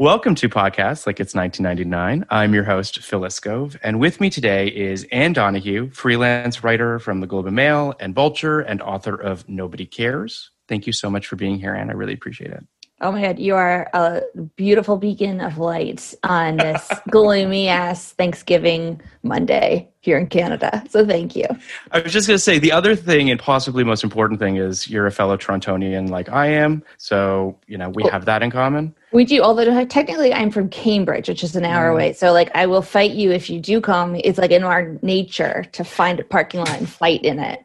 Welcome 0.00 0.34
to 0.36 0.48
Podcasts 0.48 1.06
Like 1.06 1.20
It's 1.20 1.36
1999. 1.36 2.26
I'm 2.28 2.52
your 2.52 2.64
host, 2.64 2.98
Phil 2.98 3.20
Iscove, 3.20 3.78
and 3.80 4.00
with 4.00 4.20
me 4.20 4.28
today 4.28 4.66
is 4.66 5.06
Anne 5.12 5.34
Donahue, 5.34 5.88
freelance 5.90 6.64
writer 6.64 6.98
from 6.98 7.20
the 7.20 7.28
Globe 7.28 7.46
and 7.46 7.54
Mail 7.54 7.94
and 8.00 8.12
Vulture 8.12 8.58
and 8.58 8.82
author 8.82 9.14
of 9.14 9.48
Nobody 9.48 9.86
Cares. 9.86 10.50
Thank 10.66 10.88
you 10.88 10.92
so 10.92 11.08
much 11.08 11.28
for 11.28 11.36
being 11.36 11.60
here, 11.60 11.76
Anne. 11.76 11.90
I 11.90 11.92
really 11.92 12.12
appreciate 12.12 12.50
it. 12.50 12.66
Oh 13.04 13.12
my 13.12 13.20
God, 13.20 13.38
you 13.38 13.54
are 13.54 13.90
a 13.92 14.22
beautiful 14.56 14.96
beacon 14.96 15.42
of 15.42 15.58
light 15.58 16.14
on 16.22 16.56
this 16.56 16.90
gloomy 17.10 17.68
ass 17.68 18.12
Thanksgiving 18.12 18.98
Monday 19.22 19.90
here 20.00 20.16
in 20.16 20.26
Canada. 20.26 20.82
So 20.88 21.04
thank 21.06 21.36
you. 21.36 21.44
I 21.92 22.00
was 22.00 22.14
just 22.14 22.26
going 22.26 22.36
to 22.36 22.42
say 22.42 22.58
the 22.58 22.72
other 22.72 22.96
thing, 22.96 23.30
and 23.30 23.38
possibly 23.38 23.84
most 23.84 24.04
important 24.04 24.40
thing, 24.40 24.56
is 24.56 24.88
you're 24.88 25.06
a 25.06 25.10
fellow 25.10 25.36
Torontonian 25.36 26.08
like 26.08 26.30
I 26.30 26.46
am. 26.46 26.82
So, 26.96 27.58
you 27.66 27.76
know, 27.76 27.90
we 27.90 28.04
have 28.04 28.24
that 28.24 28.42
in 28.42 28.50
common. 28.50 28.94
We 29.12 29.26
do, 29.26 29.42
although 29.42 29.84
technically 29.84 30.32
I'm 30.32 30.50
from 30.50 30.70
Cambridge, 30.70 31.28
which 31.28 31.44
is 31.44 31.54
an 31.56 31.66
hour 31.66 31.90
mm. 31.90 31.92
away. 31.92 32.12
So, 32.14 32.32
like, 32.32 32.50
I 32.54 32.64
will 32.64 32.82
fight 32.82 33.10
you 33.10 33.32
if 33.32 33.50
you 33.50 33.60
do 33.60 33.82
come. 33.82 34.16
It's 34.16 34.38
like 34.38 34.50
in 34.50 34.64
our 34.64 34.96
nature 35.02 35.66
to 35.72 35.84
find 35.84 36.20
a 36.20 36.24
parking 36.24 36.60
lot 36.60 36.78
and 36.78 36.88
fight 36.88 37.22
in 37.22 37.38
it 37.38 37.62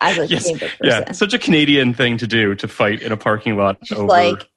as 0.00 0.18
a 0.18 0.26
Yes. 0.30 0.46
Cambridge 0.48 0.78
person. 0.78 1.04
Yeah. 1.06 1.12
Such 1.12 1.32
a 1.32 1.38
Canadian 1.38 1.94
thing 1.94 2.18
to 2.18 2.26
do 2.26 2.56
to 2.56 2.66
fight 2.66 3.02
in 3.02 3.12
a 3.12 3.16
parking 3.16 3.56
lot 3.56 3.80
Just 3.82 4.00
over. 4.00 4.08
like 4.08 4.48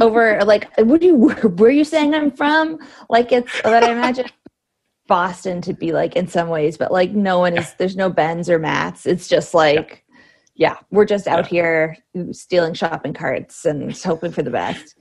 over 0.00 0.42
like 0.44 0.74
what 0.78 1.00
do 1.00 1.06
you 1.06 1.16
where 1.56 1.68
are 1.68 1.72
you 1.72 1.84
saying 1.84 2.14
I'm 2.14 2.30
from? 2.30 2.78
Like 3.08 3.32
it's 3.32 3.62
that 3.62 3.84
I 3.84 3.92
imagine 3.92 4.26
Boston 5.06 5.60
to 5.62 5.74
be 5.74 5.92
like 5.92 6.16
in 6.16 6.28
some 6.28 6.48
ways, 6.48 6.76
but 6.76 6.90
like 6.90 7.12
no 7.12 7.38
one 7.38 7.56
is 7.56 7.74
there's 7.74 7.96
no 7.96 8.10
Bens 8.10 8.48
or 8.48 8.58
Mats. 8.58 9.06
It's 9.06 9.28
just 9.28 9.54
like 9.54 10.04
yeah, 10.56 10.76
we're 10.90 11.04
just 11.04 11.26
out 11.26 11.46
here 11.46 11.96
stealing 12.30 12.74
shopping 12.74 13.12
carts 13.12 13.64
and 13.64 13.92
hoping 13.96 14.30
for 14.30 14.42
the 14.42 14.50
best. 14.50 14.94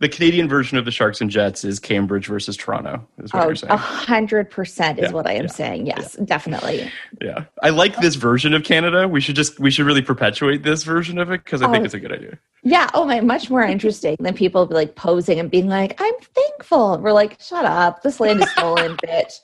The 0.00 0.08
Canadian 0.08 0.48
version 0.48 0.76
of 0.78 0.84
the 0.86 0.90
Sharks 0.90 1.20
and 1.20 1.30
Jets 1.30 1.62
is 1.62 1.78
Cambridge 1.78 2.26
versus 2.26 2.56
Toronto, 2.56 3.06
is 3.22 3.32
what 3.32 3.42
Oh, 3.44 3.46
you're 3.48 3.54
saying. 3.54 3.70
a 3.70 3.76
hundred 3.76 4.50
percent 4.50 4.98
is 4.98 5.04
Yeah, 5.10 5.12
what 5.12 5.26
I 5.26 5.32
am 5.34 5.44
yeah, 5.44 5.50
saying. 5.50 5.86
Yes, 5.86 6.14
definitely. 6.24 6.90
Yeah, 7.20 7.44
I 7.62 7.68
like 7.70 7.96
this 7.98 8.14
version 8.14 8.54
of 8.54 8.64
Canada. 8.64 9.06
We 9.06 9.20
should 9.20 9.36
just 9.36 9.60
we 9.60 9.70
should 9.70 9.84
really 9.86 10.02
perpetuate 10.02 10.62
this 10.62 10.84
version 10.84 11.18
of 11.18 11.30
it 11.30 11.44
because 11.44 11.62
I 11.62 11.70
think 11.70 11.82
Oh. 11.82 11.84
it's 11.84 11.94
a 11.94 12.00
good 12.00 12.12
idea. 12.12 12.38
Yeah. 12.62 12.88
Oh 12.94 13.04
my, 13.04 13.20
much 13.20 13.48
more 13.50 13.62
interesting 13.62 14.16
than 14.20 14.34
people 14.34 14.66
like 14.70 14.94
posing 14.96 15.38
and 15.38 15.50
being 15.50 15.68
like, 15.68 16.00
"I'm 16.00 16.14
thankful." 16.34 16.98
We're 16.98 17.12
like, 17.12 17.36
"Shut 17.40 17.64
up! 17.64 18.02
This 18.02 18.20
land 18.20 18.42
is 18.42 18.50
stolen, 18.52 18.96
bitch. 19.04 19.34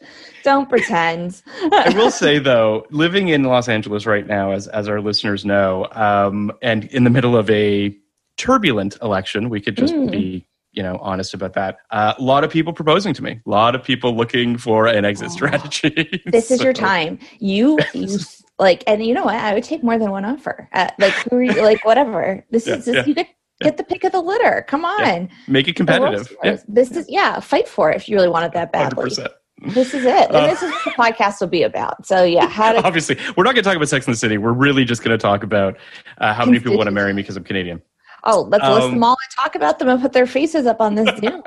Don't 0.42 0.68
pretend." 0.68 1.42
I 1.72 1.92
will 1.96 2.10
say 2.22 2.38
though, 2.38 2.86
living 2.90 3.28
in 3.28 3.44
Los 3.44 3.68
Angeles 3.68 4.06
right 4.06 4.26
now, 4.26 4.52
as 4.52 4.68
as 4.68 4.88
our 4.88 5.00
listeners 5.02 5.44
know, 5.44 5.86
um, 5.92 6.50
and 6.62 6.84
in 6.86 7.04
the 7.04 7.10
middle 7.10 7.36
of 7.36 7.48
a 7.50 7.94
turbulent 8.36 8.98
election, 9.02 9.48
we 9.48 9.60
could 9.60 9.76
just 9.76 9.94
Mm. 9.94 10.10
be 10.10 10.45
you 10.76 10.82
know 10.82 10.98
honest 11.00 11.34
about 11.34 11.54
that. 11.54 11.78
Uh, 11.90 12.14
a 12.16 12.22
lot 12.22 12.44
of 12.44 12.50
people 12.50 12.72
proposing 12.72 13.12
to 13.14 13.24
me, 13.24 13.40
a 13.44 13.50
lot 13.50 13.74
of 13.74 13.82
people 13.82 14.14
looking 14.14 14.56
for 14.58 14.86
an 14.86 15.04
exit 15.04 15.30
strategy. 15.30 16.22
this 16.26 16.50
is 16.50 16.62
your 16.62 16.74
time. 16.74 17.18
You, 17.40 17.78
you 17.94 18.18
like, 18.58 18.84
and 18.86 19.04
you 19.04 19.14
know 19.14 19.24
what? 19.24 19.34
I 19.34 19.54
would 19.54 19.64
take 19.64 19.82
more 19.82 19.98
than 19.98 20.10
one 20.10 20.24
offer. 20.24 20.68
Uh, 20.72 20.88
like, 20.98 21.14
who 21.14 21.36
are 21.36 21.42
you, 21.42 21.62
like, 21.62 21.84
whatever. 21.84 22.44
This 22.50 22.66
Yeah, 22.66 22.76
is 22.76 22.84
this, 22.84 22.94
yeah, 22.94 23.04
you 23.06 23.14
get 23.14 23.28
get 23.62 23.78
the 23.78 23.84
pick 23.84 24.04
of 24.04 24.12
the 24.12 24.20
litter. 24.20 24.64
Come 24.68 24.84
on, 24.84 25.30
Make 25.48 25.66
it 25.66 25.76
competitive. 25.76 26.36
Yeah. 26.44 26.58
This 26.68 26.92
is 26.92 27.06
yeah. 27.08 27.40
Fight 27.40 27.66
for 27.66 27.90
it 27.90 27.96
if 27.96 28.08
you 28.08 28.16
really 28.16 28.28
want 28.28 28.44
it 28.44 28.52
that 28.52 28.74
hundred 28.74 28.90
badly. 28.90 29.04
percent. 29.04 29.32
This 29.68 29.94
is 29.94 30.04
it. 30.04 30.30
Uh, 30.34 30.38
and 30.38 30.50
this 30.52 30.62
is 30.62 30.70
what 30.70 30.84
the 30.84 30.90
podcast 30.90 31.40
will 31.40 31.48
be 31.48 31.62
about. 31.62 32.06
So 32.06 32.22
yeah, 32.22 32.46
how 32.50 32.72
to 32.72 32.82
Obviously, 32.86 33.16
we're 33.36 33.44
not 33.44 33.54
going 33.54 33.62
to 33.64 33.68
talk 33.68 33.76
about 33.76 33.88
Sex 33.88 34.06
in 34.06 34.12
the 34.12 34.16
City. 34.18 34.36
We're 34.36 34.52
really 34.52 34.84
just 34.84 35.02
going 35.02 35.16
to 35.16 35.20
talk 35.22 35.42
about 35.42 35.78
uh, 36.18 36.34
how 36.34 36.44
many 36.44 36.58
people 36.58 36.76
want 36.76 36.88
to 36.88 36.92
marry 36.92 37.14
me 37.14 37.22
because 37.22 37.36
I'm 37.36 37.44
Canadian. 37.44 37.80
Oh 38.26 38.42
let's 38.50 38.64
list 38.64 38.86
Um, 38.86 38.90
them 38.92 39.04
all 39.04 39.16
and 39.22 39.44
talk 39.44 39.54
about 39.54 39.78
them 39.78 39.88
and 39.88 40.00
put 40.00 40.12
their 40.12 40.26
faces 40.26 40.66
up 40.66 40.80
on 40.80 40.94
this 40.94 41.08
Zoom. 41.20 41.42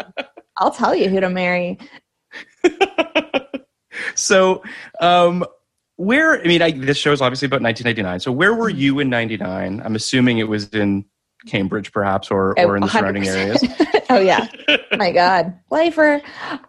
I'll 0.58 0.72
tell 0.72 0.96
you 0.96 1.10
who 1.10 1.20
to 1.20 1.30
marry. 1.30 1.78
so, 4.16 4.64
um, 5.02 5.46
where 5.98 6.40
I 6.42 6.44
mean, 6.44 6.62
I, 6.62 6.72
this 6.72 6.98
show 6.98 7.12
is 7.12 7.22
obviously 7.22 7.46
about 7.46 7.62
1999. 7.62 8.20
So, 8.22 8.32
where 8.32 8.54
were 8.54 8.70
you 8.70 9.00
in 9.00 9.10
'99? 9.10 9.82
I'm 9.84 9.96
assuming 9.96 10.40
it 10.40 10.48
was 10.48 10.70
in 10.70 11.06
Cambridge, 11.48 11.92
perhaps, 11.92 12.32
or 12.32 12.58
or 12.60 12.76
in 12.76 12.84
the 12.84 12.90
surrounding 12.90 13.24
100%. 13.24 13.28
areas. 13.28 13.64
oh 14.10 14.20
yeah. 14.20 14.48
My 14.98 15.12
God. 15.12 15.54
Lifer. 15.70 16.22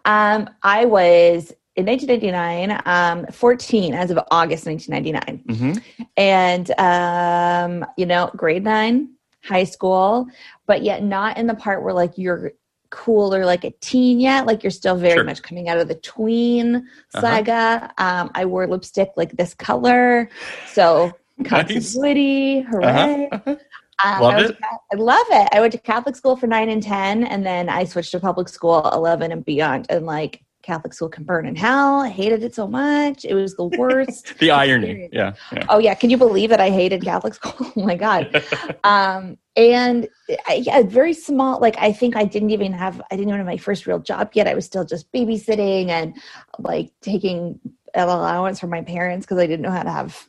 Um, 0.05 0.49
I 0.63 0.85
was 0.85 1.53
in 1.75 1.85
1999, 1.85 2.81
um, 2.85 3.25
14 3.31 3.93
as 3.93 4.11
of 4.11 4.19
August 4.31 4.65
1999. 4.65 5.73
hmm 5.73 5.79
And, 6.17 6.71
um, 6.79 7.85
you 7.97 8.05
know, 8.05 8.29
grade 8.35 8.63
nine, 8.63 9.09
high 9.43 9.63
school, 9.63 10.27
but 10.67 10.83
yet 10.83 11.03
not 11.03 11.37
in 11.37 11.47
the 11.47 11.55
part 11.55 11.83
where 11.83 11.93
like 11.93 12.17
you're 12.17 12.53
cool 12.89 13.33
or 13.33 13.45
like 13.45 13.63
a 13.63 13.71
teen 13.81 14.19
yet. 14.19 14.45
Like 14.45 14.63
you're 14.63 14.69
still 14.71 14.95
very 14.95 15.13
Sure. 15.15 15.23
much 15.23 15.41
coming 15.41 15.69
out 15.69 15.77
of 15.79 15.87
the 15.87 15.95
tween 15.95 16.75
Uh-huh. 16.75 17.21
saga. 17.21 17.91
Um, 17.97 18.31
I 18.35 18.45
wore 18.45 18.67
lipstick 18.67 19.11
like 19.15 19.31
this 19.37 19.53
color. 19.53 20.29
So 20.67 21.11
continuity, 21.45 22.61
hooray. 22.61 23.29
Uh-huh. 23.31 23.55
Um, 24.03 24.21
Loved 24.21 24.37
I, 24.37 24.41
it? 24.41 24.47
to 24.47 24.55
I 24.93 24.95
love 24.95 25.25
it. 25.29 25.49
I 25.53 25.59
went 25.61 25.71
to 25.73 25.77
Catholic 25.77 26.15
school 26.15 26.35
for 26.35 26.47
nine 26.47 26.69
and 26.69 26.81
10, 26.81 27.23
and 27.23 27.45
then 27.45 27.69
I 27.69 27.83
switched 27.85 28.11
to 28.11 28.19
public 28.19 28.49
school 28.49 28.89
11 28.93 29.31
and 29.31 29.45
beyond 29.45 29.85
and 29.89 30.05
like 30.07 30.43
Catholic 30.71 30.93
school 30.93 31.09
can 31.09 31.25
burn 31.25 31.45
in 31.45 31.53
hell. 31.53 31.99
I 31.99 32.07
hated 32.07 32.43
it 32.43 32.55
so 32.55 32.65
much. 32.65 33.25
It 33.25 33.33
was 33.33 33.55
the 33.55 33.65
worst. 33.77 34.37
the 34.39 34.51
irony. 34.51 35.09
Yeah. 35.11 35.33
yeah. 35.51 35.65
Oh 35.67 35.79
yeah, 35.79 35.93
can 35.95 36.09
you 36.09 36.17
believe 36.17 36.49
that 36.49 36.61
I 36.61 36.69
hated 36.69 37.03
Catholic 37.03 37.33
school? 37.39 37.73
oh 37.75 37.85
my 37.85 37.95
god. 37.95 38.41
um, 38.85 39.37
and 39.57 40.07
I, 40.47 40.63
yeah, 40.65 40.81
very 40.83 41.13
small. 41.13 41.59
Like 41.59 41.75
I 41.77 41.91
think 41.91 42.15
I 42.15 42.23
didn't 42.23 42.51
even 42.51 42.71
have 42.71 43.01
I 43.11 43.17
didn't 43.17 43.27
even 43.27 43.39
have 43.39 43.45
my 43.45 43.57
first 43.57 43.85
real 43.85 43.99
job 43.99 44.31
yet. 44.33 44.47
I 44.47 44.53
was 44.53 44.65
still 44.65 44.85
just 44.85 45.11
babysitting 45.11 45.89
and 45.89 46.15
like 46.57 46.89
taking 47.01 47.59
an 47.93 48.07
allowance 48.07 48.57
from 48.57 48.69
my 48.69 48.81
parents 48.81 49.25
because 49.25 49.39
I 49.39 49.47
didn't 49.47 49.63
know 49.63 49.71
how 49.71 49.83
to 49.83 49.91
have 49.91 50.25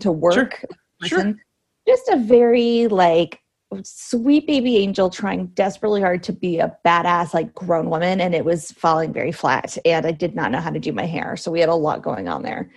to 0.00 0.10
work. 0.10 0.64
Sure. 1.02 1.18
Person. 1.18 1.40
Just 1.86 2.08
a 2.08 2.16
very 2.16 2.88
like 2.88 3.43
sweet 3.82 4.46
baby 4.46 4.76
angel 4.76 5.10
trying 5.10 5.46
desperately 5.48 6.00
hard 6.00 6.22
to 6.24 6.32
be 6.32 6.58
a 6.58 6.76
badass 6.84 7.34
like 7.34 7.54
grown 7.54 7.90
woman 7.90 8.20
and 8.20 8.34
it 8.34 8.44
was 8.44 8.72
falling 8.72 9.12
very 9.12 9.32
flat 9.32 9.76
and 9.84 10.06
I 10.06 10.12
did 10.12 10.34
not 10.34 10.50
know 10.50 10.60
how 10.60 10.70
to 10.70 10.78
do 10.78 10.92
my 10.92 11.06
hair. 11.06 11.36
So 11.36 11.50
we 11.50 11.60
had 11.60 11.68
a 11.68 11.74
lot 11.74 12.02
going 12.02 12.28
on 12.28 12.42
there. 12.42 12.70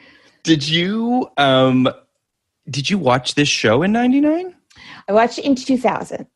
Did 0.44 0.68
you 0.68 1.30
um 1.38 1.90
did 2.70 2.90
you 2.90 2.98
watch 2.98 3.36
this 3.36 3.48
show 3.48 3.84
in 3.84 3.92
99? 3.92 4.56
I 5.08 5.14
watched 5.14 5.40
it 5.40 5.46
in 5.46 5.56
2000. 5.56 6.28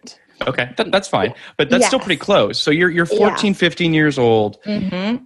Okay, 0.48 0.72
that, 0.78 0.92
that's 0.92 1.08
fine. 1.08 1.34
But 1.58 1.70
that's 1.70 1.86
still 1.88 2.00
pretty 2.00 2.18
close. 2.18 2.60
So 2.60 2.72
you're 2.72 2.90
you're 2.90 3.08
Yeah. 3.12 3.30
14, 3.30 3.54
15 3.54 3.94
years 3.94 4.18
old. 4.18 4.62
Mm-hmm. 4.64 5.24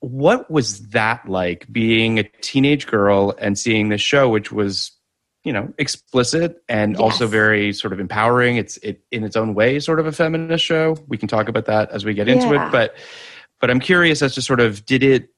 What 0.00 0.50
was 0.50 0.88
that 0.88 1.28
like 1.28 1.70
being 1.70 2.18
a 2.18 2.22
teenage 2.22 2.86
girl 2.86 3.34
and 3.38 3.58
seeing 3.58 3.88
this 3.88 4.00
show 4.00 4.28
which 4.28 4.52
was 4.52 4.92
you 5.46 5.52
know 5.52 5.72
explicit 5.78 6.60
and 6.68 6.96
also 6.96 7.28
very 7.28 7.72
sort 7.72 7.92
of 7.92 8.00
empowering 8.00 8.56
it's 8.56 8.78
it 8.78 9.00
in 9.12 9.22
its 9.22 9.36
own 9.36 9.54
way 9.54 9.78
sort 9.78 10.00
of 10.00 10.06
a 10.06 10.12
feminist 10.12 10.64
show 10.64 10.96
we 11.06 11.16
can 11.16 11.28
talk 11.28 11.48
about 11.48 11.66
that 11.66 11.88
as 11.90 12.04
we 12.04 12.12
get 12.14 12.26
into 12.26 12.48
Yeah. 12.48 12.66
it 12.66 12.72
but 12.72 12.96
but 13.60 13.70
i'm 13.70 13.78
curious 13.78 14.22
as 14.22 14.34
to 14.34 14.42
sort 14.42 14.58
of 14.58 14.84
did 14.84 15.04
it 15.04 15.28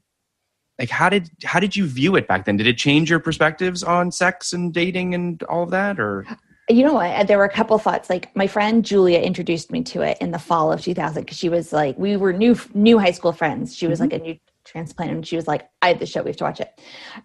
like 0.78 0.88
how 0.88 1.10
did 1.10 1.28
how 1.44 1.60
did 1.60 1.76
you 1.76 1.86
view 1.86 2.16
it 2.16 2.26
back 2.26 2.46
then 2.46 2.56
did 2.56 2.66
it 2.66 2.78
change 2.78 3.10
your 3.10 3.20
perspectives 3.20 3.82
on 3.82 4.10
sex 4.10 4.54
and 4.54 4.72
dating 4.72 5.14
and 5.14 5.42
all 5.42 5.62
of 5.62 5.70
that 5.70 6.00
or 6.00 6.24
You 6.70 6.84
know 6.84 6.92
what? 6.92 7.26
There 7.26 7.38
were 7.38 7.46
a 7.46 7.56
couple 7.60 7.78
thoughts. 7.78 8.10
Like 8.10 8.28
my 8.36 8.46
friend 8.46 8.84
Julia 8.84 9.20
introduced 9.20 9.72
me 9.72 9.82
to 9.84 10.02
it 10.02 10.18
in 10.20 10.32
the 10.32 10.38
fall 10.38 10.70
of 10.70 10.82
2000 10.82 11.22
because 11.22 11.38
she 11.38 11.48
was 11.48 11.72
like, 11.72 11.96
we 11.96 12.18
were 12.18 12.30
new 12.30 12.54
new 12.74 12.98
high 12.98 13.12
school 13.12 13.32
friends. 13.32 13.74
She 13.74 13.86
was 13.86 14.00
mm-hmm. 14.00 14.10
like 14.12 14.20
a 14.20 14.24
new 14.24 14.36
transplant, 14.68 15.10
and 15.10 15.26
she 15.26 15.36
was 15.36 15.46
like, 15.46 15.68
I 15.82 15.88
have 15.88 15.98
the 15.98 16.06
show. 16.06 16.22
We 16.22 16.30
have 16.30 16.36
to 16.38 16.44
watch 16.44 16.60
it. 16.60 16.80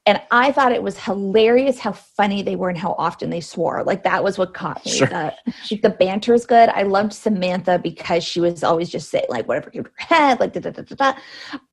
And 0.06 0.22
I 0.32 0.52
thought 0.52 0.72
it 0.72 0.84
was 0.84 0.98
hilarious 0.98 1.80
how 1.80 1.92
funny 1.92 2.42
they 2.42 2.56
were 2.56 2.70
and 2.70 2.78
how 2.78 2.96
often 2.98 3.30
they 3.30 3.42
swore. 3.42 3.84
Like 3.84 4.04
that 4.04 4.24
was 4.24 4.38
what 4.38 4.54
caught 4.54 4.86
me. 4.86 4.92
Sure. 4.92 5.08
The, 5.08 5.34
the 5.82 5.90
banter 5.90 6.34
is 6.34 6.46
good. 6.46 6.70
I 6.70 6.84
loved 6.84 7.14
Samantha 7.14 7.80
because 7.80 8.24
she 8.24 8.40
was 8.40 8.64
always 8.64 8.90
just 8.90 9.10
saying 9.10 9.26
like 9.30 9.48
whatever 9.48 9.70
came 9.70 9.84
to 9.84 9.90
her 9.90 10.16
head, 10.16 10.40
like 10.40 10.54
da 10.54 10.62
da 10.62 10.72
da 10.72 10.82
da 10.84 10.96
da. 10.96 11.20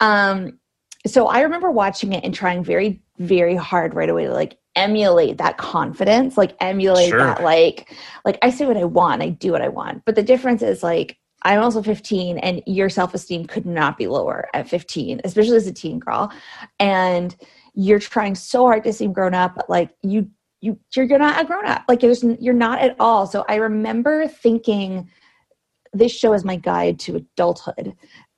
Um, 0.00 0.58
so 1.06 1.28
I 1.28 1.40
remember 1.40 1.70
watching 1.70 2.12
it 2.12 2.24
and 2.24 2.34
trying 2.34 2.62
very, 2.62 3.02
very 3.18 3.56
hard 3.56 3.94
right 3.94 4.10
away 4.10 4.24
to 4.24 4.32
like 4.32 4.58
emulate 4.76 5.38
that 5.38 5.58
confidence, 5.58 6.36
like 6.36 6.54
emulate 6.60 7.08
Sure. 7.08 7.18
that 7.18 7.42
like 7.42 7.92
like 8.24 8.38
I 8.42 8.50
say 8.50 8.66
what 8.66 8.76
I 8.76 8.84
want, 8.84 9.22
I 9.22 9.30
do 9.30 9.52
what 9.52 9.62
I 9.62 9.68
want. 9.68 10.04
But 10.04 10.14
the 10.14 10.22
difference 10.22 10.62
is 10.62 10.82
like 10.82 11.16
I'm 11.42 11.60
also 11.60 11.82
15 11.82 12.38
and 12.38 12.62
your 12.66 12.88
self-esteem 12.88 13.46
could 13.46 13.66
not 13.66 13.96
be 13.96 14.06
lower 14.06 14.48
at 14.54 14.68
15, 14.68 15.22
especially 15.24 15.56
as 15.56 15.66
a 15.66 15.72
teen 15.72 15.98
girl. 15.98 16.32
And 16.78 17.34
you're 17.74 17.98
trying 17.98 18.34
so 18.34 18.64
hard 18.66 18.84
to 18.84 18.92
seem 18.92 19.12
grown 19.12 19.34
up, 19.34 19.54
but 19.54 19.70
like 19.70 19.90
you 20.02 20.30
you 20.60 20.78
you're, 20.94 21.06
you're 21.06 21.18
not 21.18 21.40
a 21.40 21.46
grown 21.46 21.66
up. 21.66 21.84
Like 21.88 22.00
there's 22.00 22.22
you're 22.38 22.52
not 22.52 22.80
at 22.80 22.96
all. 23.00 23.26
So 23.26 23.44
I 23.48 23.56
remember 23.56 24.28
thinking 24.28 25.08
this 25.92 26.12
show 26.12 26.34
is 26.34 26.44
my 26.44 26.56
guide 26.56 26.98
to 27.00 27.16
adulthood 27.16 27.94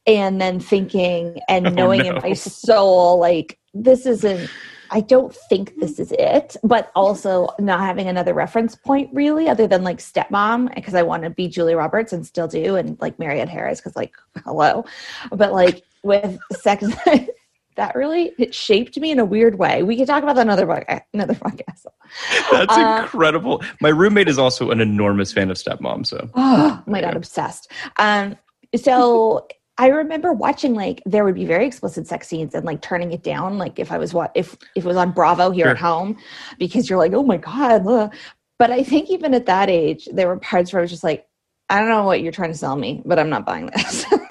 and 0.06 0.40
then 0.40 0.60
thinking 0.60 1.40
and 1.48 1.66
Oh, 1.68 1.70
knowing 1.70 2.06
in 2.06 2.14
my 2.16 2.32
soul 2.32 3.18
like 3.18 3.58
this 3.74 4.06
isn't 4.06 4.50
i 4.92 5.00
don't 5.00 5.34
think 5.48 5.74
this 5.78 5.98
is 5.98 6.12
it 6.12 6.56
but 6.62 6.92
also 6.94 7.48
not 7.58 7.80
having 7.80 8.06
another 8.08 8.34
reference 8.34 8.76
point 8.76 9.08
really 9.12 9.48
other 9.48 9.66
than 9.66 9.82
like 9.82 9.98
stepmom 9.98 10.72
because 10.74 10.94
i 10.94 11.02
want 11.02 11.22
to 11.22 11.30
be 11.30 11.48
julia 11.48 11.76
roberts 11.76 12.12
and 12.12 12.26
still 12.26 12.46
do 12.46 12.76
and 12.76 12.96
like 13.00 13.18
mariette 13.18 13.48
harris 13.48 13.80
because 13.80 13.96
like 13.96 14.12
hello. 14.44 14.84
But 15.30 15.52
like 15.52 15.82
with 16.02 16.38
sex 16.52 16.84
that 17.76 17.94
really 17.94 18.32
it 18.38 18.54
shaped 18.54 18.98
me 18.98 19.10
in 19.10 19.18
a 19.18 19.24
weird 19.24 19.58
way. 19.58 19.82
We 19.82 19.96
could 19.96 20.06
talk 20.06 20.22
about 20.22 20.36
that 20.36 20.42
another 20.42 20.68
another 21.14 21.34
podcast. 21.34 21.86
That's 22.50 22.76
Uh, 22.76 23.00
incredible. 23.02 23.62
My 23.80 23.88
roommate 23.88 24.28
is 24.28 24.38
also 24.38 24.70
an 24.70 24.80
enormous 24.80 25.32
fan 25.32 25.50
of 25.50 25.56
stepmom 25.56 26.06
so. 26.06 26.28
Oh 26.36 26.82
my 26.86 27.00
god, 27.00 27.16
obsessed. 27.16 27.70
Um, 27.98 28.36
so 28.76 29.46
I 29.82 29.88
remember 29.88 30.32
watching 30.32 30.74
like 30.74 31.02
there 31.06 31.24
would 31.24 31.34
be 31.34 31.44
very 31.44 31.66
explicit 31.66 32.06
sex 32.06 32.28
scenes 32.28 32.54
and 32.54 32.64
like 32.64 32.82
turning 32.82 33.10
it 33.10 33.24
down, 33.24 33.58
like 33.58 33.80
if 33.80 33.90
I 33.90 33.98
was 33.98 34.14
what 34.14 34.30
if 34.36 34.56
if 34.76 34.84
it 34.84 34.86
was 34.86 34.96
on 34.96 35.10
Bravo 35.10 35.50
here 35.50 35.66
at 35.66 35.76
home, 35.76 36.16
because 36.56 36.88
you're 36.88 37.00
like, 37.00 37.14
oh 37.14 37.24
my 37.24 37.36
god. 37.36 37.84
ugh. 37.84 38.14
But 38.60 38.70
I 38.70 38.84
think 38.84 39.10
even 39.10 39.34
at 39.34 39.46
that 39.46 39.68
age, 39.68 40.08
there 40.12 40.28
were 40.28 40.38
parts 40.38 40.72
where 40.72 40.78
I 40.78 40.82
was 40.82 40.90
just 40.92 41.02
like, 41.02 41.26
I 41.68 41.80
don't 41.80 41.88
know 41.88 42.04
what 42.04 42.22
you're 42.22 42.30
trying 42.30 42.52
to 42.52 42.56
sell 42.56 42.76
me, 42.76 43.02
but 43.04 43.18
I'm 43.18 43.28
not 43.28 43.44
buying 43.44 43.70
this. 43.74 44.06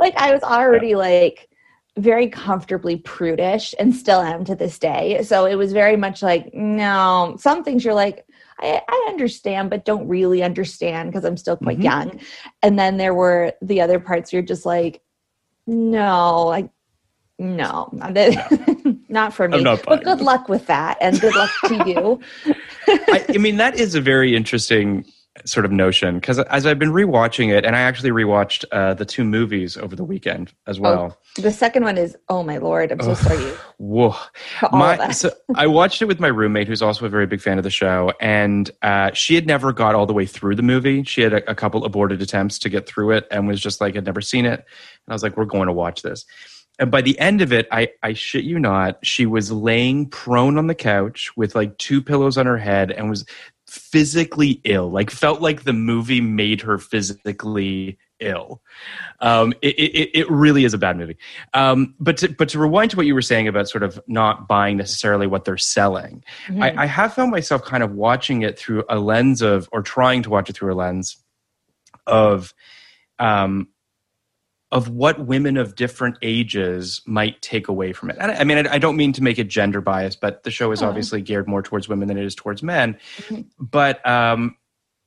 like 0.00 0.16
I 0.16 0.32
was 0.32 0.42
already 0.42 0.94
like 0.94 1.50
very 1.98 2.28
comfortably 2.28 2.96
prudish 2.96 3.74
and 3.78 3.94
still 3.94 4.22
am 4.22 4.46
to 4.46 4.54
this 4.54 4.78
day. 4.78 5.22
So 5.22 5.44
it 5.44 5.56
was 5.56 5.74
very 5.74 5.98
much 5.98 6.22
like, 6.22 6.54
no, 6.54 7.36
some 7.38 7.62
things 7.62 7.84
you're 7.84 7.92
like, 7.92 8.24
I, 8.60 8.82
I 8.88 9.06
understand, 9.08 9.70
but 9.70 9.84
don't 9.84 10.06
really 10.08 10.42
understand 10.42 11.10
because 11.10 11.24
I'm 11.24 11.36
still 11.36 11.56
quite 11.56 11.78
Mhm. 11.78 11.84
young. 11.84 12.20
And 12.62 12.78
then 12.78 12.96
there 12.96 13.14
were 13.14 13.52
the 13.62 13.80
other 13.80 13.98
parts 13.98 14.32
you're 14.32 14.42
just 14.42 14.64
like, 14.66 15.00
no, 15.66 16.48
I 16.52 16.70
no, 17.38 17.88
not 19.08 19.34
for 19.34 19.48
me. 19.48 19.62
Not 19.62 19.84
but 19.84 20.04
good 20.04 20.20
luck 20.20 20.48
with 20.48 20.66
that, 20.66 20.98
and 21.00 21.20
good 21.20 21.34
luck 21.34 21.50
to 21.64 21.74
you. 21.74 22.20
I, 22.88 23.26
I 23.34 23.38
mean, 23.38 23.56
that 23.56 23.78
is 23.78 23.94
a 23.94 24.00
very 24.00 24.36
interesting 24.36 25.04
sort 25.44 25.66
of 25.66 25.72
notion 25.72 26.14
because 26.20 26.38
as 26.38 26.64
I've 26.64 26.78
been 26.78 26.92
rewatching 26.92 27.52
it, 27.52 27.64
and 27.64 27.74
I 27.74 27.80
actually 27.80 28.10
rewatched 28.10 28.64
uh, 28.70 28.94
the 28.94 29.04
two 29.04 29.24
movies 29.24 29.76
over 29.76 29.96
the 29.96 30.04
weekend 30.04 30.52
as 30.66 30.78
well. 30.78 31.18
The 31.36 31.50
second 31.50 31.82
one 31.82 31.98
is, 31.98 32.16
oh 32.28 32.44
my 32.44 32.58
lord, 32.58 32.92
I'm 32.92 33.00
so 33.00 33.14
sorry. 33.14 33.52
Whoa. 33.78 34.14
My, 34.72 35.10
so 35.10 35.32
I 35.56 35.66
watched 35.66 36.00
it 36.00 36.04
with 36.06 36.20
my 36.20 36.28
roommate, 36.28 36.68
who's 36.68 36.82
also 36.82 37.06
a 37.06 37.08
very 37.08 37.26
big 37.26 37.40
fan 37.40 37.58
of 37.58 37.64
the 37.64 37.70
show, 37.70 38.12
and 38.20 38.70
uh, 38.82 39.12
she 39.12 39.34
had 39.34 39.46
never 39.46 39.72
got 39.72 39.94
all 39.94 40.06
the 40.06 40.12
way 40.12 40.26
through 40.26 40.54
the 40.54 40.62
movie. 40.62 41.02
She 41.02 41.22
had 41.22 41.32
a, 41.32 41.50
a 41.50 41.54
couple 41.54 41.84
aborted 41.84 42.22
attempts 42.22 42.58
to 42.60 42.68
get 42.68 42.86
through 42.86 43.12
it, 43.12 43.26
and 43.30 43.48
was 43.48 43.60
just 43.60 43.80
like, 43.80 43.94
had 43.96 44.06
never 44.06 44.20
seen 44.20 44.46
it. 44.46 44.60
And 44.60 45.08
I 45.08 45.12
was 45.12 45.22
like, 45.22 45.36
"We're 45.36 45.44
going 45.44 45.66
to 45.66 45.72
watch 45.72 46.02
this." 46.02 46.24
And 46.78 46.90
by 46.90 47.02
the 47.02 47.18
end 47.20 47.40
of 47.40 47.52
it, 47.52 47.68
I, 47.70 47.90
I 48.02 48.14
shit 48.14 48.44
you 48.44 48.58
not, 48.58 49.04
she 49.06 49.26
was 49.26 49.52
laying 49.52 50.08
prone 50.08 50.58
on 50.58 50.66
the 50.66 50.74
couch 50.74 51.30
with 51.36 51.54
like 51.54 51.78
two 51.78 52.02
pillows 52.02 52.36
on 52.36 52.46
her 52.46 52.58
head 52.58 52.90
and 52.90 53.08
was 53.08 53.24
physically 53.74 54.60
ill. 54.64 54.90
Like 54.90 55.10
felt 55.10 55.40
like 55.40 55.64
the 55.64 55.72
movie 55.72 56.20
made 56.20 56.60
her 56.62 56.78
physically 56.78 57.98
ill. 58.20 58.62
Um, 59.20 59.52
it, 59.60 59.74
it, 59.74 60.10
it 60.14 60.30
really 60.30 60.64
is 60.64 60.72
a 60.72 60.78
bad 60.78 60.96
movie. 60.96 61.16
Um, 61.52 61.94
but 61.98 62.16
to, 62.18 62.28
but 62.28 62.48
to 62.50 62.58
rewind 62.58 62.92
to 62.92 62.96
what 62.96 63.06
you 63.06 63.14
were 63.14 63.22
saying 63.22 63.48
about 63.48 63.68
sort 63.68 63.82
of 63.82 64.00
not 64.06 64.46
buying 64.48 64.76
necessarily 64.76 65.26
what 65.26 65.44
they're 65.44 65.58
selling, 65.58 66.22
Mm-hmm. 66.46 66.62
I, 66.62 66.82
I 66.82 66.86
have 66.86 67.14
found 67.14 67.30
myself 67.30 67.64
kind 67.64 67.82
of 67.82 67.92
watching 67.92 68.42
it 68.42 68.58
through 68.58 68.84
a 68.88 68.98
lens 68.98 69.42
of, 69.42 69.68
or 69.72 69.82
trying 69.82 70.22
to 70.22 70.30
watch 70.30 70.50
it 70.50 70.56
through 70.56 70.72
a 70.72 70.76
lens 70.76 71.16
of, 72.06 72.54
um, 73.18 73.68
of 74.74 74.88
what 74.88 75.24
women 75.26 75.56
of 75.56 75.76
different 75.76 76.18
ages 76.20 77.00
might 77.06 77.40
take 77.40 77.68
away 77.68 77.92
from 77.92 78.10
it. 78.10 78.16
And 78.20 78.32
I, 78.32 78.34
I 78.40 78.44
mean, 78.44 78.66
I, 78.66 78.76
don't 78.78 78.96
mean 78.96 79.12
to 79.12 79.22
make 79.22 79.38
it 79.38 79.44
gender 79.48 79.80
biased, 79.80 80.20
but 80.20 80.42
the 80.42 80.50
show 80.50 80.72
is 80.72 80.82
Oh. 80.82 80.88
obviously 80.88 81.22
geared 81.22 81.46
more 81.46 81.62
towards 81.62 81.88
women 81.88 82.08
than 82.08 82.18
it 82.18 82.24
is 82.24 82.34
towards 82.34 82.60
men. 82.62 82.98
Mhm. 83.18 83.46
But 83.58 84.04
um, 84.06 84.56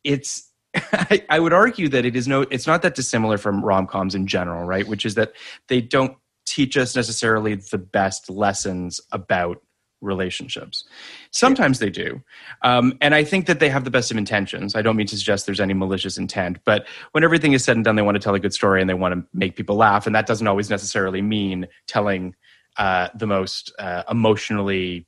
it's 0.06 0.50
I, 0.76 1.22
I 1.30 1.40
would 1.40 1.52
argue 1.54 1.90
that 1.90 2.06
it 2.06 2.16
is 2.16 2.28
no, 2.30 2.42
it's 2.50 2.66
not 2.66 2.82
that 2.84 2.96
dissimilar 2.96 3.38
from 3.38 3.64
rom 3.64 3.88
coms 3.88 4.16
in 4.16 4.26
general, 4.26 4.66
right? 4.66 4.88
Which 4.88 5.06
is 5.06 5.16
that 5.16 5.34
they 5.68 5.82
don't 5.82 6.16
teach 6.46 6.78
us 6.78 6.96
necessarily 6.96 7.56
the 7.56 7.78
best 7.78 8.30
lessons 8.30 9.02
about 9.12 9.62
relationships. 10.02 10.84
Sometimes 11.32 11.80
they 11.80 11.90
do. 11.90 12.22
Um, 12.62 12.98
and 13.02 13.16
I 13.16 13.24
think 13.24 13.48
that 13.48 13.60
they 13.60 13.70
have 13.70 13.84
the 13.84 13.92
best 13.92 14.12
of 14.12 14.18
intentions. 14.18 14.76
I 14.76 14.82
don't 14.82 14.96
mean 14.96 15.08
to 15.08 15.18
suggest 15.18 15.46
there's 15.46 15.60
any 15.60 15.74
malicious 15.74 16.18
intent, 16.18 16.60
but 16.66 16.86
when 17.12 17.24
everything 17.24 17.54
is 17.54 17.64
said 17.64 17.76
and 17.76 17.86
done, 17.86 17.96
they 17.96 18.02
want 18.02 18.16
to 18.16 18.20
tell 18.20 18.36
a 18.36 18.40
good 18.40 18.54
story 18.54 18.82
and 18.82 18.90
they 18.90 18.94
want 18.94 19.16
to 19.16 19.24
make 19.34 19.56
people 19.56 19.76
laugh. 19.76 20.06
And 20.06 20.16
that 20.16 20.28
doesn't 20.28 20.48
always 20.48 20.70
necessarily 20.70 21.22
mean 21.22 21.68
telling 21.88 22.36
uh, 22.78 23.10
the 23.16 23.28
most 23.28 23.74
uh, 23.80 24.04
emotionally 24.10 25.08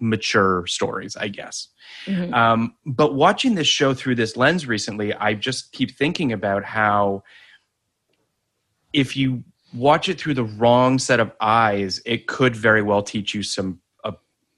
mature 0.00 0.64
stories, 0.66 1.16
I 1.16 1.28
guess. 1.28 1.68
Mhm. 2.06 2.32
Um, 2.32 2.74
but 2.86 3.14
watching 3.14 3.56
this 3.56 3.66
show 3.66 3.94
through 3.94 4.14
this 4.14 4.36
lens 4.36 4.66
recently, 4.66 5.12
I 5.12 5.34
just 5.34 5.72
keep 5.72 5.96
thinking 5.96 6.32
about 6.32 6.64
how 6.64 7.24
if 8.92 9.16
you 9.16 9.42
watch 9.74 10.08
it 10.08 10.20
through 10.20 10.34
the 10.34 10.44
wrong 10.44 10.98
set 10.98 11.20
of 11.20 11.32
eyes, 11.40 12.00
it 12.06 12.26
could 12.26 12.56
very 12.56 12.82
well 12.82 13.02
teach 13.02 13.34
you 13.34 13.42
some 13.42 13.80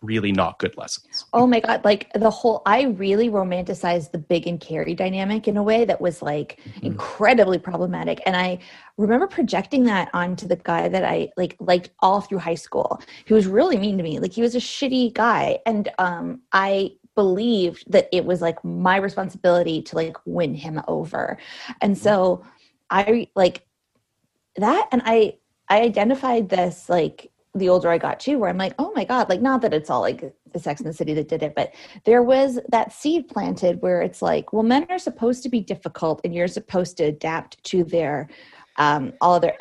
really 0.03 0.33
not 0.33 0.59
good 0.59 0.77
lessons. 0.77 1.27
Oh 1.33 1.47
my 1.47 1.61
god! 1.61 1.85
Like 1.85 2.11
the 2.15 2.31
whole, 2.31 2.63
I 2.67 2.83
really 2.85 3.29
romanticized 3.29 4.13
the 4.13 4.19
Big 4.19 4.47
and 4.47 4.59
Carrie 4.61 4.95
dynamic 4.95 5.47
in 5.47 5.57
a 5.57 5.63
way 5.63 5.85
that 5.85 6.01
was 6.01 6.23
like 6.23 6.59
Mm-hmm. 6.81 6.87
incredibly 6.87 7.59
problematic, 7.59 8.21
and 8.27 8.37
I 8.37 8.59
remember 8.97 9.27
projecting 9.27 9.85
that 9.85 10.09
onto 10.13 10.47
the 10.47 10.57
guy 10.57 10.89
that 10.89 11.05
I 11.05 11.31
like 11.37 11.57
liked 11.61 11.91
all 12.01 12.21
through 12.21 12.39
high 12.39 12.55
school. 12.55 13.01
He 13.25 13.35
was 13.35 13.47
really 13.47 13.77
mean 13.77 13.97
to 13.99 14.03
me. 14.03 14.19
Like 14.19 14.33
he 14.33 14.43
was 14.43 14.55
a 14.55 14.59
shitty 14.61 15.15
guy, 15.15 15.59
and 15.67 15.89
um, 15.99 16.43
I 16.53 16.93
believed 17.15 17.85
that 17.93 18.09
it 18.13 18.25
was 18.25 18.41
like 18.41 18.63
my 18.65 18.97
responsibility 18.97 19.83
to 19.83 19.97
like 19.97 20.17
win 20.25 20.55
him 20.55 20.81
over, 20.89 21.39
and 21.81 21.97
so 21.97 22.45
I 22.91 23.29
like 23.35 23.67
that, 24.57 24.89
and 24.93 25.03
I 25.05 25.39
I 25.69 25.83
identified 25.83 26.49
this 26.49 26.89
like 26.89 27.31
the 27.55 27.69
older 27.69 27.91
I 27.91 27.99
got 27.99 28.21
too, 28.21 28.39
where 28.39 28.49
I'm 28.49 28.59
like, 28.59 28.75
oh 28.79 28.93
my 28.95 29.05
God, 29.05 29.29
like 29.29 29.41
not 29.41 29.63
that 29.63 29.75
it's 29.75 29.91
all 29.91 30.01
like 30.01 30.33
the 30.53 30.59
Sex 30.59 30.81
in 30.81 30.87
the 30.87 30.93
City 30.93 31.15
that 31.15 31.29
did 31.29 31.43
it, 31.43 31.55
but 31.55 31.75
there 32.05 32.23
was 32.23 32.59
that 32.69 32.93
seed 32.93 33.29
planted 33.29 33.83
where 33.83 34.03
it's 34.03 34.23
like, 34.23 34.53
well, 34.53 34.63
men 34.63 34.87
are 34.89 34.99
supposed 34.99 35.43
to 35.43 35.49
be 35.49 35.61
difficult 35.61 36.21
and 36.25 36.35
you're 36.35 36.49
supposed 36.49 36.97
to 36.99 37.05
adapt 37.05 37.63
to 37.65 37.85
their 37.85 38.29
um 38.77 39.13
all 39.21 39.35
of 39.35 39.43
their 39.43 39.57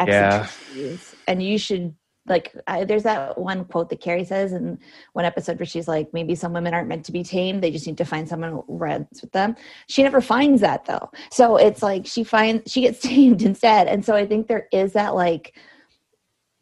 Yeah. 0.76 0.98
And 1.28 1.42
you 1.42 1.58
should 1.58 1.96
like 2.28 2.56
I, 2.68 2.84
there's 2.86 3.04
that 3.04 3.38
one 3.38 3.66
quote 3.66 3.90
that 3.90 4.02
Carrie 4.02 4.24
says 4.24 4.54
in 4.54 4.78
one 5.14 5.26
episode 5.26 5.58
where 5.60 5.66
she's 5.66 5.88
like, 5.88 6.14
maybe 6.14 6.36
some 6.36 6.54
women 6.54 6.74
aren't 6.74 6.88
meant 6.88 7.06
to 7.06 7.12
be 7.12 7.24
tamed. 7.24 7.64
They 7.64 7.72
just 7.72 7.88
need 7.88 7.98
to 7.98 8.06
find 8.06 8.30
someone 8.30 8.52
who 8.52 8.66
runs 8.68 9.22
with 9.22 9.32
them. 9.32 9.56
She 9.88 10.04
never 10.04 10.22
finds 10.22 10.62
that 10.62 10.86
though. 10.86 11.10
So 11.32 11.58
it's 11.58 11.82
like 11.82 12.06
she 12.06 12.24
finds 12.24 12.72
she 12.72 12.82
gets 12.82 13.00
tamed 13.02 13.42
instead. 13.42 13.88
And 13.88 14.06
so 14.06 14.16
I 14.16 14.26
think 14.26 14.48
there 14.48 14.68
is 14.72 14.94
that 14.94 15.16
like 15.16 15.56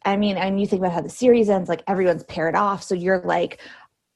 I 0.08 0.16
mean, 0.16 0.38
and 0.38 0.58
you 0.58 0.66
think 0.66 0.80
about 0.80 0.92
how 0.92 1.02
the 1.02 1.10
series 1.10 1.50
ends, 1.50 1.68
like 1.68 1.82
everyone's 1.86 2.24
paired 2.24 2.54
off. 2.54 2.82
So 2.82 2.94
you're 2.94 3.20
like, 3.20 3.60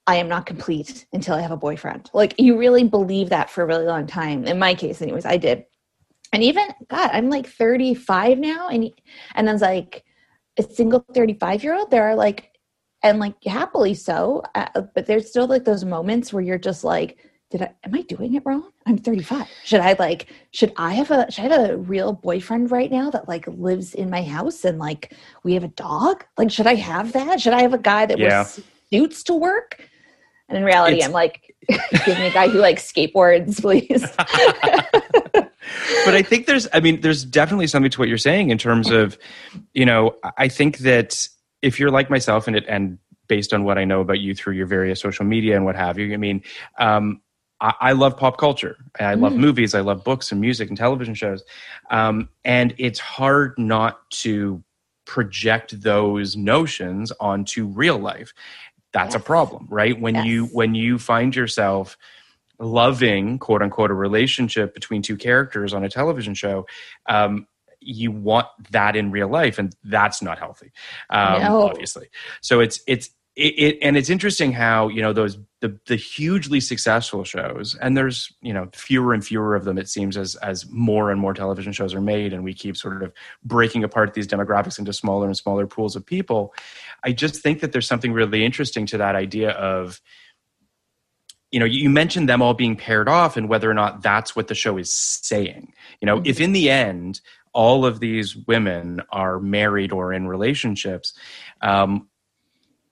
I 0.06 0.16
am 0.16 0.26
not 0.26 0.46
complete 0.46 1.06
until 1.12 1.34
I 1.34 1.42
have 1.42 1.50
a 1.50 1.56
boyfriend. 1.56 2.10
Like 2.14 2.34
you 2.38 2.56
really 2.56 2.84
believe 2.84 3.28
that 3.28 3.50
for 3.50 3.62
a 3.62 3.66
really 3.66 3.84
long 3.84 4.06
time. 4.06 4.46
In 4.46 4.58
my 4.58 4.74
case, 4.74 5.02
anyways, 5.02 5.26
I 5.26 5.36
did. 5.36 5.66
And 6.32 6.42
even 6.42 6.66
God, 6.88 7.10
I'm 7.12 7.28
like 7.28 7.46
35 7.46 8.38
now, 8.38 8.68
and 8.68 8.90
and 9.34 9.50
I 9.50 9.52
was 9.52 9.60
like 9.60 10.02
a 10.58 10.62
single 10.62 11.04
35 11.12 11.62
year 11.62 11.74
old. 11.74 11.90
There 11.90 12.04
are 12.04 12.14
like, 12.14 12.52
and 13.02 13.18
like 13.18 13.34
happily 13.44 13.92
so, 13.92 14.42
uh, 14.54 14.80
but 14.94 15.04
there's 15.04 15.28
still 15.28 15.46
like 15.46 15.64
those 15.66 15.84
moments 15.84 16.32
where 16.32 16.42
you're 16.42 16.56
just 16.56 16.84
like, 16.84 17.18
did 17.52 17.62
I 17.62 17.70
am 17.84 17.94
I 17.94 18.00
doing 18.02 18.34
it 18.34 18.42
wrong? 18.46 18.64
I'm 18.86 18.96
35. 18.98 19.46
Should 19.64 19.80
I 19.80 19.94
like 19.98 20.26
should 20.52 20.72
I 20.76 20.94
have 20.94 21.10
a 21.10 21.30
should 21.30 21.44
I 21.44 21.56
have 21.56 21.70
a 21.70 21.76
real 21.76 22.14
boyfriend 22.14 22.70
right 22.70 22.90
now 22.90 23.10
that 23.10 23.28
like 23.28 23.46
lives 23.46 23.94
in 23.94 24.08
my 24.10 24.22
house 24.22 24.64
and 24.64 24.78
like 24.78 25.12
we 25.44 25.52
have 25.54 25.62
a 25.62 25.68
dog? 25.68 26.24
Like 26.38 26.50
should 26.50 26.66
I 26.66 26.74
have 26.76 27.12
that? 27.12 27.40
Should 27.40 27.52
I 27.52 27.60
have 27.62 27.74
a 27.74 27.78
guy 27.78 28.06
that 28.06 28.18
Yeah. 28.18 28.38
wears 28.44 28.60
suits 28.90 29.22
to 29.24 29.34
work? 29.34 29.86
And 30.48 30.58
in 30.58 30.64
reality, 30.64 30.96
It's- 30.96 31.06
I'm 31.08 31.12
like, 31.12 31.54
give 32.04 32.18
me 32.18 32.26
a 32.26 32.32
guy 32.32 32.48
who 32.48 32.58
like 32.58 32.78
skateboards, 32.78 33.60
please. 33.60 34.02
but 36.04 36.14
I 36.14 36.22
think 36.22 36.46
there's, 36.46 36.68
I 36.74 36.80
mean, 36.80 37.00
there's 37.00 37.24
definitely 37.24 37.68
something 37.68 37.90
to 37.90 37.98
what 37.98 38.08
you're 38.08 38.18
saying 38.18 38.50
in 38.50 38.58
terms 38.58 38.90
of, 38.90 39.16
you 39.72 39.86
know, 39.86 40.16
I 40.36 40.48
think 40.48 40.78
that 40.78 41.26
if 41.62 41.78
you're 41.80 41.90
like 41.90 42.10
myself 42.10 42.46
and 42.46 42.56
it, 42.56 42.64
and 42.68 42.98
based 43.28 43.54
on 43.54 43.64
what 43.64 43.78
I 43.78 43.84
know 43.86 44.00
about 44.02 44.18
you 44.20 44.34
through 44.34 44.54
your 44.54 44.66
various 44.66 45.00
social 45.00 45.24
media 45.24 45.56
and 45.56 45.64
what 45.64 45.74
have 45.76 45.98
you, 45.98 46.12
I 46.12 46.18
mean, 46.18 46.42
um, 46.78 47.21
I, 47.62 47.74
I 47.80 47.92
love 47.92 48.16
pop 48.18 48.36
culture. 48.36 48.76
I 49.00 49.14
love 49.14 49.32
movies. 49.34 49.74
I 49.74 49.80
love 49.80 50.04
books 50.04 50.32
and 50.32 50.40
music 50.40 50.68
and 50.68 50.76
television 50.76 51.14
shows. 51.14 51.42
Um, 51.90 52.28
and 52.44 52.74
it's 52.76 52.98
hard 52.98 53.54
not 53.56 54.10
to 54.10 54.62
project 55.06 55.80
those 55.80 56.36
notions 56.36 57.12
onto 57.20 57.66
real 57.66 57.98
life. 57.98 58.34
That's 58.92 59.14
a 59.14 59.20
problem, 59.20 59.68
right? 59.70 59.98
When 59.98 60.16
you 60.26 60.46
when 60.46 60.74
you 60.74 60.98
find 60.98 61.34
yourself 61.34 61.96
loving 62.58 63.38
quote 63.38 63.62
unquote 63.62 63.90
a 63.90 63.94
relationship 63.94 64.74
between 64.74 65.02
two 65.02 65.16
characters 65.16 65.72
on 65.74 65.82
a 65.84 65.88
television 65.88 66.34
show 66.34 66.66
um, 67.08 67.46
you 67.80 68.12
want 68.12 68.46
that 68.70 68.94
in 68.94 69.10
real 69.10 69.26
life 69.26 69.58
and 69.58 69.74
that's 69.84 70.22
not 70.22 70.38
healthy 70.38 70.70
um, 71.10 71.42
No. 71.42 71.62
obviously 71.62 72.08
so 72.40 72.60
it's 72.60 72.80
it's 72.86 73.10
it, 73.34 73.54
it 73.58 73.78
and 73.80 73.96
it's 73.96 74.10
interesting 74.10 74.52
how 74.52 74.88
you 74.88 75.00
know 75.00 75.12
those 75.12 75.38
the 75.60 75.78
the 75.86 75.96
hugely 75.96 76.60
successful 76.60 77.24
shows 77.24 77.74
and 77.80 77.96
there's 77.96 78.30
you 78.42 78.52
know 78.52 78.68
fewer 78.74 79.14
and 79.14 79.24
fewer 79.24 79.54
of 79.54 79.64
them 79.64 79.78
it 79.78 79.88
seems 79.88 80.16
as 80.16 80.34
as 80.36 80.68
more 80.70 81.10
and 81.10 81.20
more 81.20 81.32
television 81.32 81.72
shows 81.72 81.94
are 81.94 82.00
made 82.00 82.32
and 82.32 82.44
we 82.44 82.52
keep 82.52 82.76
sort 82.76 83.02
of 83.02 83.12
breaking 83.42 83.84
apart 83.84 84.12
these 84.12 84.26
demographics 84.26 84.78
into 84.78 84.92
smaller 84.92 85.26
and 85.26 85.36
smaller 85.36 85.66
pools 85.66 85.96
of 85.96 86.04
people. 86.04 86.54
I 87.04 87.12
just 87.12 87.36
think 87.36 87.60
that 87.60 87.72
there's 87.72 87.86
something 87.86 88.12
really 88.12 88.44
interesting 88.44 88.84
to 88.86 88.98
that 88.98 89.14
idea 89.14 89.52
of 89.52 90.00
you 91.50 91.58
know 91.58 91.66
you 91.66 91.88
mentioned 91.88 92.28
them 92.28 92.42
all 92.42 92.54
being 92.54 92.76
paired 92.76 93.08
off 93.08 93.38
and 93.38 93.48
whether 93.48 93.70
or 93.70 93.74
not 93.74 94.02
that's 94.02 94.36
what 94.36 94.48
the 94.48 94.54
show 94.54 94.76
is 94.76 94.92
saying. 94.92 95.72
You 96.02 96.06
know 96.06 96.20
if 96.24 96.38
in 96.38 96.52
the 96.52 96.68
end 96.68 97.22
all 97.54 97.86
of 97.86 98.00
these 98.00 98.34
women 98.34 99.02
are 99.10 99.38
married 99.38 99.92
or 99.92 100.12
in 100.12 100.26
relationships 100.26 101.14
um, 101.60 102.08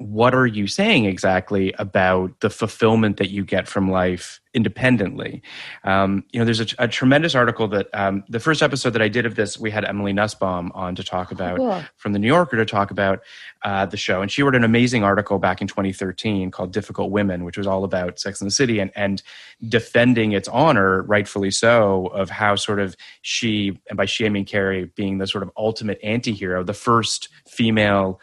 what 0.00 0.34
are 0.34 0.46
you 0.46 0.66
saying 0.66 1.04
exactly 1.04 1.74
about 1.78 2.40
the 2.40 2.48
fulfillment 2.48 3.18
that 3.18 3.28
you 3.28 3.44
get 3.44 3.68
from 3.68 3.90
life 3.90 4.40
independently 4.54 5.42
um, 5.84 6.24
you 6.32 6.38
know 6.38 6.44
there's 6.46 6.60
a, 6.60 6.66
a 6.78 6.88
tremendous 6.88 7.34
article 7.34 7.68
that 7.68 7.86
um, 7.92 8.24
the 8.26 8.40
first 8.40 8.62
episode 8.62 8.90
that 8.90 9.02
i 9.02 9.08
did 9.08 9.26
of 9.26 9.34
this 9.34 9.58
we 9.58 9.70
had 9.70 9.84
emily 9.84 10.12
nussbaum 10.14 10.72
on 10.74 10.94
to 10.94 11.04
talk 11.04 11.30
about 11.30 11.58
cool. 11.58 11.84
from 11.98 12.14
the 12.14 12.18
new 12.18 12.26
yorker 12.26 12.56
to 12.56 12.64
talk 12.64 12.90
about 12.90 13.20
uh, 13.62 13.84
the 13.84 13.96
show 13.98 14.22
and 14.22 14.32
she 14.32 14.42
wrote 14.42 14.54
an 14.54 14.64
amazing 14.64 15.04
article 15.04 15.38
back 15.38 15.60
in 15.60 15.68
2013 15.68 16.50
called 16.50 16.72
difficult 16.72 17.10
women 17.10 17.44
which 17.44 17.58
was 17.58 17.66
all 17.66 17.84
about 17.84 18.18
sex 18.18 18.40
in 18.40 18.46
the 18.46 18.50
city 18.50 18.78
and, 18.80 18.90
and 18.96 19.22
defending 19.68 20.32
its 20.32 20.48
honor 20.48 21.02
rightfully 21.02 21.50
so 21.50 22.06
of 22.06 22.30
how 22.30 22.56
sort 22.56 22.80
of 22.80 22.96
she 23.20 23.78
and 23.90 23.98
by 23.98 24.06
she 24.06 24.24
i 24.24 24.30
mean 24.30 24.46
carrie 24.46 24.86
being 24.96 25.18
the 25.18 25.26
sort 25.26 25.42
of 25.42 25.50
ultimate 25.58 26.00
anti-hero 26.02 26.64
the 26.64 26.72
first 26.72 27.28
female 27.46 28.18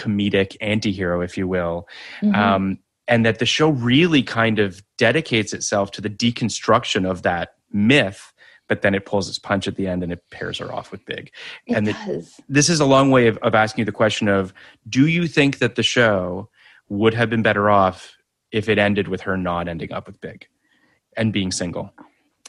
comedic 0.00 0.56
anti-hero 0.60 1.20
if 1.20 1.36
you 1.36 1.46
will 1.46 1.86
Mhm. 2.22 2.34
um, 2.36 2.78
and 3.08 3.26
that 3.26 3.38
the 3.40 3.46
show 3.46 3.70
really 3.70 4.22
kind 4.22 4.58
of 4.58 4.82
dedicates 4.96 5.52
itself 5.52 5.90
to 5.92 6.00
the 6.00 6.08
deconstruction 6.10 7.08
of 7.08 7.22
that 7.22 7.54
myth 7.72 8.32
but 8.68 8.82
then 8.82 8.94
it 8.94 9.04
pulls 9.04 9.28
its 9.28 9.38
punch 9.38 9.66
at 9.66 9.74
the 9.76 9.86
end 9.88 10.02
and 10.04 10.12
it 10.12 10.22
pairs 10.30 10.58
her 10.58 10.72
off 10.72 10.90
with 10.92 11.04
big 11.04 11.30
it 11.66 11.76
and 11.76 11.86
does. 11.86 12.40
this 12.48 12.68
is 12.68 12.80
a 12.80 12.86
long 12.86 13.10
way 13.10 13.26
of, 13.26 13.36
of 13.38 13.54
asking 13.54 13.82
you 13.82 13.84
the 13.84 13.92
question 14.04 14.26
of 14.28 14.54
do 14.88 15.06
you 15.06 15.26
think 15.26 15.58
that 15.58 15.74
the 15.74 15.82
show 15.82 16.48
would 16.88 17.14
have 17.14 17.28
been 17.28 17.42
better 17.42 17.68
off 17.68 18.16
if 18.52 18.68
it 18.68 18.78
ended 18.78 19.06
with 19.08 19.20
her 19.20 19.36
not 19.36 19.68
ending 19.68 19.92
up 19.92 20.06
with 20.06 20.20
big 20.20 20.46
and 21.16 21.32
being 21.32 21.52
single 21.52 21.92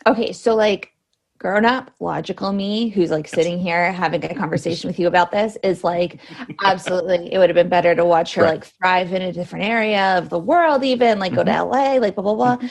Okay, 0.08 0.32
so 0.32 0.56
like 0.56 0.94
grown 1.42 1.66
up, 1.66 1.90
logical 2.00 2.54
me, 2.54 2.88
who's 2.90 3.10
like 3.10 3.28
sitting 3.28 3.58
here 3.58 3.92
having 3.92 4.24
a 4.24 4.36
conversation 4.36 4.88
with 4.88 5.00
you 5.00 5.08
about 5.08 5.32
this, 5.32 5.58
is 5.64 5.84
like, 5.84 6.20
absolutely, 6.64 7.34
it 7.34 7.40
would 7.40 7.50
have 7.50 7.56
been 7.56 7.68
better 7.68 7.96
to 7.96 8.06
watch 8.06 8.36
her 8.36 8.44
Right. 8.44 8.52
like 8.52 8.66
thrive 8.66 9.12
in 9.12 9.24
a 9.24 9.34
different 9.34 9.66
area 9.66 10.20
of 10.20 10.30
the 10.30 10.38
world, 10.38 10.84
even 10.84 11.18
like 11.18 11.34
go 11.34 11.44
to 11.44 11.64
LA, 11.64 11.96
like 11.96 12.14
blah, 12.14 12.24
blah, 12.24 12.36
blah. 12.36 12.70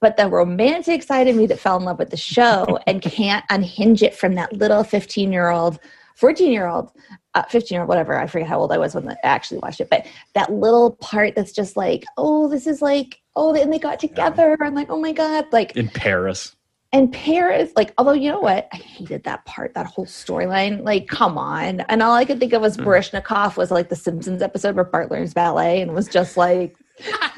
But 0.00 0.16
the 0.16 0.28
romantic 0.28 1.02
side 1.02 1.28
of 1.28 1.36
me 1.36 1.46
that 1.46 1.58
fell 1.58 1.76
in 1.76 1.84
love 1.84 1.98
with 1.98 2.08
the 2.08 2.16
show 2.16 2.78
and 2.86 3.02
can't 3.02 3.44
unhinge 3.50 4.02
it 4.02 4.14
from 4.14 4.34
that 4.36 4.50
little 4.54 4.82
15 4.82 5.30
year 5.30 5.50
old, 5.50 5.78
14 6.16 6.50
year 6.50 6.66
old, 6.66 6.92
uh, 7.34 7.42
15 7.42 7.76
year 7.76 7.82
old, 7.82 7.88
whatever. 7.90 8.18
I 8.18 8.26
forget 8.26 8.48
how 8.48 8.58
old 8.58 8.72
I 8.72 8.78
was 8.78 8.94
when 8.94 9.10
I 9.10 9.16
actually 9.24 9.58
watched 9.58 9.82
it. 9.82 9.90
But 9.90 10.06
that 10.34 10.50
little 10.50 10.92
part 10.92 11.34
that's 11.34 11.52
just 11.52 11.76
like, 11.76 12.04
oh, 12.16 12.48
this 12.48 12.66
is 12.66 12.80
like, 12.80 13.20
oh, 13.36 13.54
and 13.54 13.70
they 13.70 13.78
got 13.78 14.00
together. 14.00 14.56
And 14.60 14.74
like, 14.74 14.88
oh 14.88 15.00
my 15.00 15.12
God. 15.12 15.46
Like, 15.52 15.76
in 15.76 15.88
paris 15.88 16.56
and 16.96 17.12
Paris, 17.12 17.72
like, 17.76 17.92
although 17.98 18.14
you 18.14 18.30
know 18.30 18.40
what, 18.40 18.68
I 18.72 18.76
hated 18.76 19.24
that 19.24 19.44
part, 19.44 19.74
that 19.74 19.84
whole 19.84 20.06
storyline. 20.06 20.82
Like, 20.82 21.08
come 21.08 21.36
on. 21.36 21.80
And 21.80 22.02
all 22.02 22.14
I 22.14 22.24
could 22.24 22.40
think 22.40 22.54
of 22.54 22.62
was 22.62 22.78
mm. 22.78 22.86
Baryshnikov 22.86 23.58
was 23.58 23.70
like 23.70 23.90
the 23.90 23.96
Simpsons 23.96 24.40
episode 24.40 24.76
where 24.76 24.84
Bart 24.84 25.10
learns 25.10 25.34
ballet 25.34 25.82
and 25.82 25.92
was 25.92 26.08
just 26.08 26.38
like, 26.38 26.74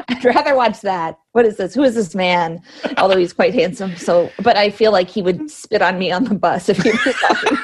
I'd 0.09 0.25
rather 0.25 0.55
watch 0.55 0.81
that. 0.83 1.19
What 1.33 1.45
is 1.45 1.57
this? 1.57 1.75
Who 1.75 1.83
is 1.83 1.97
this 1.97 2.15
man? 2.15 2.63
Although 2.99 3.17
he's 3.17 3.33
quite 3.33 3.53
handsome. 3.53 3.97
So, 3.97 4.31
but 4.45 4.57
I 4.57 4.71
feel 4.71 4.93
like 4.93 5.11
he 5.11 5.23
would 5.23 5.51
spit 5.51 5.83
on 5.83 5.99
me 5.99 6.13
on 6.13 6.23
the 6.23 6.37
bus 6.37 6.69
if 6.69 6.77
he 6.79 6.91
was 6.91 7.17
talking 7.17 7.59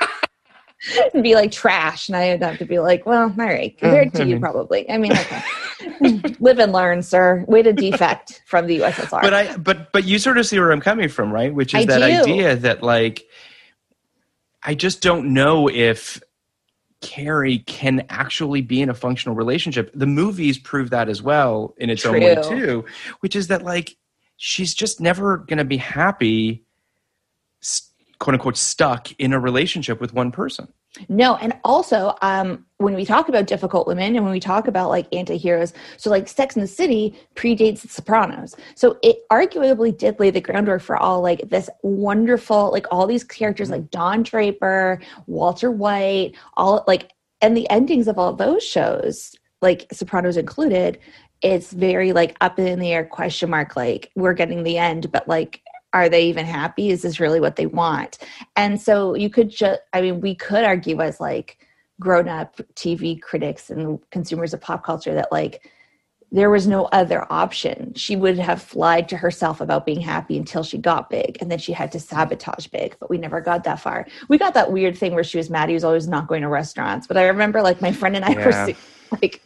and 1.15 1.23
be 1.23 1.37
like 1.37 1.53
trash. 1.53 2.09
And 2.09 2.17
I'd 2.17 2.43
have 2.43 2.59
to 2.59 2.65
be 2.65 2.81
like, 2.81 3.07
well, 3.07 3.23
all 3.23 3.47
right, 3.47 3.79
compared 3.79 4.15
to 4.15 4.27
you, 4.27 4.35
mm-hmm. 4.35 4.43
probably. 4.43 4.91
I 4.91 4.99
mean, 4.99 5.13
okay. 5.13 5.43
Live 6.41 6.59
and 6.59 6.73
learn, 6.73 7.03
sir. 7.03 7.45
Way 7.49 7.63
to 7.63 7.73
defect 7.73 8.43
from 8.47 8.67
the 8.67 8.81
USSR. 8.81 9.23
but 9.23 9.35
i 9.35 9.57
but 9.57 9.93
but 9.93 10.05
you 10.05 10.19
sort 10.19 10.39
of 10.39 10.47
see 10.47 10.59
where 10.59 10.71
i'm 10.73 10.81
coming 10.81 11.09
from 11.09 11.33
right 11.33 11.55
which 11.55 11.75
is 11.75 11.83
I 11.83 11.85
that 11.87 11.99
do. 11.99 12.05
idea 12.33 12.57
that 12.57 12.83
like 12.83 13.25
i 14.63 14.75
just 14.75 15.03
don't 15.03 15.33
know 15.33 15.69
if 15.69 16.23
carrie 17.01 17.59
can 17.59 18.05
actually 18.09 18.63
be 18.63 18.81
in 18.81 18.89
a 18.89 18.95
functional 18.95 19.35
relationship 19.37 19.91
the 19.95 20.07
movies 20.07 20.59
prove 20.59 20.91
that 20.91 21.09
as 21.09 21.21
well 21.23 21.75
in 21.79 21.91
its 21.91 22.05
own 22.07 22.15
way 22.15 22.35
too 22.37 22.85
which 23.21 23.37
is 23.37 23.49
that 23.49 23.63
like 23.63 23.97
she's 24.37 24.75
just 24.75 25.01
never 25.01 25.39
going 25.39 25.59
to 25.59 25.65
be 25.65 25.77
happy 25.77 26.65
quote 28.19 28.35
unquote 28.35 28.57
stuck 28.57 29.13
in 29.19 29.33
a 29.33 29.41
relationship 29.41 30.01
with 30.01 30.15
one 30.15 30.31
person 30.31 30.69
No, 31.09 31.37
and 31.37 31.55
also 31.65 32.15
um, 32.23 32.65
when 32.77 32.95
we 32.95 33.05
talk 33.05 33.29
about 33.29 33.47
difficult 33.47 33.87
women 33.87 34.15
and 34.15 34.25
when 34.25 34.33
we 34.33 34.39
talk 34.39 34.69
about 34.69 34.91
like 34.91 35.13
anti-heroes, 35.13 35.73
so 35.97 36.09
like 36.09 36.29
Sex 36.29 36.55
in 36.55 36.63
the 36.63 36.69
City 36.69 37.19
predates 37.35 37.81
The 37.83 37.89
Sopranos. 37.89 38.55
So 38.77 38.99
it 39.03 39.29
arguably 39.31 39.97
did 39.97 40.21
lay 40.21 40.31
the 40.31 40.41
groundwork 40.41 40.83
for 40.83 40.97
all 40.97 41.21
like 41.21 41.49
this 41.49 41.69
wonderful, 41.83 42.71
like 42.71 42.87
all 42.93 43.07
these 43.07 43.25
characters 43.25 43.71
like 43.71 43.91
Don 43.91 44.23
Draper, 44.23 45.01
Walter 45.27 45.71
White, 45.71 46.35
all 46.57 46.85
like 46.87 47.11
and 47.41 47.57
the 47.57 47.69
endings 47.71 48.09
of 48.09 48.19
all 48.19 48.33
those 48.33 48.63
shows, 48.63 49.35
like 49.61 49.87
Sopranos 49.93 50.37
included, 50.37 50.99
it's 51.43 51.73
very 51.73 52.13
like 52.13 52.37
up 52.41 52.59
in 52.59 52.79
the 52.79 52.93
air 52.93 53.05
question 53.05 53.51
mark, 53.51 53.77
like 53.77 54.11
we're 54.15 54.33
getting 54.33 54.63
the 54.63 54.79
end, 54.79 55.11
but 55.11 55.27
like 55.29 55.61
are 55.95 56.09
they 56.09 56.27
even 56.27 56.45
happy? 56.45 56.91
Is 56.91 57.03
this 57.03 57.21
really 57.21 57.41
what 57.41 57.57
they 57.57 57.67
want? 57.67 58.19
And 58.57 58.81
so 58.81 59.15
you 59.15 59.31
could 59.31 59.49
just, 59.49 59.81
I 59.93 60.03
mean, 60.03 60.21
we 60.21 60.35
could 60.35 60.65
argue 60.65 61.01
as 61.01 61.21
like 61.21 61.59
grown 62.01 62.29
up 62.29 62.57
TV 62.75 63.21
critics 63.21 63.71
and 63.71 63.99
consumers 64.11 64.53
of 64.53 64.61
pop 64.61 64.85
culture 64.85 65.15
that 65.15 65.31
like 65.31 65.71
there 66.33 66.51
was 66.51 66.67
no 66.67 66.87
other 66.87 67.31
option. 67.33 67.95
She 67.95 68.17
would 68.17 68.39
have 68.41 68.75
lied 68.75 69.09
to 69.11 69.17
herself 69.17 69.61
about 69.61 69.87
being 69.87 70.01
happy 70.01 70.37
until 70.37 70.65
she 70.65 70.79
got 70.79 71.09
big, 71.09 71.39
and 71.41 71.49
then 71.49 71.61
she 71.61 71.73
had 71.73 71.93
to 71.93 72.01
sabotage 72.01 72.67
big. 72.67 72.97
But 72.99 73.09
we 73.09 73.19
never 73.19 73.41
got 73.41 73.63
that 73.65 73.79
far. 73.79 74.05
We 74.29 74.37
got 74.37 74.55
that 74.55 74.73
weird 74.73 74.99
thing 74.99 75.15
where 75.15 75.23
she 75.23 75.39
was 75.39 75.49
mad 75.49 75.69
he 75.69 75.75
was 75.75 75.85
always 75.85 76.09
not 76.09 76.27
going 76.27 76.43
to 76.43 76.49
restaurants. 76.49 77.07
But 77.07 77.19
I 77.19 77.27
remember 77.29 77.63
like 77.63 77.81
my 77.81 77.93
friend 77.93 78.17
and 78.17 78.25
I 78.25 78.33
Yeah. 78.33 78.67
were 78.67 78.75
like 79.23 79.43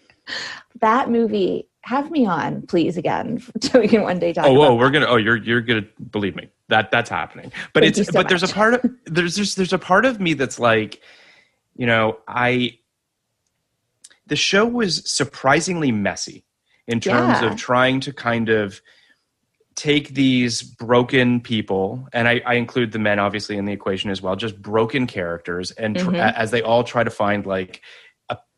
that 0.80 1.10
movie. 1.10 1.67
Have 1.88 2.10
me 2.10 2.26
on, 2.26 2.60
please, 2.66 2.98
again, 2.98 3.42
so 3.62 3.80
we 3.80 3.88
can 3.88 4.02
one 4.02 4.18
day 4.18 4.34
talk. 4.34 4.44
Oh, 4.44 4.52
whoa, 4.52 4.74
we're 4.74 4.90
gonna. 4.90 5.06
Oh, 5.06 5.16
you're 5.16 5.36
you're 5.38 5.62
gonna 5.62 5.86
believe 6.10 6.36
me 6.36 6.50
that 6.68 6.90
that's 6.90 7.08
happening. 7.08 7.50
But 7.72 7.82
Thank 7.82 7.96
it's 7.96 8.08
so 8.08 8.12
but 8.12 8.28
there's 8.28 8.42
a 8.42 8.48
part 8.48 8.74
of 8.74 8.90
there's 9.06 9.36
there's 9.36 9.54
there's 9.54 9.72
a 9.72 9.78
part 9.78 10.04
of 10.04 10.20
me 10.20 10.34
that's 10.34 10.58
like, 10.58 11.00
you 11.76 11.86
know, 11.86 12.18
I. 12.28 12.76
The 14.26 14.36
show 14.36 14.66
was 14.66 15.10
surprisingly 15.10 15.90
messy 15.90 16.44
in 16.86 17.00
terms 17.00 17.40
Yeah. 17.40 17.50
of 17.52 17.56
trying 17.56 18.00
to 18.00 18.12
kind 18.12 18.50
of 18.50 18.82
take 19.74 20.08
these 20.12 20.60
broken 20.60 21.40
people, 21.40 22.06
and 22.12 22.28
I, 22.28 22.42
I 22.44 22.54
include 22.54 22.92
the 22.92 22.98
men 22.98 23.18
obviously 23.18 23.56
in 23.56 23.64
the 23.64 23.72
equation 23.72 24.10
as 24.10 24.20
well, 24.20 24.36
just 24.36 24.60
broken 24.60 25.06
characters, 25.06 25.70
and 25.70 25.96
tr- 25.96 26.10
Mhm. 26.10 26.34
as 26.34 26.50
they 26.50 26.60
all 26.60 26.84
try 26.84 27.02
to 27.02 27.10
find 27.10 27.46
like 27.46 27.80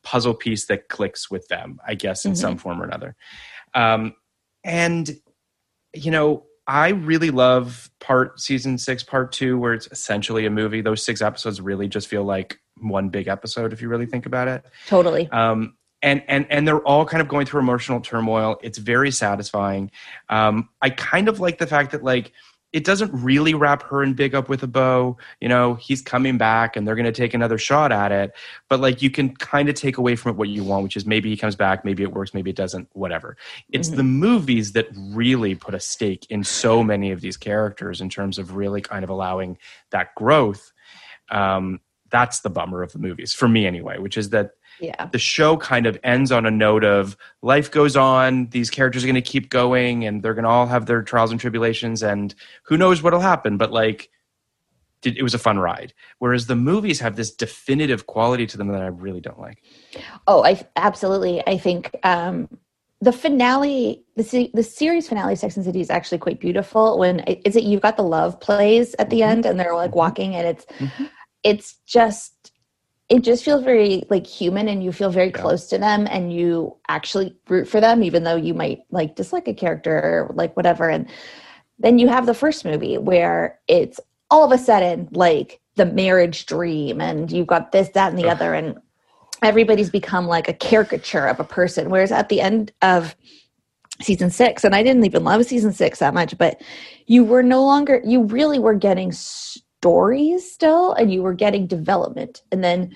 puzzle 0.02 0.35
piece 0.35 0.66
that 0.66 0.88
clicks 0.88 1.30
with 1.30 1.47
them, 1.49 1.78
I 1.87 1.95
guess, 1.95 2.25
in 2.25 2.35
some 2.35 2.57
form 2.57 2.80
or 2.80 2.85
another. 2.85 3.16
Um, 3.75 4.14
and 4.64 5.11
you 5.95 6.11
know, 6.11 6.45
I 6.66 6.90
really 6.90 7.30
love 7.30 7.90
part 8.00 8.40
season 8.40 8.78
six, 8.78 9.02
part 9.02 9.33
two, 9.33 9.59
where 9.59 9.75
it's 9.75 9.88
essentially 9.90 10.47
a 10.47 10.50
movie. 10.50 10.83
Those 10.83 11.04
six 11.04 11.21
episodes 11.21 11.61
really 11.61 11.88
just 11.88 12.07
feel 12.07 12.25
like 12.25 12.59
one 12.78 13.09
big 13.09 13.28
episode 13.28 13.73
if 13.73 13.83
you 13.83 13.88
really 13.88 14.07
think 14.07 14.26
about 14.26 14.49
it. 14.49 14.64
totally. 14.87 15.28
Um, 15.30 15.76
and 16.02 16.23
and 16.28 16.47
and 16.49 16.66
they're 16.66 16.80
all 16.80 17.04
kind 17.04 17.21
of 17.21 17.28
going 17.28 17.45
through 17.47 17.61
emotional 17.61 18.00
turmoil. 18.00 18.59
It's 18.62 18.78
very 18.78 19.11
satisfying. 19.11 19.90
Um, 20.28 20.69
I 20.80 20.90
kind 20.90 21.28
of 21.28 21.40
like 21.40 21.59
the 21.59 21.66
fact 21.66 21.92
that 21.92 22.02
like 22.02 22.33
it 22.73 22.85
doesn't 22.85 23.12
really 23.12 23.55
wrap 23.55 23.83
her 23.83 24.03
and 24.03 24.15
Big 24.15 24.35
up 24.35 24.49
with 24.49 24.62
a 24.62 24.67
bow. 24.67 25.17
You 25.41 25.49
know, 25.49 25.75
he's 25.75 26.03
coming 26.03 26.37
back 26.37 26.77
and 26.77 26.87
they're 26.87 26.95
going 26.95 27.07
to 27.07 27.12
take 27.12 27.33
another 27.33 27.59
shot 27.59 27.91
at 27.91 28.12
it. 28.12 28.33
But 28.69 28.81
like 28.81 29.00
you 29.00 29.11
can 29.11 29.35
kind 29.37 29.69
of 29.69 29.75
take 29.75 29.97
away 29.97 30.15
from 30.15 30.33
it 30.33 30.37
what 30.37 30.49
you 30.49 30.62
want, 30.62 30.83
which 30.83 30.97
is 30.97 31.07
maybe 31.07 31.31
he 31.31 31.37
comes 31.37 31.57
back, 31.57 31.85
maybe 31.85 32.03
it 32.03 32.12
works, 32.12 32.35
maybe 32.35 32.50
it 32.50 32.57
doesn't, 32.57 32.89
whatever. 32.93 33.37
It's 33.71 33.89
the 33.89 34.03
movies 34.03 34.73
that 34.73 34.89
really 34.95 35.55
put 35.55 35.75
a 35.75 35.81
stake 35.81 36.27
in 36.29 36.45
so 36.45 36.85
many 36.85 37.12
of 37.12 37.21
these 37.23 37.37
characters 37.37 38.00
in 38.00 38.11
terms 38.11 38.39
of 38.39 38.55
really 38.55 38.81
kind 38.83 39.05
of 39.05 39.11
allowing 39.11 39.57
that 39.91 40.15
growth. 40.15 40.73
Um, 41.31 41.81
that's 42.11 42.41
the 42.41 42.50
bummer 42.50 42.83
of 42.83 42.93
the 42.93 42.99
movies 42.99 43.33
for 43.33 43.49
me 43.49 43.67
anyway, 43.67 43.99
which 43.99 44.19
is 44.19 44.31
that 44.31 44.50
Yeah. 44.81 45.07
the 45.07 45.19
show 45.19 45.57
kind 45.57 45.87
of 45.87 45.99
ends 46.03 46.33
on 46.33 46.47
a 46.47 46.51
note 46.51 46.85
of 46.85 47.17
life 47.43 47.71
goes 47.71 47.97
on 47.97 48.47
these 48.49 48.71
characters 48.71 49.05
are 49.05 49.07
going 49.07 49.15
to 49.15 49.21
keep 49.23 49.51
going 49.51 50.05
and 50.05 50.23
they're 50.23 50.35
going 50.35 50.45
to 50.45 50.51
all 50.51 50.67
have 50.67 50.87
their 50.87 51.03
trials 51.03 51.31
and 51.31 51.41
tribulations 51.41 52.03
and 52.03 52.35
who 52.63 52.77
knows 52.77 53.03
what'll 53.03 53.21
happen 53.21 53.57
but 53.57 53.71
like 53.73 54.11
it 55.03 55.23
was 55.23 55.35
a 55.35 55.39
fun 55.39 55.59
ride 55.59 55.95
whereas 56.19 56.47
the 56.47 56.57
movies 56.57 57.01
have 57.01 57.17
this 57.17 57.31
definitive 57.31 58.07
quality 58.07 58.47
to 58.47 58.57
them 58.59 58.69
that 58.69 58.83
i 58.83 58.87
really 58.87 59.21
don't 59.21 59.41
like 59.41 59.63
Oh, 60.27 60.45
I 60.45 60.61
absolutely. 60.77 61.43
I 61.47 61.59
think 61.59 61.97
um, 62.05 62.49
the 63.01 63.13
finale, 63.13 64.05
the 64.17 64.51
the 64.55 64.63
series 64.63 65.09
finale, 65.09 65.35
Sex 65.37 65.57
and 65.57 65.65
City, 65.65 65.81
is 65.81 65.91
actually 65.91 66.19
quite 66.19 66.41
beautiful. 66.41 66.99
When 66.99 67.21
is 67.21 67.57
it? 67.57 67.65
You've 67.65 67.81
got 67.81 67.97
the 67.97 68.02
love 68.02 68.39
plays 68.41 68.95
at 68.99 69.11
the 69.11 69.23
end, 69.23 69.47
and 69.47 69.59
they're 69.59 69.75
like 69.75 69.95
walking, 69.95 70.37
and 70.37 70.47
it's 70.47 70.67
it's 71.43 71.75
just 71.87 72.35
it 73.11 73.23
just 73.23 73.45
feels 73.45 73.65
very 73.65 74.05
like 74.09 74.27
human, 74.27 74.69
and 74.69 74.83
you 74.83 74.93
feel 74.93 75.11
very 75.11 75.33
close 75.33 75.67
to 75.67 75.79
them, 75.79 76.07
and 76.09 76.33
you 76.33 76.77
actually 76.89 77.37
root 77.49 77.67
for 77.69 77.81
them, 77.81 78.05
even 78.05 78.23
though 78.23 78.37
you 78.37 78.55
might 78.55 78.83
like 78.91 79.17
dislike 79.17 79.49
a 79.49 79.55
character 79.55 79.93
or 79.93 80.33
like 80.35 80.57
whatever. 80.57 80.89
And 80.89 81.11
then 81.79 81.99
you 81.99 82.09
have 82.09 82.27
the 82.27 82.35
first 82.35 82.65
movie 82.65 82.97
where 82.99 83.59
it's 83.67 83.99
all 84.31 84.45
of 84.45 84.53
a 84.53 84.63
sudden 84.63 85.09
like 85.11 85.61
the 85.75 85.87
marriage 85.87 86.47
dream, 86.47 87.01
and 87.01 87.31
you've 87.33 87.49
got 87.49 87.73
this, 87.73 87.89
that, 87.91 88.11
and 88.11 88.19
the 88.19 88.29
other, 88.29 88.55
and 88.55 88.79
everybody's 89.43 89.91
become 89.91 90.27
like 90.27 90.49
a 90.49 90.55
caricature 90.55 91.27
of 91.27 91.41
a 91.41 91.45
person. 91.45 91.91
Whereas 91.91 92.13
at 92.13 92.29
the 92.29 92.41
end 92.41 92.73
of 92.83 93.17
season 94.01 94.31
six, 94.31 94.63
and 94.63 94.75
I 94.75 94.85
didn't 94.85 95.05
even 95.05 95.25
love 95.25 95.45
season 95.47 95.73
six 95.73 95.99
that 95.99 96.15
much, 96.15 96.39
but 96.39 96.63
you 97.07 97.25
were 97.25 97.43
no 97.43 97.65
longer, 97.65 98.01
you 98.05 98.23
really 98.23 98.59
were 98.59 98.75
getting 98.75 99.13
stories 99.80 100.50
still, 100.50 100.93
and 100.93 101.10
you 101.12 101.23
were 101.23 101.32
getting 101.32 101.66
development. 101.66 102.43
And 102.52 102.62
then 102.62 102.95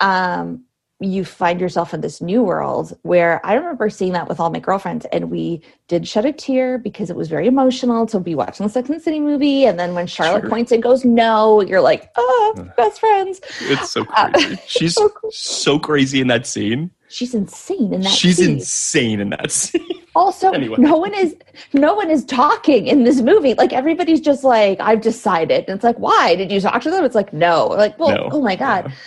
um, 0.00 0.64
you 0.98 1.24
find 1.24 1.60
yourself 1.60 1.94
in 1.94 2.00
this 2.00 2.20
new 2.20 2.42
world 2.42 2.98
where 3.02 3.40
I 3.46 3.54
remember 3.54 3.88
seeing 3.90 4.12
that 4.14 4.28
with 4.28 4.40
all 4.40 4.50
my 4.50 4.58
girlfriends, 4.58 5.06
and 5.12 5.30
we 5.30 5.62
did 5.86 6.08
shed 6.08 6.24
a 6.24 6.32
tear 6.32 6.78
because 6.78 7.10
it 7.10 7.16
was 7.16 7.28
very 7.28 7.46
emotional 7.46 8.06
to 8.06 8.18
be 8.18 8.34
watching 8.34 8.66
the 8.66 8.72
Sex 8.72 8.88
and 8.88 9.00
City 9.00 9.20
movie. 9.20 9.66
And 9.66 9.78
then 9.78 9.94
when 9.94 10.08
Charlotte 10.08 10.40
Sure. 10.42 10.50
points 10.50 10.72
and 10.72 10.82
goes, 10.82 11.04
No, 11.04 11.60
you're 11.60 11.80
like, 11.80 12.10
Oh, 12.16 12.68
best 12.76 12.98
friends. 12.98 13.40
it's 13.60 13.88
so 13.92 14.04
Uh, 14.16 14.30
crazy 14.32 14.58
she's 14.66 14.94
so 14.96 15.08
cool. 15.10 15.30
so 15.30 15.78
crazy 15.78 16.20
in 16.20 16.26
that 16.26 16.44
scene 16.44 16.90
She's 17.08 17.34
insane 17.34 17.92
in 17.94 18.00
that 18.02 18.12
she's 18.12 18.36
scene. 18.38 18.54
insane 18.54 19.20
in 19.20 19.30
that 19.30 19.50
scene. 19.60 19.82
Also 20.14 20.50
Anyway. 20.50 20.76
no 20.78 20.96
one 20.96 21.12
is 21.14 21.36
no 21.74 21.94
one 21.94 22.10
is 22.10 22.24
talking 22.24 22.86
in 22.86 23.04
this 23.04 23.20
movie. 23.20 23.54
Like 23.54 23.72
everybody's 23.72 24.20
just 24.20 24.44
like 24.44 24.80
i've 24.80 25.00
decided. 25.02 25.64
And 25.68 25.76
it's 25.76 25.84
like 25.84 25.98
why? 25.98 26.34
Did 26.36 26.50
you 26.50 26.60
talk 26.60 26.82
to 26.82 26.90
them? 26.90 27.04
It's 27.04 27.14
like 27.14 27.32
no. 27.32 27.66
Like 27.66 27.98
well 27.98 28.10
No. 28.10 28.28
oh 28.32 28.40
my 28.42 28.56
god. 28.56 28.92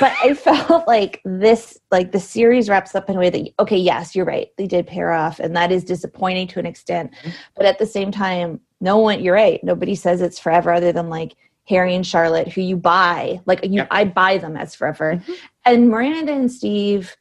But 0.00 0.12
i 0.24 0.32
felt 0.32 0.86
like 0.88 1.20
this 1.24 1.78
like 1.90 2.12
the 2.12 2.20
series 2.20 2.68
wraps 2.68 2.94
up 2.94 3.10
in 3.10 3.16
a 3.16 3.18
way 3.18 3.30
that 3.30 3.48
okay 3.58 3.76
yes 3.76 4.14
you're 4.16 4.24
right 4.24 4.48
they 4.56 4.66
did 4.66 4.86
pair 4.86 5.12
off 5.12 5.38
and 5.40 5.54
that 5.56 5.70
is 5.72 5.84
disappointing 5.84 6.48
to 6.48 6.58
an 6.58 6.66
extent. 6.66 7.12
Mm-hmm. 7.12 7.30
But 7.56 7.66
at 7.66 7.78
the 7.78 7.86
same 7.86 8.10
time 8.10 8.60
no 8.80 8.96
one 8.98 9.22
you're 9.22 9.34
right 9.34 9.62
nobody 9.62 9.94
says 9.94 10.20
it's 10.22 10.38
forever 10.38 10.72
other 10.72 10.92
than 10.92 11.08
like 11.10 11.34
harry 11.68 11.94
and 11.94 12.06
charlotte 12.06 12.46
who 12.48 12.60
you 12.60 12.76
buy 12.76 13.40
like 13.46 13.62
you 13.64 13.70
Yep. 13.72 13.88
i 13.90 14.04
buy 14.04 14.38
them 14.38 14.56
as 14.56 14.74
forever. 14.74 15.14
Mm-hmm. 15.16 15.32
And 15.66 15.88
miranda 15.90 16.32
and 16.32 16.50
steve 16.50 17.14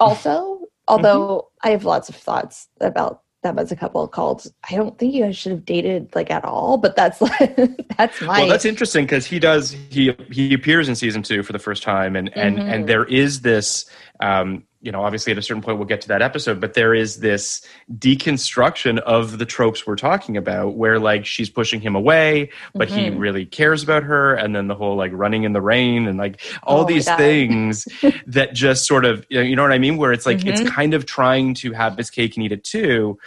also 0.00 0.60
although 0.88 1.48
i 1.62 1.70
have 1.70 1.84
lots 1.84 2.08
of 2.08 2.14
thoughts 2.14 2.68
about 2.80 3.22
them 3.42 3.58
as 3.58 3.70
a 3.70 3.76
couple 3.76 4.06
called 4.08 4.46
i 4.70 4.74
don't 4.74 4.98
think 4.98 5.14
you 5.14 5.22
guys 5.24 5.36
should 5.36 5.52
have 5.52 5.64
dated 5.64 6.12
like 6.14 6.30
at 6.30 6.44
all 6.44 6.76
but 6.78 6.96
that's 6.96 7.18
that's 7.98 8.20
my 8.22 8.40
well 8.40 8.48
that's 8.48 8.64
interesting 8.64 9.04
because 9.04 9.26
he 9.26 9.38
does 9.38 9.70
he 9.90 10.14
he 10.30 10.52
appears 10.54 10.88
in 10.88 10.94
season 10.96 11.22
two 11.22 11.42
for 11.42 11.52
the 11.52 11.58
first 11.58 11.82
time 11.82 12.16
and 12.16 12.28
and 12.36 12.58
Mhm. 12.58 12.72
and 12.72 12.88
there 12.88 13.04
is 13.04 13.42
this 13.42 13.88
um 14.20 14.64
you 14.86 14.92
know 14.92 15.02
obviously 15.02 15.32
at 15.32 15.36
a 15.38 15.42
certain 15.42 15.62
point 15.62 15.76
we'll 15.78 15.86
get 15.86 16.00
to 16.00 16.08
that 16.08 16.22
episode 16.22 16.60
but 16.60 16.74
there 16.74 16.94
is 16.94 17.18
this 17.18 17.60
deconstruction 17.98 18.98
of 19.00 19.38
the 19.38 19.44
tropes 19.44 19.86
we're 19.86 19.96
talking 19.96 20.36
about 20.36 20.76
where 20.76 21.00
like 21.00 21.26
she's 21.26 21.50
pushing 21.50 21.80
him 21.80 21.96
away 21.96 22.48
but 22.72 22.88
he 22.88 23.10
Mhm. 23.10 23.18
really 23.18 23.44
cares 23.44 23.82
about 23.82 24.04
her 24.04 24.34
and 24.34 24.54
then 24.54 24.68
the 24.68 24.76
whole 24.76 24.96
like 24.96 25.10
running 25.12 25.42
in 25.42 25.52
the 25.52 25.60
rain 25.60 26.06
and 26.06 26.16
like 26.18 26.40
all 26.62 26.82
Oh 26.82 26.84
these 26.84 27.10
things 27.16 27.86
that 28.28 28.54
just 28.54 28.86
sort 28.86 29.04
of 29.04 29.26
you 29.28 29.56
know, 29.56 29.62
what 29.62 29.72
i 29.72 29.78
mean 29.78 29.96
where 29.96 30.12
it's 30.12 30.24
like 30.24 30.46
it's 30.46 30.60
Mhm. 30.60 30.68
kind 30.68 30.94
of 30.94 31.04
trying 31.04 31.54
to 31.54 31.72
have 31.72 31.96
his 31.98 32.08
cake 32.10 32.36
and 32.36 32.44
eat 32.46 32.52
it 32.52 32.62
too 32.64 33.18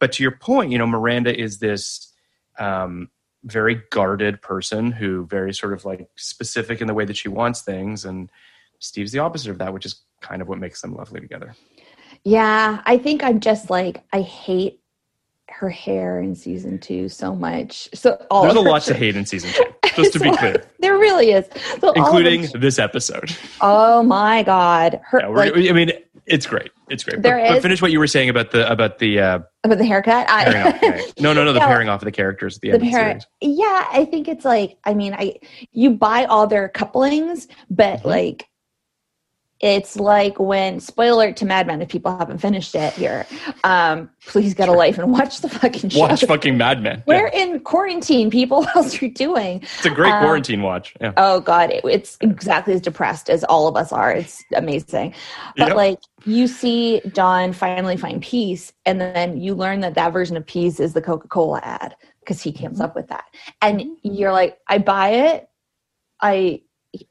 but 0.00 0.12
to 0.12 0.22
your 0.24 0.32
point 0.32 0.72
you 0.72 0.78
know 0.78 0.86
miranda 0.86 1.32
is 1.38 1.60
this 1.60 2.12
um 2.58 3.08
very 3.44 3.76
guarded 3.90 4.42
person 4.42 4.90
who 4.90 5.26
very 5.26 5.54
sort 5.54 5.72
of 5.74 5.84
like 5.84 6.08
specific 6.16 6.80
in 6.80 6.88
the 6.88 6.94
way 6.94 7.04
that 7.04 7.16
she 7.16 7.28
wants 7.28 7.62
things 7.62 8.04
and 8.04 8.30
steve's 8.80 9.12
the 9.12 9.18
opposite 9.20 9.50
of 9.50 9.58
that 9.58 9.72
which 9.72 9.86
is 9.86 10.03
kind 10.28 10.40
of 10.42 10.48
what 10.48 10.58
makes 10.58 10.80
them 10.80 10.94
lovely 10.94 11.20
together 11.20 11.54
yeah 12.24 12.80
i 12.86 12.96
think 12.96 13.22
i'm 13.22 13.40
just 13.40 13.68
like 13.70 14.02
i 14.12 14.20
hate 14.20 14.80
her 15.50 15.68
hair 15.68 16.18
in 16.20 16.34
season 16.34 16.78
two 16.78 17.08
so 17.08 17.34
much 17.34 17.88
so 17.94 18.16
all 18.30 18.42
there's 18.42 18.54
a 18.54 18.60
lot 18.60 18.82
to 18.82 18.94
hate 19.02 19.14
in 19.16 19.26
season 19.26 19.50
two 19.52 19.64
just 19.94 20.12
to 20.12 20.18
be 20.18 20.30
clear 20.36 20.64
there 20.80 20.96
really 20.98 21.30
is 21.32 21.46
so 21.80 21.92
including 21.92 22.42
them- 22.46 22.60
this 22.60 22.78
episode 22.78 23.30
oh 23.60 24.02
my 24.02 24.42
god 24.42 25.00
her 25.04 25.20
Yeah, 25.20 25.26
like, 25.28 25.54
i 25.54 25.72
mean 25.72 25.92
It's 26.26 26.46
great. 26.46 26.70
It's 26.88 27.04
great. 27.04 27.20
There 27.22 27.36
but, 27.38 27.54
but 27.56 27.62
finish 27.62 27.82
what 27.82 27.92
you 27.92 27.98
were 27.98 28.06
saying 28.06 28.30
about 28.30 28.50
the 28.50 28.62
about 28.72 28.98
the 28.98 29.20
uh, 29.20 29.38
About 29.62 29.76
the 29.76 29.84
haircut, 29.84 30.24
I, 30.30 30.70
off. 30.70 31.20
No, 31.20 31.34
no, 31.34 31.44
no. 31.44 31.52
The 31.52 31.58
Yeah. 31.64 31.66
pairing 31.66 31.90
off 31.90 32.00
of 32.00 32.06
the 32.06 32.12
characters 32.12 32.56
at 32.56 32.62
the, 32.62 32.70
the 32.78 32.86
end 32.96 33.20
of 33.20 33.26
the 33.42 33.46
yeah 33.46 33.86
i 33.92 34.06
think 34.10 34.26
it's 34.26 34.44
like 34.46 34.78
i 34.84 34.94
mean 34.94 35.12
i 35.12 35.34
you 35.72 35.90
buy 35.90 36.24
all 36.24 36.46
their 36.46 36.70
couplings 36.70 37.46
but 37.68 37.98
Mm-hmm. 37.98 38.08
like 38.08 38.48
it's 39.64 39.96
like 39.96 40.38
when 40.38 40.78
spoiler 40.78 41.12
alert 41.24 41.36
to 41.38 41.46
Mad 41.46 41.66
Men 41.66 41.80
if 41.80 41.88
people 41.88 42.14
haven't 42.18 42.36
finished 42.36 42.74
it 42.74 42.92
here 42.92 43.26
um 43.64 44.10
please 44.26 44.52
get 44.52 44.68
a 44.68 44.72
life 44.72 44.98
and 44.98 45.10
watch 45.10 45.40
the 45.40 45.48
fucking 45.48 45.88
show 45.88 46.00
Watch 46.00 46.22
fucking 46.26 46.58
Mad 46.58 46.82
Men. 46.82 47.02
we're 47.06 47.30
Yeah. 47.32 47.42
in 47.42 47.60
quarantine 47.60 48.30
people 48.30 48.58
what 48.64 48.76
else 48.76 49.00
are 49.00 49.06
you 49.06 49.12
doing 49.14 49.62
It's 49.62 49.86
a 49.86 49.90
great 49.90 50.12
um, 50.12 50.22
quarantine 50.22 50.60
watch. 50.60 50.94
Yeah. 51.00 51.12
oh 51.16 51.40
god 51.40 51.70
it, 51.70 51.82
it's 51.84 52.18
exactly 52.20 52.74
as 52.74 52.82
depressed 52.82 53.30
as 53.30 53.42
all 53.44 53.66
of 53.66 53.74
us 53.76 53.90
are 53.90 54.12
it's 54.12 54.44
amazing 54.54 55.14
but 55.56 55.68
Yep. 55.68 55.76
like 55.76 55.98
you 56.26 56.46
see 56.46 57.00
Don 57.12 57.54
finally 57.54 57.96
find 57.96 58.20
peace 58.22 58.70
and 58.84 59.00
then 59.00 59.38
you 59.40 59.54
learn 59.54 59.80
that 59.80 59.94
that 59.94 60.12
version 60.12 60.36
of 60.36 60.44
peace 60.46 60.78
is 60.78 60.92
the 60.92 61.00
coca-cola 61.00 61.60
ad 61.62 61.96
because 62.20 62.42
he 62.42 62.52
comes 62.52 62.80
up 62.82 62.94
with 62.94 63.08
that 63.08 63.24
and 63.62 63.82
you're 64.02 64.32
like 64.32 64.58
i 64.68 64.76
buy 64.76 65.08
it 65.08 65.48
i 66.20 66.60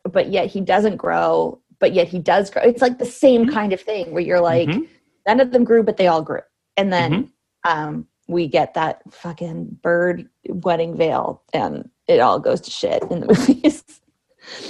but 0.10 0.30
yet 0.30 0.48
he 0.48 0.62
doesn't 0.62 0.96
grow 0.96 1.60
but 1.84 1.92
yet 1.94 2.08
he 2.08 2.18
does 2.18 2.50
grow 2.50 2.62
it's 2.64 2.82
like 2.82 2.98
the 2.98 3.06
same 3.06 3.46
kind 3.50 3.74
of 3.74 3.82
thing 3.82 4.14
where 4.14 4.24
you're 4.24 4.40
like 4.40 4.70
Mhm. 4.70 4.88
none 5.28 5.42
of 5.42 5.52
them 5.52 5.66
grew 5.66 5.84
but 5.84 5.98
they 5.98 6.08
all 6.08 6.22
grew 6.22 6.40
and 6.78 6.94
then 6.94 7.12
Mm-hmm. 7.66 7.72
um 7.72 8.08
we 8.30 8.48
get 8.48 8.74
that 8.76 9.02
fucking 9.12 9.80
bird 9.84 10.30
wedding 10.48 10.96
veil 10.96 11.44
and 11.54 11.90
it 12.08 12.22
all 12.22 12.40
goes 12.40 12.62
to 12.62 12.72
shit 12.72 13.04
in 13.12 13.20
the 13.20 13.28
movies 13.34 13.84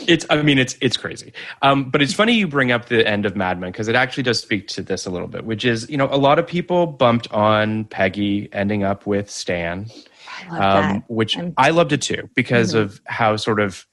It's. 0.07 0.23
I 0.29 0.41
mean, 0.43 0.59
it's 0.59 0.75
it's 0.81 0.97
crazy. 0.97 1.33
Um, 1.63 1.89
but 1.89 1.99
it's 2.03 2.13
funny 2.13 2.33
you 2.33 2.47
bring 2.47 2.71
up 2.71 2.89
the 2.89 3.07
end 3.07 3.25
of 3.25 3.35
Mad 3.35 3.59
Men 3.59 3.71
because 3.71 3.87
it 3.87 3.95
actually 3.95 4.21
does 4.23 4.39
speak 4.39 4.67
to 4.75 4.83
this 4.83 5.07
a 5.07 5.09
little 5.09 5.27
bit, 5.27 5.45
which 5.45 5.65
is 5.65 5.89
you 5.89 5.97
know 5.97 6.07
a 6.11 6.17
lot 6.27 6.37
of 6.37 6.45
people 6.45 6.85
bumped 6.85 7.27
on 7.31 7.85
Peggy 7.85 8.49
ending 8.53 8.83
up 8.83 9.07
with 9.07 9.31
Stan, 9.31 9.87
I 10.29 10.49
love 10.51 10.59
that. 10.59 10.95
um, 10.97 11.03
which 11.07 11.35
I'm- 11.37 11.53
I 11.57 11.69
loved 11.71 11.91
it 11.91 12.03
too 12.03 12.29
because 12.35 12.73
Mhm. 12.75 12.81
of 12.81 13.01
how 13.05 13.35
sort 13.35 13.59
of 13.59 13.87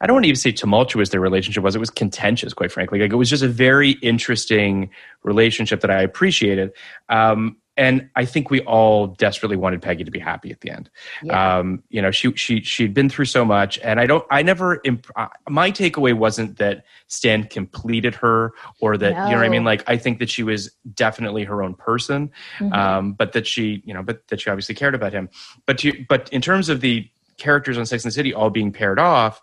I 0.00 0.06
don't 0.06 0.14
want 0.14 0.24
to 0.24 0.28
even 0.28 0.36
say 0.36 0.52
tumultuous 0.52 1.08
their 1.08 1.20
relationship 1.20 1.62
was. 1.62 1.74
It 1.74 1.78
was 1.78 1.90
contentious, 1.90 2.52
quite 2.52 2.70
frankly. 2.70 3.00
Like 3.00 3.12
it 3.12 3.16
was 3.16 3.30
just 3.30 3.42
a 3.42 3.48
very 3.48 3.92
interesting 4.02 4.90
relationship 5.22 5.80
that 5.80 5.90
I 5.90 6.02
appreciated. 6.02 6.72
Um, 7.08 7.56
and 7.78 8.08
I 8.16 8.24
think 8.24 8.48
we 8.50 8.62
all 8.62 9.08
desperately 9.08 9.56
wanted 9.56 9.82
Peggy 9.82 10.02
to 10.02 10.10
be 10.10 10.18
happy 10.18 10.50
at 10.50 10.62
the 10.62 10.70
end. 10.70 10.88
Yeah. 11.22 11.58
Um, 11.58 11.82
you 11.90 12.00
know, 12.00 12.10
she 12.10 12.32
she 12.34 12.62
she'd 12.62 12.94
been 12.94 13.10
through 13.10 13.26
so 13.26 13.44
much, 13.44 13.78
and 13.80 14.00
I 14.00 14.06
don't. 14.06 14.24
I 14.30 14.42
never. 14.42 14.80
Imp- 14.84 15.10
my 15.48 15.70
takeaway 15.70 16.14
wasn't 16.14 16.56
that 16.56 16.84
Stan 17.08 17.44
completed 17.44 18.14
her, 18.14 18.52
or 18.80 18.96
that 18.96 19.10
you 19.10 19.30
know 19.32 19.36
what 19.36 19.44
I 19.44 19.50
mean. 19.50 19.64
Like 19.64 19.84
I 19.86 19.98
think 19.98 20.20
that 20.20 20.30
she 20.30 20.42
was 20.42 20.70
definitely 20.94 21.44
her 21.44 21.62
own 21.62 21.74
person, 21.74 22.30
Mhm. 22.60 22.74
um, 22.74 23.12
but 23.12 23.32
that 23.32 23.46
she, 23.46 23.82
you 23.84 23.92
know, 23.92 24.02
but 24.02 24.26
that 24.28 24.40
she 24.40 24.48
obviously 24.48 24.74
cared 24.74 24.94
about 24.94 25.12
him. 25.12 25.28
But 25.66 25.76
to, 25.78 25.92
but 26.08 26.30
in 26.32 26.40
terms 26.40 26.70
of 26.70 26.80
the 26.80 27.06
characters 27.36 27.76
on 27.76 27.84
Sex 27.84 28.04
and 28.04 28.10
the 28.10 28.14
City 28.14 28.32
all 28.32 28.48
being 28.48 28.72
paired 28.72 28.98
off, 28.98 29.42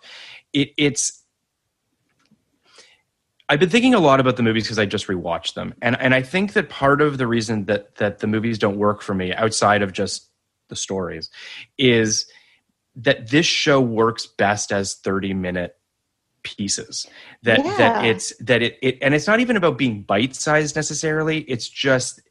it, 0.54 0.74
it's. 0.78 1.22
I've 3.50 3.60
been 3.60 3.70
thinking 3.70 3.94
a 3.94 4.00
lot 4.00 4.20
about 4.20 4.38
the 4.38 4.44
movies 4.44 4.64
because 4.64 4.80
I 4.80 4.86
just 4.86 5.08
rewatched 5.08 5.54
them, 5.54 5.74
and 5.82 6.00
and 6.00 6.16
I 6.16 6.22
think 6.22 6.54
that 6.54 6.70
part 6.70 7.02
of 7.02 7.18
the 7.18 7.28
reason 7.28 7.66
that 7.66 7.96
that 7.96 8.20
the 8.20 8.28
movies 8.28 8.58
don't 8.58 8.78
work 8.78 9.02
for 9.02 9.14
me 9.14 9.34
outside 9.34 9.82
of 9.82 9.92
just 9.92 10.30
the 10.70 10.76
stories 10.76 11.30
is 11.78 12.26
that 12.96 13.30
this 13.30 13.46
show 13.46 13.82
works 13.82 14.26
best 14.26 14.72
as 14.72 14.96
30 14.96 15.34
minute 15.34 15.76
pieces. 16.44 17.08
That 17.44 17.64
that 17.78 18.06
it's 18.06 18.36
that 18.38 18.62
it, 18.62 18.78
it 18.82 18.98
and 19.02 19.14
it's 19.14 19.28
not 19.28 19.40
even 19.40 19.58
about 19.58 19.78
being 19.78 20.04
bite 20.04 20.36
sized 20.36 20.76
necessarily. 20.76 21.40
It's 21.42 21.68
just 21.68 22.22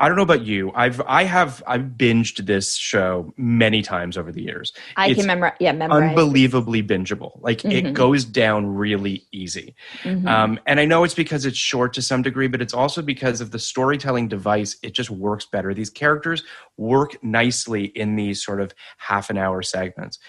I 0.00 0.06
don't 0.06 0.16
know 0.16 0.22
about 0.22 0.46
you. 0.46 0.70
I've 0.74 1.00
I 1.06 1.24
have 1.24 1.62
I've 1.66 1.82
binged 1.96 2.46
this 2.46 2.76
show 2.76 3.32
many 3.36 3.82
times 3.82 4.16
over 4.16 4.30
the 4.30 4.42
years. 4.42 4.72
I 4.96 5.08
It's 5.08 5.18
can 5.18 5.26
memorize. 5.26 5.54
Yeah, 5.58 5.72
memorize. 5.72 6.10
Unbelievably 6.10 6.84
bingeable. 6.84 7.40
Like 7.42 7.64
it 7.64 7.84
Mhm. 7.84 7.92
goes 7.94 8.24
down 8.24 8.66
really 8.76 9.24
easy. 9.32 9.74
Mhm. 10.04 10.26
Um, 10.28 10.60
and 10.66 10.78
I 10.78 10.84
know 10.84 11.02
it's 11.02 11.14
because 11.14 11.44
it's 11.44 11.56
short 11.58 11.92
to 11.94 12.02
some 12.02 12.22
degree, 12.22 12.46
but 12.46 12.62
it's 12.62 12.74
also 12.74 13.02
because 13.02 13.40
of 13.40 13.50
the 13.50 13.58
storytelling 13.58 14.28
device. 14.28 14.76
It 14.82 14.92
just 14.94 15.10
works 15.10 15.46
better. 15.46 15.74
These 15.74 15.90
characters 15.90 16.44
work 16.76 17.22
nicely 17.24 17.86
in 17.86 18.14
these 18.14 18.42
sort 18.44 18.60
of 18.60 18.72
half 18.98 19.30
an 19.30 19.36
hour 19.36 19.62
segments. 19.62 20.20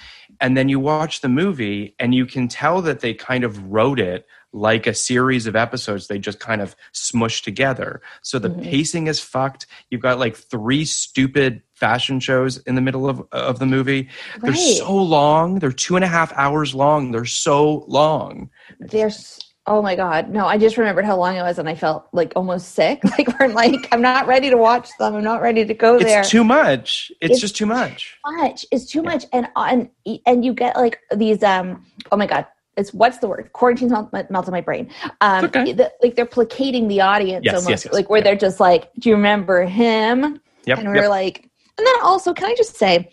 And 0.42 0.58
then 0.58 0.68
you 0.68 0.80
watch 0.80 1.22
the 1.22 1.30
movie 1.30 1.96
and 2.00 2.16
you 2.16 2.26
can 2.26 2.48
tell 2.48 2.82
that 2.82 3.02
they 3.02 3.14
kind 3.14 3.44
of 3.44 3.72
wrote 3.72 4.00
it 4.00 4.26
like 4.52 4.88
a 4.88 4.94
series 4.94 5.46
of 5.46 5.56
episodes 5.56 6.08
they 6.08 6.18
just 6.18 6.40
kind 6.40 6.60
of 6.62 6.76
smushed 6.94 7.44
together. 7.44 8.02
So 8.24 8.40
the 8.40 8.50
Mhm. 8.50 8.64
pacing 8.64 9.08
is 9.08 9.20
fucked. 9.20 9.68
You've 9.92 10.02
got 10.02 10.18
like 10.20 10.36
three 10.36 10.86
stupid 10.86 11.62
fashion 11.76 12.20
shows 12.20 12.58
in 12.58 12.76
the 12.76 12.82
middle 12.82 13.08
of, 13.08 13.22
of 13.32 13.60
the 13.60 13.66
movie. 13.68 14.10
They're 14.42 14.56
so 14.56 14.94
long. 14.96 15.60
They're 15.60 15.72
two 15.72 15.96
and 15.96 16.04
a 16.04 16.08
half 16.08 16.34
hours 16.34 16.74
long. 16.74 17.12
They're 17.12 17.26
so 17.26 17.86
long. 17.88 18.50
There's. 18.80 19.40
Oh 19.68 19.84
my 19.84 19.96
god! 19.96 20.30
No, 20.32 20.48
I 20.48 20.58
just 20.58 20.78
remembered 20.78 21.06
how 21.06 21.16
long 21.16 21.36
it 21.36 21.44
was, 21.44 21.60
and 21.60 21.70
I 21.70 21.76
felt 21.76 22.08
like 22.12 22.34
almost 22.36 22.74
sick. 22.74 23.02
Like 23.20 23.40
we're 23.40 23.50
like, 23.50 23.88
I'm 23.92 24.02
not 24.02 24.26
ready 24.26 24.50
to 24.50 24.58
watch 24.58 24.90
them. 24.98 25.14
I'm 25.14 25.24
not 25.24 25.44
ready 25.44 25.64
to 25.64 25.74
go 25.76 26.00
there. 26.00 26.22
It's 26.22 26.30
too 26.30 26.44
much. 26.44 27.12
It's, 27.22 27.34
It's 27.34 27.40
just 27.42 27.56
too 27.56 27.68
much. 27.68 28.18
much. 28.26 28.66
It's 28.72 28.86
too 28.90 29.04
much, 29.04 29.26
and 29.32 29.48
and 29.56 29.90
and 30.26 30.44
you 30.44 30.54
get 30.56 30.76
like 30.76 30.98
these. 31.16 31.44
Um. 31.44 31.86
Oh 32.12 32.18
my 32.18 32.26
god. 32.26 32.48
It's 32.80 32.94
what's 32.94 33.18
the 33.20 33.28
word? 33.28 33.52
Quarantine 33.54 33.90
melt, 33.90 34.10
melted 34.30 34.52
my 34.52 34.62
brain. 34.62 34.90
Um, 35.22 35.46
okay. 35.46 35.74
the- 35.74 35.92
like 36.02 36.16
they're 36.16 36.26
placating 36.26 36.88
the 36.88 37.02
audience 37.02 37.44
Yes, 37.46 37.56
almost, 37.56 37.70
yes, 37.70 37.86
yes. 37.86 37.94
like 37.94 38.10
where 38.10 38.20
Yeah. 38.20 38.24
they're 38.26 38.36
just 38.38 38.60
like, 38.60 38.90
"Do 39.00 39.10
you 39.10 39.16
remember 39.16 39.66
him?" 39.66 40.40
Yep. 40.66 40.78
and 40.80 40.92
we 40.92 41.00
yep. 41.00 41.10
like, 41.10 41.50
and 41.78 41.86
then 41.88 41.96
also, 42.04 42.34
can 42.34 42.46
I 42.46 42.56
just 42.56 42.76
say, 42.78 43.10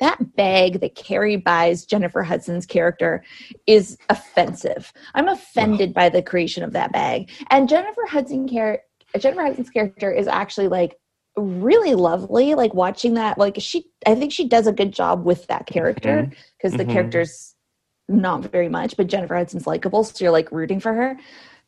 that 0.00 0.36
bag 0.36 0.80
that 0.80 0.94
Carrie 0.94 1.36
buys 1.36 1.84
Jennifer 1.84 2.22
Hudson's 2.22 2.66
character 2.66 3.24
is 3.66 3.98
offensive. 4.08 4.92
I'm 5.14 5.28
offended 5.28 5.92
by 5.92 6.08
the 6.08 6.22
creation 6.22 6.62
of 6.62 6.72
that 6.72 6.92
bag. 6.92 7.30
And 7.50 7.68
Jennifer 7.68 8.06
Hudson 8.06 8.46
char- 8.48 8.80
Jennifer 9.18 9.42
Hudson's 9.42 9.70
character 9.70 10.12
is 10.12 10.28
actually 10.28 10.68
like 10.68 10.98
really 11.36 11.94
lovely. 11.94 12.54
Like 12.54 12.74
watching 12.74 13.14
that, 13.14 13.38
like 13.38 13.56
she, 13.58 13.86
I 14.06 14.14
think 14.14 14.32
she 14.32 14.46
does 14.46 14.66
a 14.68 14.72
good 14.72 14.92
job 14.92 15.24
with 15.24 15.46
that 15.48 15.66
character 15.66 16.30
because 16.56 16.76
the 16.76 16.84
Mhm. 16.84 16.92
character's 16.92 17.54
not 18.08 18.42
very 18.50 18.68
much, 18.68 18.96
but 18.96 19.06
Jennifer 19.06 19.36
Hudson's 19.36 19.66
likable, 19.66 20.04
so 20.04 20.24
you're 20.24 20.32
like 20.32 20.50
rooting 20.50 20.80
for 20.80 20.92
her. 20.94 21.16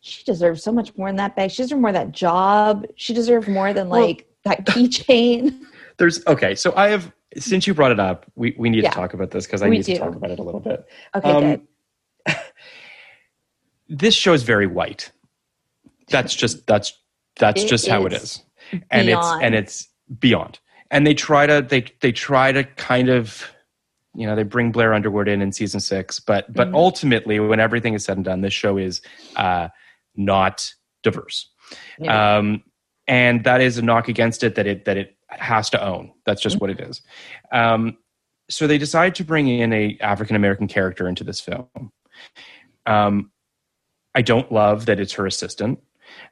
She 0.01 0.25
deserves 0.25 0.63
so 0.63 0.73
much 0.73 0.97
more 0.97 1.09
than 1.09 1.17
that 1.17 1.37
bag. 1.37 1.51
She 1.51 1.63
deserves 1.63 1.81
more 1.81 1.93
than 1.93 2.07
that 2.09 2.13
job. 2.13 2.87
She 2.97 3.13
deserves 3.13 3.47
more 3.49 3.73
than 3.73 3.89
Well- 3.89 4.01
like 4.01 4.27
that 4.45 4.65
keychain. 4.67 5.61
There's 5.99 6.27
okay. 6.27 6.55
So 6.55 6.73
I 6.77 6.89
have 6.89 7.13
since 7.37 7.67
you 7.67 7.75
brought 7.75 7.93
it 7.93 8.01
up, 8.01 8.25
we, 8.35 8.55
we 8.59 8.71
need 8.71 8.83
Yeah. 8.83 8.89
to 8.91 8.97
talk 8.97 9.13
about 9.15 9.31
this 9.31 9.45
because 9.47 9.61
I 9.63 9.69
We 9.69 9.77
need 9.77 9.85
do. 9.85 9.93
to 9.95 9.99
talk 10.01 10.15
about 10.17 10.31
it 10.31 10.39
a 10.39 10.43
little 10.43 10.61
bit. 10.61 10.87
Okay, 11.15 11.31
Um, 11.31 11.43
good. 12.27 12.37
This 13.89 14.15
show 14.15 14.33
is 14.33 14.45
very 14.45 14.67
white. 14.67 15.11
That's 16.09 16.35
just 16.35 16.67
that's 16.67 16.93
that's 17.39 17.65
It 17.65 17.69
just 17.69 17.89
how 17.89 18.07
it 18.07 18.13
is 18.13 18.23
is, 18.23 18.43
and 18.91 19.09
it's 19.09 19.27
and 19.43 19.55
it's 19.55 19.89
beyond. 20.21 20.61
And 20.93 21.07
they 21.07 21.15
try 21.15 21.47
to 21.47 21.61
they 21.69 21.87
they 22.01 22.13
try 22.13 22.53
to 22.53 22.65
kind 22.65 23.09
of 23.09 23.51
you 24.15 24.27
know 24.27 24.35
they 24.35 24.43
bring 24.43 24.73
Blair 24.73 24.93
Underwood 24.95 25.29
in 25.29 25.41
in 25.43 25.53
season 25.53 25.81
six, 25.81 26.19
but 26.21 26.53
but 26.53 26.69
Mhm. 26.69 26.75
ultimately 26.75 27.41
when 27.41 27.61
everything 27.61 27.95
is 27.95 28.05
said 28.05 28.17
and 28.17 28.25
done, 28.25 28.41
this 28.41 28.53
show 28.55 28.77
is 28.77 29.01
uh, 29.37 29.69
not 30.17 30.73
diverse. 31.03 31.49
Yeah. 31.99 32.39
um, 32.39 32.63
and 33.07 33.45
that 33.45 33.61
is 33.61 33.79
a 33.79 33.83
knock 33.83 34.09
against 34.09 34.43
it 34.45 34.55
that 34.57 34.67
it 34.67 34.85
that 34.85 34.97
it 34.97 35.17
has 35.29 35.71
to 35.71 35.83
own. 35.85 36.13
That's 36.27 36.43
just 36.43 36.61
what 36.61 36.71
it 36.71 36.81
is. 36.81 37.03
Um, 37.53 37.97
so 38.49 38.67
they 38.67 38.79
decide 38.79 39.15
to 39.17 39.25
bring 39.25 39.47
in 39.47 39.73
a 39.73 39.97
African 40.01 40.35
American 40.37 40.67
character 40.67 41.07
into 41.09 41.23
this 41.25 41.41
film. 41.41 41.69
Um, 42.87 43.31
I 44.15 44.23
don't 44.23 44.51
love 44.51 44.87
that 44.87 44.99
it's 44.99 45.13
her 45.13 45.27
assistant. 45.27 45.79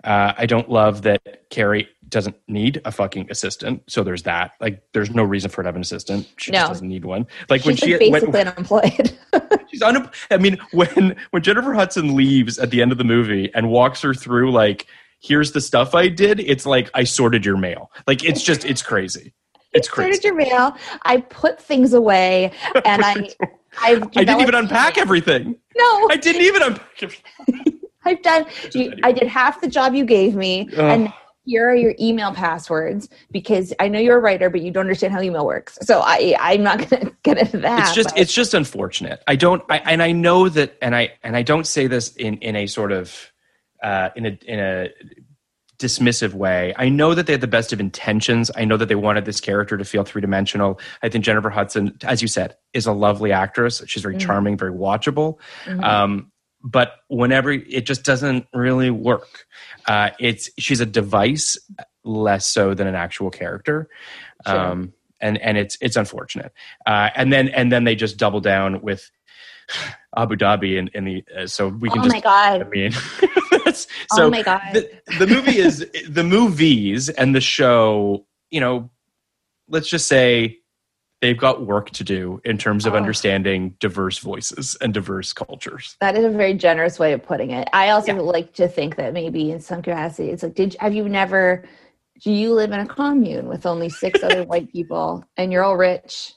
Uh, 0.02 0.32
I 0.36 0.46
don't 0.46 0.68
love 0.68 1.02
that 1.02 1.48
Carrie 1.50 1.88
doesn't 2.08 2.36
need 2.48 2.80
a 2.84 2.92
fucking 2.92 3.28
assistant. 3.30 3.82
So 3.88 4.02
there's 4.02 4.22
that. 4.24 4.52
Like, 4.60 4.82
there's 4.92 5.10
no 5.10 5.22
reason 5.24 5.50
for 5.50 5.58
her 5.58 5.62
to 5.64 5.68
have 5.68 5.76
an 5.76 5.82
assistant. 5.82 6.26
She 6.36 6.50
No. 6.52 6.60
just 6.60 6.70
doesn't 6.72 6.88
need 6.88 7.04
one. 7.04 7.26
Like 7.50 7.60
She's 7.62 7.66
when 7.66 7.76
she 7.76 7.92
like 7.92 8.00
when- 8.00 8.12
basically 8.12 8.40
unemployed. 8.40 9.18
She's 9.70 9.82
un- 9.82 10.10
I 10.30 10.36
mean, 10.38 10.58
when 10.72 11.16
when 11.30 11.42
Jennifer 11.42 11.74
Hudson 11.74 12.16
leaves 12.16 12.58
at 12.58 12.70
the 12.70 12.80
end 12.82 12.92
of 12.92 12.98
the 12.98 13.04
movie 13.04 13.50
and 13.54 13.68
walks 13.70 14.00
her 14.02 14.14
through, 14.14 14.50
like, 14.52 14.86
here's 15.20 15.52
the 15.52 15.60
stuff 15.60 15.94
I 15.94 16.08
did. 16.08 16.40
It's 16.40 16.64
like 16.64 16.90
I 16.94 17.04
sorted 17.04 17.44
your 17.44 17.56
mail. 17.56 17.90
Like, 18.06 18.24
it's 18.24 18.42
just 18.42 18.64
it's 18.64 18.82
crazy. 18.82 19.34
It's 19.74 19.88
Started 19.88 20.12
crazy. 20.12 20.20
your 20.28 20.34
mail. 20.34 20.74
I 21.02 21.18
put 21.18 21.60
things 21.60 21.92
away, 21.92 22.52
and 22.86 23.04
I, 23.04 23.12
I've 23.82 24.02
I 24.02 24.06
didn't 24.06 24.14
even 24.18 24.46
developed- 24.46 24.54
unpack 24.54 24.96
everything. 24.96 25.56
No, 25.76 26.08
I 26.10 26.16
didn't 26.16 26.42
even 26.42 26.62
unpack 26.62 27.02
everything. 27.02 27.80
I've 28.06 28.22
done. 28.22 28.46
You, 28.72 28.94
I 29.02 29.12
did 29.12 29.28
half 29.28 29.60
the 29.60 29.68
job 29.68 29.94
you 29.94 30.06
gave 30.06 30.34
me, 30.34 30.70
Ugh. 30.72 30.78
and 30.78 31.12
here 31.48 31.68
are 31.68 31.74
your 31.74 31.94
email 31.98 32.32
passwords 32.32 33.08
because 33.30 33.72
I 33.80 33.88
know 33.88 33.98
you're 33.98 34.18
a 34.18 34.20
writer, 34.20 34.50
but 34.50 34.60
you 34.60 34.70
don't 34.70 34.82
understand 34.82 35.14
how 35.14 35.22
email 35.22 35.46
works. 35.46 35.78
So 35.82 36.00
I, 36.04 36.36
I'm 36.38 36.62
not 36.62 36.78
going 36.90 37.06
to 37.06 37.12
get 37.22 37.38
into 37.38 37.58
that. 37.58 37.80
it's 37.80 37.94
just 37.94 38.10
but- 38.10 38.18
it's 38.18 38.32
just 38.32 38.54
unfortunate. 38.54 39.22
I 39.26 39.36
don't 39.36 39.62
I, 39.70 39.78
and 39.78 40.02
I 40.02 40.12
know 40.12 40.48
that 40.48 40.76
and 40.82 40.94
I 40.94 41.12
and 41.22 41.36
I 41.36 41.42
don't 41.42 41.66
say 41.66 41.86
this 41.86 42.14
in 42.16 42.34
in 42.38 42.54
a 42.54 42.66
sort 42.66 42.92
of 42.92 43.32
uh, 43.82 44.10
in 44.14 44.26
a 44.26 44.38
in 44.46 44.58
a 44.60 44.88
dismissive 45.78 46.34
way. 46.34 46.74
I 46.76 46.88
know 46.88 47.14
that 47.14 47.26
they 47.26 47.32
had 47.32 47.40
the 47.40 47.46
best 47.46 47.72
of 47.72 47.78
intentions. 47.80 48.50
I 48.56 48.64
know 48.64 48.76
that 48.76 48.86
they 48.86 48.96
wanted 48.96 49.24
this 49.24 49.40
character 49.40 49.76
to 49.76 49.84
feel 49.84 50.02
three 50.02 50.20
dimensional. 50.20 50.80
I 51.02 51.08
think 51.08 51.24
Jennifer 51.24 51.50
Hudson, 51.50 51.96
as 52.02 52.20
you 52.20 52.26
said, 52.28 52.56
is 52.72 52.86
a 52.86 52.92
lovely 52.92 53.30
actress. 53.30 53.80
She's 53.86 54.02
very 54.02 54.18
charming, 54.18 54.56
very 54.56 54.72
watchable. 54.72 55.38
Um, 55.68 56.32
but 56.62 56.96
whenever 57.08 57.52
it 57.52 57.86
just 57.86 58.04
doesn't 58.04 58.46
really 58.52 58.90
work, 58.90 59.46
uh, 59.86 60.10
it's 60.18 60.50
she's 60.58 60.80
a 60.80 60.86
device 60.86 61.56
less 62.04 62.46
so 62.46 62.74
than 62.74 62.86
an 62.86 62.94
actual 62.94 63.30
character. 63.30 63.88
Um, 64.46 64.92
and 65.20 65.38
and 65.38 65.58
it's 65.58 65.76
it's 65.80 65.96
unfortunate. 65.96 66.52
Uh, 66.86 67.10
and 67.14 67.32
then 67.32 67.48
and 67.48 67.72
then 67.72 67.84
they 67.84 67.94
just 67.94 68.16
double 68.16 68.40
down 68.40 68.82
with 68.82 69.10
Abu 70.16 70.36
Dhabi 70.36 70.78
in, 70.78 70.88
in 70.94 71.04
the 71.04 71.24
uh, 71.36 71.46
so 71.46 71.68
we 71.68 71.90
can 71.90 72.00
Oh 72.00 72.04
just 72.04 72.14
my 72.14 72.20
God. 72.20 72.62
I 72.62 72.68
mean, 72.68 72.92
that's, 73.64 73.86
so 74.12 74.24
Oh 74.24 74.30
my 74.30 74.42
God. 74.42 74.60
The, 74.72 74.90
the 75.18 75.26
movie 75.26 75.58
is 75.58 75.86
the 76.08 76.24
movies 76.24 77.08
and 77.08 77.34
the 77.34 77.40
show. 77.40 78.26
You 78.50 78.60
know, 78.60 78.90
let's 79.68 79.88
just 79.88 80.08
say 80.08 80.58
they've 81.20 81.36
got 81.38 81.66
work 81.66 81.90
to 81.90 82.04
do 82.04 82.40
in 82.44 82.56
terms 82.58 82.86
of 82.86 82.94
Oh. 82.94 82.96
understanding 82.96 83.74
diverse 83.80 84.18
voices 84.18 84.76
and 84.80 84.94
diverse 84.94 85.32
cultures. 85.32 85.96
That 86.00 86.16
is 86.16 86.24
a 86.24 86.30
very 86.30 86.54
generous 86.54 86.98
way 86.98 87.12
of 87.12 87.22
putting 87.22 87.50
it. 87.50 87.68
I 87.72 87.90
also 87.90 88.14
like 88.14 88.52
to 88.54 88.68
think 88.68 88.96
that 88.96 89.12
maybe 89.12 89.50
in 89.50 89.60
some 89.60 89.82
capacity, 89.82 90.30
it's 90.30 90.42
like, 90.42 90.54
did 90.54 90.76
have 90.80 90.94
you 90.94 91.08
never? 91.08 91.64
Do 92.22 92.32
you 92.32 92.52
live 92.52 92.72
in 92.72 92.80
a 92.80 92.86
commune 92.86 93.48
with 93.48 93.64
only 93.66 93.88
six 93.88 94.22
other 94.24 94.44
white 94.44 94.72
people, 94.72 95.24
and 95.36 95.52
you're 95.52 95.62
all 95.64 95.76
rich, 95.76 96.32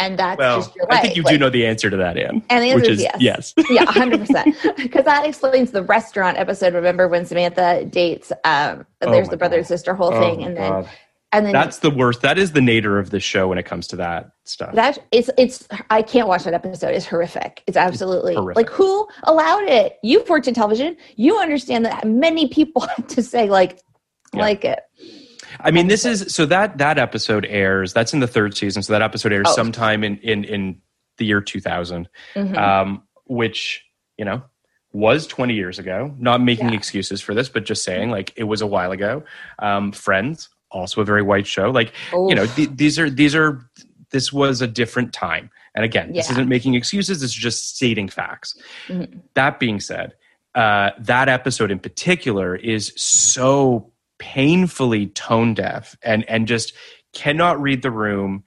and 0.00 0.18
that's 0.18 0.38
Well, 0.38 0.58
just 0.62 0.74
your 0.76 0.86
life? 0.86 0.98
I 0.98 1.02
think 1.02 1.16
you 1.16 1.22
Like, 1.22 1.34
do 1.34 1.38
know 1.38 1.50
the 1.50 1.64
answer 1.66 1.90
to 1.90 1.96
that, 1.96 2.16
Anne. 2.16 2.42
And 2.50 2.62
the 2.64 2.70
answer 2.70 2.76
which 2.80 2.88
is 2.90 2.98
is 3.00 3.04
yes. 3.20 3.54
yes. 3.56 3.66
yeah, 3.70 3.84
hundred 3.86 4.20
percent. 4.20 4.56
Because 4.76 5.04
that 5.04 5.26
explains 5.26 5.70
the 5.72 5.82
restaurant 5.84 6.38
episode. 6.38 6.74
Remember 6.74 7.06
when 7.08 7.24
Samantha 7.26 7.84
dates? 7.84 8.32
Um, 8.44 8.84
Oh 9.00 9.10
there's 9.10 9.28
the 9.28 9.36
brother 9.36 9.56
God. 9.56 9.58
and 9.60 9.66
sister 9.66 9.94
whole 9.94 10.12
Oh 10.14 10.20
thing, 10.20 10.42
and 10.44 10.56
then 10.56 10.70
God. 10.70 10.88
And 11.32 11.46
then 11.46 11.52
That's 11.52 11.78
the 11.78 11.90
worst. 11.90 12.20
That 12.22 12.38
is 12.38 12.52
the 12.52 12.60
nadir 12.60 12.98
of 12.98 13.10
the 13.10 13.20
show 13.20 13.48
when 13.48 13.58
it 13.58 13.64
comes 13.64 13.86
to 13.88 13.96
that 13.96 14.32
stuff. 14.44 14.74
that 14.74 14.98
it's 15.12 15.30
it's 15.38 15.66
I 15.90 16.02
can't 16.02 16.28
watch 16.28 16.44
that 16.44 16.54
episode. 16.54 16.94
It's 16.94 17.06
horrific. 17.06 17.62
It's 17.66 17.76
absolutely 17.76 18.34
horrific. 18.34 18.56
like 18.56 18.70
who 18.70 19.08
allowed 19.24 19.64
it? 19.64 19.98
You've 20.02 20.28
worked 20.28 20.46
in 20.48 20.54
television. 20.54 20.96
You 21.16 21.38
understand 21.38 21.84
that 21.86 22.06
many 22.06 22.48
people 22.48 22.82
had 22.96 23.08
to 23.10 23.22
say 23.22 23.48
like 23.48 23.80
Yeah. 24.34 24.40
like 24.42 24.64
it. 24.64 24.80
I 25.60 25.70
mean, 25.70 25.88
this 25.88 26.04
is 26.04 26.34
so 26.34 26.46
that 26.46 26.78
that 26.78 26.98
episode 26.98 27.44
airs. 27.46 27.92
That's 27.92 28.12
in 28.14 28.20
the 28.20 28.26
third 28.26 28.56
season. 28.56 28.82
So 28.82 28.92
that 28.92 29.02
episode 29.02 29.32
airs 29.32 29.46
Oh. 29.48 29.54
sometime 29.54 30.02
in 30.04 30.16
in 30.18 30.44
in 30.44 30.80
the 31.18 31.26
year 31.26 31.40
2000, 31.40 32.08
Mhm. 32.34 32.56
um, 32.56 33.02
which 33.26 33.84
you 34.18 34.24
know 34.24 34.42
was 34.94 35.26
20 35.26 35.54
years 35.54 35.78
ago. 35.78 36.14
Not 36.18 36.40
making 36.42 36.68
Yeah. 36.70 36.74
excuses 36.74 37.20
for 37.22 37.34
this, 37.34 37.48
but 37.48 37.64
just 37.64 37.82
saying 37.84 38.10
like 38.10 38.32
it 38.36 38.44
was 38.44 38.60
a 38.60 38.66
while 38.66 38.92
ago. 38.92 39.22
Um, 39.58 39.92
Friends, 39.92 40.48
also 40.72 41.00
a 41.00 41.04
very 41.04 41.22
white 41.22 41.46
show. 41.46 41.70
Like 41.70 41.92
you 42.28 42.34
know, 42.34 42.46
th- 42.46 42.70
these 42.74 42.98
are 42.98 43.08
these 43.10 43.34
are 43.34 43.64
this 44.10 44.32
was 44.32 44.60
a 44.60 44.66
different 44.66 45.12
time. 45.12 45.50
And 45.74 45.84
again, 45.84 46.12
this 46.12 46.30
isn't 46.32 46.48
making 46.48 46.74
excuses. 46.74 47.20
This 47.20 47.30
is 47.30 47.36
just 47.36 47.74
stating 47.74 48.08
facts. 48.08 48.54
Mhm. 48.88 49.20
That 49.34 49.58
being 49.58 49.80
said, 49.80 50.14
uh, 50.54 50.90
that 50.98 51.28
episode 51.28 51.70
in 51.70 51.78
particular 51.78 52.54
is 52.56 52.92
so 52.96 53.90
painfully 54.18 55.06
tone 55.06 55.54
deaf 55.54 55.96
and 56.02 56.28
and 56.28 56.46
just 56.46 56.74
cannot 57.12 57.60
read 57.60 57.82
the 57.82 57.90
room 57.90 58.44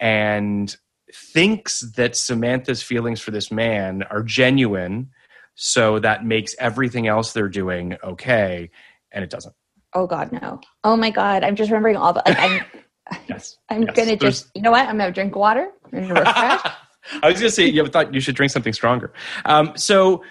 and 0.00 0.76
thinks 1.12 1.80
that 1.96 2.16
Samantha's 2.16 2.82
feelings 2.82 3.20
for 3.20 3.30
this 3.30 3.50
man 3.50 4.02
are 4.04 4.22
genuine, 4.22 5.10
so 5.54 5.98
that 5.98 6.24
makes 6.24 6.54
everything 6.58 7.08
else 7.08 7.32
they're 7.32 7.48
doing 7.48 7.96
okay, 8.04 8.70
and 9.10 9.24
it 9.24 9.30
doesn't. 9.30 9.54
Oh 9.94 10.06
God, 10.06 10.32
no. 10.32 10.60
Oh 10.84 10.96
my 10.96 11.10
God, 11.10 11.42
I'm 11.44 11.56
just 11.56 11.70
remembering 11.70 11.96
all 11.96 12.12
the. 12.12 12.22
Like, 12.26 12.38
I'm 12.38 12.60
Yes, 13.28 13.56
I'm 13.70 13.82
Yes. 13.82 13.96
gonna 13.96 14.16
There's- 14.16 14.42
just. 14.42 14.50
You 14.54 14.62
know 14.62 14.70
what? 14.70 14.86
I'm 14.86 14.98
gonna 14.98 15.12
drink 15.12 15.34
water. 15.34 15.70
I'm 15.92 16.08
refresh. 16.08 16.34
I 17.22 17.28
was 17.28 17.40
going 17.40 17.48
to 17.48 17.50
say, 17.50 17.66
you 17.66 17.86
thought 17.86 18.12
you 18.12 18.20
should 18.20 18.34
drink 18.34 18.52
something 18.52 18.74
stronger. 18.74 19.14
Um, 19.46 19.72
so, 19.76 20.22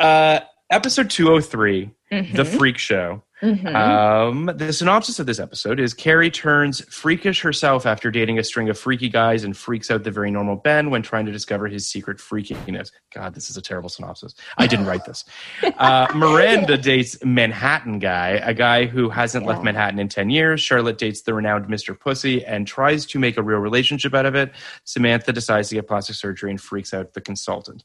uh, 0.00 0.40
episode 0.68 1.10
203, 1.10 1.90
The 2.34 2.44
Freak 2.44 2.76
Show. 2.76 3.22
Mhm. 3.42 3.74
Um, 3.74 4.46
the 4.56 4.72
synopsis 4.72 5.20
of 5.20 5.26
this 5.26 5.38
episode 5.38 5.78
is 5.78 5.94
Carrie 5.94 6.30
turns 6.30 6.84
freakish 6.92 7.40
herself 7.40 7.86
after 7.86 8.10
dating 8.10 8.38
a 8.40 8.42
string 8.42 8.68
of 8.68 8.76
freaky 8.76 9.08
guys 9.08 9.44
and 9.44 9.56
freaks 9.56 9.92
out 9.92 10.02
the 10.02 10.10
very 10.10 10.30
normal 10.30 10.56
Ben 10.56 10.90
when 10.90 11.02
trying 11.02 11.24
to 11.26 11.30
discover 11.30 11.68
his 11.68 11.86
secret 11.88 12.18
freakiness. 12.18 12.90
God, 13.14 13.34
this 13.34 13.48
is 13.48 13.56
a 13.56 13.62
terrible 13.62 13.88
synopsis. 13.88 14.34
I 14.56 14.66
didn't 14.66 14.86
write 14.86 15.04
this. 15.04 15.24
Uh, 15.78 16.08
Miranda 16.14 16.76
dates 16.76 17.22
Manhattan 17.24 17.98
guy, 18.00 18.40
a 18.42 18.52
guy 18.52 18.86
who 18.86 19.08
hasn't 19.08 19.46
left 19.46 19.62
Manhattan 19.62 19.98
in 20.00 20.08
10 20.08 20.28
years. 20.30 20.60
Charlotte 20.60 20.98
dates 20.98 21.22
the 21.22 21.32
renowned 21.32 21.66
Mr. 21.66 21.98
Pussy 21.98 22.44
and 22.44 22.66
tries 22.66 23.06
to 23.06 23.18
make 23.18 23.36
a 23.36 23.42
real 23.42 23.58
relationship 23.58 24.12
out 24.12 24.26
of 24.26 24.34
it. 24.34 24.52
Samantha 24.84 25.32
decides 25.32 25.68
to 25.68 25.76
get 25.76 25.86
plastic 25.86 26.16
surgery 26.16 26.50
and 26.50 26.60
freaks 26.60 26.92
out 26.92 27.12
the 27.14 27.20
consultant. 27.20 27.84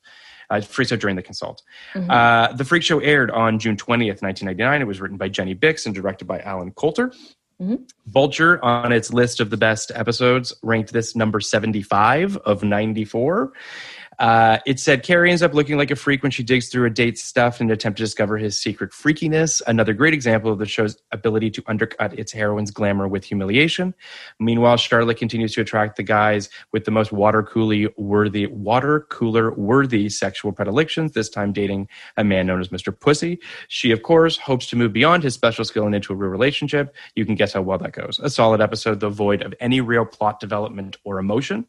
Uh, 0.50 0.62
freaks 0.62 0.92
out 0.92 1.00
during 1.00 1.16
the 1.16 1.22
consult. 1.22 1.62
Uh, 2.10 2.54
the 2.54 2.66
Freak 2.66 2.84
Show 2.84 3.00
aired 3.00 3.32
on 3.32 3.60
June 3.60 3.78
20th, 3.78 4.22
1999. 4.22 4.82
It 4.82 4.86
was 4.86 5.00
written 5.02 5.18
by 5.18 5.30
Jenny 5.30 5.54
Bicks 5.54 5.86
and 5.86 5.94
directed 5.96 6.26
by 6.26 6.40
Allen 6.40 6.72
Coulter. 6.72 7.14
Vulture, 8.08 8.64
on 8.64 8.92
its 8.92 9.14
list 9.14 9.40
of 9.40 9.50
the 9.50 9.58
best 9.58 9.92
episodes, 9.96 10.54
ranked 10.64 10.92
this 10.92 11.16
number 11.16 11.40
75 11.40 12.36
of 12.38 12.64
94. 12.64 13.54
Uh, 14.20 14.60
it 14.66 14.80
said 14.80 15.04
Carrie 15.04 15.30
ends 15.30 15.42
up 15.42 15.54
looking 15.54 15.78
like 15.78 15.92
a 15.92 15.96
freak 15.96 16.24
when 16.24 16.32
she 16.32 16.44
digs 16.44 16.70
through 16.70 16.86
a 16.86 16.90
date's 16.90 17.24
stuff 17.24 17.60
in 17.60 17.68
an 17.68 17.74
attempt 17.74 17.98
to 17.98 18.04
discover 18.04 18.38
his 18.38 18.60
secret 18.60 18.92
freakiness. 18.92 19.62
Another 19.68 19.94
great 19.94 20.14
example 20.14 20.52
of 20.52 20.60
the 20.60 20.66
show's 20.66 20.98
ability 21.12 21.50
to 21.52 21.64
undercut 21.68 22.18
its 22.18 22.32
heroine's 22.32 22.72
glamour 22.72 23.08
with 23.08 23.24
humiliation. 23.24 23.94
Meanwhile, 24.40 24.78
Charlotte 24.78 25.18
continues 25.18 25.54
to 25.56 25.62
attract 25.62 25.98
the 25.98 26.04
guys 26.04 26.50
with 26.72 26.86
the 26.86 26.92
most 26.92 27.12
water 27.12 27.44
cooler 27.44 27.90
worthy, 27.98 28.48
water 28.48 29.08
cooler 29.10 29.54
worthy 29.54 30.10
sexual 30.10 30.52
predilections. 30.52 31.14
This 31.14 31.30
time, 31.30 31.54
dating 31.54 31.88
a 32.18 32.24
man 32.24 32.48
known 32.48 32.60
as 32.60 32.70
Mr. 32.70 32.98
Pussy. 32.98 33.40
She, 33.68 33.92
of 33.92 34.04
course, 34.04 34.38
hopes 34.38 34.68
to 34.68 34.76
move 34.76 34.94
beyond 34.94 35.24
his 35.24 35.34
special 35.34 35.66
skill 35.66 35.86
and 35.86 35.96
into 35.96 36.14
a 36.14 36.16
real 36.16 36.30
relationship. 36.30 36.96
You 37.16 37.26
can 37.26 37.36
guess 37.36 37.54
how 37.54 37.62
well 37.62 37.78
that 37.80 37.94
goes. 37.94 38.20
A 38.22 38.30
solid 38.30 38.62
episode, 38.62 39.00
though 39.00 39.10
void 39.10 39.42
of 39.42 39.54
any 39.60 39.82
real 39.82 40.06
plot 40.06 40.40
development 40.40 40.98
or 41.04 41.20
emotion. 41.20 41.66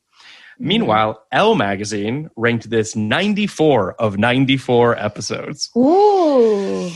Mm-hmm. 0.54 0.68
Meanwhile, 0.68 1.22
Elle 1.32 1.54
magazine 1.54 2.30
ranked 2.36 2.70
this 2.70 2.94
94 2.94 3.94
of 3.94 4.18
94 4.18 4.98
episodes. 4.98 5.70
Ooh, 5.76 6.90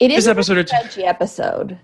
it 0.00 0.10
is 0.10 0.24
This 0.24 0.26
episode 0.26 0.54
very 0.54 0.60
of 0.60 0.66
t- 0.66 0.76
edgy 0.76 1.04
episode. 1.04 1.78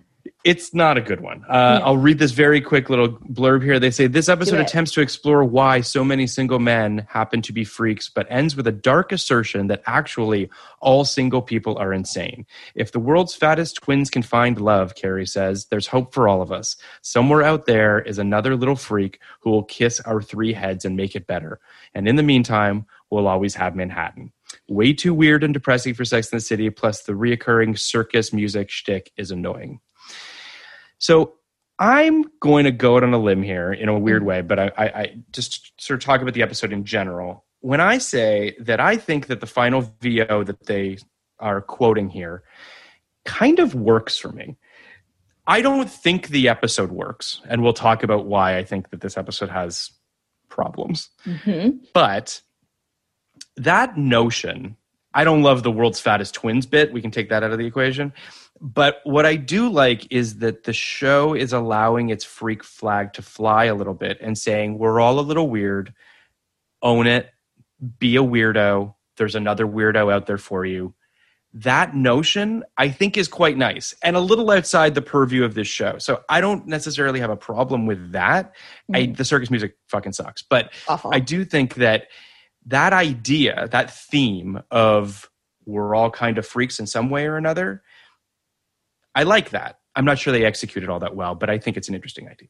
It's 0.47 0.73
not 0.73 0.97
a 0.97 1.01
good 1.01 1.23
one. 1.23 1.45
Uh, 1.49 1.81
I'll 1.83 1.97
read 1.97 2.21
this 2.21 2.31
very 2.31 2.61
quick 2.61 2.89
little 2.89 3.09
blurb 3.09 3.65
here. 3.65 3.81
They 3.81 3.91
say 3.91 4.07
this 4.07 4.29
episode 4.29 4.61
attempts 4.61 4.93
to 4.93 5.01
explore 5.01 5.43
why 5.43 5.81
so 5.81 6.05
many 6.05 6.29
single 6.29 6.61
men 6.61 7.05
happen 7.11 7.43
to 7.43 7.53
be 7.53 7.65
freaks, 7.65 8.09
but 8.09 8.29
ends 8.31 8.55
with 8.55 8.69
a 8.69 8.73
dark 8.73 9.11
assertion 9.11 9.67
that 9.67 9.83
actually 9.87 10.49
all 10.81 11.05
single 11.05 11.43
people 11.43 11.77
are 11.79 11.93
insane. 11.93 12.47
If 12.77 12.93
the 12.93 13.01
world's 13.01 13.35
fattest 13.35 13.83
twins 13.83 14.09
can 14.09 14.23
find 14.23 14.61
love, 14.61 14.95
Carrie 14.95 15.27
says, 15.27 15.67
there's 15.67 15.89
hope 15.89 16.15
for 16.15 16.29
all 16.29 16.41
of 16.41 16.53
us. 16.53 16.77
Somewhere 17.03 17.43
out 17.43 17.67
there 17.67 17.99
is 17.99 18.21
another 18.21 18.55
little 18.55 18.77
freak 18.77 19.19
who 19.41 19.51
will 19.51 19.65
kiss 19.65 19.99
our 19.99 20.23
three 20.23 20.53
heads 20.53 20.85
and 20.85 20.97
make 20.97 21.17
it 21.17 21.27
better. 21.27 21.59
And 21.93 22.07
in 22.07 22.15
the 22.15 22.23
meantime, 22.23 22.87
we'll 23.11 23.27
always 23.27 23.57
have 23.57 23.75
Manhattan. 23.75 24.33
Way 24.69 24.93
too 24.93 25.13
weird 25.13 25.43
and 25.43 25.53
depressing 25.53 25.95
for 25.95 26.05
Sex 26.05 26.31
in 26.31 26.37
the 26.37 26.41
City, 26.41 26.71
plus 26.71 27.03
the 27.03 27.15
reoccurring 27.15 27.77
circus 27.77 28.33
music 28.33 28.71
shtick 28.71 29.11
is 29.17 29.33
annoying. 29.33 29.81
So 30.99 31.35
I'm 31.79 32.25
going 32.41 32.65
to 32.65 32.73
go 32.73 32.97
out 32.97 33.03
on 33.03 33.13
a 33.13 33.19
limb 33.19 33.43
here 33.43 33.73
in 33.73 33.89
a 33.89 33.99
weird 33.99 34.25
way, 34.25 34.41
but 34.41 34.59
I, 34.59 34.73
I, 34.77 34.85
I 34.85 35.17
just 35.33 35.73
sort 35.81 36.01
of 36.01 36.05
talk 36.05 36.23
about 36.23 36.35
the 36.35 36.43
episode 36.43 36.73
in 36.73 36.85
general. 36.85 37.45
When 37.61 37.81
I 37.81 37.99
say 37.99 38.57
that 38.61 38.81
I 38.81 38.97
think 38.97 39.27
that 39.27 39.41
the 39.41 39.47
final 39.47 39.93
VO 40.01 40.45
that 40.45 40.67
they 40.67 40.99
are 41.39 41.61
quoting 41.61 42.09
here 42.09 42.43
kind 43.25 43.59
of 43.59 43.75
works 43.75 44.17
for 44.17 44.33
me. 44.33 44.57
I 45.47 45.61
don't 45.61 45.91
think 45.91 46.29
the 46.29 46.49
episode 46.49 46.91
works, 46.91 47.41
and 47.49 47.63
we'll 47.63 47.73
talk 47.73 48.03
about 48.03 48.27
why 48.27 48.57
I 48.57 48.65
think 48.65 48.91
that 48.91 49.01
this 49.01 49.17
episode 49.17 49.49
has 49.51 49.91
problems. 50.49 51.11
Mhm. 51.25 51.81
But 51.93 52.41
that 53.57 53.97
notion, 53.97 54.77
I 55.15 55.25
don't 55.25 55.43
love 55.43 55.63
the 55.63 55.71
world's 55.71 56.01
fattest 56.01 56.35
twins 56.35 56.67
bit. 56.67 56.93
We 56.93 57.01
can 57.03 57.11
take 57.11 57.29
that 57.29 57.43
out 57.43 57.53
of 57.53 57.59
the 57.59 57.67
equation. 57.67 58.13
But 58.61 59.01
what 59.05 59.27
I 59.27 59.37
do 59.37 59.69
like 59.69 60.11
is 60.11 60.39
that 60.39 60.65
the 60.65 60.73
show 60.73 61.35
is 61.35 61.53
allowing 61.53 62.09
its 62.09 62.25
freak 62.25 62.65
flag 62.65 63.13
to 63.15 63.23
fly 63.23 63.65
a 63.65 63.75
little 63.75 63.95
bit 63.95 64.19
and 64.21 64.37
saying, 64.37 64.79
we're 64.79 65.01
all 65.01 65.19
a 65.19 65.21
little 65.21 65.49
weird, 65.49 65.93
own 66.83 67.07
it, 67.07 67.31
be 67.99 68.17
a 68.17 68.23
weirdo. 68.23 68.95
There's 69.17 69.35
another 69.35 69.67
weirdo 69.67 70.13
out 70.13 70.27
there 70.27 70.39
for 70.39 70.65
you. 70.65 70.95
That 71.53 71.95
notion, 71.95 72.65
I 72.77 72.91
think, 72.91 73.17
is 73.17 73.29
quite 73.29 73.57
nice 73.57 73.95
and 74.03 74.15
a 74.15 74.21
little 74.21 74.51
outside 74.51 74.95
the 74.95 75.03
purview 75.03 75.45
of 75.45 75.55
this 75.55 75.69
show. 75.69 75.97
So 75.99 76.23
I 76.29 76.41
don't 76.41 76.67
necessarily 76.67 77.21
have 77.21 77.31
a 77.31 77.37
problem 77.37 77.87
with 77.87 78.13
that. 78.13 78.55
I, 78.93 79.03
mm. 79.03 79.17
the 79.17 79.25
circus 79.25 79.51
music 79.51 79.77
fucking 79.89 80.13
sucks. 80.13 80.43
But 80.43 80.71
Awful. 80.87 81.13
I 81.15 81.21
do 81.21 81.45
think 81.45 81.75
that 81.77 82.09
that 82.67 82.93
idea, 82.93 83.69
that 83.71 83.91
theme 83.91 84.61
of 84.71 85.31
we're 85.65 85.95
all 85.95 86.11
kind 86.11 86.37
of 86.37 86.47
freaks 86.47 86.79
in 86.79 86.87
some 86.87 87.11
way 87.11 87.27
or 87.27 87.37
another, 87.37 87.83
I 89.17 89.25
like 89.25 89.51
that. 89.51 89.81
I'm 89.97 90.05
not 90.05 90.19
sure 90.19 90.33
they 90.33 90.45
executed 90.45 90.89
all 90.89 91.01
that 91.01 91.17
well, 91.17 91.35
but 91.35 91.51
I 91.51 91.59
think 91.59 91.77
it's 91.77 91.89
an 91.89 91.95
interesting 91.95 92.29
idea. 92.29 92.49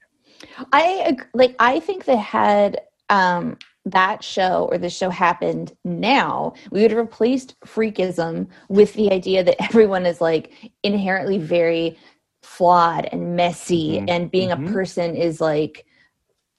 I 0.72 1.16
like. 1.32 1.54
I 1.58 1.80
think 1.80 2.04
they 2.04 2.16
had 2.16 2.80
um, 3.08 3.56
that 3.86 4.22
show 4.24 4.68
or 4.70 4.76
the 4.78 4.90
show 4.90 5.08
happened 5.10 5.74
now, 5.84 6.52
we 6.72 6.82
would 6.82 6.90
have 6.90 6.98
replaced 6.98 7.54
freakism 7.64 8.48
with 8.68 8.92
the 8.94 9.12
idea 9.12 9.44
that 9.44 9.62
everyone 9.62 10.04
is 10.04 10.20
like 10.20 10.52
inherently 10.82 11.38
very 11.38 11.96
flawed 12.42 13.08
and 13.12 13.36
messy, 13.36 14.00
Mhm. 14.00 14.10
and 14.10 14.30
being 14.30 14.50
Mhm. 14.50 14.68
a 14.68 14.72
person 14.72 15.14
is 15.14 15.40
like 15.40 15.86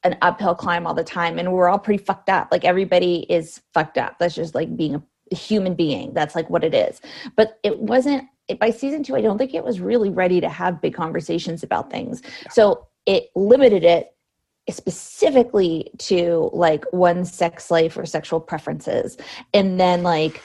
an 0.03 0.17
uphill 0.21 0.55
climb 0.55 0.87
all 0.87 0.93
the 0.93 1.03
time, 1.03 1.37
and 1.37 1.51
we're 1.51 1.67
all 1.67 1.79
pretty 1.79 2.01
fucked 2.03 2.29
up. 2.29 2.47
Like 2.51 2.63
everybody 2.63 3.25
is 3.29 3.61
fucked 3.73 3.97
up. 3.97 4.15
That's 4.19 4.35
just 4.35 4.55
like 4.55 4.75
being 4.77 4.95
a 4.95 5.35
human 5.35 5.75
being. 5.75 6.13
That's 6.13 6.33
like 6.35 6.49
what 6.49 6.63
it 6.63 6.73
is. 6.73 7.01
But 7.35 7.59
it 7.63 7.77
wasn't. 7.79 8.23
By 8.59 8.69
season 8.69 9.03
two, 9.03 9.15
I 9.15 9.21
don't 9.21 9.37
think 9.37 9.53
it 9.53 9.63
was 9.63 9.79
really 9.79 10.09
ready 10.09 10.39
to 10.41 10.49
have 10.49 10.81
big 10.81 10.93
conversations 10.93 11.63
about 11.63 11.91
things. 11.91 12.21
So 12.49 12.87
it 13.05 13.29
limited 13.35 13.83
it 13.83 14.13
specifically 14.69 15.89
to 15.97 16.49
like 16.53 16.83
one 16.91 17.25
sex 17.25 17.71
life 17.71 17.97
or 17.97 18.05
sexual 18.05 18.39
preferences 18.39 19.17
and 19.53 19.79
then 19.79 20.03
like 20.03 20.41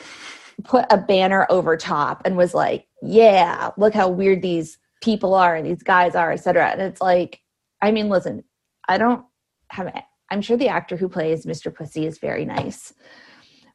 put 0.64 0.84
a 0.90 0.96
banner 0.96 1.46
over 1.50 1.76
top 1.76 2.22
and 2.24 2.36
was 2.36 2.54
like 2.54 2.86
yeah 3.02 3.70
look 3.76 3.92
how 3.92 4.08
weird 4.08 4.40
these 4.40 4.78
people 5.02 5.34
are 5.34 5.56
and 5.56 5.66
these 5.66 5.82
guys 5.82 6.14
are 6.14 6.30
etc 6.30 6.68
and 6.68 6.80
it's 6.80 7.00
like 7.00 7.40
i 7.80 7.90
mean 7.90 8.08
listen 8.08 8.44
i 8.88 8.96
don't 8.96 9.24
have 9.70 9.92
i'm 10.30 10.40
sure 10.40 10.56
the 10.56 10.68
actor 10.68 10.96
who 10.96 11.08
plays 11.08 11.44
mr 11.44 11.74
pussy 11.74 12.06
is 12.06 12.18
very 12.18 12.44
nice 12.44 12.94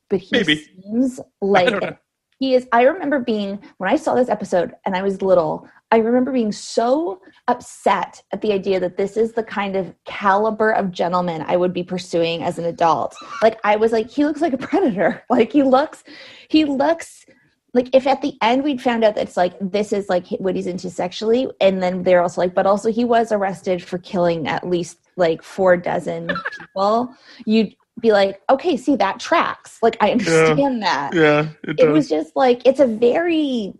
but 0.10 0.20
he 0.20 0.30
Maybe. 0.32 0.56
seems 0.56 1.20
like. 1.42 2.00
He 2.40 2.54
is 2.54 2.68
i 2.72 2.82
remember 2.84 3.20
being 3.20 3.60
when 3.78 3.90
i 3.90 3.96
saw 3.96 4.14
this 4.14 4.30
episode 4.30 4.74
and 4.86 4.96
i 4.96 5.02
was 5.02 5.22
little 5.22 5.68
i 5.92 5.98
remember 5.98 6.32
being 6.32 6.52
so 6.52 7.22
upset 7.48 8.22
at 8.32 8.42
the 8.42 8.52
idea 8.52 8.80
that 8.80 8.98
this 8.98 9.18
is 9.18 9.34
the 9.34 9.44
kind 9.44 9.76
of 9.76 9.94
caliber 10.06 10.72
of 10.72 10.92
gentleman 10.92 11.44
i 11.48 11.56
would 11.56 11.74
be 11.74 11.84
pursuing 11.84 12.44
as 12.44 12.58
an 12.58 12.66
adult. 12.66 13.16
Like 13.42 13.60
i 13.64 13.76
was 13.76 13.92
like 13.92 14.10
he 14.10 14.26
looks 14.26 14.42
like 14.42 14.54
a 14.54 14.58
predator. 14.58 15.24
Like 15.30 15.52
he 15.52 15.64
looks 15.64 16.04
he 16.50 16.66
looks 16.66 17.26
like 17.74 17.90
if 17.94 18.08
at 18.08 18.22
the 18.22 18.36
end 18.42 18.64
we'd 18.64 18.82
found 18.82 19.04
out 19.04 19.16
that 19.16 19.28
it's 19.28 19.38
like 19.38 19.54
this 19.60 19.94
is 19.94 20.10
like 20.10 20.28
what 20.40 20.56
he's 20.56 20.68
into 20.68 20.90
sexually 20.90 21.48
and 21.62 21.82
then 21.82 22.04
they're 22.04 22.22
also 22.22 22.42
like 22.42 22.56
but 22.56 22.66
also 22.66 22.92
he 22.92 23.06
was 23.06 23.32
arrested 23.32 23.84
for 23.84 23.98
killing 24.00 24.48
at 24.48 24.68
least 24.68 24.98
like 25.16 25.44
four 25.44 25.78
dozen 25.78 26.30
people 26.60 27.14
you'd 27.46 27.76
be 28.00 28.12
like 28.12 28.42
okay 28.50 28.78
see 28.78 28.96
that 28.96 29.20
tracks. 29.20 29.80
Like 29.82 29.98
i 30.02 30.12
understand 30.12 30.84
that. 30.84 31.14
Yeah, 31.14 31.50
it 31.64 31.80
it 31.80 31.90
was 31.90 32.08
just 32.08 32.36
like 32.36 32.66
it's 32.66 32.80
a 32.80 32.88
very 32.88 33.74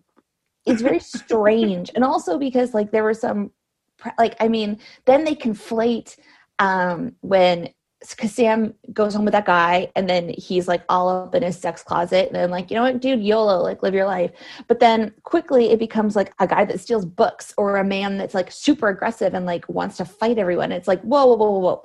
it's 0.66 0.82
very 0.82 1.00
strange. 1.00 1.92
And 1.96 2.04
also 2.04 2.38
because 2.38 2.74
like 2.74 2.92
there 2.92 3.04
were 3.04 3.14
some 3.14 3.52
like 4.20 4.36
i 4.40 4.48
mean 4.48 4.80
then 5.06 5.24
they 5.24 5.34
conflate 5.34 6.18
um 6.60 7.16
when 7.22 7.70
because 8.12 8.32
sam 8.32 8.74
goes 8.94 9.16
home 9.16 9.26
with 9.26 9.32
that 9.32 9.46
guy 9.46 9.92
and 9.96 10.08
then 10.08 10.30
he's 10.30 10.68
like 10.68 10.84
all 10.88 11.10
up 11.10 11.34
in 11.34 11.42
his 11.42 11.58
sex 11.58 11.82
closet 11.82 12.28
and 12.28 12.36
then 12.36 12.52
like 12.52 12.70
you 12.70 12.76
know 12.76 12.84
what 12.84 13.02
dude? 13.02 13.24
Yolo 13.24 13.60
like 13.62 13.82
live 13.82 13.96
your 13.96 14.06
life. 14.06 14.32
But 14.68 14.80
then 14.80 15.14
quickly 15.24 15.72
it 15.72 15.80
becomes 15.80 16.16
like 16.16 16.32
a 16.40 16.46
guy 16.46 16.64
that 16.66 16.80
steals 16.80 17.06
books 17.06 17.54
or 17.58 17.78
a 17.78 17.84
man 17.84 18.18
that's 18.18 18.36
like 18.36 18.52
super 18.52 18.90
aggressive 18.90 19.34
and 19.34 19.48
like 19.48 19.68
wants 19.68 19.98
to 19.98 20.06
fight 20.06 20.38
everyone. 20.38 20.72
It's 20.72 20.88
like 20.88 21.02
whoa 21.02 21.26
whoa 21.26 21.36
whoa, 21.36 21.60
whoa. 21.60 21.84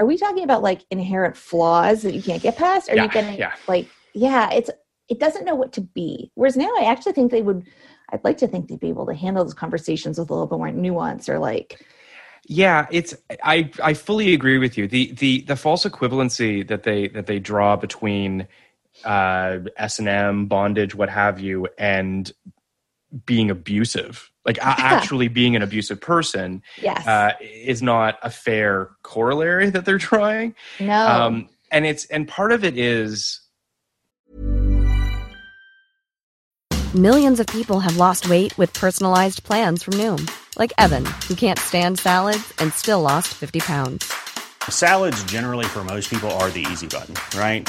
Are 0.00 0.06
we 0.06 0.16
talking 0.16 0.44
about 0.44 0.62
like 0.62 0.84
inherent 0.90 1.36
flaws 1.36 2.02
that 2.02 2.14
you 2.14 2.22
can't 2.22 2.42
get 2.42 2.56
past 2.56 2.90
are 2.90 2.96
Yeah, 2.96 3.04
you 3.04 3.08
getting 3.08 3.38
yeah. 3.38 3.52
like 3.68 3.88
yeah 4.14 4.50
it's 4.52 4.70
it 5.08 5.18
doesn't 5.20 5.44
know 5.44 5.54
what 5.54 5.72
to 5.72 5.80
be 5.80 6.30
whereas 6.34 6.56
now 6.56 6.70
i 6.78 6.84
actually 6.84 7.12
think 7.12 7.30
they 7.30 7.42
would 7.42 7.66
i'd 8.10 8.24
like 8.24 8.38
to 8.38 8.48
think 8.48 8.68
they'd 8.68 8.80
be 8.80 8.88
able 8.88 9.06
to 9.06 9.14
handle 9.14 9.44
those 9.44 9.54
conversations 9.54 10.18
with 10.18 10.30
a 10.30 10.32
little 10.32 10.46
bit 10.46 10.58
more 10.58 10.70
nuance 10.72 11.28
or 11.28 11.38
like 11.38 11.80
Yeah, 12.46 12.86
it's 12.90 13.14
I 13.42 13.70
I 13.82 13.94
fully 13.94 14.34
agree 14.34 14.58
with 14.58 14.76
you. 14.76 14.86
The 14.86 15.12
the 15.14 15.42
the 15.42 15.56
false 15.56 15.84
equivalency 15.84 16.66
that 16.68 16.82
they 16.82 17.08
that 17.08 17.26
they 17.26 17.38
draw 17.38 17.76
between 17.76 18.46
uh 19.04 19.60
S 19.76 19.98
and 19.98 20.08
M, 20.08 20.46
bondage, 20.46 20.94
what 20.94 21.08
have 21.10 21.40
you, 21.40 21.68
and 21.78 22.30
being 23.26 23.50
abusive, 23.50 24.30
like 24.44 24.56
Yeah. 24.58 24.74
actually 24.78 25.28
being 25.28 25.56
an 25.56 25.62
abusive 25.62 26.00
person, 26.00 26.62
yes 26.80 27.06
uh, 27.06 27.32
is 27.40 27.82
not 27.82 28.18
a 28.22 28.30
fair 28.30 28.90
corollary 29.02 29.70
that 29.70 29.84
they're 29.84 29.98
trying 29.98 30.54
no 30.80 31.06
Um, 31.06 31.48
and 31.70 31.86
it's 31.86 32.06
and 32.06 32.28
part 32.28 32.52
of 32.52 32.64
it 32.64 32.78
is 32.78 33.40
Millions 36.94 37.40
of 37.40 37.48
people 37.48 37.80
have 37.80 37.96
lost 37.96 38.28
weight 38.28 38.56
with 38.56 38.72
personalized 38.72 39.42
plans 39.42 39.82
from 39.82 39.94
Noom, 39.94 40.30
like 40.56 40.72
Evan, 40.78 41.04
who 41.26 41.34
can't 41.34 41.58
stand 41.58 41.98
salads 41.98 42.52
and 42.60 42.72
still 42.72 43.00
lost 43.00 43.34
50 43.34 43.58
pounds. 43.58 44.14
Salads, 44.68 45.24
generally, 45.24 45.64
for 45.66 45.82
most 45.82 46.08
people, 46.08 46.30
are 46.38 46.50
the 46.50 46.64
easy 46.70 46.86
button, 46.86 47.16
right? 47.36 47.68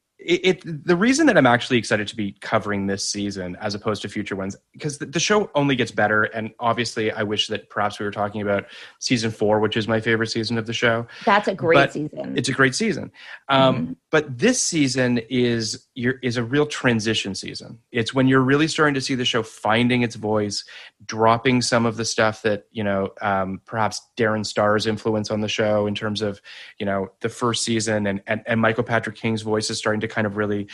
it, 0.23 0.63
it 0.65 0.85
the 0.85 0.95
reason 0.95 1.25
that 1.27 1.37
I'm 1.37 1.47
actually 1.47 1.77
excited 1.77 2.07
to 2.07 2.15
be 2.15 2.33
covering 2.41 2.87
this 2.87 3.07
season 3.07 3.57
as 3.59 3.73
opposed 3.75 4.01
to 4.03 4.09
future 4.09 4.35
ones 4.35 4.55
because 4.73 4.97
the, 4.97 5.05
the 5.05 5.19
show 5.19 5.49
only 5.55 5.75
gets 5.75 5.91
better 5.91 6.23
and 6.23 6.51
obviously 6.59 7.11
I 7.11 7.23
wish 7.23 7.47
that 7.47 7.69
perhaps 7.69 7.99
we 7.99 8.05
were 8.05 8.11
talking 8.11 8.41
about 8.41 8.65
season 8.99 9.31
4 9.31 9.59
which 9.59 9.77
is 9.77 9.87
my 9.87 9.99
favorite 9.99 10.27
season 10.27 10.57
of 10.57 10.65
the 10.65 10.73
show. 10.73 11.07
That's 11.25 11.47
a 11.47 11.55
great 11.55 11.75
but 11.77 11.93
season. 11.93 12.37
it's 12.37 12.49
a 12.49 12.53
great 12.53 12.75
season. 12.75 13.11
Um, 13.49 13.87
Mhm. 13.87 13.95
But 14.11 14.37
this 14.37 14.61
season 14.61 15.19
is 15.29 15.87
is 15.95 16.37
a 16.37 16.43
real 16.43 16.65
transition 16.65 17.33
season. 17.33 17.79
It's 17.91 18.13
when 18.13 18.27
you're 18.27 18.41
really 18.41 18.67
starting 18.67 18.93
to 18.93 19.01
see 19.01 19.15
the 19.15 19.25
show 19.25 19.41
finding 19.41 20.03
its 20.03 20.15
voice 20.15 20.65
dropping 21.05 21.61
some 21.61 21.85
of 21.85 21.97
the 21.97 22.05
stuff 22.05 22.41
that 22.43 22.65
you 22.71 22.83
know 22.83 23.09
um, 23.21 23.61
perhaps 23.65 24.01
darren 24.17 24.45
star's 24.45 24.85
influence 24.85 25.31
on 25.31 25.41
the 25.41 25.47
show 25.47 25.87
in 25.87 25.95
terms 25.95 26.21
of 26.21 26.41
you 26.77 26.85
know 26.85 27.11
the 27.21 27.29
first 27.29 27.63
season 27.63 28.05
and, 28.05 28.21
and, 28.27 28.43
and 28.45 28.61
michael 28.61 28.83
patrick 28.83 29.15
king's 29.15 29.41
voice 29.41 29.69
is 29.69 29.77
starting 29.77 30.01
to 30.01 30.07
kind 30.07 30.27
of 30.27 30.37
really 30.37 30.67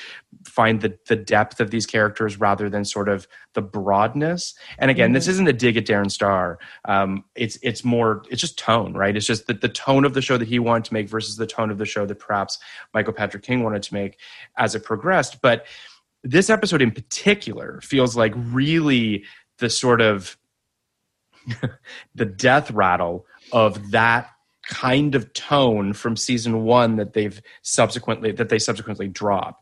find 0.58 0.82
the, 0.82 0.98
the 1.06 1.16
depth 1.16 1.60
of 1.60 1.70
these 1.70 1.86
characters 1.86 2.40
rather 2.40 2.68
than 2.68 2.84
sort 2.84 3.08
of 3.08 3.28
the 3.54 3.62
broadness. 3.62 4.56
And 4.80 4.90
again 4.90 5.12
this 5.12 5.28
isn't 5.28 5.48
a 5.48 5.54
dig 5.54 5.78
at 5.78 5.86
darren 5.86 6.10
star. 6.10 6.58
Um, 6.86 7.26
it's 7.36 7.60
it's 7.62 7.84
more 7.84 8.24
it's 8.32 8.42
just 8.42 8.58
tone 8.58 8.94
right? 8.94 9.16
It's 9.16 9.28
just 9.28 9.46
that 9.46 9.62
the 9.62 9.70
tone 9.70 10.04
of 10.04 10.16
the 10.16 10.22
show 10.24 10.36
that 10.36 10.48
he 10.48 10.58
wanted 10.58 10.86
to 10.86 10.96
make 10.96 11.08
versus 11.10 11.36
the 11.36 11.46
tone 11.46 11.70
of 11.70 11.78
the 11.78 11.86
show 11.86 12.08
that 12.08 12.18
perhaps 12.18 12.58
michael 12.92 13.14
patrick 13.14 13.44
king 13.44 13.62
wanted 13.62 13.84
to 13.84 13.94
make 13.94 14.18
as 14.58 14.74
it 14.74 14.84
progressed. 14.84 15.44
But 15.44 15.68
this 16.24 16.50
episode 16.50 16.82
in 16.82 16.90
particular 16.90 17.80
feels 17.82 18.18
like 18.18 18.34
really 18.36 19.26
the 19.60 19.70
sort 19.70 20.02
of 20.02 20.40
the 22.16 22.26
death 22.26 22.72
rattle 22.72 23.28
of 23.52 23.92
that 23.92 24.32
kind 24.64 25.14
of 25.14 25.32
tone 25.34 25.94
from 25.94 26.18
season 26.18 26.64
one 26.64 26.96
that 26.96 27.14
they've 27.14 27.42
subsequently 27.62 28.32
that 28.32 28.50
they 28.50 28.60
subsequently 28.60 29.08
drop 29.08 29.62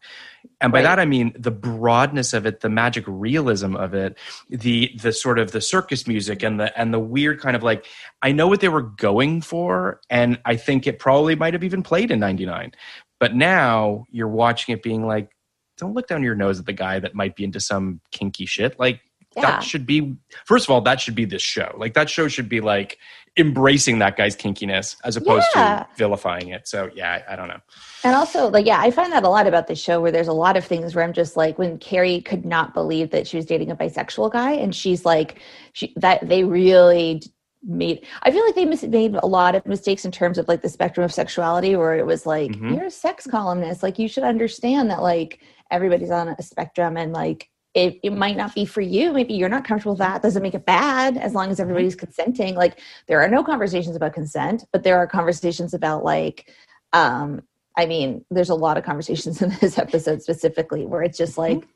and 0.62 0.72
by 0.72 0.80
Right. 0.80 0.84
that 0.84 1.00
i 1.00 1.06
mean 1.06 1.34
the 1.38 1.52
broadness 1.52 2.34
of 2.34 2.46
it 2.46 2.62
the 2.62 2.70
magic 2.70 3.04
realism 3.08 3.76
of 3.76 3.94
it 3.94 4.18
the 4.50 4.92
the 5.02 5.12
sort 5.14 5.40
of 5.40 5.52
the 5.52 5.62
circus 5.62 6.08
music 6.08 6.44
and 6.44 6.60
the 6.60 6.78
and 6.80 6.94
the 6.94 7.00
weird 7.00 7.40
kind 7.42 7.56
of 7.56 7.64
like 7.64 7.86
i 8.22 8.32
know 8.32 8.48
what 8.48 8.60
they 8.62 8.70
were 8.70 8.82
going 8.82 9.42
for 9.42 10.02
and 10.10 10.40
i 10.46 10.56
think 10.56 10.88
it 10.88 11.00
probably 11.00 11.36
might 11.36 11.54
have 11.54 11.64
even 11.64 11.84
played 11.84 12.12
in 12.12 12.20
99 12.20 12.72
but 13.20 13.36
now 13.36 14.06
you're 14.12 14.28
watching 14.28 14.74
it 14.74 14.82
being 14.84 15.06
like 15.06 15.30
don't 15.78 15.94
look 15.94 16.08
down 16.08 16.24
your 16.24 16.36
nose 16.36 16.60
at 16.60 16.66
the 16.66 16.74
guy 16.74 17.00
that 17.00 17.16
might 17.16 17.36
be 17.36 17.44
into 17.44 17.60
some 17.60 18.00
kinky 18.12 18.46
shit 18.46 18.80
like 18.80 19.02
Yeah. 19.36 19.42
that 19.42 19.64
should 19.64 19.86
be 19.86 20.16
first 20.46 20.66
of 20.66 20.70
all 20.72 20.82
that 20.82 21.02
should 21.02 21.16
be 21.16 21.26
this 21.26 21.42
show 21.42 21.76
like 21.78 21.94
that 21.96 22.10
show 22.10 22.28
should 22.28 22.48
be 22.50 22.62
like 22.62 22.98
embracing 23.38 24.00
that 24.00 24.16
guy's 24.16 24.34
kinkiness 24.34 24.96
as 25.04 25.18
opposed 25.18 25.46
Yeah. 25.54 25.80
to 25.80 25.88
vilifying 25.98 26.48
it. 26.50 26.70
So 26.70 26.90
yeah, 26.96 27.22
I, 27.28 27.34
I 27.34 27.36
don't 27.36 27.50
know. 27.50 27.60
And 28.06 28.14
also, 28.14 28.50
like, 28.52 28.68
yeah, 28.68 28.80
I 28.80 28.92
find 28.92 29.12
that 29.14 29.24
a 29.24 29.30
lot 29.30 29.48
about 29.48 29.66
the 29.66 29.74
show 29.74 30.00
where 30.00 30.12
there's 30.12 30.28
a 30.28 30.34
lot 30.34 30.56
of 30.58 30.64
things 30.64 30.94
where 30.94 31.04
I'm 31.04 31.12
just 31.12 31.36
like, 31.36 31.58
when 31.58 31.80
Carrie 31.80 32.22
could 32.22 32.46
not 32.46 32.76
believe 32.76 33.10
that 33.10 33.26
she 33.26 33.36
was 33.36 33.48
dating 33.48 33.72
a 33.72 33.76
bisexual 33.76 34.32
guy, 34.32 34.52
and 34.52 34.76
she's 34.76 35.06
like, 35.06 35.40
she 35.74 35.92
that 35.96 36.30
they 36.30 36.44
really 36.44 37.24
made. 37.64 38.06
I 38.22 38.30
feel 38.30 38.46
like 38.46 38.54
they 38.54 38.66
mis- 38.66 38.84
made 38.84 39.16
a 39.16 39.26
lot 39.26 39.56
of 39.56 39.66
mistakes 39.66 40.06
in 40.06 40.12
terms 40.12 40.38
of 40.38 40.48
like 40.48 40.62
the 40.62 40.70
spectrum 40.70 41.04
of 41.04 41.12
sexuality, 41.12 41.76
where 41.76 41.98
it 41.98 42.06
was 42.06 42.28
like, 42.28 42.52
Mhm. 42.52 42.76
you're 42.76 42.86
a 42.86 42.92
sex 42.92 43.26
columnist, 43.26 43.82
like 43.82 43.98
you 43.98 44.08
should 44.08 44.24
understand 44.24 44.92
that 44.92 45.02
like 45.02 45.40
everybody's 45.72 46.12
on 46.12 46.28
a 46.28 46.44
spectrum, 46.44 46.98
and 46.98 47.12
like 47.12 47.50
it, 47.74 48.00
it 48.04 48.14
might 48.14 48.38
not 48.38 48.54
be 48.54 48.66
for 48.66 48.82
you. 48.82 49.14
Maybe 49.14 49.34
you're 49.34 49.50
not 49.50 49.66
comfortable 49.66 49.94
with 49.94 50.00
that. 50.00 50.22
Doesn't 50.22 50.44
make 50.44 50.54
it 50.54 50.68
bad 50.68 51.18
as 51.18 51.34
long 51.34 51.50
as 51.50 51.60
everybody's 51.60 51.96
consenting. 51.96 52.54
Like 52.54 52.80
there 53.08 53.20
are 53.20 53.28
no 53.28 53.44
conversations 53.44 53.96
about 53.96 54.14
consent, 54.14 54.64
but 54.72 54.84
there 54.84 54.98
are 55.00 55.08
conversations 55.08 55.74
about 55.74 56.04
like, 56.04 56.54
um, 56.94 57.42
I 57.78 57.86
mean, 57.86 58.24
there's 58.32 58.50
a 58.50 58.56
lot 58.56 58.78
of 58.78 58.84
conversations 58.84 59.42
in 59.42 59.50
this 59.62 59.78
episode 59.86 60.22
specifically 60.22 60.86
where 60.86 61.04
it's 61.04 61.18
just 61.18 61.38
like, 61.38 61.68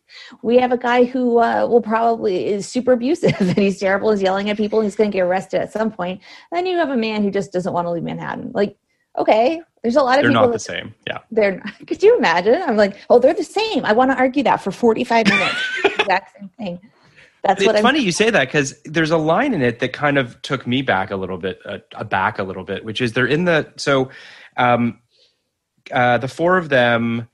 we 0.41 0.57
have 0.57 0.71
a 0.71 0.77
guy 0.77 1.03
who 1.03 1.39
uh, 1.39 1.67
will 1.67 1.81
probably 1.81 2.47
is 2.47 2.67
super 2.67 2.93
abusive 2.93 3.35
and 3.39 3.57
he's 3.57 3.79
terrible, 3.79 4.11
he's 4.11 4.21
yelling 4.21 4.49
at 4.49 4.57
people, 4.57 4.81
he's 4.81 4.95
going 4.95 5.11
to 5.11 5.17
get 5.17 5.23
arrested 5.23 5.61
at 5.61 5.71
some 5.71 5.91
point. 5.91 6.21
Then 6.51 6.65
you 6.65 6.77
have 6.77 6.89
a 6.89 6.97
man 6.97 7.23
who 7.23 7.31
just 7.31 7.51
doesn't 7.51 7.73
want 7.73 7.85
to 7.85 7.91
leave 7.91 8.03
Manhattan. 8.03 8.51
Like, 8.53 8.77
okay, 9.17 9.61
there's 9.81 9.95
a 9.95 10.01
lot 10.01 10.19
of 10.19 10.23
people. 10.25 10.33
They're 10.33 10.41
people 10.41 10.47
not 10.47 10.53
the 10.53 10.59
same. 10.59 10.95
Yeah. 11.07 11.19
they're 11.31 11.57
not, 11.57 11.73
could 11.87 12.03
you 12.03 12.17
imagine 12.17 12.61
i'm 12.63 12.75
like 12.75 12.97
oh 13.09 13.17
they're 13.17 13.33
the 13.33 13.43
same 13.43 13.85
i 13.85 13.93
want 13.93 14.11
to 14.11 14.17
argue 14.17 14.43
that 14.43 14.57
for 14.57 14.71
45 14.71 15.27
minutes 15.27 15.55
exact 15.85 16.37
same 16.37 16.49
thing 16.57 16.79
that's 17.43 17.61
it's 17.61 17.67
what 17.67 17.75
i'm 17.75 17.81
funny 17.81 17.99
you 17.99 18.11
say 18.11 18.29
that 18.29 18.47
because 18.47 18.81
there's 18.83 19.11
a 19.11 19.17
line 19.17 19.53
in 19.53 19.61
it 19.61 19.79
that 19.79 19.93
kind 19.93 20.17
of 20.17 20.41
took 20.41 20.67
me 20.67 20.81
back 20.81 21.11
a 21.11 21.15
little 21.15 21.37
bit, 21.37 21.59
uh, 21.65 21.77
aback 21.95 22.39
a 22.39 22.43
little 22.43 22.63
bit, 22.63 22.83
which 22.83 22.99
is 22.99 23.13
they're 23.13 23.25
in 23.25 23.45
the 23.45 23.71
so 23.77 24.09
um, 24.57 24.99
uh, 25.91 26.17
the 26.17 26.27
four 26.27 26.57
of 26.57 26.69
them 26.69 27.27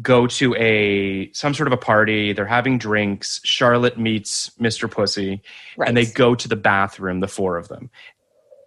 go 0.00 0.26
to 0.26 0.54
a 0.56 1.30
some 1.32 1.54
sort 1.54 1.66
of 1.66 1.72
a 1.72 1.78
party. 1.78 2.32
They're 2.32 2.46
having 2.46 2.78
drinks. 2.78 3.40
Charlotte 3.44 3.98
meets 3.98 4.50
Mr. 4.60 4.90
Pussy, 4.90 5.42
right 5.76 5.88
and 5.88 5.96
they 5.96 6.06
go 6.06 6.34
to 6.34 6.48
the 6.48 6.56
bathroom. 6.56 7.20
The 7.20 7.28
four 7.28 7.56
of 7.56 7.68
them. 7.68 7.90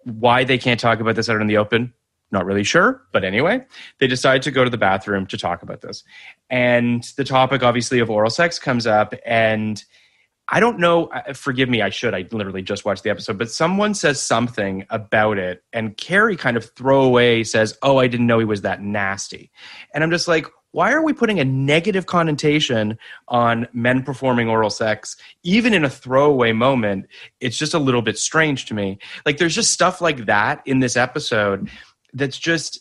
Why 0.04 0.44
they 0.44 0.58
can't 0.58 0.80
talk 0.80 1.00
about 1.00 1.14
this 1.14 1.28
out 1.28 1.40
in 1.40 1.46
the 1.46 1.58
open? 1.58 1.92
Not 2.32 2.46
really 2.46 2.64
sure, 2.64 3.02
but 3.12 3.24
anyway, 3.24 3.64
they 4.00 4.06
decide 4.06 4.42
to 4.42 4.50
go 4.50 4.64
to 4.64 4.70
the 4.70 4.78
bathroom 4.78 5.26
to 5.26 5.36
talk 5.36 5.62
about 5.62 5.82
this. 5.82 6.02
And 6.48 7.04
the 7.16 7.24
topic, 7.24 7.62
obviously, 7.62 7.98
of 7.98 8.10
oral 8.10 8.30
sex 8.30 8.58
comes 8.58 8.86
up, 8.86 9.14
and 9.24 9.84
I 10.52 10.60
don't 10.60 10.78
know. 10.78 11.06
uh, 11.06 11.32
Forgive 11.32 11.68
me, 11.68 11.80
I 11.82 11.88
should. 11.88 12.14
I 12.14 12.26
literally 12.30 12.62
just 12.62 12.84
watched 12.84 13.02
the 13.02 13.10
episode, 13.10 13.38
but 13.38 13.50
someone 13.50 13.94
says 13.94 14.22
something 14.22 14.84
about 14.90 15.38
it, 15.38 15.64
and 15.72 15.96
Carrie 15.96 16.36
kind 16.36 16.56
of 16.56 16.66
throwaway 16.76 17.42
says, 17.42 17.76
"Oh, 17.82 17.96
I 17.96 18.06
didn't 18.06 18.26
know 18.26 18.38
he 18.38 18.44
was 18.44 18.60
that 18.62 18.82
nasty," 18.82 19.50
and 19.94 20.04
I'm 20.04 20.10
just 20.10 20.28
like. 20.28 20.46
Why 20.74 20.90
are 20.92 21.04
we 21.04 21.12
putting 21.12 21.38
a 21.38 21.44
negative 21.44 22.06
connotation 22.06 22.96
on 23.28 23.68
men 23.74 24.02
performing 24.02 24.48
oral 24.48 24.70
sex, 24.70 25.18
even 25.42 25.74
in 25.74 25.84
a 25.84 25.90
throwaway 25.90 26.52
moment? 26.52 27.08
It's 27.40 27.58
just 27.58 27.74
a 27.74 27.78
little 27.78 28.00
bit 28.00 28.16
strange 28.16 28.64
to 28.66 28.74
me. 28.74 28.96
Like, 29.26 29.36
there's 29.36 29.54
just 29.54 29.70
stuff 29.70 30.00
like 30.00 30.24
that 30.24 30.62
in 30.64 30.78
this 30.78 30.96
episode 30.96 31.68
that's 32.14 32.38
just 32.38 32.80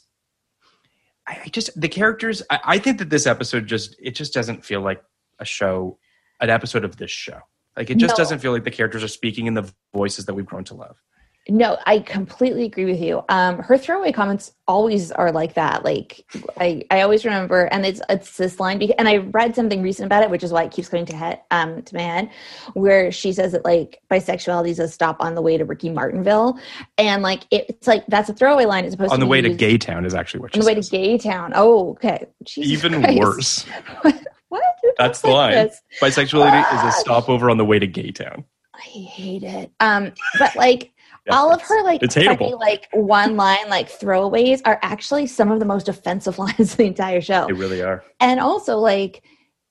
I 1.28 1.50
just 1.52 1.80
the 1.80 1.90
characters. 1.90 2.42
I, 2.50 2.60
I 2.64 2.78
think 2.80 2.98
that 3.00 3.10
this 3.10 3.28
episode 3.28 3.68
just 3.68 3.98
it 4.00 4.16
just 4.16 4.34
doesn't 4.34 4.64
feel 4.64 4.80
like 4.80 5.04
a 5.40 5.44
show, 5.46 5.98
an 6.40 6.50
episode 6.50 6.86
of 6.86 6.96
this 6.96 7.12
show. 7.12 7.40
Like 7.78 7.90
it 7.90 7.96
just 7.98 8.14
No. 8.14 8.18
doesn't 8.18 8.40
feel 8.40 8.52
like 8.52 8.64
the 8.64 8.72
characters 8.72 9.04
are 9.04 9.08
speaking 9.08 9.46
in 9.48 9.54
the 9.54 9.72
voices 9.94 10.26
that 10.26 10.34
we've 10.34 10.46
grown 10.46 10.64
to 10.66 10.74
love. 10.76 10.98
no 11.50 11.76
i 11.88 11.98
completely 11.98 12.66
agree 12.66 12.86
with 12.86 13.00
you 13.02 13.24
um 13.30 13.58
her 13.58 13.76
throwaway 13.76 14.12
comments 14.12 14.54
always 14.68 15.12
are 15.12 15.32
like 15.32 15.56
that 15.56 15.84
like 15.84 16.24
i 16.60 16.84
i 16.92 17.02
always 17.02 17.26
remember 17.26 17.64
and 17.74 17.84
it's 17.84 18.00
it's 18.10 18.38
this 18.38 18.60
line 18.60 18.78
because, 18.78 18.94
and 19.00 19.08
i 19.10 19.18
read 19.18 19.56
something 19.56 19.82
recent 19.82 20.06
about 20.06 20.22
it 20.22 20.30
which 20.30 20.44
is 20.44 20.52
why 20.54 20.64
it 20.64 20.72
keeps 20.72 20.88
coming 20.88 21.04
to 21.04 21.16
head 21.16 21.42
um 21.50 21.82
to 21.82 21.96
my 21.96 22.02
head 22.04 22.30
where 22.76 23.12
she 23.12 23.34
says 23.34 23.54
that 23.54 23.66
like 23.66 24.00
bisexuality 24.12 24.70
is 24.70 24.78
a 24.78 24.88
stop 24.88 25.18
on 25.20 25.34
the 25.34 25.42
way 25.42 25.58
to 25.58 25.66
ricky 25.66 25.90
martinville 25.90 26.60
and 27.00 27.24
like 27.24 27.42
it, 27.50 27.66
it's 27.70 27.88
like 27.88 28.06
that's 28.08 28.30
a 28.30 28.34
throwaway 28.36 28.66
line 28.66 28.86
as 28.86 28.94
opposed 28.94 29.10
to 29.10 29.14
On 29.16 29.20
to 29.20 29.26
the 29.26 29.30
way 29.30 29.42
to 29.42 29.48
used- 29.48 29.60
Gay 29.60 29.80
Town 29.80 30.06
is 30.06 30.14
actually 30.14 30.42
what 30.42 30.54
she 30.54 30.60
on 30.60 30.64
the 30.64 30.72
way 30.72 30.80
to 30.80 30.88
gay 30.92 31.18
town 31.18 31.54
oh 31.56 31.90
okay 31.94 32.28
Jesus 32.44 32.72
Even 32.72 33.02
Christ. 33.02 33.18
worse. 33.18 33.66
what 34.52 34.64
That's 34.98 35.22
the 35.22 35.30
like 35.30 35.56
line. 35.56 35.68
this? 35.68 35.82
Bisexuality 36.02 36.74
is 36.74 36.96
a 36.96 37.00
stopover 37.00 37.50
on 37.50 37.58
the 37.58 37.66
way 37.66 37.80
to 37.80 37.88
Gay 37.88 38.12
Town. 38.12 38.44
I 38.76 38.80
hate 38.80 39.44
it. 39.44 39.72
Um, 39.80 40.12
but 40.38 40.56
like 40.56 40.92
Yeah, 41.26 41.36
all 41.36 41.54
of 41.54 41.62
her 41.62 41.84
like 41.84 42.04
it's 42.04 42.16
funny, 42.16 42.54
like 42.54 42.88
one 42.94 43.38
line 43.38 43.70
like 43.70 43.90
throwaways 43.90 44.62
are 44.66 44.80
actually 44.82 45.28
some 45.28 45.52
of 45.52 45.60
the 45.60 45.66
most 45.66 45.88
offensive 45.88 46.38
lines 46.44 46.72
of 46.72 46.78
the 46.78 46.86
entire 46.86 47.22
show. 47.22 47.48
They 47.48 47.54
really 47.54 47.82
are. 47.82 48.04
And 48.20 48.40
also 48.40 48.78
like 48.78 49.24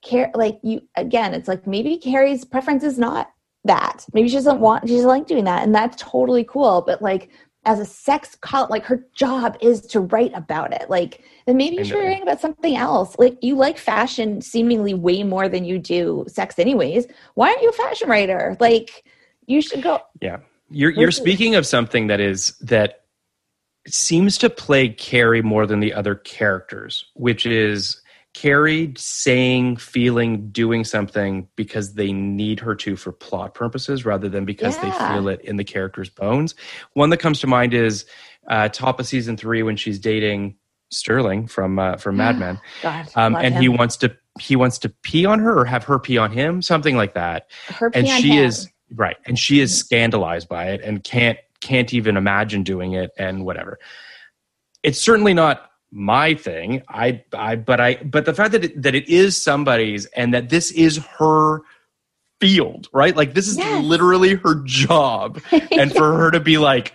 care 0.03 0.31
like 0.35 0.59
you 0.62 0.81
again, 0.97 1.35
it's 1.35 1.49
like 1.49 1.66
maybe 1.66 1.99
Carrie's 1.99 2.45
preference 2.45 2.83
is 2.83 2.99
not 2.99 3.31
that. 3.64 4.07
Maybe 4.14 4.28
she 4.28 4.37
doesn't 4.37 4.61
want 4.61 4.89
she 4.89 4.95
doesn't 4.95 5.09
like 5.09 5.26
doing 5.26 5.45
that, 5.45 5.62
and 5.62 5.74
that's 5.74 6.01
totally 6.03 6.45
cool. 6.45 6.83
But 6.87 7.03
like 7.03 7.31
as 7.64 7.78
a 7.78 7.84
sex 7.84 8.36
col 8.40 8.66
like 8.70 8.84
her 8.84 9.04
job 9.14 9.56
is 9.61 9.82
to 9.82 10.00
write 10.00 10.32
about 10.34 10.72
it. 10.72 10.88
Like 10.88 11.22
then 11.46 11.56
maybe 11.56 11.76
you 11.76 11.84
should 11.84 11.98
be 11.98 12.06
writing 12.06 12.22
about 12.22 12.40
something 12.40 12.74
else. 12.74 13.16
Like 13.18 13.36
you 13.42 13.54
like 13.54 13.78
fashion 13.78 14.40
seemingly 14.40 14.94
way 14.94 15.22
more 15.22 15.48
than 15.48 15.64
you 15.64 15.78
do 15.78 16.24
sex 16.26 16.58
anyways. 16.58 17.06
Why 17.34 17.48
aren't 17.48 17.62
you 17.62 17.68
a 17.68 17.72
fashion 17.72 18.08
writer? 18.08 18.56
Like 18.61 19.04
you 19.46 19.61
should 19.61 19.82
go 19.82 20.00
Yeah. 20.20 20.38
You're 20.70 20.90
you're 20.90 21.11
speaking 21.11 21.56
of 21.56 21.66
something 21.66 22.06
that 22.06 22.20
is 22.20 22.56
that 22.61 23.00
seems 23.86 24.38
to 24.38 24.48
plague 24.48 24.98
Carrie 24.98 25.42
more 25.42 25.66
than 25.66 25.80
the 25.80 25.92
other 25.92 26.14
characters, 26.14 27.04
which 27.14 27.44
is 27.44 27.99
Carrie 28.35 28.93
saying, 28.97 29.76
feeling, 29.76 30.51
doing 30.51 30.85
something 30.85 31.49
because 31.57 31.95
they 31.95 32.12
need 32.12 32.61
her 32.61 32.74
to 32.76 32.97
for 32.97 33.12
plot 33.12 33.55
purposes 33.55 34.05
rather 34.05 34.28
than 34.28 34.45
because 34.45 34.78
they 34.78 34.91
feel 34.93 35.28
it 35.28 35.41
in 35.43 35.57
the 35.57 35.64
character's 35.64 36.09
bones. 36.09 36.55
One 36.95 37.11
that 37.11 37.16
comes 37.16 37.41
to 37.41 37.47
mind 37.47 37.74
is 37.74 38.07
uh, 38.49 38.68
top 38.68 39.01
of 39.01 39.07
season 39.07 39.37
three 39.37 39.62
when 39.62 39.76
she's 39.76 39.99
dating 39.99 40.57
Sterling 40.93 41.47
from 41.47 41.78
uh, 41.78 41.97
from 41.97 42.16
Mad 42.16 42.39
Men, 42.41 42.61
God, 42.83 43.09
um, 43.14 43.37
and 43.37 43.55
him. 43.55 43.62
he 43.62 43.68
wants 43.68 43.97
to 43.99 44.16
he 44.41 44.57
wants 44.57 44.78
to 44.78 44.89
pee 44.89 45.24
on 45.24 45.39
her 45.39 45.57
or 45.57 45.64
have 45.64 45.85
her 45.85 45.99
pee 45.99 46.18
on 46.18 46.33
him, 46.33 46.62
something 46.62 46.97
like 46.97 47.14
that 47.14 47.49
her 47.68 47.91
and 47.95 48.09
she 48.09 48.31
him. 48.31 48.45
is 48.45 48.68
right 48.97 49.16
and 49.26 49.39
she 49.39 49.61
is 49.61 49.76
scandalized 49.76 50.49
by 50.49 50.70
it 50.70 50.81
and 50.83 51.05
can't 51.05 51.39
can't 51.61 51.93
even 51.95 52.16
imagine 52.16 52.62
doing 52.62 52.93
it 52.93 53.11
and 53.18 53.45
whatever 53.45 53.78
it's 54.83 55.01
certainly 55.01 55.35
not 55.35 55.69
my 55.93 56.34
thing. 56.34 56.82
I 56.88 57.22
i 57.32 57.57
but 57.57 57.80
i 57.80 57.97
but 57.97 58.24
the 58.24 58.34
fact 58.34 58.53
that 58.53 58.64
it, 58.64 58.82
that 58.82 58.95
it 58.95 59.09
is 59.09 59.36
somebody's 59.36 60.07
and 60.07 60.32
that 60.34 60.49
this 60.49 60.70
is 60.70 60.99
her 61.18 61.61
field 62.41 62.88
right? 62.93 63.14
Like 63.16 63.34
this 63.34 63.49
is 63.49 63.59
Yes. 63.59 63.84
literally 63.84 64.34
her 64.34 64.62
job. 64.64 65.41
And 65.72 65.93
for 65.93 66.16
her 66.16 66.30
to 66.30 66.41
be 66.41 66.59
like 66.59 66.93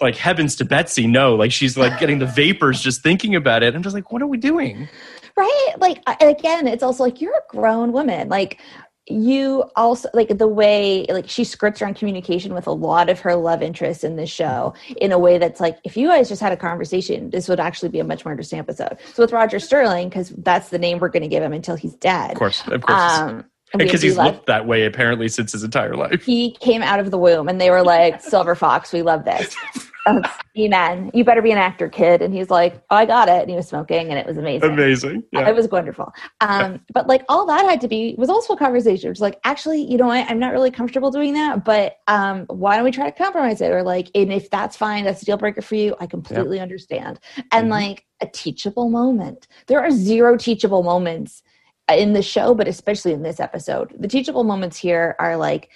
like 0.00 0.16
heavens 0.16 0.56
to 0.56 0.64
betsy 0.64 1.06
no. 1.06 1.34
Like 1.36 1.52
she's 1.52 1.76
like 1.76 1.98
getting 1.98 2.18
the 2.18 2.26
vapors 2.26 2.80
just 2.80 3.02
thinking 3.02 3.34
about 3.34 3.62
it. 3.62 3.74
I'm 3.74 3.82
just 3.82 3.94
like 3.94 4.12
what 4.12 4.22
are 4.22 4.26
we 4.26 4.36
doing? 4.38 4.88
Right? 5.36 5.74
Like 5.78 6.02
again 6.20 6.66
it's 6.68 6.82
also 6.82 7.04
like 7.04 7.20
you're 7.20 7.36
a 7.36 7.42
grown 7.48 7.92
woman. 7.92 8.28
Like 8.28 8.60
you 9.08 9.64
also 9.74 10.08
like 10.14 10.38
the 10.38 10.46
way 10.46 11.04
like 11.08 11.28
she 11.28 11.42
scripts 11.42 11.82
around 11.82 11.94
communication 11.94 12.54
with 12.54 12.68
a 12.68 12.72
lot 12.72 13.10
of 13.10 13.18
her 13.18 13.34
love 13.34 13.60
interests 13.60 14.04
in 14.04 14.14
this 14.14 14.30
show 14.30 14.72
in 15.00 15.10
a 15.10 15.18
way 15.18 15.38
that's 15.38 15.60
like 15.60 15.76
if 15.82 15.96
you 15.96 16.06
guys 16.06 16.28
just 16.28 16.40
had 16.40 16.52
a 16.52 16.56
conversation 16.56 17.28
this 17.30 17.48
would 17.48 17.58
actually 17.58 17.88
be 17.88 17.98
a 17.98 18.04
much 18.04 18.24
more 18.24 18.32
interesting 18.32 18.60
episode. 18.60 18.96
So 19.14 19.24
with 19.24 19.32
roger 19.32 19.58
sterling 19.58 20.08
because 20.08 20.30
that's 20.30 20.68
the 20.68 20.78
name 20.78 20.98
we're 20.98 21.08
going 21.08 21.22
to 21.22 21.28
give 21.28 21.42
him 21.42 21.52
until 21.52 21.74
he's 21.74 21.94
dead. 21.94 22.30
Of 22.30 22.38
course 22.38 22.62
of 22.68 22.82
course. 22.82 23.00
Um 23.00 23.44
because 23.76 24.02
he's 24.02 24.16
love- 24.16 24.34
looked 24.34 24.46
that 24.46 24.66
way 24.66 24.84
apparently 24.84 25.28
since 25.28 25.52
his 25.52 25.64
entire 25.64 25.96
life. 25.96 26.24
He 26.24 26.52
came 26.60 26.82
out 26.82 27.00
of 27.00 27.10
the 27.10 27.18
womb 27.18 27.48
and 27.48 27.60
they 27.60 27.70
were 27.70 27.82
like 27.82 28.20
silver 28.20 28.54
fox 28.54 28.92
we 28.92 29.02
love 29.02 29.24
this 29.24 29.56
um, 30.06 30.22
amen 30.58 31.10
you 31.14 31.24
better 31.24 31.42
be 31.42 31.52
an 31.52 31.58
actor 31.58 31.88
kid. 31.88 32.22
And 32.22 32.34
he's 32.34 32.50
like 32.50 32.82
oh, 32.90 32.96
i 32.96 33.04
got 33.04 33.28
it. 33.28 33.40
And 33.42 33.50
he 33.50 33.56
was 33.56 33.68
smoking 33.68 34.08
and 34.10 34.18
it 34.18 34.26
was 34.26 34.36
amazing. 34.36 34.70
Amazing. 34.70 35.22
Yeah. 35.32 35.48
it 35.48 35.54
was 35.54 35.68
wonderful. 35.68 36.12
Um 36.40 36.80
but 36.92 37.06
like 37.06 37.24
all 37.28 37.46
that 37.46 37.64
had 37.64 37.80
to 37.82 37.88
be 37.88 38.14
was 38.18 38.28
also 38.28 38.54
a 38.54 38.56
conversation. 38.56 39.06
It 39.08 39.10
was 39.10 39.20
like 39.20 39.38
actually 39.44 39.82
you 39.82 39.96
know 39.96 40.06
what? 40.08 40.28
I'm 40.30 40.38
not 40.38 40.52
really 40.52 40.70
comfortable 40.70 41.10
doing 41.10 41.34
that 41.34 41.64
but 41.64 41.98
um 42.08 42.46
why 42.48 42.76
don't 42.76 42.84
we 42.84 42.90
try 42.90 43.08
to 43.10 43.16
compromise 43.16 43.60
it? 43.60 43.70
Or 43.70 43.82
like 43.82 44.10
and 44.14 44.32
if 44.32 44.50
that's 44.50 44.76
fine 44.76 45.04
that's 45.04 45.22
a 45.22 45.24
deal 45.24 45.36
breaker 45.36 45.62
for 45.62 45.74
you 45.76 45.94
i 46.00 46.06
completely 46.06 46.60
understand. 46.60 47.20
And 47.52 47.68
Mhm. 47.68 47.70
like 47.70 48.06
a 48.20 48.26
teachable 48.26 48.88
moment. 48.88 49.48
There 49.66 49.80
are 49.80 49.90
zero 49.90 50.36
teachable 50.36 50.82
moments 50.82 51.42
in 51.90 52.12
the 52.12 52.22
show 52.22 52.54
but 52.54 52.68
especially 52.68 53.12
in 53.12 53.22
this 53.22 53.40
episode. 53.40 53.94
The 53.98 54.08
teachable 54.08 54.44
moments 54.44 54.76
here 54.76 55.16
are 55.18 55.36
like 55.36 55.70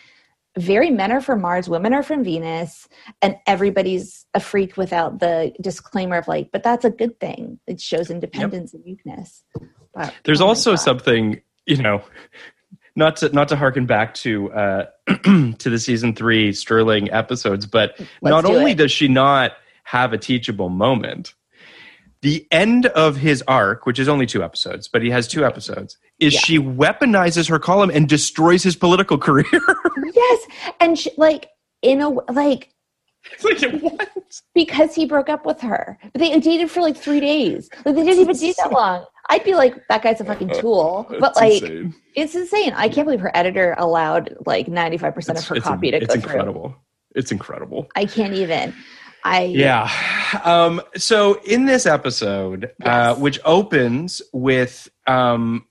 very 0.56 0.90
men 0.90 1.12
are 1.12 1.20
from 1.20 1.40
Mars, 1.42 1.68
women 1.68 1.92
are 1.92 2.02
from 2.02 2.24
Venus, 2.24 2.88
and 3.20 3.36
everybody's 3.46 4.26
a 4.34 4.40
freak 4.40 4.76
without 4.76 5.20
the 5.20 5.52
disclaimer 5.60 6.16
of 6.16 6.28
like, 6.28 6.50
but 6.50 6.62
that's 6.62 6.84
a 6.84 6.90
good 6.90 7.20
thing. 7.20 7.58
It 7.66 7.80
shows 7.80 8.10
independence 8.10 8.72
and 8.72 8.84
uniqueness. 8.84 9.44
But, 9.94 10.14
There's 10.24 10.40
oh 10.40 10.48
also 10.48 10.74
something, 10.76 11.40
you 11.66 11.76
know, 11.76 12.02
not 12.96 13.16
to 13.16 13.28
not 13.28 13.48
to 13.48 13.56
harken 13.56 13.86
back 13.86 14.14
to 14.14 14.50
uh, 14.52 14.86
to 15.06 15.70
the 15.70 15.78
season 15.78 16.14
three 16.14 16.52
Sterling 16.52 17.10
episodes, 17.12 17.66
but 17.66 18.00
not 18.22 18.44
only 18.44 18.72
it. 18.72 18.78
does 18.78 18.90
she 18.90 19.08
not 19.08 19.52
have 19.84 20.12
a 20.12 20.18
teachable 20.18 20.68
moment, 20.68 21.34
the 22.22 22.46
end 22.50 22.86
of 22.86 23.16
his 23.16 23.42
arc, 23.46 23.86
which 23.86 23.98
is 23.98 24.08
only 24.08 24.26
two 24.26 24.42
episodes, 24.42 24.88
but 24.88 25.02
he 25.02 25.10
has 25.10 25.28
two 25.28 25.44
episodes, 25.44 25.98
is 26.18 26.34
Yeah. 26.34 26.40
she 26.40 26.58
weaponizes 26.58 27.48
her 27.48 27.58
column 27.58 27.90
and 27.92 28.08
destroys 28.08 28.62
his 28.62 28.76
political 28.76 29.18
career. 29.26 29.44
yes, 30.12 30.46
and 30.80 30.98
she, 30.98 31.10
like 31.16 31.48
in 31.82 32.00
a 32.00 32.08
like 32.08 32.72
like 33.42 33.60
what? 33.82 34.08
because 34.54 34.94
he 34.94 35.04
broke 35.04 35.28
up 35.28 35.44
with 35.44 35.60
her, 35.60 35.98
but 36.12 36.20
they 36.20 36.38
dated 36.40 36.70
for 36.70 36.80
like 36.80 36.96
three 36.96 37.20
days. 37.20 37.68
Like 37.84 37.94
they 37.96 38.04
didn't 38.04 38.20
even 38.20 38.36
date 38.36 38.56
that 38.58 38.72
long. 38.72 39.04
I'd 39.28 39.42
be 39.44 39.54
like, 39.54 39.74
that 39.88 40.02
guy's 40.02 40.20
a 40.20 40.24
fucking 40.32 40.50
tool. 40.50 41.06
But 41.10 41.20
That's 41.20 41.36
like, 41.40 41.62
insane. 41.62 41.94
it's 42.14 42.34
insane. 42.36 42.72
I 42.76 42.88
can't 42.88 43.06
believe 43.06 43.20
her 43.20 43.36
editor 43.36 43.74
allowed 43.78 44.36
like 44.46 44.68
ninety 44.68 44.96
five 44.96 45.14
percent 45.14 45.38
of 45.38 45.46
her 45.48 45.56
it's, 45.56 45.64
copy 45.64 45.90
to 45.90 45.98
go 46.00 46.06
through. 46.06 46.14
It's 46.14 46.24
incredible. 46.24 46.76
It's 47.14 47.32
incredible. 47.32 47.88
I 47.96 48.04
can't 48.04 48.34
even. 48.34 48.74
I 49.26 49.44
Yeah. 49.44 49.90
Um, 50.44 50.80
so 50.96 51.40
in 51.44 51.66
this 51.66 51.86
episode, 51.86 52.70
uh, 52.84 53.14
which 53.16 53.38
opens 53.44 54.22
with 54.32 54.88
um, 55.06 55.66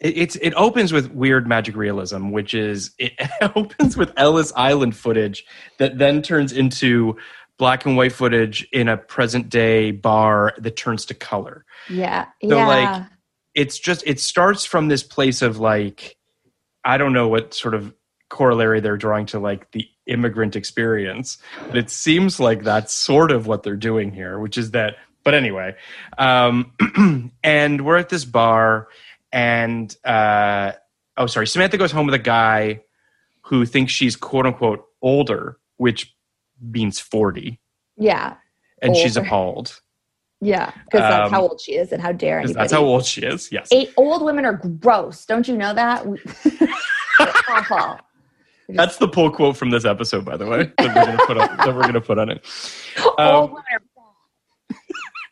it, 0.00 0.18
it's 0.18 0.36
it 0.36 0.52
opens 0.54 0.92
with 0.92 1.10
weird 1.12 1.46
magic 1.46 1.76
realism, 1.76 2.30
which 2.30 2.54
is 2.54 2.92
it 2.98 3.12
opens 3.56 3.96
with 3.96 4.12
Ellis 4.16 4.52
Island 4.56 4.96
footage 4.96 5.44
that 5.78 5.98
then 5.98 6.22
turns 6.22 6.52
into 6.52 7.16
black 7.58 7.86
and 7.86 7.96
white 7.96 8.12
footage 8.12 8.68
in 8.72 8.88
a 8.88 8.96
present 8.96 9.48
day 9.48 9.90
bar 9.90 10.54
that 10.58 10.76
turns 10.76 11.06
to 11.06 11.14
color. 11.14 11.64
yeah, 11.88 12.26
So, 12.42 12.56
yeah. 12.56 12.66
like, 12.66 13.06
It's 13.54 13.78
just 13.78 14.02
it 14.06 14.20
starts 14.20 14.66
from 14.66 14.88
this 14.88 15.02
place 15.02 15.40
of 15.40 15.58
like 15.58 16.16
I 16.84 16.98
don't 16.98 17.12
know 17.12 17.28
what 17.28 17.54
sort 17.54 17.74
of 17.74 17.94
corollary 18.28 18.80
they're 18.80 18.96
drawing 18.96 19.26
to 19.26 19.38
like 19.38 19.70
the 19.72 19.88
immigrant 20.06 20.56
experience, 20.56 21.38
but 21.68 21.76
it 21.76 21.90
seems 21.90 22.38
like 22.40 22.62
that's 22.64 22.92
sort 22.92 23.30
of 23.32 23.46
what 23.46 23.62
they're 23.62 23.76
doing 23.76 24.12
here, 24.12 24.38
which 24.38 24.58
is 24.58 24.72
that. 24.72 24.96
But 25.24 25.34
anyway, 25.34 25.74
um, 26.18 26.72
and 27.42 27.84
we're 27.84 27.96
at 27.96 28.08
this 28.08 28.24
bar, 28.24 28.88
and 29.32 29.94
uh, 30.04 30.72
oh, 31.16 31.26
sorry, 31.26 31.46
Samantha 31.48 31.76
goes 31.78 31.90
home 31.90 32.06
with 32.06 32.14
a 32.14 32.18
guy 32.20 32.82
who 33.42 33.64
thinks 33.66 33.92
she's 33.92 34.14
quote 34.16 34.46
unquote 34.46 34.84
older, 35.02 35.58
which 35.78 36.14
means 36.60 37.00
forty, 37.00 37.60
yeah, 37.96 38.34
and 38.82 38.96
she's 38.96 39.16
appalled. 39.16 39.80
yeah, 40.40 40.70
because 40.84 41.00
that's 41.00 41.26
Um, 41.26 41.30
how 41.32 41.42
old 41.42 41.60
she 41.60 41.74
is, 41.74 41.90
and 41.92 42.00
how 42.00 42.12
dare 42.12 42.38
anybody? 42.38 42.54
That's 42.54 42.72
how 42.72 42.84
old 42.84 43.04
she 43.04 43.22
is. 43.22 43.50
Yes. 43.50 43.68
Eight, 43.72 43.92
old 43.96 44.22
women 44.24 44.44
are 44.44 44.54
gross. 44.54 45.24
Don't 45.26 45.48
you 45.48 45.56
know 45.56 45.74
that? 45.74 46.06
Awful. 47.48 47.98
That's 48.68 48.96
the 48.96 49.08
pull 49.08 49.30
quote 49.30 49.56
from 49.56 49.70
this 49.70 49.84
episode, 49.84 50.24
by 50.24 50.36
the 50.36 50.46
way, 50.46 50.72
that 50.78 50.94
we're 50.94 51.04
gonna 51.04 51.26
put 51.26 51.38
on, 51.38 51.56
that 51.56 51.74
we're 51.74 51.82
gonna 51.82 52.00
put 52.00 52.18
on 52.18 52.30
it. 52.30 52.46
Um, 53.18 53.54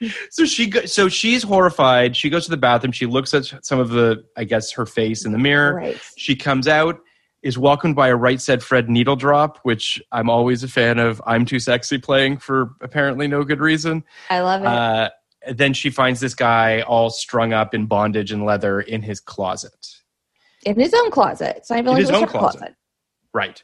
so 0.30 0.44
she 0.44 0.66
go, 0.68 0.84
so 0.84 1.08
she's 1.08 1.42
horrified. 1.42 2.16
She 2.16 2.30
goes 2.30 2.44
to 2.44 2.50
the 2.50 2.56
bathroom. 2.56 2.92
She 2.92 3.06
looks 3.06 3.34
at 3.34 3.44
some 3.64 3.78
of 3.78 3.90
the, 3.90 4.24
I 4.36 4.44
guess, 4.44 4.70
her 4.72 4.86
face 4.86 5.24
in 5.24 5.32
the 5.32 5.38
mirror. 5.38 5.74
Right. 5.74 6.00
She 6.16 6.36
comes 6.36 6.68
out, 6.68 7.00
is 7.42 7.58
welcomed 7.58 7.94
by 7.94 8.08
a 8.08 8.16
right 8.16 8.40
said 8.40 8.62
Fred 8.62 8.88
needle 8.88 9.16
drop, 9.16 9.58
which 9.62 10.02
I'm 10.12 10.30
always 10.30 10.62
a 10.62 10.68
fan 10.68 10.98
of. 10.98 11.22
I'm 11.26 11.44
too 11.44 11.58
sexy 11.58 11.98
playing 11.98 12.38
for 12.38 12.74
apparently 12.80 13.28
no 13.28 13.44
good 13.44 13.60
reason. 13.60 14.04
I 14.30 14.40
love 14.40 14.62
it. 14.62 14.66
Uh, 14.66 15.10
then 15.52 15.74
she 15.74 15.90
finds 15.90 16.20
this 16.20 16.34
guy 16.34 16.80
all 16.82 17.10
strung 17.10 17.52
up 17.52 17.74
in 17.74 17.86
bondage 17.86 18.32
and 18.32 18.44
leather 18.44 18.80
in 18.80 19.02
his 19.02 19.20
closet. 19.20 19.74
in 20.64 20.78
his 20.78 20.94
own 20.94 21.10
closet. 21.10 21.54
It's 21.58 21.70
not 21.70 21.80
even 21.80 21.92
like 21.92 22.00
his 22.00 22.10
own 22.10 22.22
her 22.22 22.28
closet. 22.28 22.74
Right. 23.34 23.62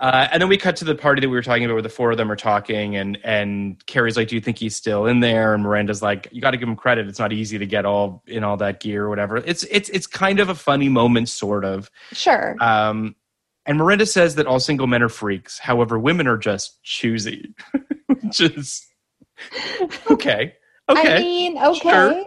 Uh, 0.00 0.26
and 0.32 0.42
then 0.42 0.48
we 0.48 0.56
cut 0.56 0.76
to 0.76 0.84
the 0.84 0.94
party 0.94 1.20
that 1.20 1.28
we 1.28 1.36
were 1.36 1.42
talking 1.42 1.64
about 1.64 1.74
where 1.74 1.82
the 1.82 1.88
four 1.88 2.10
of 2.10 2.16
them 2.16 2.30
are 2.30 2.36
talking 2.36 2.96
and 2.96 3.18
and 3.22 3.84
Carrie's 3.86 4.16
like, 4.16 4.28
Do 4.28 4.34
you 4.34 4.40
think 4.40 4.58
he's 4.58 4.74
still 4.74 5.06
in 5.06 5.20
there? 5.20 5.54
And 5.54 5.62
Miranda's 5.62 6.02
like, 6.02 6.28
You 6.32 6.40
gotta 6.40 6.56
give 6.56 6.68
him 6.68 6.76
credit. 6.76 7.06
It's 7.06 7.18
not 7.18 7.32
easy 7.32 7.58
to 7.58 7.66
get 7.66 7.84
all 7.84 8.22
in 8.26 8.42
all 8.42 8.56
that 8.56 8.80
gear 8.80 9.04
or 9.04 9.08
whatever. 9.08 9.36
It's 9.36 9.62
it's 9.64 9.88
it's 9.90 10.06
kind 10.06 10.40
of 10.40 10.48
a 10.48 10.54
funny 10.54 10.88
moment, 10.88 11.28
sort 11.28 11.64
of. 11.64 11.90
Sure. 12.12 12.56
Um 12.60 13.14
and 13.66 13.78
Miranda 13.78 14.06
says 14.06 14.34
that 14.34 14.46
all 14.46 14.60
single 14.60 14.86
men 14.86 15.02
are 15.02 15.08
freaks. 15.08 15.58
However, 15.58 15.98
women 15.98 16.26
are 16.26 16.38
just 16.38 16.82
choosy. 16.82 17.54
Which 18.06 18.40
is 18.40 18.86
okay. 20.10 20.54
Okay. 20.86 21.16
I 21.16 21.18
mean, 21.18 21.56
okay. 21.56 21.78
Sure. 21.80 22.24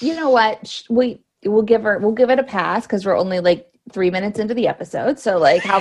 You 0.00 0.14
know 0.14 0.30
what? 0.30 0.84
We 0.88 1.20
we'll 1.44 1.62
give 1.62 1.82
her 1.82 1.98
we'll 1.98 2.12
give 2.12 2.30
it 2.30 2.38
a 2.38 2.44
pass 2.44 2.86
because 2.86 3.04
we're 3.04 3.18
only 3.18 3.40
like 3.40 3.71
three 3.90 4.10
minutes 4.10 4.38
into 4.38 4.54
the 4.54 4.68
episode. 4.68 5.18
So 5.18 5.38
like 5.38 5.62
how 5.62 5.80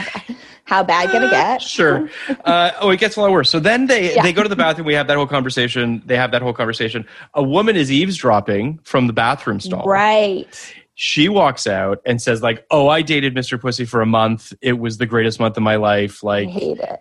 how 0.65 0.83
bad 0.83 1.11
can 1.11 1.23
it 1.23 1.29
get? 1.29 1.61
Sure. 1.61 2.09
Uh, 2.45 2.71
oh, 2.79 2.89
it 2.89 2.99
gets 2.99 3.15
a 3.15 3.21
lot 3.21 3.31
worse. 3.31 3.49
So 3.49 3.59
then 3.59 3.85
they 3.87 4.15
Yeah. 4.15 4.23
they 4.23 4.33
go 4.33 4.41
to 4.43 4.49
the 4.49 4.55
bathroom. 4.55 4.87
We 4.87 4.93
have 4.95 5.07
that 5.07 5.17
whole 5.17 5.27
conversation. 5.27 6.01
They 6.05 6.17
have 6.17 6.31
that 6.31 6.41
whole 6.41 6.53
conversation. 6.53 7.05
A 7.35 7.43
woman 7.43 7.75
is 7.75 7.91
eavesdropping 7.91 8.79
from 8.83 9.07
the 9.07 9.13
bathroom 9.13 9.59
stall. 9.59 9.85
Right. 9.85 10.73
She 10.95 11.29
walks 11.29 11.65
out 11.67 11.99
and 12.05 12.21
says, 12.21 12.43
like, 12.43 12.65
"Oh, 12.69 12.87
I 12.89 13.01
dated 13.01 13.33
Mr. 13.33 13.59
Pussy 13.59 13.85
for 13.85 14.01
a 14.01 14.05
month. 14.05 14.53
It 14.61 14.73
was 14.79 14.97
the 14.97 15.05
greatest 15.07 15.39
month 15.39 15.57
of 15.57 15.63
my 15.63 15.75
life. 15.77 16.21
Like, 16.21 16.49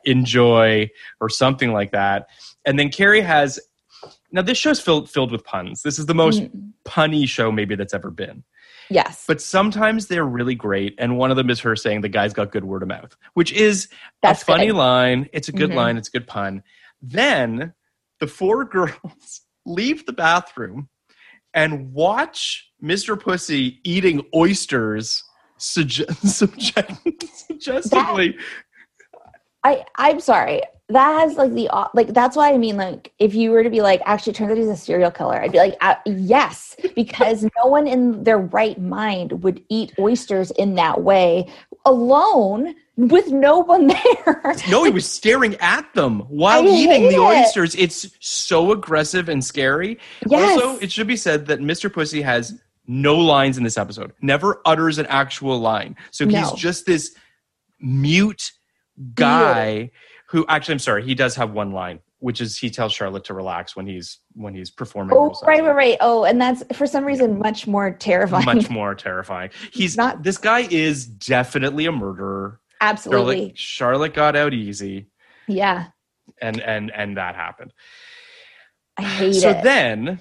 enjoy 0.05 0.89
or 1.21 1.29
something 1.29 1.73
like 1.73 1.93
that." 1.93 2.27
And 2.65 2.79
then 2.79 2.89
Carrie 2.91 3.21
has. 3.21 3.59
Now 4.33 4.43
this 4.43 4.57
show's 4.59 4.81
filled 4.81 5.11
filled 5.11 5.33
with 5.33 5.45
puns. 5.45 5.83
This 5.83 5.99
is 5.99 6.07
the 6.07 6.15
most 6.15 6.43
Mm. 6.43 6.71
punny 6.87 7.29
show 7.29 7.51
maybe 7.53 7.75
that's 7.75 7.93
ever 7.93 8.11
been. 8.11 8.45
Yes. 8.91 9.25
But 9.27 9.41
sometimes 9.41 10.09
they're 10.09 10.25
really 10.27 10.57
great, 10.57 10.95
and 10.99 11.17
one 11.17 11.31
of 11.31 11.37
them 11.37 11.49
is 11.49 11.61
her 11.61 11.77
saying 11.77 12.01
the 12.01 12.09
guy's 12.09 12.33
got 12.33 12.51
good 12.51 12.65
word 12.65 12.83
of 12.83 12.89
mouth, 12.89 13.17
which 13.35 13.53
is 13.53 13.89
That's 14.23 14.43
a 14.43 14.45
funny 14.45 14.67
good. 14.67 14.75
line. 14.77 15.29
It's 15.33 15.49
a 15.49 15.53
good 15.53 15.71
Mhm. 15.71 15.75
line. 15.77 15.97
It's 15.97 16.09
a 16.09 16.13
good 16.13 16.27
pun. 16.27 16.63
Then 17.01 17.73
the 18.19 18.27
four 18.27 18.65
girls 18.77 19.43
leave 19.65 20.05
the 20.07 20.13
bathroom 20.13 20.89
and 21.55 21.93
watch 21.93 22.69
Mr. 22.83 23.19
Pussy 23.19 23.79
eating 23.85 24.23
oysters 24.35 25.23
suggestively. 25.59 28.37
I 29.65 29.85
I'm 29.97 30.21
sorry. 30.21 30.63
That 30.89 31.21
has 31.21 31.37
like 31.37 31.55
the 31.55 31.69
like 31.95 32.09
that's 32.09 32.37
why 32.37 32.53
I 32.53 32.59
mean 32.59 32.77
like 32.77 33.13
if 33.19 33.35
you 33.35 33.53
were 33.53 33.63
to 33.63 33.71
be 33.71 33.81
like 33.81 34.03
actually 34.07 34.33
turns 34.33 34.51
out 34.51 34.57
he's 34.57 34.67
a 34.67 34.77
serial 34.77 35.13
killer 35.13 35.41
I'd 35.41 35.53
be 35.53 35.59
like 35.59 35.77
uh, 35.81 35.95
yes 36.05 36.75
because 36.97 37.45
no 37.45 37.67
one 37.67 37.87
in 37.87 38.25
their 38.25 38.39
right 38.39 38.81
mind 38.81 39.45
would 39.45 39.63
eat 39.69 39.93
oysters 40.01 40.51
in 40.53 40.75
that 40.75 41.03
way 41.03 41.47
alone 41.87 42.75
with 42.97 43.31
no 43.31 43.59
one 43.59 43.87
there. 44.27 44.57
No, 44.69 44.85
he 44.85 44.91
was 44.91 45.11
staring 45.11 45.55
at 45.57 45.93
them 45.95 46.21
while 46.23 46.63
I 46.63 46.71
eating 46.73 47.03
the 47.05 47.15
it. 47.15 47.19
oysters. 47.19 47.75
It's 47.77 48.09
so 48.21 48.73
aggressive 48.73 49.29
and 49.29 49.45
scary. 49.45 49.99
Yes. 50.27 50.61
Also, 50.61 50.79
it 50.81 50.91
should 50.93 51.07
be 51.07 51.17
said 51.17 51.47
that 51.47 51.61
Mr. 51.61 51.93
Pussy 51.93 52.21
has 52.21 52.61
no 52.87 53.17
lines 53.17 53.57
in 53.57 53.65
this 53.65 53.79
episode, 53.79 54.13
never 54.21 54.61
utters 54.67 54.99
an 54.99 55.07
actual 55.07 55.59
line. 55.59 55.97
So 56.11 56.27
he's 56.27 56.51
just 56.53 56.87
this 56.87 57.15
mute 57.81 58.53
guy 59.15 59.91
who 60.29 60.45
actually 60.49 60.75
I'm 60.75 60.79
sorry, 60.79 61.05
he 61.05 61.15
does 61.15 61.35
have 61.37 61.51
one 61.53 61.73
line, 61.73 62.01
which 62.19 62.41
is 62.41 62.57
he 62.57 62.71
tells 62.71 62.93
Charlotte 62.93 63.25
to 63.25 63.35
relax 63.35 63.75
when 63.75 63.87
he's 63.87 64.19
when 64.35 64.55
he's 64.55 64.71
performing. 64.71 65.17
Oh 65.17 65.35
right 65.47 65.63
right 65.63 65.75
right. 65.75 65.97
Oh 66.01 66.25
and 66.25 66.41
that's 66.41 66.63
for 66.77 66.87
some 66.87 67.05
reason 67.05 67.39
much 67.39 67.67
more 67.67 67.91
terrifying. 67.91 68.45
Much 68.45 68.71
more 68.71 68.95
terrifying. 68.95 69.51
He's 69.73 69.97
Not- 69.97 70.23
this 70.23 70.39
guy 70.39 70.61
is 70.71 71.07
definitely 71.07 71.87
a 71.87 71.93
murderer. 71.93 72.61
Absolutely. 72.81 73.53
Charlotte, 73.55 73.59
Charlotte 73.59 74.15
got 74.15 74.37
out 74.37 74.55
easy 74.55 75.07
Yeah. 75.49 75.87
and 76.41 76.61
and 76.61 76.91
and 76.95 77.17
that 77.17 77.35
happened. 77.35 77.73
I 78.97 79.03
hate 79.03 79.35
so 79.35 79.51
it. 79.51 79.57
So 79.57 79.61
then 79.63 80.21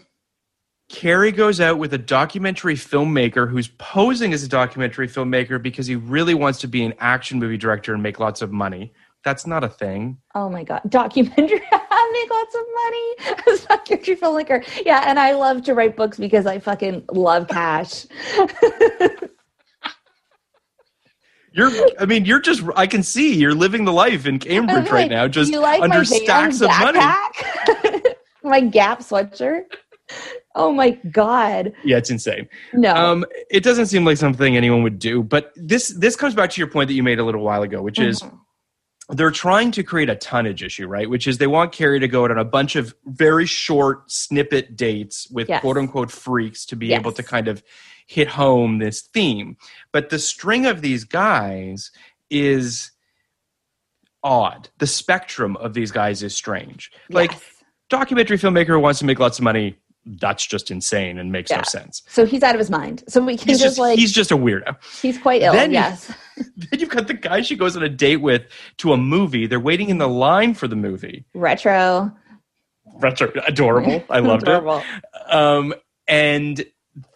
Carrie 0.89 1.31
goes 1.31 1.61
out 1.61 1.77
with 1.77 1.93
a 1.93 1.97
documentary 1.99 2.73
filmmaker 2.75 3.49
who's 3.49 3.67
posing 3.77 4.33
as 4.33 4.43
a 4.43 4.47
documentary 4.47 5.07
filmmaker 5.07 5.61
because 5.61 5.85
he 5.85 5.95
really 5.95 6.33
wants 6.33 6.59
to 6.59 6.67
be 6.67 6.83
an 6.83 6.93
action 6.99 7.39
movie 7.39 7.57
director 7.57 7.93
and 7.93 8.01
make 8.01 8.19
lots 8.19 8.41
of 8.41 8.51
money. 8.51 8.91
That's 9.23 9.45
not 9.45 9.63
a 9.63 9.69
thing. 9.69 10.17
Oh 10.33 10.49
my 10.49 10.63
god, 10.63 10.81
documentary 10.89 11.59
make 12.11 12.29
lots 12.31 12.55
of 12.55 12.61
money 12.73 13.15
as 13.47 13.65
documentary 13.65 14.15
filmmaker. 14.15 14.85
Yeah, 14.85 15.03
and 15.05 15.19
I 15.19 15.33
love 15.33 15.63
to 15.63 15.73
write 15.73 15.95
books 15.95 16.17
because 16.17 16.45
I 16.45 16.59
fucking 16.59 17.05
love 17.11 17.47
cash. 17.47 18.05
You're 21.51 21.71
I 21.99 22.05
mean, 22.05 22.25
you're 22.25 22.39
just 22.39 22.61
I 22.75 22.85
can 22.85 23.01
see 23.01 23.33
you're 23.33 23.55
living 23.55 23.83
the 23.83 23.91
life 23.91 24.27
in 24.27 24.37
Cambridge 24.37 24.87
I'm 24.87 24.93
right 24.93 25.09
now, 25.09 25.27
just 25.27 25.51
you 25.51 25.59
like 25.59 25.81
under 25.81 26.05
stacks 26.05 26.61
of 26.61 26.69
money. 26.69 26.99
my 28.43 28.61
Gap 28.61 28.99
sweatshirt. 28.99 29.63
Oh 30.55 30.71
my 30.71 30.91
god, 31.11 31.73
Yeah, 31.83 31.97
it's 31.97 32.09
insane. 32.09 32.49
no. 32.73 32.93
Um, 32.95 33.25
it 33.51 33.63
doesn't 33.63 33.85
seem 33.85 34.03
like 34.03 34.17
something 34.17 34.57
anyone 34.57 34.83
would 34.83 34.99
do, 34.99 35.21
but 35.23 35.51
this 35.55 35.89
this 35.89 36.15
comes 36.15 36.33
back 36.35 36.49
to 36.51 36.59
your 36.61 36.67
point 36.69 36.87
that 36.87 36.95
you 36.95 37.03
made 37.03 37.19
a 37.19 37.23
little 37.23 37.43
while 37.43 37.61
ago, 37.61 37.81
which 37.81 37.99
is 37.99 38.21
Mhm. 38.21 38.37
they're 39.09 39.31
trying 39.31 39.71
to 39.71 39.83
create 39.83 40.09
a 40.09 40.15
tonnage 40.15 40.63
issue, 40.63 40.87
right? 40.87 41.09
Which 41.09 41.27
is 41.27 41.37
they 41.37 41.47
want 41.47 41.71
Carrie 41.71 41.99
to 41.99 42.07
go 42.07 42.25
out 42.25 42.31
on 42.31 42.39
a 42.39 42.43
bunch 42.45 42.75
of 42.75 42.95
very 43.05 43.45
short 43.45 44.11
snippet 44.11 44.75
dates 44.75 45.27
with 45.31 45.49
Yes. 45.49 45.61
quote 45.61 45.77
unquote 45.77 46.11
freaks 46.11 46.65
to 46.67 46.75
be 46.75 46.87
Yes. 46.87 46.99
able 46.99 47.11
to 47.13 47.23
kind 47.23 47.47
of 47.47 47.63
hit 48.07 48.27
home 48.29 48.79
this 48.79 49.01
theme. 49.01 49.55
But 49.91 50.09
the 50.09 50.17
string 50.19 50.65
of 50.65 50.81
these 50.81 51.03
guys 51.03 51.91
is 52.31 52.91
odd. 54.23 54.69
The 54.79 54.87
spectrum 54.87 55.55
of 55.57 55.73
these 55.73 55.91
guys 55.91 56.23
is 56.23 56.35
strange. 56.35 56.91
Like 57.09 57.31
Yes. 57.31 57.41
documentary 57.89 58.37
filmmaker 58.37 58.67
who 58.67 58.79
wants 58.79 58.99
to 58.99 59.05
make 59.05 59.19
lots 59.19 59.37
of 59.39 59.43
money, 59.43 59.77
that's 60.05 60.45
just 60.45 60.71
insane 60.71 61.17
and 61.17 61.31
makes 61.31 61.51
no 61.51 61.61
sense. 61.63 62.01
So 62.07 62.25
he's 62.25 62.41
out 62.43 62.55
of 62.55 62.59
his 62.59 62.69
mind. 62.69 63.03
So 63.07 63.21
we 63.21 63.37
can 63.37 63.47
He's 63.49 63.59
just, 63.59 63.71
just, 63.71 63.79
like 63.79 63.99
he's 63.99 64.11
just 64.11 64.31
a 64.31 64.37
weirdo. 64.37 64.75
he's 65.01 65.17
quite 65.17 65.41
ill. 65.41 65.53
Then 65.53 65.71
yes. 65.71 66.11
Then 66.55 66.79
you've 66.79 66.89
got 66.89 67.07
the 67.07 67.13
guy 67.15 67.41
she 67.41 67.57
goes 67.57 67.75
on 67.75 67.83
a 67.83 67.89
date 67.89 68.17
with 68.17 68.43
to 68.77 68.93
a 68.93 68.97
movie. 68.97 69.45
They're 69.45 69.59
waiting 69.59 69.89
in 69.89 69.97
the 69.97 70.07
line 70.07 70.53
for 70.53 70.69
the 70.69 70.75
movie. 70.77 71.25
Retro. 71.33 72.11
Retro, 72.95 73.29
adorable. 73.45 74.01
I 74.09 74.19
loved 74.19 74.43
Adorable. 74.43 74.77
it. 74.81 75.33
Um, 75.33 75.73
and 76.07 76.63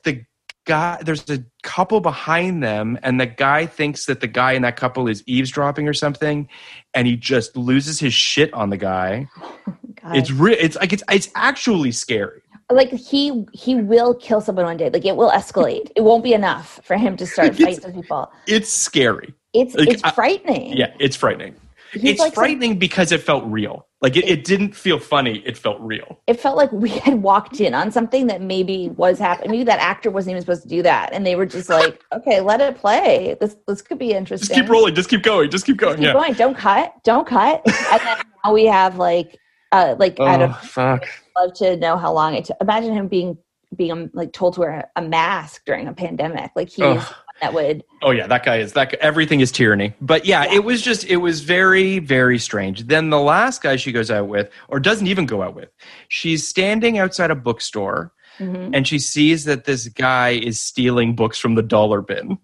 the 0.03 0.25
guy, 0.65 0.99
there's 1.03 1.29
a 1.29 1.43
couple 1.61 2.01
behind 2.01 2.61
them, 2.63 2.99
and 3.01 3.19
the 3.19 3.25
guy 3.25 3.65
thinks 3.65 4.05
that 4.07 4.19
the 4.19 4.27
guy 4.27 4.51
in 4.53 4.61
that 4.63 4.75
couple 4.75 5.07
is 5.07 5.23
eavesdropping 5.25 5.87
or 5.87 5.93
something, 5.93 6.49
and 6.93 7.07
he 7.07 7.15
just 7.15 7.55
loses 7.55 7.99
his 8.01 8.13
shit 8.13 8.53
on 8.53 8.69
the 8.71 8.77
guy. 8.77 9.29
God. 10.03 10.17
It's 10.17 10.31
real. 10.31 10.57
It's 10.59 10.75
like 10.75 10.91
it's 10.91 11.03
it's 11.09 11.29
actually 11.35 11.93
scary. 11.93 12.41
Like 12.71 12.89
he 12.91 13.45
he 13.53 13.75
will 13.75 14.13
kill 14.15 14.41
someone 14.41 14.65
one 14.65 14.77
day. 14.77 14.89
Like 14.89 15.05
it 15.05 15.15
will 15.15 15.31
escalate. 15.31 15.91
it 15.95 16.01
won't 16.01 16.23
be 16.23 16.33
enough 16.33 16.79
for 16.83 16.97
him 16.97 17.17
to 17.17 17.25
start 17.25 17.55
fighting 17.57 17.79
some 17.79 17.93
people. 17.93 18.31
It's 18.47 18.71
scary. 18.71 19.33
It's 19.53 19.75
like, 19.75 19.89
it's 19.89 20.03
I- 20.03 20.11
frightening. 20.11 20.75
Yeah, 20.77 20.93
it's 20.99 21.15
frightening. 21.15 21.55
He's 21.91 22.03
it's 22.11 22.19
like 22.19 22.33
some- 22.33 22.43
frightening 22.43 22.79
because 22.79 23.11
it 23.11 23.21
felt 23.21 23.43
real. 23.45 23.87
Like 24.01 24.17
it, 24.17 24.27
it 24.27 24.43
didn't 24.43 24.75
feel 24.75 24.99
funny. 24.99 25.41
It 25.45 25.57
felt 25.57 25.79
real. 25.79 26.19
it 26.27 26.37
felt 26.37 26.57
like 26.57 26.69
we 26.73 26.89
had 26.89 27.21
walked 27.21 27.61
in 27.61 27.73
on 27.73 27.89
something 27.89 28.27
that 28.27 28.41
maybe 28.41 28.89
was 28.97 29.17
happening. 29.17 29.51
Maybe 29.51 29.63
that 29.63 29.79
actor 29.79 30.11
wasn't 30.11 30.31
even 30.31 30.41
supposed 30.41 30.63
to 30.63 30.67
do 30.67 30.81
that, 30.83 31.13
and 31.13 31.25
they 31.25 31.37
were 31.37 31.45
just 31.45 31.69
like, 31.69 32.01
"Okay, 32.13 32.41
let 32.41 32.59
it 32.59 32.77
play. 32.77 33.37
This 33.39 33.55
this 33.65 33.81
could 33.81 33.99
be 33.99 34.11
interesting. 34.11 34.49
Just 34.49 34.59
keep 34.59 34.69
rolling. 34.69 34.93
Just 34.93 35.09
keep 35.09 35.23
going. 35.23 35.49
Just 35.49 35.65
keep 35.65 35.77
going. 35.77 35.95
Keep 35.95 36.05
yeah. 36.05 36.13
going. 36.13 36.33
Don't 36.33 36.57
cut. 36.57 36.93
Don't 37.03 37.25
cut." 37.25 37.61
and 37.65 38.01
then 38.01 38.17
now 38.43 38.51
we 38.51 38.65
have 38.65 38.97
like, 38.97 39.39
uh, 39.73 39.95
like 39.99 40.19
I 40.19 40.35
Oh 40.35 40.39
don't 40.39 40.55
fuck. 40.57 41.05
love 41.37 41.53
to 41.55 41.75
know 41.77 41.97
how 41.97 42.13
long 42.13 42.35
it 42.35 42.45
took. 42.45 42.57
Imagine 42.61 42.93
him 42.93 43.07
being 43.07 43.37
being 43.75 43.91
um, 43.91 44.09
like 44.13 44.31
told 44.33 44.53
to 44.53 44.59
wear 44.61 44.89
a 44.95 45.01
mask 45.01 45.63
during 45.65 45.87
a 45.87 45.93
pandemic. 45.93 46.51
Like 46.55 46.69
he's 46.69 46.85
Ugh. 46.85 47.13
that 47.41 47.53
would. 47.53 47.83
Oh 48.03 48.11
yeah, 48.11 48.27
that 48.27 48.45
guy 48.45 48.57
is 48.57 48.73
that. 48.73 48.93
Everything 48.95 49.39
is 49.39 49.51
tyranny. 49.51 49.93
But 49.99 50.25
yeah, 50.25 50.43
Yeah. 50.45 50.53
it 50.55 50.63
was 50.63 50.81
just 50.81 51.05
it 51.05 51.17
was 51.17 51.41
very 51.41 51.99
very 51.99 52.37
strange. 52.39 52.85
Then 52.87 53.09
the 53.09 53.19
last 53.19 53.61
guy 53.63 53.75
she 53.75 53.91
goes 53.91 54.11
out 54.11 54.27
with, 54.27 54.49
or 54.69 54.79
doesn't 54.79 55.07
even 55.07 55.25
go 55.25 55.41
out 55.41 55.55
with, 55.55 55.69
she's 56.07 56.47
standing 56.47 56.97
outside 56.99 57.31
a 57.31 57.35
bookstore 57.35 58.13
Mhm. 58.39 58.71
and 58.75 58.87
she 58.87 58.99
sees 58.99 59.45
that 59.45 59.65
this 59.65 59.87
guy 59.89 60.29
is 60.29 60.59
stealing 60.59 61.15
books 61.15 61.37
from 61.39 61.55
the 61.55 61.61
dollar 61.63 62.01
bin. 62.01 62.37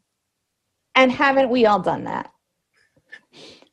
And 0.95 1.11
haven't 1.11 1.49
we 1.49 1.65
all 1.65 1.79
done 1.79 2.03
that? 2.05 2.31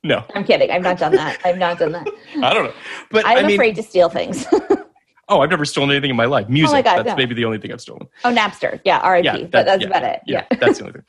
No, 0.07 0.25
I'm 0.35 0.45
kidding. 0.45 0.71
I've 0.71 0.83
not 0.83 0.99
done 0.99 1.13
that. 1.13 1.39
I've 1.45 1.59
not 1.59 1.79
done 1.79 1.93
that. 1.93 2.07
I 2.43 2.55
don't 2.55 2.65
know. 2.67 2.73
But 3.11 3.27
I'm 3.27 3.39
I 3.39 3.43
mean, 3.43 3.57
afraid 3.57 3.75
to 3.77 3.83
steal 3.83 4.09
things. 4.09 4.47
oh, 5.29 5.41
I've 5.41 5.51
never 5.51 5.65
stolen 5.65 5.91
anything 5.91 6.11
in 6.11 6.17
my 6.17 6.27
life. 6.27 6.49
Music. 6.49 6.85
God, 6.85 6.99
that's 6.99 7.09
no. 7.09 7.17
maybe 7.17 7.35
the 7.35 7.45
only 7.45 7.59
thing 7.59 7.73
I've 7.73 7.81
stolen. 7.81 8.07
oh, 8.25 8.33
Napster. 8.35 8.81
Yeah, 8.85 8.99
R.I.P. 8.99 9.25
Yeah, 9.27 9.39
but 9.51 9.65
that's 9.67 9.83
yeah, 9.83 9.89
about 9.89 10.03
it. 10.05 10.21
Yeah, 10.27 10.45
Yeah. 10.51 10.59
that's 10.61 10.79
the 10.79 10.85
only 10.85 10.93
thing. 10.95 11.03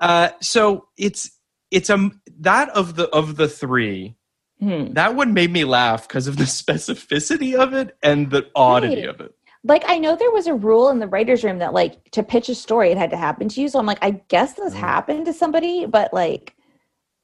Uh, 0.00 0.28
so 0.40 0.86
it's 0.96 1.30
it's 1.70 1.90
um 1.90 2.20
that 2.40 2.68
of 2.70 2.96
the 2.96 3.08
of 3.10 3.36
the 3.36 3.48
three. 3.48 4.16
Hmm. 4.60 4.92
That 4.92 5.16
one 5.16 5.34
made 5.34 5.50
me 5.50 5.64
laugh 5.64 6.06
because 6.08 6.26
of 6.28 6.36
the 6.36 6.44
specificity 6.60 7.54
of 7.54 7.72
it 7.74 7.96
and 8.02 8.30
the 8.30 8.46
oddity 8.54 9.00
Right. 9.06 9.08
of 9.08 9.20
it. 9.20 9.34
Like 9.64 9.84
I 9.86 9.98
know 9.98 10.16
there 10.16 10.30
was 10.32 10.46
a 10.48 10.54
rule 10.54 10.88
in 10.88 10.98
the 10.98 11.06
writers' 11.06 11.44
room 11.44 11.58
that 11.58 11.72
like 11.72 12.10
to 12.12 12.22
pitch 12.22 12.48
a 12.48 12.54
story, 12.54 12.90
it 12.90 12.98
had 12.98 13.10
to 13.10 13.16
happen 13.16 13.48
to 13.48 13.60
you. 13.60 13.68
So 13.68 13.78
I'm 13.78 13.86
like, 13.86 13.98
I 14.02 14.22
guess 14.28 14.54
this 14.54 14.72
Mm. 14.74 14.76
happened 14.78 15.26
to 15.26 15.32
somebody, 15.32 15.86
but 15.86 16.12
like, 16.12 16.54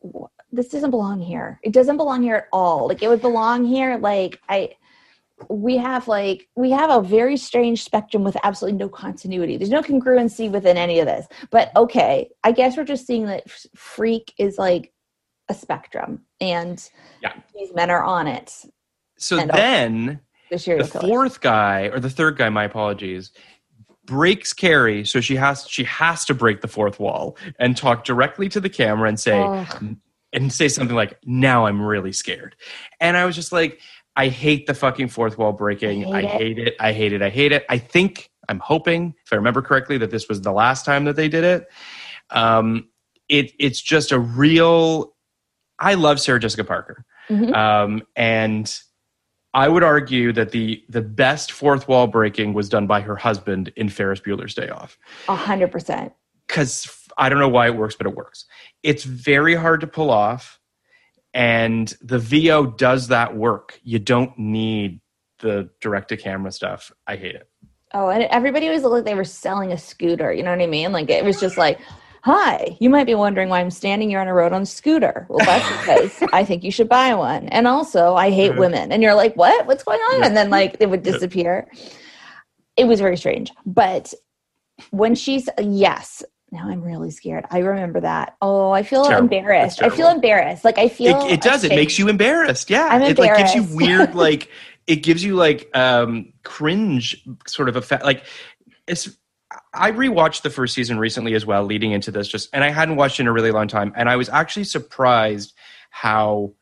wh- 0.04 0.26
this 0.52 0.68
doesn't 0.68 0.90
belong 0.90 1.20
here. 1.20 1.60
It 1.62 1.72
doesn't 1.72 1.96
belong 1.96 2.22
here 2.22 2.36
at 2.36 2.48
all. 2.52 2.88
Like 2.88 3.02
it 3.02 3.08
would 3.08 3.20
belong 3.20 3.64
here. 3.64 3.98
Like 3.98 4.40
I, 4.48 4.70
we 5.48 5.76
have 5.76 6.08
like 6.08 6.48
we 6.56 6.70
have 6.70 6.90
a 6.90 7.06
very 7.06 7.36
strange 7.36 7.84
spectrum 7.84 8.24
with 8.24 8.36
absolutely 8.42 8.78
no 8.78 8.88
continuity. 8.88 9.56
There's 9.56 9.70
no 9.70 9.82
congruency 9.82 10.50
within 10.50 10.76
any 10.76 11.00
of 11.00 11.06
this. 11.06 11.26
But 11.50 11.70
okay, 11.76 12.30
I 12.44 12.52
guess 12.52 12.76
we're 12.76 12.84
just 12.84 13.06
seeing 13.06 13.26
that 13.26 13.48
freak 13.76 14.32
is 14.38 14.58
like 14.58 14.92
a 15.48 15.54
spectrum, 15.54 16.22
and 16.40 16.82
Yeah. 17.22 17.32
these 17.54 17.72
men 17.74 17.90
are 17.90 18.02
on 18.04 18.26
it. 18.26 18.52
So 19.18 19.38
And- 19.38 19.50
oh, 19.50 19.54
then 19.56 20.20
The 20.50 20.56
the 20.56 21.00
fourth 21.00 21.40
guy 21.40 21.82
or 21.92 22.00
the 22.00 22.10
third 22.10 22.36
guy, 22.36 22.48
my 22.48 22.64
apologies, 22.64 23.32
breaks 24.06 24.52
Carrie, 24.54 25.04
so 25.04 25.20
she 25.20 25.36
has 25.36 25.66
she 25.68 25.84
has 25.84 26.24
to 26.24 26.34
break 26.34 26.62
the 26.62 26.68
fourth 26.68 26.98
wall 26.98 27.36
and 27.58 27.76
talk 27.76 28.04
directly 28.04 28.48
to 28.48 28.60
the 28.60 28.70
camera 28.70 29.08
and 29.08 29.20
say 29.20 29.38
Ugh. 29.40 29.96
And 30.32 30.52
say 30.52 30.68
something 30.68 30.96
like, 30.96 31.18
"Now 31.24 31.66
I'm 31.66 31.80
really 31.80 32.12
scared." 32.12 32.56
And 33.00 33.16
I 33.16 33.24
was 33.24 33.34
just 33.34 33.52
like, 33.52 33.80
I 34.16 34.28
hate 34.28 34.66
the 34.66 34.74
fucking 34.74 35.08
fourth 35.08 35.38
wall 35.38 35.52
breaking. 35.52 36.06
I 36.12 36.18
I 36.18 36.22
hate 36.22 36.40
hate 36.40 36.58
it. 36.58 36.74
I 36.80 36.92
hate 36.92 37.12
it. 37.12 37.22
I 37.22 37.28
hate 37.30 37.52
it. 37.52 37.64
I 37.68 37.78
think 37.78 38.30
I'm 38.48 38.58
hoping, 38.58 39.14
if 39.24 39.32
I 39.32 39.36
remember 39.36 39.62
correctly, 39.62 39.98
that 39.98 40.10
this 40.10 40.28
was 40.28 40.40
the 40.40 40.52
last 40.52 40.84
time 40.84 41.04
that 41.04 41.16
they 41.16 41.28
did 41.28 41.44
it. 41.44 41.68
Um, 42.30 42.88
it 43.28 43.52
it's 43.58 43.80
just 43.80 44.10
a 44.12 44.18
real. 44.18 45.14
I 45.78 45.94
love 45.94 46.18
Sarah 46.20 46.40
Jessica 46.40 46.64
Parker, 46.64 47.04
Mhm. 47.30 47.54
um, 47.54 48.02
and 48.16 48.74
I 49.54 49.68
would 49.68 49.82
argue 49.84 50.32
that 50.32 50.50
the 50.50 50.82
the 50.88 51.02
best 51.02 51.52
fourth 51.52 51.86
wall 51.88 52.06
breaking 52.06 52.52
was 52.54 52.68
done 52.68 52.86
by 52.86 53.00
her 53.00 53.16
husband 53.16 53.72
in 53.76 53.88
Ferris 53.88 54.20
Bueller's 54.20 54.54
Day 54.54 54.68
Off 54.68 54.98
A 55.28 55.36
hundred 55.36 55.70
percent. 55.70 56.12
because 56.46 56.84
I 57.18 57.28
don't 57.28 57.40
know 57.40 57.48
why 57.48 57.66
it 57.66 57.76
works, 57.76 57.96
but 57.96 58.06
it 58.06 58.14
works. 58.14 58.46
It's 58.82 59.04
very 59.04 59.54
hard 59.54 59.80
to 59.80 59.86
pull 59.86 60.10
off, 60.10 60.60
and 61.34 61.92
the 62.00 62.18
VO 62.18 62.66
does 62.66 63.08
that 63.08 63.36
work. 63.36 63.78
You 63.82 63.98
don't 63.98 64.38
need 64.38 65.00
the 65.40 65.70
direct 65.80 66.08
to 66.08 66.16
camera 66.16 66.52
stuff. 66.52 66.92
I 67.06 67.16
hate 67.16 67.34
it. 67.34 67.48
Oh, 67.94 68.08
and 68.08 68.24
everybody 68.24 68.66
always 68.66 68.82
looked 68.82 68.94
like 68.94 69.04
they 69.04 69.14
were 69.14 69.24
selling 69.24 69.72
a 69.72 69.78
scooter. 69.78 70.32
You 70.32 70.42
know 70.42 70.50
what 70.50 70.60
I 70.60 70.66
mean? 70.66 70.92
Like 70.92 71.10
it 71.10 71.24
was 71.24 71.40
just 71.40 71.56
like, 71.56 71.80
"Hi, 72.22 72.76
you 72.80 72.90
might 72.90 73.06
be 73.06 73.14
wondering 73.14 73.48
why 73.48 73.60
I'm 73.60 73.70
standing 73.70 74.10
here 74.10 74.20
on 74.20 74.28
a 74.28 74.34
road 74.34 74.52
on 74.52 74.62
a 74.62 74.66
scooter." 74.66 75.26
Well, 75.28 75.44
that's 75.44 75.68
because 75.78 76.30
I 76.32 76.44
think 76.44 76.64
you 76.64 76.70
should 76.70 76.88
buy 76.88 77.14
one. 77.14 77.48
And 77.48 77.66
also, 77.66 78.14
I 78.14 78.30
hate 78.30 78.56
women. 78.56 78.92
And 78.92 79.02
you're 79.02 79.14
like, 79.14 79.34
"What? 79.36 79.66
What's 79.66 79.84
going 79.84 80.00
on?" 80.00 80.22
And 80.22 80.36
then 80.36 80.50
like 80.50 80.76
it 80.80 80.90
would 80.90 81.02
disappear. 81.02 81.68
It 82.76 82.84
was 82.84 83.00
very 83.00 83.16
strange. 83.16 83.50
But 83.66 84.12
when 84.90 85.14
she's 85.14 85.48
yes, 85.58 86.22
now 86.50 86.68
I'm 86.68 86.82
really 86.82 87.10
scared. 87.10 87.44
I 87.50 87.58
remember 87.58 88.00
that. 88.00 88.36
Oh, 88.40 88.70
I 88.70 88.82
feel 88.82 89.04
Terrible. 89.04 89.24
embarrassed. 89.24 89.82
I 89.82 89.90
feel 89.90 90.08
embarrassed. 90.08 90.64
Like 90.64 90.78
I 90.78 90.88
feel 90.88 91.26
It, 91.26 91.32
it 91.34 91.40
does. 91.40 91.64
It 91.64 91.70
makes 91.70 91.98
you 91.98 92.08
embarrassed. 92.08 92.70
Yeah, 92.70 92.86
I'm 92.86 93.02
embarrassed. 93.02 93.18
it 93.18 93.22
like 93.22 93.38
gives 93.38 93.54
you 93.54 93.76
weird 93.76 94.14
like 94.14 94.50
it 94.86 94.96
gives 94.96 95.22
you 95.22 95.34
like 95.36 95.68
um 95.74 96.32
cringe 96.44 97.22
sort 97.46 97.68
of 97.68 97.76
effect. 97.76 98.04
Like 98.04 98.24
it's. 98.86 99.08
I 99.72 99.92
rewatched 99.92 100.42
the 100.42 100.50
first 100.50 100.74
season 100.74 100.98
recently 100.98 101.34
as 101.34 101.46
well, 101.46 101.64
leading 101.64 101.92
into 101.92 102.10
this. 102.10 102.28
Just 102.28 102.50
and 102.52 102.62
I 102.62 102.70
hadn't 102.70 102.96
watched 102.96 103.18
in 103.18 103.26
a 103.26 103.32
really 103.32 103.50
long 103.50 103.66
time, 103.68 103.92
and 103.96 104.08
I 104.08 104.16
was 104.16 104.28
actually 104.28 104.64
surprised 104.64 105.54
how 105.90 106.52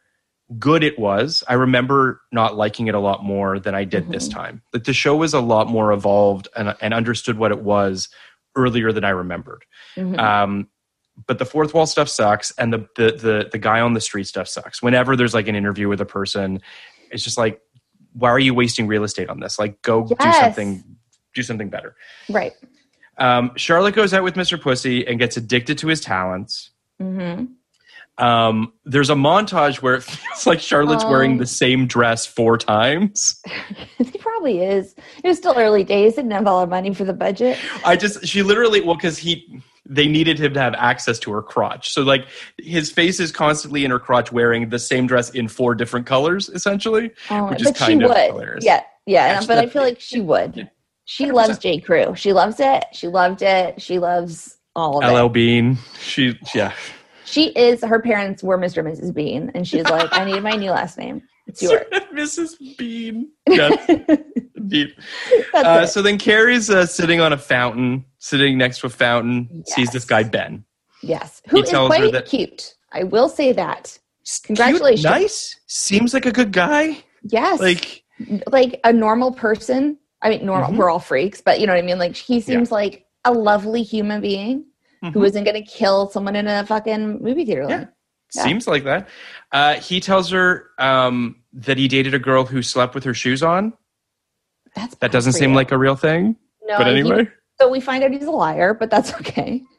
good 0.59 0.85
it 0.85 0.97
was. 0.99 1.43
I 1.49 1.55
remember 1.55 2.21
not 2.31 2.57
liking 2.57 2.87
it 2.87 2.95
a 2.95 3.01
lot 3.01 3.25
more 3.25 3.59
than 3.59 3.75
I 3.75 3.83
did 3.85 4.09
this 4.09 4.29
time. 4.29 4.63
That 4.73 4.85
the 4.85 4.93
show 4.93 5.17
was 5.17 5.35
a 5.35 5.41
lot 5.41 5.67
more 5.69 5.93
evolved 5.93 6.47
and, 6.57 6.75
and 6.81 6.95
understood 6.95 7.37
what 7.37 7.51
it 7.51 7.61
was 7.61 8.09
earlier 8.57 8.91
than 8.93 9.05
I 9.05 9.11
remembered. 9.11 9.65
Mhm. 9.97 10.19
Um, 10.19 10.69
but 11.27 11.39
the 11.39 11.45
fourth 11.47 11.73
wall 11.73 11.87
stuff 11.87 12.09
sucks, 12.09 12.51
and 12.59 12.73
the, 12.73 12.79
the 12.97 13.13
the 13.13 13.49
the 13.53 13.59
guy 13.59 13.81
on 13.81 13.95
the 13.95 14.01
street 14.01 14.27
stuff 14.27 14.49
sucks. 14.49 14.83
Whenever 14.83 15.17
there's 15.17 15.33
like 15.35 15.49
an 15.49 15.55
interview 15.55 15.89
with 15.89 16.01
a 16.01 16.05
person, 16.07 16.61
it's 17.11 17.23
just 17.25 17.39
like, 17.39 17.61
why 18.13 18.29
are 18.31 18.39
you 18.39 18.53
wasting 18.55 18.87
real 18.87 19.05
estate 19.05 19.29
on 19.31 19.41
this? 19.41 19.59
Like, 19.59 19.81
go 19.83 20.05
do 20.07 20.33
something, 20.33 20.83
do 21.35 21.43
something 21.43 21.71
better. 21.71 21.95
right. 22.31 22.53
Um, 23.19 23.53
Charlotte 23.57 23.95
goes 23.95 24.13
out 24.13 24.25
with 24.25 24.35
Mr. 24.35 24.61
Pussy 24.61 25.07
and 25.07 25.19
gets 25.19 25.39
addicted 25.39 25.79
to 25.79 25.87
his 25.89 26.03
talents. 26.03 26.71
hmm 27.01 27.45
Um, 28.19 28.75
there's 28.85 29.09
a 29.09 29.15
montage 29.15 29.77
where 29.81 29.95
it 29.95 30.03
feels 30.03 30.47
like 30.47 30.61
Charlotte's 30.61 31.05
wearing 31.07 31.33
Um, 31.33 31.39
the 31.39 31.47
same 31.47 31.87
dress 31.87 32.27
four 32.27 32.59
times. 32.59 33.41
probably 34.47 34.65
is. 34.65 34.95
It 35.23 35.29
was 35.29 35.39
still 35.39 35.55
early 35.57 35.85
days. 35.85 36.15
Didn't 36.15 36.31
have 36.31 36.47
all 36.47 36.61
of 36.61 36.69
money 36.71 36.95
for 36.95 37.05
the 37.05 37.13
budget. 37.13 37.59
I 37.85 37.97
just 37.97 38.27
she 38.27 38.43
literally 38.43 38.81
well 38.81 38.95
because 38.95 39.19
he 39.19 39.63
they 39.85 40.09
needed 40.09 40.39
him 40.39 40.53
to 40.55 40.61
have 40.61 40.75
access 40.75 41.19
to 41.21 41.33
her 41.33 41.43
crotch. 41.43 41.91
So 41.91 42.03
like 42.03 42.27
his 42.59 42.91
face 42.91 43.21
is 43.21 43.31
constantly 43.33 43.85
in 43.85 43.91
her 43.91 43.99
crotch 43.99 44.33
wearing 44.33 44.69
the 44.69 44.79
same 44.79 45.07
dress 45.07 45.31
in 45.31 45.49
four 45.49 45.75
different 45.75 46.07
colors 46.07 46.49
essentially. 46.49 47.11
Oh, 47.31 47.49
Which 47.51 47.63
is 47.63 47.73
kind 47.73 48.03
of 48.03 48.11
would. 48.11 48.19
hilarious. 48.19 48.65
Yeah, 48.65 48.83
yeah. 49.07 49.43
But 49.47 49.59
I 49.59 49.67
feel 49.67 49.83
like 49.83 50.01
she 50.01 50.21
would. 50.21 50.71
She 51.05 51.27
100%. 51.27 51.33
loves 51.35 51.59
J. 51.59 51.81
Crew. 51.81 52.15
She 52.17 52.33
loves 52.33 52.59
it. 52.59 52.85
She 52.93 53.07
loved 53.07 53.43
it. 53.43 53.81
She 53.81 54.01
loves 54.01 54.57
all 54.75 55.05
of 55.05 55.13
LL 55.13 55.27
it. 55.27 55.33
Bean. 55.33 55.79
She 56.01 56.39
yeah. 56.55 56.73
She 57.25 57.47
is. 57.51 57.83
Her 57.83 58.01
parents 58.01 58.43
were 58.43 58.57
Mr. 58.57 58.79
and 58.79 58.89
Mrs. 58.89 59.13
Bean, 59.13 59.51
and 59.55 59.67
she's 59.67 59.85
like, 59.85 60.09
"I 60.13 60.25
need 60.25 60.43
my 60.45 60.53
new 60.53 60.71
last 60.71 60.97
name. 60.97 61.23
It's 61.47 61.63
yours." 61.63 61.85
Mrs. 62.15 62.77
Bean. 62.77 63.31
Yes, 63.49 63.89
indeed. 64.57 64.95
Uh, 65.55 65.87
so 65.87 66.03
then 66.03 66.19
Carrie's 66.19 66.69
uh, 66.71 66.85
sitting 66.87 67.21
on 67.21 67.33
a 67.33 67.39
fountain, 67.39 68.05
sitting 68.19 68.59
next 68.59 68.81
to 68.81 68.87
a 68.87 68.91
fountain, 68.91 69.63
sees 69.69 69.91
this 69.91 70.05
guy 70.05 70.23
Ben. 70.25 70.65
yes, 71.03 71.41
who 71.49 71.59
he 71.59 71.63
is 71.63 71.71
quite 71.71 72.13
that- 72.13 72.27
cute. 72.27 72.75
I 72.93 73.05
will 73.05 73.29
say 73.29 73.53
that. 73.53 73.97
Cute, 74.25 74.43
Congratulations. 74.45 75.05
nice. 75.05 75.61
Seems 75.67 76.13
like 76.15 76.27
a 76.27 76.33
good 76.33 76.51
guy. 76.53 76.99
Yes, 77.23 77.61
Like 77.61 78.03
like 78.51 78.81
a 78.85 78.93
normal 78.93 79.33
person. 79.33 79.99
I 80.23 80.31
mean, 80.31 80.45
normal. 80.47 80.71
Mhm. 80.73 80.77
We're 80.79 80.91
all 80.91 80.99
freaks, 80.99 81.41
but 81.41 81.61
you 81.61 81.67
know 81.67 81.75
what 81.75 81.79
I 81.79 81.87
mean. 81.87 81.99
Like 81.99 82.17
he 82.17 82.41
seems 82.41 82.73
like 82.73 83.05
a 83.25 83.33
lovely 83.33 83.83
human 83.83 84.21
being 84.21 84.65
who 85.03 85.21
Mhm. 85.21 85.27
isn't 85.27 85.45
going 85.45 85.63
to 85.63 85.71
kill 85.71 86.09
someone 86.11 86.35
in 86.35 86.49
a 86.49 86.65
fucking 86.67 87.23
movie 87.23 87.45
theater. 87.45 87.67
Yeah. 87.69 87.85
Like, 88.35 88.45
Yeah. 88.45 88.45
Seems 88.51 88.67
like 88.67 88.85
that. 88.85 89.09
Uh, 89.53 89.75
he 89.75 90.01
tells 90.01 90.31
her 90.31 90.71
um, 90.79 91.37
that 91.53 91.79
he 91.79 91.89
dated 91.89 92.15
a 92.15 92.19
girl 92.19 92.45
who 92.45 92.63
slept 92.63 92.95
with 92.95 93.05
her 93.05 93.15
shoes 93.15 93.43
on. 93.43 93.73
That's 94.75 94.95
That 94.97 95.13
doesn't 95.13 95.33
seem 95.35 95.55
like 95.55 95.73
a 95.73 95.79
real 95.79 95.97
thing. 95.97 96.37
no. 96.67 96.77
but 96.79 96.87
he- 96.89 96.93
anyway, 97.01 97.29
so 97.61 97.69
we 97.71 97.81
find 97.81 98.05
out 98.05 98.11
he's 98.11 98.25
a 98.25 98.31
liar, 98.31 98.75
but 98.75 98.91
that's 98.91 99.15
okay. 99.15 99.63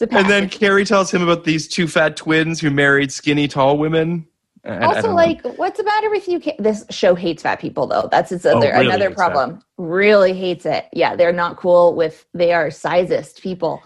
And 0.00 0.28
then. 0.28 0.48
Carrie 0.48 0.84
tells 0.84 1.10
him 1.12 1.22
about 1.22 1.44
these 1.44 1.68
two 1.68 1.86
fat 1.86 2.16
twins 2.16 2.60
who 2.60 2.70
married 2.70 3.12
skinny 3.12 3.46
tall 3.48 3.78
women. 3.78 4.26
I- 4.64 4.70
I 4.70 4.84
also 4.86 5.02
don't 5.02 5.10
know. 5.10 5.16
like 5.16 5.42
what's 5.58 5.76
the 5.78 5.84
matter 5.84 6.08
with 6.10 6.26
you 6.26 6.40
Ca- 6.40 6.56
this 6.58 6.84
show 6.90 7.14
hates 7.14 7.42
fat 7.42 7.60
people 7.60 7.86
though 7.86 8.08
that's 8.10 8.32
its 8.32 8.46
other 8.46 8.68
Oh, 8.74 8.78
really 8.78 8.86
another 8.86 9.08
hates 9.10 9.20
fat. 9.20 9.30
problem 9.32 9.60
really 9.76 10.32
hates 10.32 10.64
it 10.64 10.86
yeah 10.94 11.14
they're 11.14 11.34
not 11.34 11.58
cool 11.58 11.94
with 11.94 12.24
they 12.32 12.54
are 12.54 12.70
sizest 12.70 13.42
people 13.42 13.82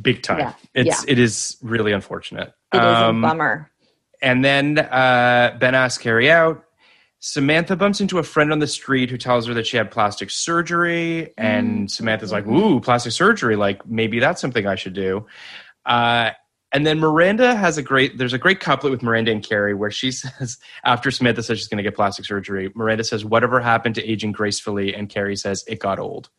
big 0.00 0.22
time. 0.22 0.38
yeah, 0.38 0.52
It's 0.74 1.04
it 1.06 1.18
is 1.18 1.56
really 1.62 1.92
unfortunate. 1.92 2.52
It 2.72 2.76
is 2.78 2.82
Um, 2.82 3.24
a 3.24 3.28
bummer 3.28 3.70
And 4.22 4.44
then 4.44 4.78
uh, 4.78 5.56
Ben 5.58 5.74
asks 5.74 6.02
Carrie 6.02 6.30
out. 6.30 6.64
Samantha 7.22 7.76
bumps 7.76 8.00
into 8.00 8.18
a 8.18 8.22
friend 8.22 8.50
on 8.50 8.60
the 8.60 8.66
street 8.66 9.10
who 9.10 9.18
tells 9.18 9.46
her 9.46 9.52
that 9.54 9.66
she 9.66 9.76
had 9.76 9.90
plastic 9.90 10.30
surgery. 10.30 11.34
And 11.36 11.90
Samantha's 11.90 12.32
like, 12.32 12.46
Ooh, 12.46 12.80
plastic 12.80 13.12
surgery. 13.12 13.56
Like, 13.56 13.86
maybe 13.86 14.20
that's 14.20 14.40
something 14.40 14.66
I 14.66 14.74
should 14.74 14.94
do. 14.94 15.26
Uh, 15.84 16.30
and 16.72 16.86
then 16.86 16.98
Miranda 16.98 17.56
has 17.56 17.76
a 17.78 17.82
great, 17.82 18.16
there's 18.16 18.32
a 18.32 18.38
great 18.38 18.60
couplet 18.60 18.90
with 18.92 19.02
Miranda 19.02 19.32
and 19.32 19.42
Carrie 19.42 19.74
where 19.74 19.90
she 19.90 20.10
says, 20.12 20.56
after 20.84 21.10
Samantha 21.10 21.42
says 21.42 21.58
she's 21.58 21.68
going 21.68 21.78
to 21.78 21.82
get 21.82 21.94
plastic 21.96 22.24
surgery, 22.24 22.70
Miranda 22.74 23.04
says, 23.04 23.24
Whatever 23.24 23.60
happened 23.60 23.96
to 23.96 24.04
aging 24.10 24.32
gracefully? 24.32 24.94
And 24.94 25.08
Carrie 25.08 25.36
says, 25.36 25.62
It 25.66 25.78
got 25.78 25.98
old. 25.98 26.30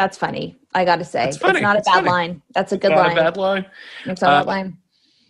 That's 0.00 0.16
funny 0.16 0.56
i 0.72 0.84
gotta 0.84 1.04
say 1.04 1.24
That's 1.26 1.36
funny. 1.36 1.58
it's 1.58 1.62
not 1.62 1.76
a 1.76 1.82
bad 1.82 1.94
funny. 1.96 2.08
line 2.08 2.42
that's 2.54 2.72
a 2.72 2.78
good 2.78 2.90
Not 2.92 2.98
line 3.08 3.12
a 3.18 3.20
bad 3.22 3.36
line. 3.36 3.66
it's 4.06 4.22
not 4.22 4.30
a 4.30 4.34
Uh, 4.36 4.38
bad 4.40 4.46
line 4.46 4.76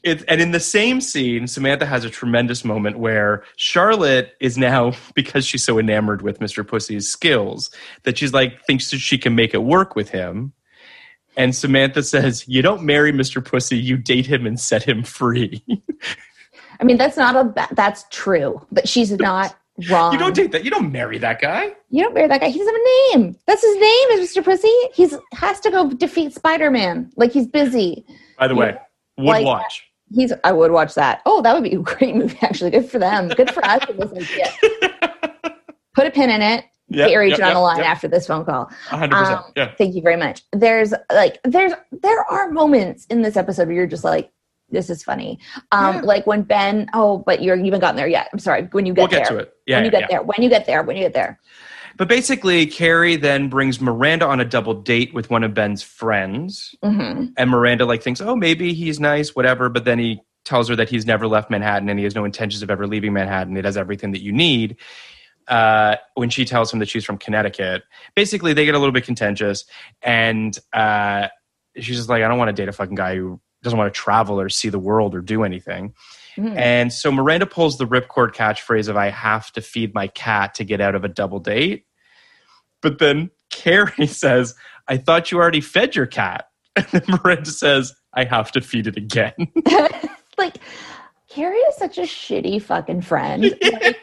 It, 0.03 0.25
and 0.29 0.41
in 0.41 0.53
the 0.53 0.61
same 0.61 1.01
scene, 1.03 1.47
Samantha 1.47 1.85
has 1.87 2.05
a 2.05 2.11
tremendous 2.11 2.65
moment 2.65 2.99
where 2.99 3.43
Charlotte 3.57 4.29
is 4.41 4.57
now, 4.57 4.93
because 5.15 5.45
she's 5.45 5.63
so 5.65 5.79
enamored 5.79 6.23
with 6.23 6.39
Mr. 6.39 6.67
Pussy's 6.67 7.07
skills, 7.17 7.71
that 8.05 8.17
she's 8.17 8.33
like, 8.33 8.65
thinks 8.67 8.91
that 8.93 8.99
she 9.01 9.19
can 9.19 9.35
make 9.35 9.53
it 9.53 9.63
work 9.77 9.95
with 9.97 10.09
him. 10.09 10.55
And 11.37 11.55
Samantha 11.55 12.03
says, 12.03 12.49
You 12.49 12.63
don't 12.63 12.83
marry 12.83 13.13
Mr. 13.13 13.45
Pussy, 13.45 13.77
you 13.77 13.99
date 13.99 14.25
him 14.27 14.47
and 14.47 14.59
set 14.59 14.83
him 14.85 15.03
free. 15.03 15.63
i 16.81 16.85
mean 16.85 16.97
that's 16.97 17.19
not 17.19 17.37
a 17.37 17.45
ba- 17.45 17.69
that's 17.73 18.05
true 18.11 18.51
but 18.73 18.89
she's 18.89 19.11
not 19.29 19.55
wrong 19.89 20.13
you 20.13 20.19
don't 20.19 20.35
date 20.35 20.53
that. 20.53 20.65
You 20.65 20.71
don't 20.71 20.91
marry 20.93 21.19
that 21.19 21.41
guy. 21.41 21.73
you 21.91 22.03
don't 22.03 22.15
marry 22.15 22.29
that 22.29 22.41
guy 22.41 22.49
he 22.49 22.59
doesn't 22.59 22.75
have 22.75 22.81
a 22.81 23.17
name 23.19 23.37
that's 23.47 23.63
his 23.63 23.75
name 23.77 24.09
is 24.19 24.31
mr 24.37 24.45
pussy 24.45 24.75
he's 24.95 25.17
has 25.33 25.61
to 25.61 25.71
go 25.71 25.89
defeat 25.91 26.35
spider-man 26.35 27.11
like 27.17 27.33
he's 27.33 27.47
busy 27.47 28.05
By 28.39 28.49
the 28.49 28.55
You- 28.55 28.61
way, 28.61 28.77
would 29.19 29.27
like- 29.27 29.47
watch. 29.47 29.87
He's. 30.13 30.33
I 30.43 30.51
would 30.51 30.73
watch 30.73 30.95
that. 30.97 31.23
Oh, 31.25 31.41
that 31.43 31.55
would 31.55 31.63
be 31.63 31.77
a 31.77 31.79
great 31.79 32.17
movie. 32.17 32.37
Actually, 32.43 32.73
good 32.73 32.91
for 32.91 32.99
them. 32.99 33.29
Good 33.29 33.49
for 33.53 33.65
us. 33.65 33.85
Put 35.95 36.07
a 36.07 36.11
pin 36.11 36.31
in 36.31 36.43
it. 36.43 36.65
Yep, 36.89 37.17
Rachel 37.17 37.39
yep, 37.39 37.49
on 37.49 37.55
the 37.55 37.61
line 37.61 37.79
yep. 37.79 37.87
after 37.87 38.09
this 38.09 38.27
phone 38.27 38.45
call. 38.45 38.69
100%. 38.89 39.13
Um, 39.13 39.45
yeah. 39.55 39.73
Thank 39.79 39.95
you 39.95 40.03
very 40.03 40.17
much. 40.17 40.43
There's 40.53 40.93
like 41.13 41.39
there's 41.45 41.73
there 41.93 42.25
are 42.25 42.51
moments 42.51 43.07
in 43.07 43.23
this 43.23 43.37
episode 43.37 43.69
where 43.69 43.77
you're 43.77 43.87
just 43.87 44.03
like, 44.03 44.33
this 44.71 44.91
is 44.91 45.03
funny. 45.03 45.39
Um, 45.73 45.97
Yeah. 45.97 46.01
like 46.03 46.27
when 46.27 46.43
Ben. 46.43 46.89
Oh, 46.95 47.19
but 47.27 47.43
you're 47.43 47.57
you 47.57 47.65
haven't 47.67 47.81
gotten 47.81 47.97
there 47.97 48.09
yet. 48.09 48.29
I'm 48.33 48.39
sorry. 48.39 48.69
When 48.73 48.87
you 48.87 48.95
get 48.95 49.03
We'll 49.03 49.09
get 49.09 49.29
there. 49.29 49.37
to 49.39 49.43
it. 49.45 49.55
Yeah. 49.67 49.77
when 49.79 49.85
you 49.85 49.91
get 49.91 50.01
yeah. 50.03 50.07
there. 50.09 50.23
When 50.23 50.43
you 50.43 50.49
get 50.49 50.67
there. 50.67 50.83
When 50.83 50.97
you 50.97 51.03
get 51.03 51.13
there. 51.15 51.39
But 51.97 52.09
basically, 52.09 52.67
Carrie 52.67 53.17
then 53.17 53.49
brings 53.49 53.81
Miranda 53.81 54.25
on 54.27 54.41
a 54.41 54.45
double 54.45 54.75
date 54.75 55.13
with 55.13 55.29
one 55.29 55.45
of 55.45 55.53
Ben's 55.55 55.83
friends. 55.83 56.75
hmm 56.83 57.27
and 57.37 57.51
Miranda 57.51 57.85
like 57.85 58.03
thinks, 58.03 58.21
oh, 58.21 58.35
maybe 58.37 58.73
he's 58.75 58.99
nice, 59.01 59.35
whatever. 59.37 59.69
But 59.69 59.85
then 59.85 59.99
he 59.99 60.21
tells 60.45 60.69
her 60.69 60.77
that 60.77 60.89
he's 60.89 61.05
never 61.05 61.27
left 61.29 61.51
Manhattan 61.51 61.89
and 61.91 61.99
he 61.99 62.05
has 62.05 62.15
no 62.15 62.25
intentions 62.25 62.63
of 62.63 62.71
ever 62.71 62.87
leaving 62.87 63.13
Manhattan. 63.13 63.57
It 63.57 63.65
has 63.67 63.77
everything 63.77 64.13
that 64.13 64.23
you 64.23 64.33
need. 64.33 64.77
Uh, 65.49 65.97
when 66.15 66.31
she 66.31 66.45
tells 66.45 66.73
him 66.73 66.79
that 66.79 66.89
she's 66.89 67.05
from 67.05 67.19
Connecticut, 67.19 67.83
basically 68.15 68.53
they 68.53 68.65
get 68.65 68.75
a 68.77 68.79
little 68.79 68.93
bit 68.93 69.05
contentious, 69.05 69.65
and 70.01 70.57
uh, 70.73 71.27
she's 71.77 71.97
just 71.97 72.09
like, 72.09 72.23
I 72.23 72.29
don't 72.29 72.39
want 72.39 72.49
to 72.49 72.53
date 72.53 72.69
a 72.69 72.73
fucking 72.73 72.95
guy 72.95 73.17
who 73.17 73.41
doesn't 73.63 73.79
want 73.79 73.93
to 73.93 73.99
travel 73.99 74.41
or 74.41 74.49
see 74.49 74.69
the 74.69 74.79
world 74.79 75.15
or 75.15 75.21
do 75.21 75.45
anything. 75.45 75.95
Mhm. 76.37 76.57
And 76.57 76.93
so 76.93 77.11
Miranda 77.13 77.47
pulls 77.47 77.77
the 77.79 77.87
ripcord 77.87 78.33
catchphrase 78.35 78.89
of 78.89 78.97
"I 78.97 79.11
have 79.11 79.51
to 79.53 79.61
feed 79.61 79.95
my 79.95 80.07
cat 80.09 80.55
to 80.55 80.65
get 80.65 80.81
out 80.81 80.95
of 80.95 81.05
a 81.05 81.09
double 81.09 81.41
date," 81.41 81.85
but 82.83 82.99
then 82.99 83.31
Carrie 83.51 84.07
says, 84.07 84.55
"I 84.89 84.97
thought 84.97 85.31
you 85.31 85.39
already 85.39 85.61
fed 85.61 85.95
your 85.97 86.07
cat," 86.07 86.47
and 86.77 86.87
then 86.87 87.03
Miranda 87.09 87.51
says, 87.51 87.93
"I 88.15 88.25
have 88.25 88.53
to 88.53 88.61
feed 88.61 88.87
it 88.87 88.97
again." 88.97 89.35
like 90.39 90.57
Carrie 91.29 91.59
is 91.59 91.77
such 91.77 91.99
a 91.99 92.03
shitty 92.03 92.63
fucking 92.63 93.03
friend. 93.03 93.55
Like, 93.63 93.99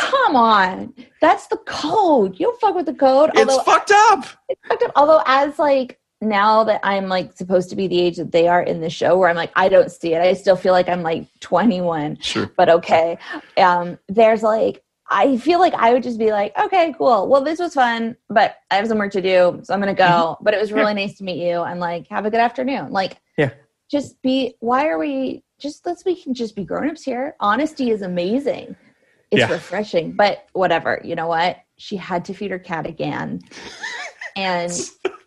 come 0.00 0.34
on, 0.36 0.94
that's 1.20 1.46
the 1.48 1.56
code. 1.66 2.38
You 2.38 2.46
don't 2.46 2.60
fuck 2.60 2.74
with 2.74 2.86
the 2.86 2.94
code. 2.94 3.30
it's 3.34 3.50
Although 3.50 3.62
fucked 3.64 3.90
up. 3.92 4.24
it's 4.48 4.60
fucked 4.66 4.82
up. 4.84 4.92
Although 4.96 5.22
as 5.26 5.58
like 5.58 5.98
now 6.24 6.64
that 6.64 6.80
I'm 6.82 7.08
like 7.08 7.36
supposed 7.36 7.70
to 7.70 7.76
be 7.76 7.86
the 7.86 8.00
age 8.00 8.16
that 8.16 8.32
they 8.32 8.48
are 8.48 8.62
in 8.62 8.80
the 8.80 8.90
show, 8.90 9.16
where 9.18 9.28
I'm 9.28 9.36
like 9.36 9.52
I 9.56 9.68
don't 9.68 9.90
see 9.90 10.14
it. 10.14 10.20
I 10.20 10.32
still 10.34 10.56
feel 10.56 10.72
like 10.72 10.88
I'm 10.88 11.02
like 11.02 11.28
21. 11.40 12.18
Sure. 12.20 12.50
But 12.56 12.68
okay, 12.70 13.18
um, 13.56 13.98
there's 14.08 14.42
like. 14.42 14.80
I 15.10 15.36
feel 15.36 15.60
like 15.60 15.74
I 15.74 15.92
would 15.92 16.02
just 16.02 16.18
be 16.18 16.32
like, 16.32 16.56
okay, 16.58 16.94
cool. 16.96 17.28
Well, 17.28 17.44
this 17.44 17.58
was 17.58 17.74
fun, 17.74 18.16
but 18.30 18.56
I 18.70 18.76
have 18.76 18.88
some 18.88 18.96
work 18.96 19.12
to 19.12 19.20
do, 19.20 19.60
so 19.62 19.74
I'm 19.74 19.78
gonna 19.78 19.94
go. 19.94 20.38
But 20.40 20.54
it 20.54 20.60
was 20.60 20.72
really 20.72 20.94
nice 20.94 21.18
to 21.18 21.24
meet 21.24 21.46
you, 21.46 21.60
and 21.60 21.78
like, 21.78 22.08
have 22.08 22.24
a 22.24 22.30
good 22.30 22.40
afternoon. 22.40 22.90
Like, 22.90 23.18
Yeah. 23.36 23.50
just 23.90 24.20
be. 24.22 24.54
Why 24.60 24.86
are 24.88 24.98
we? 24.98 25.44
Just 25.60 25.84
let's 25.84 26.06
we 26.06 26.20
can 26.20 26.32
just 26.32 26.56
be 26.56 26.64
grown-ups 26.64 27.02
here. 27.02 27.36
Honesty 27.38 27.90
is 27.90 28.00
amazing. 28.00 28.74
It's 29.30 29.40
Yeah. 29.40 29.52
refreshing, 29.52 30.12
but 30.12 30.46
whatever. 30.54 31.00
You 31.04 31.16
know 31.16 31.26
what? 31.28 31.58
She 31.76 31.96
had 31.96 32.24
to 32.24 32.32
feed 32.34 32.50
her 32.50 32.58
cat 32.58 32.86
again, 32.86 33.42
and 34.36 34.72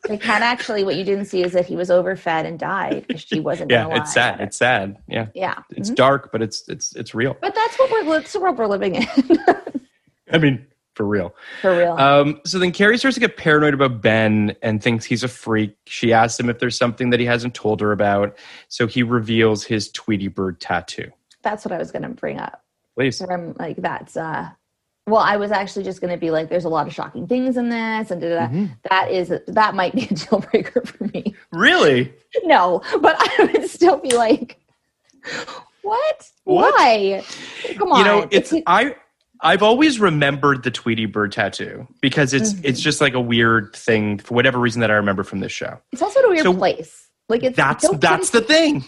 the 0.08 0.18
cat 0.18 0.42
actually. 0.42 0.84
What 0.84 0.96
you 0.96 1.04
didn't 1.04 1.26
see 1.26 1.44
is 1.44 1.54
that 1.54 1.66
he 1.66 1.76
was 1.76 1.90
overfed 1.90 2.46
and 2.46 2.58
died. 2.60 3.06
She 3.20 3.40
wasn't. 3.40 3.72
Yeah, 3.72 3.88
it's 3.92 4.14
sad. 4.14 4.40
It's 4.42 4.58
sad. 4.58 4.98
Yeah, 5.08 5.28
yeah. 5.36 5.60
it's 5.72 5.90
Mhm. 5.92 5.96
dark, 5.96 6.32
but 6.32 6.42
it's 6.42 6.68
it's 6.68 6.96
it's 6.96 7.14
real. 7.14 7.36
But 7.42 7.54
that's 7.56 7.78
what 7.80 7.92
we're. 7.92 8.06
That's 8.20 8.34
the 8.34 8.40
world 8.40 8.58
we're 8.58 8.68
living 8.68 8.96
in. 8.96 9.08
I 10.32 10.38
mean, 10.38 10.66
for 10.96 11.06
real. 11.06 11.34
For 11.62 11.78
real. 11.78 11.94
Um, 11.94 12.42
so 12.46 12.60
then 12.60 12.72
Carrie 12.72 12.98
starts 12.98 13.16
to 13.16 13.22
get 13.22 13.38
paranoid 13.38 13.74
about 13.74 14.02
Ben 14.02 14.56
and 14.62 14.82
thinks 14.82 15.06
he's 15.06 15.24
a 15.24 15.28
freak. 15.28 15.76
She 15.86 16.12
asks 16.12 16.40
him 16.40 16.50
if 16.50 16.60
there's 16.60 16.78
something 16.78 17.12
that 17.12 17.20
he 17.20 17.26
hasn't 17.26 17.54
told 17.54 17.80
her 17.82 17.92
about. 17.92 18.38
So 18.68 18.88
he 18.88 19.04
reveals 19.04 19.64
his 19.64 19.90
Tweety 19.92 20.28
Bird 20.28 20.60
tattoo. 20.60 21.12
that's 21.44 21.64
what 21.64 21.72
I 21.72 21.78
was 21.78 21.92
going 21.92 22.02
to 22.02 22.10
bring 22.10 22.40
up. 22.40 22.62
Please. 22.96 23.22
Where 23.22 23.32
I'm 23.32 23.54
like, 23.60 23.78
that's 23.78 24.18
uh. 24.18 24.50
Well, 25.08 25.22
I 25.22 25.38
was 25.38 25.52
actually 25.52 25.86
just 25.86 26.02
going 26.02 26.12
to 26.12 26.18
be 26.20 26.30
like, 26.32 26.50
there's 26.50 26.66
a 26.66 26.70
lot 26.70 26.86
of 26.86 26.94
shocking 26.94 27.26
things 27.28 27.58
in 27.58 27.70
this, 27.70 28.12
and. 28.12 28.22
Mm-hmm. 28.22 28.66
That 28.90 29.10
is 29.12 29.34
that 29.48 29.74
might 29.74 29.94
be 29.96 30.04
a 30.04 30.08
deal 30.14 30.40
breaker 30.52 30.82
for 30.86 31.06
me. 31.06 31.34
Really? 31.52 32.14
No, 32.44 32.82
but 33.02 33.16
I 33.40 33.50
would 33.54 33.70
still 33.70 33.98
be 33.98 34.14
like, 34.16 34.60
what? 35.82 36.30
What? 36.44 36.74
Why? 36.76 37.24
Come 37.78 37.92
on. 37.92 38.00
You 38.00 38.06
know, 38.06 38.28
it's 38.32 38.52
It's- 38.54 38.64
I 38.68 38.96
I've 39.42 39.64
always 39.64 40.00
remembered 40.00 40.64
the 40.64 40.72
Tweety 40.72 41.06
Bird 41.06 41.32
tattoo 41.32 41.88
because 42.02 42.34
it's 42.34 42.54
Mm-hmm. 42.54 42.66
it's 42.66 42.80
just 42.82 43.02
like 43.02 43.14
a 43.14 43.20
weird 43.22 43.74
thing 43.76 44.20
for 44.20 44.34
whatever 44.36 44.60
reason 44.60 44.82
that 44.82 44.92
I 44.92 44.96
remember 44.96 45.24
from 45.24 45.40
this 45.40 45.52
show. 45.52 45.80
it's 45.92 46.02
also 46.02 46.20
in 46.20 46.26
a 46.26 46.30
weird 46.30 46.44
so 46.44 46.54
place. 46.54 47.08
Like 47.30 47.44
it's 47.44 47.56
That's 47.56 47.88
that's 47.98 48.30
the 48.32 48.42
thing. 48.42 48.84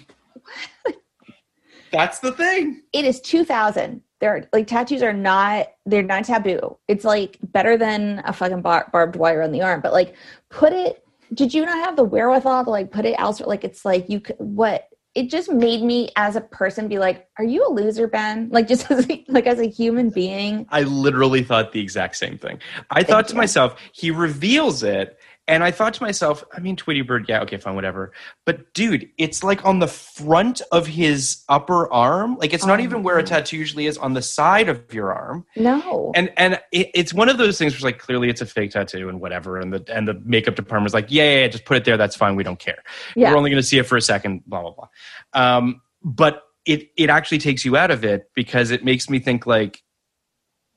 That's 1.91 2.19
the 2.19 2.31
thing. 2.31 2.81
it 2.93 3.05
is 3.05 3.19
2000 3.21 4.01
they're 4.19 4.47
like 4.51 4.67
tattoos 4.67 5.01
are 5.01 5.13
not 5.13 5.67
they're 5.85 6.03
not 6.03 6.25
taboo. 6.25 6.77
It's 6.87 7.05
like 7.05 7.37
better 7.41 7.77
than 7.77 8.21
a 8.25 8.33
fucking 8.33 8.61
bar- 8.61 8.89
barbed 8.91 9.15
wire 9.15 9.41
on 9.41 9.51
the 9.51 9.61
arm. 9.61 9.81
But 9.81 9.93
like 9.93 10.15
put 10.49 10.73
it 10.73 11.03
did 11.33 11.53
you 11.53 11.65
not 11.65 11.85
have 11.85 11.95
the 11.95 12.03
wherewithal 12.03 12.65
to 12.65 12.69
like 12.69 12.91
put 12.91 13.05
it 13.05 13.15
elsewhere? 13.17 13.47
Like 13.47 13.63
it's 13.63 13.85
like 13.85 14.09
you 14.09 14.19
could 14.19 14.35
what 14.37 14.89
it 15.15 15.29
just 15.29 15.51
made 15.51 15.81
me 15.81 16.09
as 16.15 16.35
a 16.35 16.41
person 16.41 16.87
be 16.87 16.99
like 16.99 17.27
are 17.37 17.45
you 17.45 17.65
a 17.67 17.71
loser 17.71 18.07
ben? 18.07 18.49
Like 18.53 18.67
just 18.67 18.89
as 18.91 19.09
a, 19.09 19.25
like 19.27 19.47
as 19.47 19.59
a 19.59 19.67
human 19.67 20.09
being. 20.09 20.65
I 20.69 20.83
literally 20.83 21.43
thought 21.43 21.71
the 21.71 21.81
exact 21.81 22.17
same 22.17 22.37
thing. 22.37 22.59
I 22.89 23.03
thought 23.03 23.27
to 23.29 23.33
you. 23.35 23.37
myself, 23.37 23.79
he 23.93 24.11
reveals 24.11 24.83
it 24.83 25.18
And 25.49 25.63
I 25.63 25.71
thought 25.71 25.95
to 25.95 26.03
myself, 26.03 26.43
I 26.53 26.59
mean, 26.59 26.75
Tweety 26.75 27.01
Bird, 27.01 27.25
yeah, 27.27 27.41
okay, 27.41 27.57
fine, 27.57 27.73
whatever. 27.73 28.13
But 28.45 28.71
dude, 28.75 29.09
it's 29.17 29.43
like 29.43 29.65
on 29.65 29.79
the 29.79 29.87
front 29.87 30.61
of 30.71 30.85
his 30.85 31.43
upper 31.49 31.91
arm. 31.91 32.37
Like 32.37 32.53
it's 32.53 32.67
not 32.67 32.79
Oh, 32.79 32.83
even 32.83 33.01
where 33.01 33.17
a 33.17 33.23
tattoo 33.23 33.57
usually 33.57 33.87
is 33.87 33.97
on 33.97 34.13
the 34.13 34.21
side 34.21 34.69
of 34.69 34.93
your 34.93 35.11
arm. 35.11 35.45
No. 35.55 36.11
And 36.15 36.31
and 36.37 36.61
it, 36.71 36.91
it's 36.93 37.15
one 37.15 37.29
of 37.29 37.39
those 37.39 37.57
things 37.57 37.73
where 37.73 37.91
like 37.91 37.99
clearly 37.99 38.29
it's 38.29 38.41
a 38.41 38.45
fake 38.45 38.71
tattoo 38.71 39.09
and 39.09 39.19
whatever. 39.19 39.57
And 39.57 39.73
the 39.73 39.83
and 39.91 40.07
the 40.07 40.13
makeup 40.23 40.55
department's 40.55 40.93
like, 40.93 41.07
yeah, 41.09 41.23
yeah, 41.23 41.39
yeah, 41.39 41.47
just 41.47 41.65
put 41.65 41.77
it 41.77 41.83
there. 41.83 41.97
That's 41.97 42.15
fine. 42.15 42.35
We 42.35 42.43
don't 42.43 42.59
care. 42.59 42.83
Yeah. 43.15 43.31
We're 43.31 43.37
only 43.37 43.49
going 43.49 43.61
to 43.61 43.67
see 43.67 43.79
it 43.79 43.87
for 43.87 43.97
a 43.97 44.01
second. 44.01 44.43
Blah 44.45 44.61
blah 44.61 44.73
blah. 44.73 44.87
Um, 45.33 45.81
but 46.03 46.43
it 46.65 46.91
it 46.95 47.09
actually 47.09 47.39
takes 47.39 47.65
you 47.65 47.75
out 47.75 47.89
of 47.89 48.05
it 48.05 48.29
because 48.35 48.69
it 48.69 48.85
makes 48.85 49.09
me 49.09 49.17
think 49.17 49.47
like, 49.47 49.81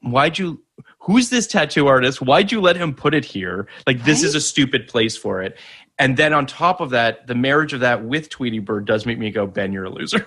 why'd 0.00 0.38
you? 0.38 0.62
Who's 1.02 1.30
this 1.30 1.46
tattoo 1.46 1.88
artist? 1.88 2.22
Why'd 2.22 2.52
you 2.52 2.60
let 2.60 2.76
him 2.76 2.94
put 2.94 3.12
it 3.12 3.24
here? 3.24 3.66
Like 3.86 4.04
this 4.04 4.22
is 4.22 4.34
a 4.36 4.40
stupid 4.40 4.86
place 4.86 5.16
for 5.16 5.42
it. 5.42 5.58
And 5.98 6.16
then 6.16 6.32
on 6.32 6.46
top 6.46 6.80
of 6.80 6.90
that, 6.90 7.26
the 7.26 7.34
marriage 7.34 7.72
of 7.72 7.80
that 7.80 8.04
with 8.04 8.28
Tweety 8.28 8.60
Bird 8.60 8.86
does 8.86 9.04
make 9.04 9.18
me 9.18 9.30
go, 9.30 9.46
Ben, 9.46 9.72
you're 9.72 9.84
a 9.84 9.90
loser. 9.90 10.26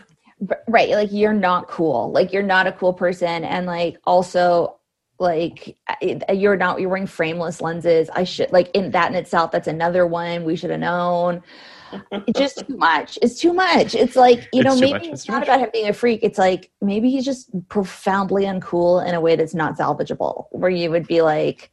Right 0.68 0.90
like 0.90 1.14
you're 1.14 1.34
not 1.34 1.70
cool 1.70 2.12
like 2.12 2.34
you're 2.34 2.44
not 2.44 2.68
a 2.68 2.74
cool 2.74 2.92
person 2.92 3.46
and 3.46 3.66
like 3.66 3.98
also 4.04 4.76
like 5.18 5.78
you're 6.02 6.58
not 6.58 6.82
you're 6.82 6.90
wearing 6.90 7.08
frameless 7.08 7.62
lenses 7.62 8.10
i 8.14 8.26
should 8.26 8.52
like 8.52 8.70
in 8.74 8.92
that 8.92 9.10
in 9.10 9.16
itself 9.16 9.50
that's 9.52 9.70
another 9.70 10.06
one 10.06 10.44
we 10.44 10.58
should 10.58 10.72
have 10.72 10.82
known 10.82 11.42
it's 12.12 12.40
just 12.40 12.68
too 12.68 12.78
much. 12.78 13.20
It's 13.22 13.40
too 13.40 13.54
much. 13.54 13.96
It's 13.96 14.16
like 14.16 14.48
you 14.54 14.62
It's 14.62 14.66
know 14.66 14.76
maybe 14.76 14.94
much. 14.94 15.04
it's, 15.08 15.22
It's 15.22 15.30
not 15.30 15.40
much. 15.40 15.48
about 15.48 15.60
him 15.60 15.70
being 15.74 15.88
a 15.90 15.94
freak. 15.94 16.22
It's 16.24 16.38
like 16.38 16.72
maybe 16.82 17.10
he's 17.10 17.26
just 17.26 17.50
profoundly 17.70 18.44
uncool 18.46 19.06
in 19.08 19.16
a 19.16 19.22
way 19.22 19.36
that's 19.36 19.56
not 19.56 19.78
salvageable 19.78 20.48
where 20.52 20.70
you 20.72 20.90
would 20.92 21.08
be 21.08 21.22
like 21.22 21.72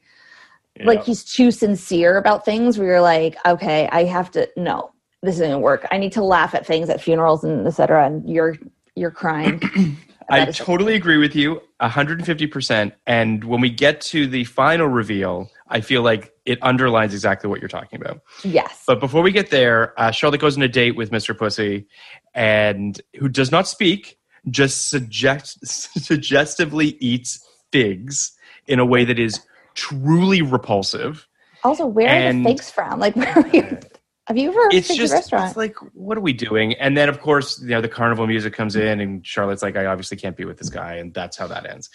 like 0.85 1.05
he's 1.05 1.23
too 1.23 1.51
sincere 1.51 2.17
about 2.17 2.45
things 2.45 2.79
where 2.79 2.89
you're 2.89 3.01
like 3.03 3.37
okay 3.47 3.89
i 3.93 4.05
have 4.05 4.31
to 4.31 4.49
no 4.57 4.91
this 5.23 5.37
isn't 5.37 5.49
gonna 5.49 5.59
work. 5.61 5.87
I 5.91 5.99
need 5.99 6.13
to 6.13 6.25
laugh 6.25 6.55
at 6.55 6.67
things 6.67 6.89
at 6.91 7.01
funerals 7.01 7.45
and 7.45 7.67
etc 7.67 8.07
and 8.07 8.29
you're 8.29 8.57
you're 8.97 9.11
crying. 9.11 9.63
I 10.31 10.47
totally 10.47 10.95
agree 10.95 11.17
with 11.19 11.35
you, 11.35 11.61
150%. 11.81 12.93
And 13.07 13.45
when 13.45 13.61
we 13.61 13.71
get 13.71 14.01
to 14.03 14.27
the 14.27 14.45
final 14.45 14.87
reveal, 14.89 15.51
I 15.73 15.81
feel 15.81 16.03
like 16.03 16.33
it 16.45 16.59
underlines 16.62 17.14
exactly 17.14 17.49
what 17.51 17.61
you're 17.61 17.68
talking 17.68 18.01
about. 18.01 18.20
yes 18.45 18.85
But 18.87 19.01
before 19.01 19.23
we 19.23 19.33
get 19.33 19.51
there, 19.51 19.99
uh, 19.99 20.11
Charlotte 20.11 20.41
goes 20.41 20.57
on 20.57 20.62
a 20.62 20.68
date 20.68 20.95
with 20.97 21.11
Mr. 21.11 21.37
Pussy, 21.37 21.87
and 22.35 23.01
who 23.18 23.29
does 23.29 23.51
not 23.51 23.66
speak, 23.66 24.18
just 24.51 24.89
suggest- 24.91 25.66
suggestively 25.66 26.97
eats 27.01 27.41
figs 27.73 28.33
in 28.66 28.79
a 28.79 28.85
way 28.87 29.05
that 29.05 29.18
is 29.18 29.41
truly 29.75 30.43
repulsive. 30.43 31.27
also 31.64 31.87
where 31.87 32.09
are 32.29 32.33
the 32.33 32.45
figs 32.45 32.70
from 32.70 33.01
like 33.01 33.16
where 33.16 33.33
are 33.39 33.49
you 33.49 33.79
have 34.27 34.37
you 34.37 34.51
ever 34.51 34.68
It's 34.70 34.89
been 34.89 34.97
to 34.99 35.03
a 35.03 35.07
just 35.07 35.12
restaurant 35.12 35.49
it's 35.49 35.57
like, 35.57 35.77
what 35.95 36.16
are 36.16 36.20
we 36.20 36.33
doing? 36.33 36.75
And 36.75 36.97
then, 36.97 37.09
of 37.09 37.20
course, 37.20 37.61
you 37.61 37.70
know, 37.70 37.81
the 37.81 37.89
carnival 37.89 38.27
music 38.27 38.55
comes 38.55 38.77
in, 38.77 39.01
and 39.01 39.27
Charlotte's 39.27 39.62
like, 39.62 39.77
I 39.77 39.87
obviously 39.87 40.16
can't 40.16 40.37
be 40.37 40.45
with 40.45 40.59
this 40.59 40.70
guy, 40.70 40.95
and 40.95 41.12
that's 41.12 41.37
how 41.37 41.49
that 41.49 41.68
ends. 41.68 41.91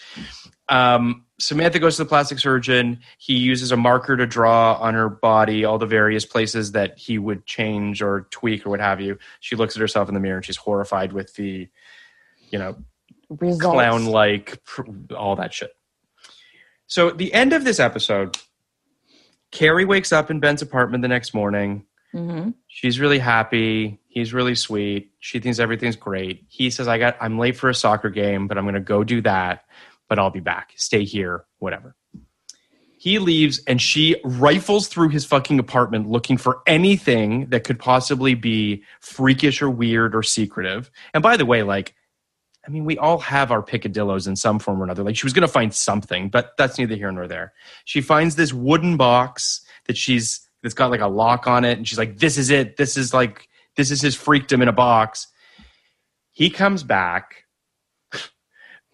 Um, 0.68 1.24
Samantha 1.38 1.78
goes 1.78 1.96
to 1.96 2.04
the 2.04 2.08
plastic 2.08 2.38
surgeon. 2.38 3.00
He 3.16 3.38
uses 3.38 3.72
a 3.72 3.76
marker 3.76 4.16
to 4.16 4.26
draw 4.26 4.74
on 4.74 4.92
her 4.92 5.08
body 5.08 5.64
all 5.64 5.78
the 5.78 5.86
various 5.86 6.26
places 6.26 6.72
that 6.72 6.98
he 6.98 7.16
would 7.18 7.46
change 7.46 8.02
or 8.02 8.26
tweak 8.30 8.66
or 8.66 8.70
what 8.70 8.80
have 8.80 9.00
you. 9.00 9.18
She 9.40 9.56
looks 9.56 9.74
at 9.76 9.80
herself 9.80 10.08
in 10.08 10.14
the 10.14 10.20
mirror 10.20 10.36
and 10.36 10.44
she's 10.44 10.56
horrified 10.56 11.12
with 11.14 11.34
the, 11.34 11.68
you 12.50 12.58
know, 12.58 12.76
clown 13.58 14.06
like 14.06 14.60
all 15.16 15.36
that 15.36 15.54
shit. 15.54 15.70
So 16.86 17.08
at 17.08 17.18
the 17.18 17.32
end 17.32 17.52
of 17.52 17.64
this 17.64 17.80
episode, 17.80 18.36
Carrie 19.50 19.84
wakes 19.84 20.12
up 20.12 20.30
in 20.30 20.40
Ben's 20.40 20.60
apartment 20.60 21.02
the 21.02 21.08
next 21.08 21.34
morning. 21.34 21.84
Mhm. 22.14 22.54
She's 22.68 22.98
really 22.98 23.18
happy. 23.18 24.00
He's 24.08 24.32
really 24.32 24.54
sweet. 24.54 25.12
She 25.20 25.38
thinks 25.40 25.58
everything's 25.58 25.96
great. 25.96 26.44
He 26.48 26.70
says, 26.70 26.88
"I 26.88 26.98
got. 26.98 27.16
I'm 27.20 27.38
late 27.38 27.56
for 27.56 27.68
a 27.68 27.74
soccer 27.74 28.10
game, 28.10 28.48
but 28.48 28.56
I'm 28.56 28.64
going 28.64 28.74
to 28.74 28.80
go 28.80 29.04
do 29.04 29.20
that. 29.22 29.64
But 30.08 30.18
I'll 30.18 30.30
be 30.30 30.40
back. 30.40 30.72
Stay 30.76 31.04
here. 31.04 31.44
Whatever." 31.58 31.94
He 33.00 33.20
leaves, 33.20 33.62
and 33.68 33.80
she 33.80 34.16
rifles 34.24 34.88
through 34.88 35.10
his 35.10 35.24
fucking 35.24 35.60
apartment 35.60 36.08
looking 36.08 36.36
for 36.36 36.62
anything 36.66 37.46
that 37.50 37.62
could 37.62 37.78
possibly 37.78 38.34
be 38.34 38.82
freakish 39.00 39.62
or 39.62 39.70
weird 39.70 40.16
or 40.16 40.22
secretive. 40.24 40.90
And 41.14 41.22
by 41.22 41.36
the 41.36 41.46
way, 41.46 41.62
like, 41.62 41.94
I 42.66 42.70
mean, 42.70 42.84
we 42.84 42.98
all 42.98 43.18
have 43.18 43.52
our 43.52 43.62
picadillos 43.62 44.26
in 44.26 44.34
some 44.34 44.58
form 44.58 44.80
or 44.80 44.84
another. 44.84 45.04
Like, 45.04 45.16
she 45.16 45.26
was 45.26 45.32
going 45.32 45.46
to 45.46 45.52
find 45.52 45.72
something, 45.72 46.28
but 46.28 46.56
that's 46.58 46.76
neither 46.76 46.96
here 46.96 47.12
nor 47.12 47.28
there. 47.28 47.52
She 47.84 48.00
finds 48.00 48.34
this 48.34 48.52
wooden 48.52 48.96
box 48.96 49.64
that 49.86 49.96
she's 49.96 50.47
that's 50.62 50.74
got 50.74 50.90
like 50.90 51.00
a 51.00 51.06
lock 51.08 51.46
on 51.46 51.64
it, 51.64 51.78
and 51.78 51.86
she's 51.86 51.98
like, 51.98 52.18
"This 52.18 52.38
is 52.38 52.50
it. 52.50 52.76
This 52.76 52.96
is 52.96 53.14
like 53.14 53.48
this 53.76 53.90
is 53.90 54.00
his 54.00 54.16
freakdom 54.16 54.62
in 54.62 54.68
a 54.68 54.72
box." 54.72 55.26
He 56.30 56.50
comes 56.50 56.82
back 56.82 57.44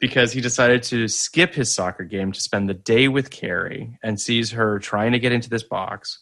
because 0.00 0.32
he 0.32 0.40
decided 0.40 0.82
to 0.84 1.08
skip 1.08 1.54
his 1.54 1.72
soccer 1.72 2.04
game 2.04 2.32
to 2.32 2.40
spend 2.40 2.68
the 2.68 2.74
day 2.74 3.08
with 3.08 3.30
Carrie 3.30 3.98
and 4.02 4.20
sees 4.20 4.50
her 4.52 4.78
trying 4.78 5.12
to 5.12 5.18
get 5.18 5.32
into 5.32 5.50
this 5.50 5.62
box. 5.62 6.20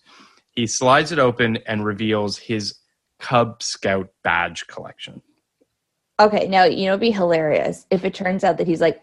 He 0.50 0.66
slides 0.66 1.12
it 1.12 1.18
open 1.18 1.58
and 1.66 1.84
reveals 1.84 2.38
his 2.38 2.74
Cub 3.20 3.62
Scout 3.62 4.08
badge 4.24 4.66
collection. 4.66 5.22
okay 6.20 6.48
now 6.48 6.64
you 6.64 6.86
know 6.86 6.92
it'd 6.92 7.00
be 7.00 7.12
hilarious 7.12 7.86
if 7.88 8.04
it 8.04 8.14
turns 8.14 8.42
out 8.42 8.58
that 8.58 8.66
he's 8.66 8.80
like 8.80 9.00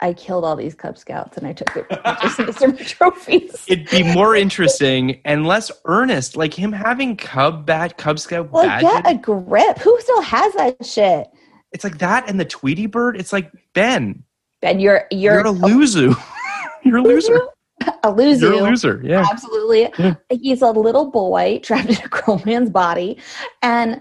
i 0.00 0.12
killed 0.12 0.44
all 0.44 0.56
these 0.56 0.74
cub 0.74 0.98
scouts 0.98 1.36
and 1.36 1.46
i 1.46 1.52
took 1.52 1.72
their 1.74 1.84
pictures 1.84 2.38
and 2.38 2.54
some 2.56 2.76
trophies 2.76 3.64
It'd 3.68 3.88
be 3.90 4.02
more 4.02 4.34
interesting 4.34 5.20
and 5.24 5.46
less 5.46 5.70
earnest, 5.84 6.36
like 6.36 6.54
him 6.54 6.72
having 6.72 7.16
Cub 7.16 7.64
bat 7.66 7.96
Cub 7.98 8.18
Scout 8.18 8.52
badges. 8.52 8.90
get 8.90 9.10
a 9.10 9.14
grip 9.16 9.78
who 9.78 9.98
still 10.00 10.22
has 10.22 10.52
that 10.54 10.84
shit 10.84 11.28
it's 11.74 11.82
like 11.82 11.98
that 11.98 12.30
and 12.30 12.38
the 12.38 12.44
Tweety 12.44 12.86
Bird. 12.86 13.18
It's 13.18 13.32
like 13.32 13.50
Ben, 13.74 14.22
Ben, 14.62 14.80
you're 14.80 15.06
you're, 15.10 15.34
you're, 15.34 15.46
a 15.46 15.50
loser. 15.50 16.14
you're 16.84 16.98
a 16.98 17.02
loser. 17.02 17.38
a 18.04 18.10
loser 18.10 18.46
You're 18.46 18.64
a 18.64 18.70
loser. 18.70 19.00
Yeah. 19.04 19.24
Absolutely. 19.30 19.90
Yeah. 19.98 20.14
He's 20.30 20.62
a 20.62 20.70
little 20.70 21.10
boy 21.10 21.60
trapped 21.62 21.90
in 21.90 21.96
a 21.96 22.08
grown 22.08 22.40
man's 22.46 22.70
body. 22.70 23.18
And 23.60 24.00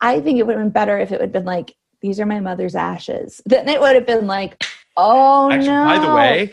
I 0.00 0.20
think 0.20 0.38
it 0.38 0.46
would 0.46 0.56
have 0.56 0.64
been 0.64 0.72
better 0.72 0.98
if 0.98 1.12
it 1.12 1.20
would 1.20 1.26
have 1.26 1.32
been 1.32 1.44
like, 1.44 1.76
these 2.00 2.18
are 2.18 2.26
my 2.26 2.40
mother's 2.40 2.74
ashes. 2.74 3.42
Then 3.44 3.68
it 3.68 3.80
would 3.80 3.94
have 3.94 4.06
been 4.06 4.26
like, 4.26 4.64
oh 4.96 5.50
Actually, 5.50 5.68
no. 5.68 5.84
by 5.84 5.98
the 5.98 6.14
way, 6.14 6.52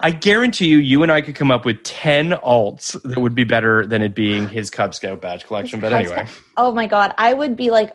I 0.00 0.10
guarantee 0.10 0.66
you, 0.66 0.78
you 0.78 1.02
and 1.02 1.12
I 1.12 1.20
could 1.20 1.34
come 1.34 1.50
up 1.50 1.64
with 1.64 1.82
10 1.84 2.30
alts 2.32 3.00
that 3.02 3.20
would 3.20 3.34
be 3.34 3.44
better 3.44 3.86
than 3.86 4.02
it 4.02 4.14
being 4.14 4.48
his 4.48 4.68
Cub 4.70 4.94
Scout 4.94 5.20
badge 5.20 5.46
collection. 5.46 5.78
But 5.80 5.90
Cub 5.90 6.00
anyway, 6.00 6.14
Scout- 6.26 6.42
Oh 6.56 6.72
my 6.72 6.86
God. 6.86 7.14
I 7.18 7.34
would 7.34 7.56
be 7.56 7.70
like, 7.70 7.92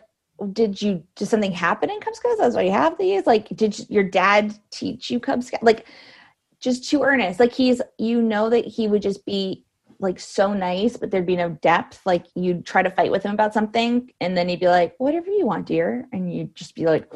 did 0.52 0.80
you, 0.80 1.02
did 1.16 1.26
something 1.26 1.52
happen 1.52 1.90
in 1.90 2.00
Cub 2.00 2.14
Scouts? 2.14 2.38
That's 2.38 2.54
why 2.54 2.62
you 2.62 2.70
have 2.72 2.96
these? 2.96 3.26
Like, 3.26 3.48
did 3.50 3.78
you- 3.78 3.84
your 3.88 4.04
dad 4.04 4.54
teach 4.70 5.10
you 5.10 5.20
Cub 5.20 5.42
Scout? 5.42 5.62
Like, 5.62 5.86
just 6.60 6.88
too 6.88 7.02
earnest. 7.02 7.38
Like, 7.40 7.52
he's, 7.52 7.82
you 7.98 8.22
know, 8.22 8.48
that 8.48 8.64
he 8.64 8.88
would 8.88 9.02
just 9.02 9.24
be 9.26 9.64
like 10.00 10.18
so 10.20 10.52
nice, 10.54 10.96
but 10.96 11.10
there'd 11.10 11.26
be 11.26 11.36
no 11.36 11.50
depth. 11.60 12.00
Like, 12.06 12.24
you'd 12.34 12.64
try 12.64 12.82
to 12.82 12.90
fight 12.90 13.10
with 13.10 13.22
him 13.24 13.32
about 13.34 13.52
something, 13.52 14.10
and 14.20 14.36
then 14.36 14.48
he'd 14.48 14.60
be 14.60 14.68
like, 14.68 14.94
whatever 14.98 15.28
you 15.30 15.44
want, 15.44 15.66
dear. 15.66 16.06
And 16.12 16.32
you'd 16.32 16.54
just 16.54 16.74
be 16.74 16.86
like, 16.86 17.06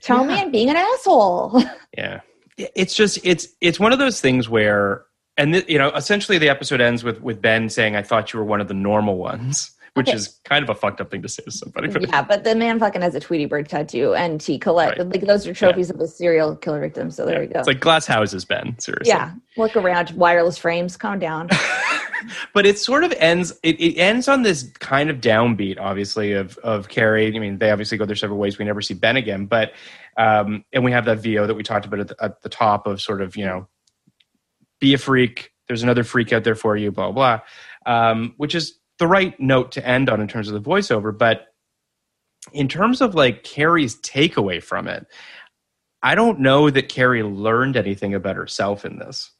tell 0.00 0.24
me 0.24 0.34
I'm 0.34 0.50
being 0.50 0.70
an 0.70 0.76
asshole. 0.76 1.62
yeah. 1.96 2.20
It's 2.56 2.94
just, 2.94 3.18
it's, 3.24 3.48
it's 3.60 3.80
one 3.80 3.92
of 3.92 3.98
those 3.98 4.20
things 4.20 4.48
where, 4.48 5.04
and 5.36 5.54
th- 5.54 5.68
you 5.68 5.78
know, 5.78 5.90
essentially 5.90 6.38
the 6.38 6.48
episode 6.48 6.80
ends 6.80 7.02
with, 7.02 7.20
with 7.22 7.40
Ben 7.40 7.68
saying, 7.68 7.96
I 7.96 8.02
thought 8.02 8.32
you 8.32 8.38
were 8.38 8.44
one 8.44 8.60
of 8.60 8.68
the 8.68 8.74
normal 8.74 9.16
ones, 9.16 9.70
which 9.94 10.08
Okay. 10.08 10.16
is 10.16 10.40
kind 10.44 10.62
of 10.62 10.70
a 10.70 10.74
fucked 10.74 11.00
up 11.00 11.10
thing 11.10 11.20
to 11.22 11.28
say 11.28 11.42
to 11.44 11.50
somebody. 11.50 11.88
But 11.88 12.08
yeah, 12.08 12.22
but 12.22 12.44
the 12.44 12.54
man 12.54 12.78
fucking 12.78 13.02
has 13.02 13.14
a 13.14 13.20
Tweety 13.20 13.44
Bird 13.44 13.68
tattoo, 13.68 14.14
and 14.14 14.42
he 14.42 14.58
collect 14.58 14.98
Right. 14.98 15.08
like 15.10 15.20
those 15.26 15.46
are 15.46 15.52
trophies 15.54 15.90
of 15.90 16.00
a 16.00 16.06
serial 16.06 16.56
killer 16.56 16.80
victim. 16.80 17.10
So 17.10 17.26
there 17.26 17.34
yeah, 17.34 17.40
we 17.40 17.46
go. 17.52 17.58
It's 17.58 17.68
like 17.68 17.80
glass 17.80 18.06
houses, 18.06 18.44
Ben. 18.44 18.78
Seriously. 18.78 19.08
yeah, 19.08 19.32
look 19.56 19.76
around, 19.76 20.10
wireless 20.12 20.56
frames. 20.58 20.96
Calm 20.96 21.18
down. 21.18 21.48
but 22.54 22.64
it 22.64 22.78
sort 22.78 23.02
of 23.04 23.12
ends 23.18 23.52
it, 23.62 23.78
it 23.80 23.98
ends 23.98 24.28
on 24.28 24.42
this 24.42 24.70
kind 24.78 25.10
of 25.10 25.16
downbeat 25.20 25.76
obviously 25.80 26.32
of 26.34 26.56
of 26.58 26.88
carrie 26.88 27.34
i 27.34 27.38
mean 27.40 27.58
they 27.58 27.68
obviously 27.72 27.98
go 27.98 28.04
their 28.06 28.14
separate 28.14 28.36
ways 28.36 28.58
we 28.58 28.64
never 28.64 28.80
see 28.80 28.94
ben 28.94 29.16
again 29.16 29.44
but 29.44 29.72
um 30.18 30.64
and 30.72 30.84
we 30.84 30.92
have 30.92 31.04
that 31.04 31.18
vo 31.18 31.48
that 31.48 31.54
we 31.56 31.64
talked 31.64 31.84
about 31.84 31.98
at 31.98 32.06
the, 32.06 32.16
at 32.22 32.40
the 32.42 32.48
top 32.48 32.86
of 32.86 33.00
sort 33.02 33.20
of 33.20 33.36
you 33.36 33.44
know 33.44 33.66
be 34.78 34.94
a 34.94 34.98
freak 34.98 35.50
there's 35.66 35.82
another 35.82 36.04
freak 36.04 36.32
out 36.32 36.44
there 36.44 36.54
for 36.54 36.76
you 36.76 36.92
blah 36.92 37.10
blah 37.10 37.40
um 37.86 38.34
which 38.36 38.54
is 38.54 38.78
the 38.98 39.06
right 39.06 39.38
note 39.40 39.72
to 39.72 39.86
end 39.86 40.08
on 40.08 40.20
in 40.20 40.28
terms 40.28 40.48
of 40.48 40.54
the 40.54 40.70
voiceover 40.70 41.16
but 41.16 41.48
in 42.52 42.68
terms 42.68 43.00
of 43.00 43.14
like 43.14 43.42
carrie's 43.44 43.96
takeaway 44.00 44.62
from 44.62 44.86
it 44.88 45.06
i 46.02 46.14
don't 46.14 46.40
know 46.40 46.70
that 46.70 46.88
carrie 46.88 47.22
learned 47.22 47.76
anything 47.76 48.14
about 48.14 48.36
herself 48.36 48.84
in 48.84 48.98
this 48.98 49.30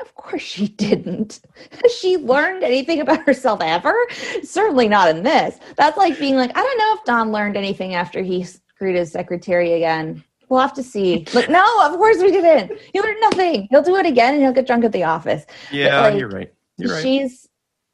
Of 0.00 0.14
course 0.16 0.42
she 0.42 0.66
didn't. 0.68 1.40
She 1.98 2.16
learned 2.16 2.64
anything 2.64 3.00
about 3.00 3.24
herself 3.26 3.60
ever? 3.62 3.94
Certainly 4.42 4.88
not 4.88 5.08
in 5.10 5.22
this. 5.22 5.58
That's 5.76 5.96
like 5.96 6.18
being 6.18 6.34
like, 6.36 6.50
I 6.56 6.62
don't 6.62 6.78
know 6.78 6.94
if 6.98 7.04
Don 7.04 7.30
learned 7.30 7.56
anything 7.56 7.94
after 7.94 8.20
he 8.22 8.42
screwed 8.44 8.96
his 8.96 9.12
secretary 9.12 9.74
again. 9.74 10.24
We'll 10.48 10.60
have 10.60 10.74
to 10.74 10.82
see. 10.82 11.24
Like, 11.34 11.48
no, 11.48 11.64
of 11.86 11.92
course 11.96 12.18
we 12.18 12.32
didn't. 12.32 12.72
He 12.92 13.00
learned 13.00 13.20
nothing. 13.20 13.68
He'll 13.70 13.82
do 13.82 13.94
it 13.96 14.06
again 14.06 14.34
and 14.34 14.42
he'll 14.42 14.52
get 14.52 14.66
drunk 14.66 14.84
at 14.84 14.92
the 14.92 15.04
office. 15.04 15.44
yeah 15.70 16.00
like- 16.02 16.18
you're 16.18 16.28
right 16.30 16.52
You're 16.76 16.94
right. 16.94 17.02
she's 17.02 17.48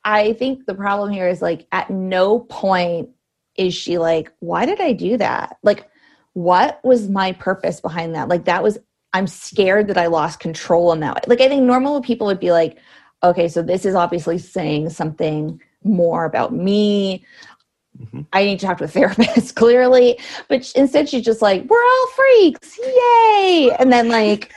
i 0.06 0.32
think 0.34 0.64
the 0.64 0.74
problem 0.74 1.10
here 1.12 1.28
is 1.28 1.42
like 1.42 1.66
at 1.72 1.90
no 1.90 2.40
point 2.40 3.10
is 3.56 3.74
she 3.74 3.98
like 3.98 4.32
why 4.40 4.64
did 4.64 4.80
i 4.80 4.92
do 4.92 5.16
that? 5.18 5.56
Like 5.62 5.88
what 6.34 6.80
was 6.84 7.08
my 7.08 7.32
purpose 7.32 7.80
behind 7.80 8.14
that? 8.14 8.28
Like 8.28 8.44
that 8.46 8.62
was 8.62 8.78
i'm 9.14 9.26
scared 9.26 9.88
that 9.88 9.98
i 9.98 10.06
lost 10.06 10.40
control 10.40 10.92
in 10.92 11.00
that 11.00 11.14
way. 11.14 11.20
Like 11.26 11.40
i 11.40 11.48
think 11.48 11.62
normal 11.64 12.00
people 12.02 12.26
would 12.26 12.40
be 12.40 12.52
like 12.52 12.78
okay 13.22 13.48
so 13.48 13.62
this 13.62 13.84
is 13.84 13.94
obviously 13.94 14.38
saying 14.38 14.90
something 14.90 15.60
more 15.84 16.24
about 16.24 16.52
me. 16.54 17.24
Mhm. 17.98 18.26
i 18.34 18.44
need 18.44 18.58
to 18.60 18.66
talk 18.66 18.76
to 18.78 18.84
a 18.84 18.88
therapist 18.96 19.56
clearly. 19.56 20.18
But 20.48 20.70
instead 20.76 21.08
she's 21.08 21.24
just 21.24 21.40
like 21.42 21.64
we're 21.64 21.82
all 21.82 22.06
freaks. 22.08 22.78
Yay. 22.78 23.74
And 23.78 23.90
then 23.92 24.08
like 24.10 24.52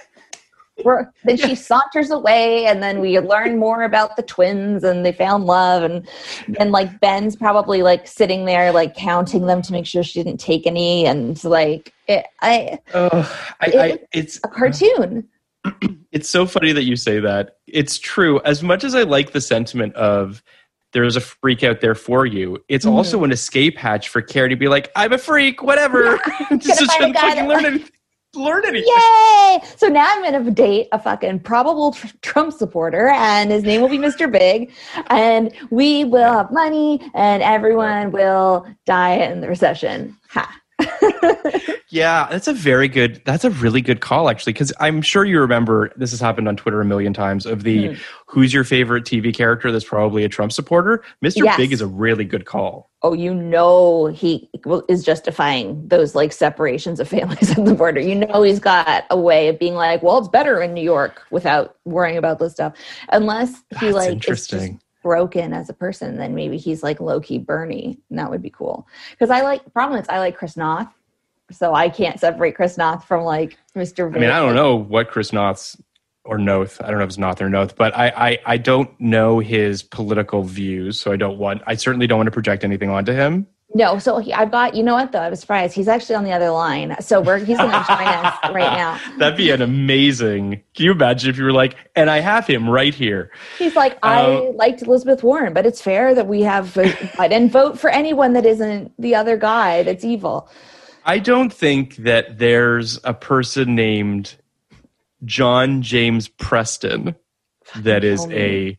then 1.24 1.38
she 1.38 1.56
saunters 1.56 2.12
away 2.12 2.66
and 2.66 2.82
then 2.84 3.00
we 3.00 3.20
learn 3.20 3.58
more 3.58 3.84
about 3.84 4.16
the 4.16 4.24
twins 4.24 4.84
and 4.84 5.06
they 5.06 5.12
found 5.12 5.46
love 5.46 5.84
and 5.84 6.08
and 6.60 6.72
like 6.72 7.00
ben's 7.00 7.36
probably 7.36 7.82
like 7.82 8.08
sitting 8.08 8.46
there 8.46 8.72
like 8.72 8.96
counting 8.96 9.46
them 9.46 9.62
to 9.62 9.72
make 9.72 9.86
sure 9.86 10.04
she 10.04 10.22
didn't 10.24 10.40
take 10.40 10.66
any 10.68 11.06
and 11.06 11.44
like 11.44 11.94
it, 12.08 12.26
i 12.42 12.78
Oh, 12.94 13.54
I, 13.62 13.66
It- 13.68 13.76
I, 13.76 14.00
it's 14.14 14.38
a 14.44 14.48
cartoon 14.48 15.28
it's 16.12 16.30
so 16.30 16.46
funny 16.46 16.72
that 16.72 16.84
you 16.86 16.96
say 16.96 17.20
that. 17.20 17.58
It's 17.68 18.00
true. 18.00 18.40
As 18.46 18.64
much 18.64 18.86
as 18.86 18.96
I 18.96 19.04
like 19.04 19.34
the 19.34 19.42
sentiment 19.42 19.94
of 19.96 20.42
there's 20.94 21.18
a 21.18 21.22
freak 21.22 21.64
out 21.66 21.82
there 21.82 21.96
for 21.96 22.26
you, 22.26 22.64
it's 22.70 22.86
Mhm. 22.86 22.94
also 22.94 23.26
an 23.26 23.32
escape 23.34 23.78
hatch 23.78 24.08
for 24.08 24.22
Carrie 24.22 24.50
to 24.50 24.56
be 24.56 24.70
like, 24.70 24.90
I'm 24.96 25.12
a 25.12 25.18
freak, 25.18 25.62
whatever. 25.62 26.18
Just 26.58 26.80
find 26.80 26.90
a 26.90 26.94
shouldn't 26.94 27.18
fucking 27.18 27.48
learn 27.48 27.66
anything. 27.66 27.90
Learn 28.36 28.64
anything. 28.66 28.88
yay 28.96 29.60
so 29.78 29.88
now 29.88 30.06
i'm 30.08 30.24
gonna 30.24 30.52
date 30.52 30.88
a 30.92 31.00
fucking 31.00 31.40
probable 31.40 31.92
tr- 31.94 32.08
trump 32.22 32.54
supporter 32.54 33.08
and 33.10 33.50
his 33.52 33.64
name 33.64 33.82
will 33.82 33.90
be 33.90 33.98
mr 33.98 34.32
big 34.32 34.72
and 35.08 35.52
we 35.72 36.04
will 36.06 36.32
have 36.34 36.52
money 36.52 37.02
and 37.16 37.42
everyone 37.42 38.12
will 38.12 38.68
die 38.86 39.14
in 39.16 39.42
the 39.42 39.48
recession 39.48 40.16
ha 40.30 40.56
Yeah, 41.92 42.28
that's 42.30 42.48
a 42.48 42.54
very 42.54 42.88
good. 42.88 43.20
That's 43.26 43.44
a 43.44 43.50
really 43.50 43.82
good 43.82 44.00
call, 44.00 44.30
actually, 44.30 44.54
because 44.54 44.72
I'm 44.80 45.02
sure 45.02 45.26
you 45.26 45.40
remember 45.42 45.92
this 45.96 46.12
has 46.12 46.20
happened 46.20 46.48
on 46.48 46.56
Twitter 46.56 46.80
a 46.82 46.86
million 46.86 47.14
times. 47.16 47.48
Of 47.48 47.64
the 47.64 47.88
Hmm. 47.88 47.94
who's 48.28 48.54
your 48.54 48.64
favorite 48.64 49.06
TV 49.06 49.34
character 49.36 49.72
that's 49.72 49.84
probably 49.84 50.24
a 50.24 50.30
Trump 50.30 50.52
supporter. 50.52 51.04
Mr. 51.26 51.44
Yes. 51.44 51.58
Big 51.58 51.74
is 51.74 51.82
a 51.82 51.88
really 51.88 52.26
good 52.26 52.46
call. 52.46 52.89
Oh, 53.02 53.14
you 53.14 53.34
know 53.34 54.08
he 54.08 54.50
is 54.90 55.04
justifying 55.04 55.88
those 55.88 56.16
like 56.16 56.32
separations 56.34 57.00
of 57.00 57.08
families 57.08 57.52
at 57.58 57.66
the 57.66 57.74
border. 57.74 58.00
You 58.00 58.16
know 58.16 58.44
he's 58.44 58.60
got 58.60 59.06
a 59.10 59.18
way 59.18 59.48
of 59.48 59.60
being 59.60 59.76
like, 59.76 60.04
well, 60.04 60.18
it's 60.18 60.28
better 60.28 60.62
in 60.62 60.74
New 60.74 60.84
York 60.84 61.24
without 61.32 61.78
worrying 61.86 62.18
about 62.18 62.40
this 62.40 62.54
stuff. 62.54 62.74
Unless 63.12 63.64
he 63.80 63.88
That's 63.88 63.96
like 63.96 64.08
is 64.10 64.14
interesting. 64.14 64.74
just 64.74 64.86
broken 65.02 65.54
as 65.54 65.70
a 65.70 65.74
person, 65.74 66.18
then 66.18 66.36
maybe 66.36 66.58
he's 66.58 66.84
like 66.84 67.00
low 67.00 67.20
key 67.22 67.38
Bernie, 67.38 68.00
and 68.10 68.20
that 68.20 68.30
would 68.30 68.42
be 68.42 68.50
cool. 68.50 68.88
Because 69.12 69.30
I 69.30 69.42
like 69.42 69.72
problem 69.74 70.00
is 70.00 70.08
I 70.10 70.20
like 70.20 70.38
Chris 70.38 70.58
Noth, 70.58 70.90
so 71.52 71.74
I 71.74 71.90
can't 71.90 72.20
separate 72.20 72.56
Chris 72.56 72.78
Noth 72.78 73.06
from 73.06 73.24
like 73.24 73.58
Mr. 73.76 74.14
I 74.14 74.20
mean, 74.20 74.30
I 74.30 74.40
don't 74.40 74.56
know 74.56 74.76
what 74.76 75.10
Chris 75.10 75.32
Noth's 75.32 75.78
or 76.30 76.38
Noth. 76.38 76.80
I 76.82 76.88
don't 76.90 77.00
know 77.00 77.04
if 77.04 77.10
it's 77.10 77.18
Noth 77.18 77.42
or 77.42 77.50
Noth, 77.50 77.76
but 77.76 77.96
I, 77.98 78.14
I 78.16 78.40
I 78.46 78.58
don't 78.58 78.90
know 79.02 79.40
his 79.40 79.82
political 79.82 80.44
views, 80.44 81.00
so 81.02 81.12
I 81.12 81.18
don't 81.18 81.38
want. 81.40 81.62
I 81.66 81.76
certainly 81.76 82.06
don't 82.08 82.20
want 82.20 82.28
to 82.28 82.32
project 82.32 82.64
anything 82.64 82.90
onto 82.90 83.12
him. 83.12 83.48
No, 83.76 84.00
so 84.00 84.18
he, 84.18 84.34
I've 84.34 84.50
got 84.52 84.74
you 84.76 84.82
know 84.84 84.94
what 84.96 85.12
though 85.12 85.20
I 85.20 85.30
was 85.30 85.40
surprised 85.40 85.76
he's 85.76 85.88
actually 85.88 86.16
on 86.16 86.24
the 86.24 86.32
other 86.32 86.50
line, 86.52 86.96
so 87.02 87.20
we're 87.22 87.38
he's 87.38 87.58
going 87.58 87.70
to 87.72 87.86
join 87.88 88.08
us 88.08 88.36
right 88.52 88.74
now. 88.78 89.00
That'd 89.18 89.38
be 89.38 89.50
an 89.52 89.62
amazing. 89.62 90.62
Can 90.76 90.86
you 90.86 90.92
imagine 90.92 91.30
if 91.30 91.38
you 91.38 91.44
were 91.44 91.52
like, 91.52 91.76
and 91.96 92.10
I 92.10 92.20
have 92.20 92.48
him 92.48 92.70
right 92.70 92.94
here? 92.94 93.32
He's 93.58 93.76
like, 93.76 93.98
I 94.04 94.24
Um, 94.24 94.56
liked 94.58 94.82
Elizabeth 94.82 95.24
Warren, 95.24 95.54
but 95.54 95.66
it's 95.66 95.82
fair 95.82 96.16
that 96.16 96.28
we 96.28 96.42
have. 96.42 96.78
I 97.20 97.28
didn't 97.28 97.52
vote 97.52 97.80
for 97.80 97.90
anyone 97.90 98.34
that 98.34 98.46
isn't 98.46 98.92
the 99.00 99.16
other 99.16 99.38
guy 99.38 99.84
that's 99.84 100.04
evil. 100.04 100.50
I 101.06 101.20
don't 101.20 101.52
think 101.54 101.96
that 101.98 102.40
there's 102.40 103.00
a 103.04 103.14
person 103.14 103.76
named 103.76 104.36
John 105.26 105.82
James 105.82 106.28
Preston 106.28 107.16
that 107.78 108.04
is 108.04 108.26
a 108.32 108.78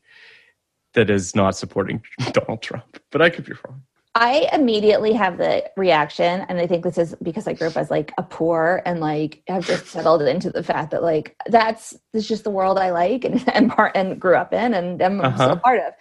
that 0.94 1.10
is 1.10 1.36
not 1.36 1.56
supporting 1.56 2.02
Donald 2.32 2.62
Trump. 2.62 3.00
But 3.12 3.22
I 3.22 3.30
could 3.30 3.44
be 3.44 3.52
wrong. 3.64 3.82
I 4.16 4.48
immediately 4.52 5.12
have 5.12 5.38
the 5.38 5.70
reaction, 5.76 6.44
and 6.48 6.58
I 6.58 6.66
think 6.66 6.82
this 6.82 6.98
is 6.98 7.14
because 7.22 7.46
I 7.46 7.52
grew 7.52 7.68
up 7.68 7.76
as 7.76 7.92
like 7.92 8.12
a 8.18 8.24
poor 8.24 8.82
and 8.84 8.98
like 9.00 9.40
I've 9.48 9.64
just 9.64 9.86
settled 9.86 10.22
into 10.22 10.50
the 10.50 10.64
fact 10.64 10.90
that 10.90 11.02
like 11.04 11.36
that's 11.46 11.90
this 12.12 12.24
is 12.24 12.28
just 12.28 12.42
the 12.42 12.50
world 12.50 12.76
I 12.76 12.90
like 12.90 13.24
and 13.24 13.48
and 13.54 13.70
part 13.70 13.92
and 13.94 14.20
grew 14.20 14.34
up 14.34 14.52
in 14.52 14.74
and 14.74 15.00
am 15.00 15.20
Uh-huh. 15.20 15.36
still 15.44 15.56
part 15.58 15.78
of. 15.80 15.92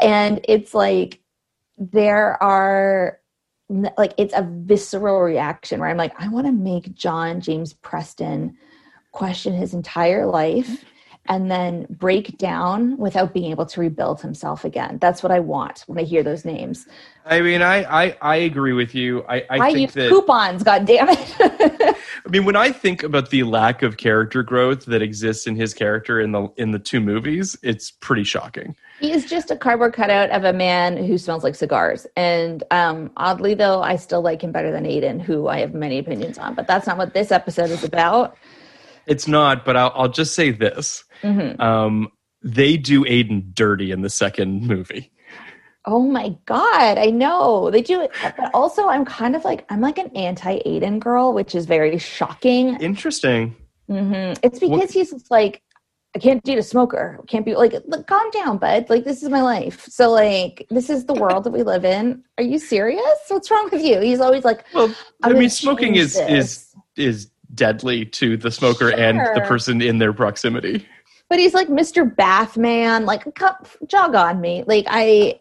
And 0.00 0.40
it's 0.48 0.74
like 0.74 1.20
there 1.78 2.42
are 2.42 3.20
like 3.96 4.12
it's 4.18 4.34
a 4.34 4.42
visceral 4.64 5.20
reaction 5.20 5.78
where 5.80 5.88
I'm 5.88 5.96
like, 5.96 6.20
I 6.20 6.28
want 6.28 6.46
to 6.46 6.52
make 6.52 6.94
John 6.94 7.40
James 7.40 7.74
Preston 7.74 8.56
question 9.12 9.52
his 9.52 9.74
entire 9.74 10.26
life 10.26 10.84
and 11.26 11.50
then 11.50 11.86
break 11.88 12.36
down 12.36 12.96
without 12.96 13.32
being 13.32 13.50
able 13.50 13.64
to 13.64 13.80
rebuild 13.80 14.20
himself 14.20 14.64
again. 14.64 14.98
That's 15.00 15.22
what 15.22 15.30
I 15.30 15.38
want 15.38 15.84
when 15.86 15.98
I 15.98 16.02
hear 16.02 16.22
those 16.22 16.44
names. 16.44 16.86
I 17.24 17.40
mean, 17.40 17.62
I 17.62 18.06
I, 18.06 18.16
I 18.20 18.36
agree 18.36 18.72
with 18.72 18.94
you. 18.94 19.24
I, 19.28 19.36
I 19.36 19.46
I, 19.50 19.72
think 19.72 19.78
use 19.78 19.94
that 19.94 20.08
coupons, 20.08 20.64
god 20.64 20.84
damn 20.84 21.08
it. 21.10 21.36
I 22.24 22.28
mean, 22.28 22.44
when 22.44 22.56
I 22.56 22.72
think 22.72 23.04
about 23.04 23.30
the 23.30 23.44
lack 23.44 23.82
of 23.82 23.96
character 23.96 24.42
growth 24.42 24.84
that 24.86 25.00
exists 25.00 25.46
in 25.46 25.54
his 25.54 25.72
character 25.74 26.20
in 26.20 26.32
the 26.32 26.48
in 26.56 26.72
the 26.72 26.78
two 26.78 27.00
movies, 27.00 27.56
it's 27.62 27.92
pretty 27.92 28.24
shocking. 28.24 28.74
he 29.00 29.12
is 29.12 29.24
just 29.24 29.52
a 29.52 29.56
cardboard 29.56 29.92
cutout 29.92 30.30
of 30.30 30.42
a 30.42 30.52
man 30.52 30.96
who 30.96 31.16
smells 31.18 31.44
like 31.44 31.54
cigars. 31.54 32.04
And 32.16 32.64
um, 32.72 33.12
oddly, 33.16 33.54
though, 33.54 33.80
I 33.80 33.94
still 33.94 34.22
like 34.22 34.42
him 34.42 34.50
better 34.50 34.72
than 34.72 34.84
Aiden, 34.84 35.20
who 35.20 35.46
I 35.46 35.60
have 35.60 35.72
many 35.72 35.98
opinions 35.98 36.38
on. 36.38 36.54
But 36.54 36.66
that's 36.66 36.88
not 36.88 36.98
what 36.98 37.14
this 37.14 37.30
episode 37.30 37.70
is 37.70 37.84
about. 37.84 38.36
It's 39.06 39.26
not, 39.28 39.64
but 39.64 39.76
I'll, 39.76 39.92
I'll 39.94 40.08
just 40.08 40.34
say 40.34 40.50
this: 40.50 41.04
Mhm. 41.22 41.58
um, 41.60 42.08
they 42.42 42.76
do 42.76 43.04
Aiden 43.04 43.54
dirty 43.54 43.90
in 43.92 44.02
the 44.02 44.10
second 44.10 44.66
movie. 44.66 45.10
Oh 45.84 46.02
my 46.06 46.36
god, 46.46 46.96
I 46.98 47.06
know 47.06 47.70
they 47.70 47.82
do 47.82 48.00
it, 48.02 48.12
but 48.22 48.50
also 48.54 48.88
I'm 48.88 49.04
kind 49.04 49.34
of 49.34 49.44
like 49.44 49.64
I'm 49.68 49.80
like 49.80 49.98
an 49.98 50.10
anti 50.16 50.60
Aiden 50.60 51.00
girl, 51.00 51.32
which 51.32 51.54
is 51.56 51.66
very 51.66 51.98
shocking. 51.98 52.76
Interesting. 52.80 53.56
hmm 53.88 54.32
It's 54.44 54.60
because 54.60 54.70
What- 54.70 54.90
he's 54.92 55.12
like, 55.30 55.60
I 56.14 56.18
can't 56.20 56.42
date 56.44 56.58
a 56.58 56.62
smoker. 56.62 57.18
Can't 57.26 57.44
be 57.44 57.56
like, 57.56 57.72
look, 57.86 58.06
calm 58.06 58.30
down, 58.30 58.58
bud. 58.58 58.90
Like 58.90 59.02
this 59.04 59.22
is 59.24 59.28
my 59.28 59.42
life. 59.42 59.86
So 59.88 60.10
like, 60.12 60.66
this 60.70 60.88
is 60.88 61.06
the 61.06 61.14
world 61.14 61.42
that 61.44 61.50
we 61.52 61.62
live 61.64 61.84
in. 61.84 62.22
Are 62.38 62.44
you 62.44 62.58
serious? 62.60 63.18
What's 63.28 63.50
wrong 63.50 63.68
with 63.72 63.82
you? 63.82 63.98
He's 64.00 64.20
always 64.20 64.44
like, 64.44 64.64
Well, 64.72 64.94
I 65.24 65.32
mean, 65.32 65.48
smoking 65.50 65.96
is 65.96 66.14
this. 66.14 66.30
is 66.30 66.74
is 66.96 67.30
deadly 67.54 68.04
to 68.06 68.36
the 68.36 68.50
smoker 68.50 68.90
and 68.90 69.18
the 69.34 69.42
person 69.46 69.80
in 69.82 69.98
their 69.98 70.12
proximity. 70.12 70.86
but 71.28 71.38
he's 71.38 71.54
like 71.54 71.68
Mr. 71.68 72.14
Bathman. 72.14 73.04
Like, 73.06 73.34
come, 73.34 73.54
jog 73.86 74.14
on 74.14 74.40
me. 74.40 74.64
Like 74.66 74.86
I 74.88 75.40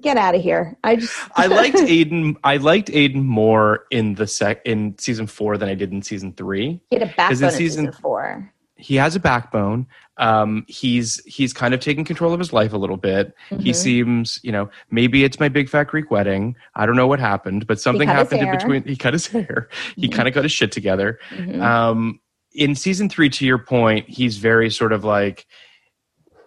get 0.00 0.16
out 0.16 0.34
of 0.34 0.42
here. 0.42 0.76
I 0.84 0.96
just 0.96 1.16
I 1.36 1.46
liked 1.46 1.76
Aiden. 1.78 2.36
I 2.44 2.56
liked 2.58 2.88
Aiden 2.88 3.24
more 3.24 3.86
in 3.90 4.14
the 4.14 4.26
sec 4.26 4.60
in 4.64 4.96
season 4.98 5.26
four 5.26 5.56
than 5.58 5.68
I 5.68 5.74
did 5.74 5.92
in 5.92 6.02
season 6.02 6.32
three. 6.32 6.80
get 6.90 7.02
a 7.02 7.06
backbone 7.06 7.38
in 7.38 7.44
in 7.44 7.50
season- 7.50 7.86
season 7.86 7.92
four. 7.92 8.52
He 8.80 8.96
has 8.96 9.14
a 9.16 9.20
backbone. 9.20 9.86
Um, 10.16 10.64
he's 10.68 11.22
he's 11.24 11.52
kind 11.52 11.72
of 11.72 11.80
taking 11.80 12.04
control 12.04 12.32
of 12.32 12.38
his 12.38 12.52
life 12.52 12.72
a 12.72 12.76
little 12.76 12.96
bit. 12.98 13.34
He 13.48 13.70
Mhm. 13.70 13.74
seems, 13.74 14.40
you 14.42 14.52
know, 14.52 14.68
maybe 14.90 15.24
it's 15.24 15.40
my 15.40 15.48
big 15.48 15.68
fat 15.68 15.84
Greek 15.84 16.10
wedding. 16.10 16.56
I 16.74 16.84
don't 16.86 16.96
know 16.96 17.06
what 17.06 17.20
happened, 17.20 17.66
but 17.66 17.80
something 17.80 18.06
happened 18.08 18.42
in 18.42 18.50
between. 18.50 18.84
He 18.84 18.96
cut 18.96 19.12
his 19.14 19.26
hair. 19.34 19.68
He 19.96 20.08
Mhm. 20.08 20.12
kind 20.12 20.28
of 20.28 20.34
got 20.34 20.44
his 20.44 20.52
shit 20.52 20.72
together. 20.72 21.18
Mhm. 21.30 21.62
Um, 21.62 22.20
in 22.52 22.74
season 22.74 23.08
three, 23.08 23.30
to 23.30 23.46
your 23.46 23.58
point, 23.58 24.08
he's 24.08 24.36
very 24.38 24.68
sort 24.70 24.92
of 24.92 25.04
like, 25.04 25.46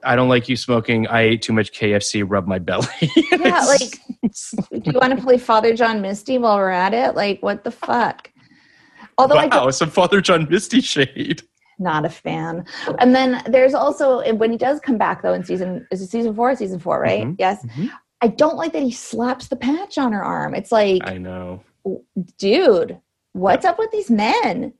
I 0.03 0.15
don't 0.17 0.27
like 0.29 0.49
you 0.49 0.55
smoking. 0.57 1.07
I 1.07 1.21
ate 1.21 1.41
too 1.41 1.53
much 1.53 1.71
KFC. 1.71 2.23
Rub 2.29 2.45
my 2.45 2.59
belly. 2.59 2.85
Yeah, 3.31 3.59
like, 3.65 3.99
do 4.83 4.91
you 4.91 4.99
want 4.99 5.17
to 5.17 5.21
play 5.23 5.37
Father 5.37 5.73
John 5.75 6.01
Misty 6.01 6.37
while 6.37 6.57
we're 6.57 6.69
at 6.69 6.93
it? 6.93 7.15
Like, 7.15 7.41
what 7.41 7.63
the 7.63 7.71
fuck? 7.71 8.29
Although 9.17 9.35
I 9.35 9.47
wow, 9.47 9.69
some 9.69 9.89
Father 9.89 10.21
John 10.21 10.47
Misty 10.49 10.81
shade. 10.81 11.41
Not 11.79 12.05
a 12.05 12.09
fan. 12.09 12.65
And 12.99 13.13
then 13.15 13.43
there's 13.47 13.73
also 13.73 14.21
when 14.35 14.51
he 14.51 14.57
does 14.57 14.79
come 14.79 14.97
back 14.97 15.21
though 15.21 15.33
in 15.33 15.43
season 15.43 15.87
is 15.91 16.01
it 16.01 16.07
season 16.09 16.33
four? 16.35 16.55
Season 16.55 16.79
four, 16.79 16.99
right? 16.99 17.23
Mhm, 17.25 17.35
Yes. 17.39 17.65
mhm. 17.65 17.89
I 18.21 18.27
don't 18.27 18.55
like 18.55 18.71
that 18.73 18.83
he 18.83 18.91
slaps 18.91 19.47
the 19.49 19.55
patch 19.57 19.97
on 19.97 20.13
her 20.13 20.23
arm. 20.23 20.55
It's 20.55 20.71
like, 20.71 21.01
I 21.05 21.17
know. 21.17 21.61
dude, 22.37 22.97
what's 23.33 23.65
up 23.65 23.77
with 23.77 23.91
these 23.91 24.09
men? 24.09 24.73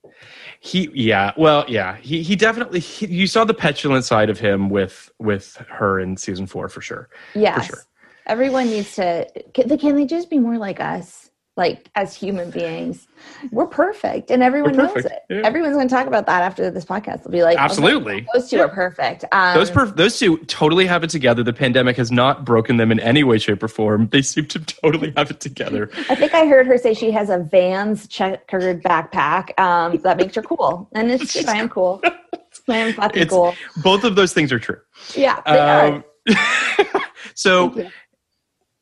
He, 0.61 0.89
yeah, 0.93 1.33
well, 1.35 1.65
yeah, 1.67 1.97
he, 1.97 2.21
he 2.23 2.35
definitely. 2.37 2.79
He, 2.79 3.07
you 3.07 3.27
saw 3.27 3.43
the 3.43 3.53
petulant 3.53 4.05
side 4.05 4.29
of 4.29 4.39
him 4.39 4.69
with 4.69 5.11
with 5.19 5.55
her 5.69 5.99
in 5.99 6.15
season 6.15 6.47
four 6.47 6.69
for 6.69 6.79
sure. 6.81 7.09
Yes. 7.35 7.65
sure. 7.67 7.79
Everyone 8.27 8.67
needs 8.69 8.95
to. 8.95 9.27
Can 9.53 9.77
can 9.77 9.95
they 9.95 10.05
just 10.05 10.29
be 10.29 10.39
more 10.39 10.57
like 10.57 10.79
us? 10.79 11.29
Like 11.55 11.89
as 11.95 12.15
human 12.15 12.49
beings 12.49 13.07
we're 13.51 13.67
perfect 13.67 14.31
and 14.31 14.41
everyone 14.41 14.75
We're 14.75 14.87
knows 14.87 15.05
it 15.05 15.19
yeah. 15.29 15.41
everyone's 15.43 15.75
going 15.75 15.87
to 15.87 15.93
talk 15.93 16.07
about 16.07 16.25
that 16.25 16.41
after 16.41 16.71
this 16.71 16.83
podcast 16.83 17.23
they'll 17.23 17.31
be 17.31 17.43
like 17.43 17.57
oh 17.57 17.61
Absolutely. 17.61 18.21
God, 18.21 18.29
those 18.33 18.49
two 18.49 18.59
are 18.59 18.67
perfect 18.69 19.23
um, 19.31 19.55
Those 19.55 19.69
perf- 19.69 19.95
those 19.95 20.17
two 20.17 20.37
totally 20.45 20.87
have 20.87 21.03
it 21.03 21.09
together. 21.11 21.43
The 21.43 21.53
pandemic 21.53 21.95
has 21.97 22.11
not 22.11 22.43
broken 22.43 22.77
them 22.77 22.91
in 22.91 22.99
any 22.99 23.23
way, 23.23 23.37
shape, 23.37 23.61
or 23.61 23.67
form. 23.67 24.07
They 24.09 24.21
seem 24.23 24.47
to 24.47 24.59
totally 24.59 25.13
have 25.15 25.29
it 25.29 25.39
together. 25.39 25.89
i 26.09 26.15
think 26.15 26.33
i 26.33 26.45
heard 26.45 26.65
her 26.65 26.77
say 26.77 26.93
she 26.93 27.11
has 27.11 27.29
a 27.29 27.37
vans 27.37 28.07
checkered 28.07 28.81
backpack 28.83 29.57
um, 29.59 29.97
that 29.97 30.17
makes 30.17 30.33
her 30.35 30.41
cool 30.41 30.89
and 30.93 31.11
it's 31.11 31.33
just 31.33 31.47
i 31.47 31.57
am 31.57 31.69
cool 31.69 32.01
i 32.67 32.77
am 32.77 32.93
fucking 32.93 33.21
It's 33.21 33.31
cool 33.31 33.53
both 33.83 34.03
of 34.03 34.15
those 34.15 34.33
things 34.33 34.51
are 34.51 34.59
true. 34.59 34.79
yeah 35.15 35.39
they 35.45 35.59
are. 35.59 35.85
Um, 35.87 36.03
so. 37.35 37.89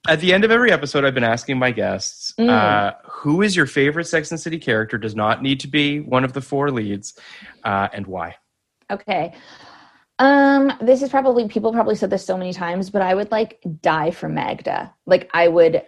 At 0.08 0.20
the 0.20 0.34
end 0.34 0.44
of 0.44 0.52
every 0.52 0.72
episode, 0.72 1.06
I've 1.06 1.14
been 1.14 1.24
asking 1.24 1.60
my 1.60 1.72
guests, 1.72 2.34
Mm. 2.40 2.50
uh, 2.50 2.94
who 3.06 3.42
is 3.42 3.56
your 3.56 3.66
favorite 3.68 4.06
Sex 4.06 4.32
and 4.32 4.40
City 4.40 4.58
character? 4.58 4.98
Does 4.98 5.16
not 5.16 5.42
need 5.44 5.60
to 5.62 5.68
be 5.68 6.00
one 6.00 6.24
of 6.24 6.34
the 6.34 6.42
four 6.42 6.72
leads, 6.72 7.18
uh, 7.64 7.88
and 7.94 8.08
why? 8.08 8.36
Okay. 8.90 9.34
Um, 10.20 10.72
this 10.82 11.02
is 11.02 11.10
probably 11.10 11.48
people 11.48 11.72
probably 11.72 11.96
said 11.96 12.10
this 12.10 12.26
so 12.26 12.38
many 12.38 12.54
times, 12.54 12.90
but 12.90 13.02
I 13.02 13.16
would 13.16 13.32
like 13.32 13.60
die 13.82 14.12
for 14.12 14.30
Magda. 14.30 14.94
Like 15.06 15.30
I 15.34 15.48
would 15.48 15.84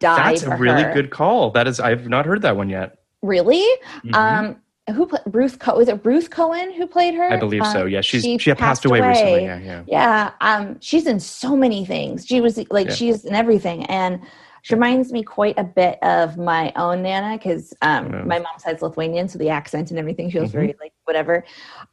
die 0.00 0.16
for 0.16 0.20
Magda. 0.20 0.30
That's 0.30 0.42
a 0.42 0.56
really 0.56 0.82
her. 0.82 0.92
good 0.94 1.10
call. 1.10 1.50
That 1.52 1.68
is, 1.68 1.78
I've 1.80 2.08
not 2.08 2.26
heard 2.26 2.42
that 2.42 2.56
one 2.56 2.68
yet. 2.68 2.98
Really? 3.22 3.64
Mhm. 4.04 4.14
Um, 4.14 4.56
who 4.94 5.06
played 5.06 5.22
Ruth? 5.26 5.58
Co- 5.58 5.76
was 5.76 5.88
it 5.88 6.00
Ruth 6.04 6.30
Cohen 6.30 6.72
who 6.72 6.86
played 6.86 7.14
her? 7.14 7.32
I 7.32 7.36
believe 7.36 7.66
so. 7.66 7.82
Um, 7.82 7.88
Yeah, 7.88 8.00
she's 8.00 8.22
she, 8.22 8.54
passed, 8.54 8.84
away, 8.84 9.00
recently. 9.00 9.44
Yeah, 9.44 9.58
yeah. 9.58 9.82
Yeah. 9.86 10.30
Um, 10.40 10.78
she's 10.80 11.06
in 11.06 11.18
so 11.20 11.56
many 11.56 11.84
things. 11.84 12.26
She 12.26 12.40
was 12.40 12.56
like 12.70 12.88
Yeah. 12.88 12.94
she's 12.94 13.24
in 13.24 13.34
everything, 13.34 13.84
and 13.86 14.20
she 14.62 14.74
reminds 14.74 15.12
me 15.12 15.22
quite 15.22 15.58
a 15.58 15.64
bit 15.64 15.98
of 16.02 16.36
my 16.38 16.72
own 16.76 17.02
Nana 17.02 17.36
because 17.36 17.74
um, 17.82 18.26
my 18.28 18.38
mom's 18.38 18.62
side's 18.62 18.82
Lithuanian, 18.82 19.28
so 19.28 19.38
the 19.38 19.48
accent 19.50 19.90
and 19.90 19.98
everything 19.98 20.30
feels 20.30 20.50
Mhm. 20.50 20.52
very 20.52 20.74
like 20.80 20.92
whatever. 21.04 21.44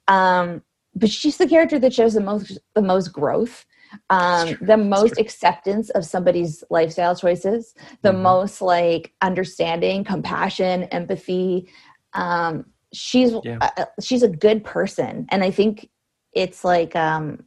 Um, 0.08 0.62
but 0.96 1.10
she's 1.10 1.38
the 1.38 1.48
character 1.48 1.80
that 1.80 1.94
shows 1.94 2.14
the 2.14 2.22
most 2.22 2.60
the 2.76 2.82
most 2.82 3.08
growth. 3.10 3.66
Um, 4.10 4.58
the 4.62 4.78
most 4.78 5.20
acceptance 5.20 5.92
of 5.92 6.04
somebody's 6.04 6.64
lifestyle 6.72 7.16
choices, 7.16 7.76
the 8.02 8.10
Mhm. 8.12 8.22
most 8.22 8.60
like 8.62 9.14
understanding, 9.22 10.04
compassion, 10.04 10.84
empathy. 10.86 11.70
Um, 12.14 12.66
she's 12.94 13.34
Yeah. 13.44 13.58
uh, 13.78 13.86
she's 14.02 14.24
a 14.24 14.30
good 14.30 14.64
person, 14.64 15.26
and 15.30 15.44
I 15.44 15.52
think 15.52 15.90
it's 16.34 16.64
like 16.64 16.96
um, 16.96 17.44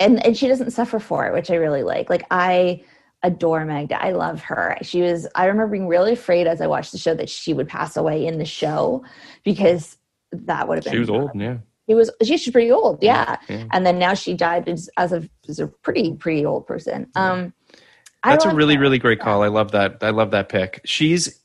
and 0.00 0.24
and 0.24 0.36
she 0.36 0.48
doesn't 0.48 0.70
suffer 0.70 0.98
for 0.98 1.26
it, 1.26 1.32
which 1.32 1.50
I 1.50 1.56
really 1.56 1.82
like. 1.82 2.08
Like 2.10 2.24
I 2.30 2.82
adore 3.22 3.64
Magda. 3.64 4.02
I 4.02 4.12
love 4.12 4.42
her. 4.42 4.76
She 4.82 5.02
was. 5.02 5.26
I 5.34 5.46
remember 5.46 5.72
being 5.72 5.88
really 5.88 6.12
afraid 6.12 6.46
as 6.46 6.60
I 6.60 6.66
watched 6.66 6.92
the 6.92 6.98
show 6.98 7.14
that 7.14 7.28
she 7.28 7.52
would 7.54 7.68
pass 7.68 7.96
away 7.96 8.26
in 8.26 8.38
the 8.38 8.44
show 8.44 9.04
because 9.44 9.96
that 10.32 10.68
would 10.68 10.76
have 10.78 10.84
been. 10.84 10.92
She 10.92 10.98
was 10.98 11.10
old. 11.10 11.30
Yeah. 11.34 11.58
He 11.86 11.94
was. 11.94 12.10
She's 12.22 12.48
pretty 12.50 12.70
old. 12.72 13.02
Yeah. 13.02 13.36
yeah. 13.48 13.64
And 13.72 13.84
then 13.84 13.98
now 13.98 14.14
she 14.14 14.34
died 14.34 14.68
as, 14.68 14.88
as 14.96 15.12
a 15.12 15.28
as 15.48 15.58
a 15.60 15.66
pretty 15.68 16.14
pretty 16.14 16.44
old 16.46 16.66
person. 16.66 17.10
Um, 17.14 17.52
I 18.22 18.30
That's 18.30 18.46
a 18.46 18.54
really, 18.54 18.74
her. 18.76 18.80
really 18.80 18.98
great 18.98 19.20
call. 19.20 19.42
I 19.42 19.48
love 19.48 19.72
that. 19.72 19.98
I 20.02 20.08
love 20.08 20.30
that 20.30 20.48
pick. 20.48 20.80
She's, 20.84 21.40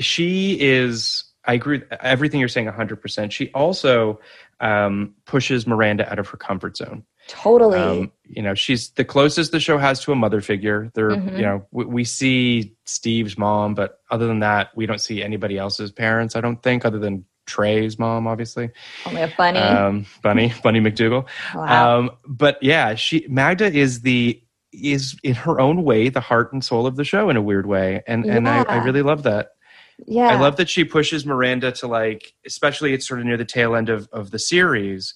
she 0.00 0.56
is. 0.60 1.24
I 1.50 1.54
agree 1.54 1.78
with 1.78 1.92
everything 2.00 2.38
you're 2.38 2.48
saying 2.48 2.68
100%. 2.68 3.32
She 3.32 3.50
also 3.52 4.20
um, 4.60 5.14
pushes 5.26 5.66
Miranda 5.66 6.08
out 6.10 6.18
of 6.20 6.28
her 6.28 6.36
comfort 6.36 6.76
zone. 6.76 7.02
Totally. 7.26 7.78
Um, 7.78 8.12
you 8.24 8.40
know, 8.42 8.54
she's 8.54 8.90
the 8.90 9.04
closest 9.04 9.50
the 9.50 9.58
show 9.58 9.76
has 9.78 9.98
to 10.04 10.12
a 10.12 10.14
mother 10.14 10.40
figure. 10.40 10.90
There, 10.94 11.10
Mhm. 11.10 11.36
you 11.36 11.42
know, 11.42 11.66
we, 11.72 11.84
we 11.86 12.04
see 12.04 12.74
Steve's 12.86 13.36
mom, 13.36 13.74
but 13.74 13.98
other 14.10 14.26
than 14.28 14.38
that, 14.40 14.68
we 14.76 14.86
don't 14.86 15.00
see 15.00 15.22
anybody 15.24 15.58
else's 15.58 15.90
parents. 15.90 16.36
I 16.36 16.40
don't 16.40 16.62
think, 16.62 16.84
other 16.84 16.98
than 17.00 17.24
Trey's 17.46 17.98
mom, 17.98 18.28
obviously. 18.28 18.70
Only 19.06 19.22
a 19.22 19.28
funny. 19.28 19.58
Um, 19.58 20.06
Bunny, 20.22 20.52
Bunny 20.62 20.80
MacDougal. 20.80 21.26
wow. 21.54 21.98
Um, 21.98 22.10
but 22.28 22.62
yeah, 22.62 22.94
she 22.94 23.26
Magda 23.28 23.66
is 23.72 24.02
the 24.02 24.40
is 24.72 25.16
in 25.24 25.34
her 25.34 25.58
own 25.58 25.82
way 25.82 26.10
the 26.10 26.20
heart 26.20 26.52
and 26.52 26.64
soul 26.64 26.86
of 26.86 26.94
the 26.94 27.02
show 27.02 27.28
in 27.28 27.36
a 27.36 27.42
weird 27.42 27.66
way, 27.66 28.02
and 28.06 28.24
and 28.24 28.48
I, 28.48 28.62
I 28.62 28.76
really 28.84 29.02
love 29.02 29.24
that. 29.24 29.50
Yeah. 30.06 30.28
I 30.28 30.40
love 30.40 30.56
that 30.56 30.68
she 30.68 30.84
pushes 30.84 31.24
Miranda 31.26 31.72
to 31.72 31.86
like, 31.86 32.34
especially 32.46 32.92
it's 32.94 33.06
sort 33.06 33.20
of 33.20 33.26
near 33.26 33.36
the 33.36 33.44
tail 33.44 33.74
end 33.74 33.88
of 33.88 34.08
of 34.12 34.30
the 34.30 34.38
series, 34.38 35.14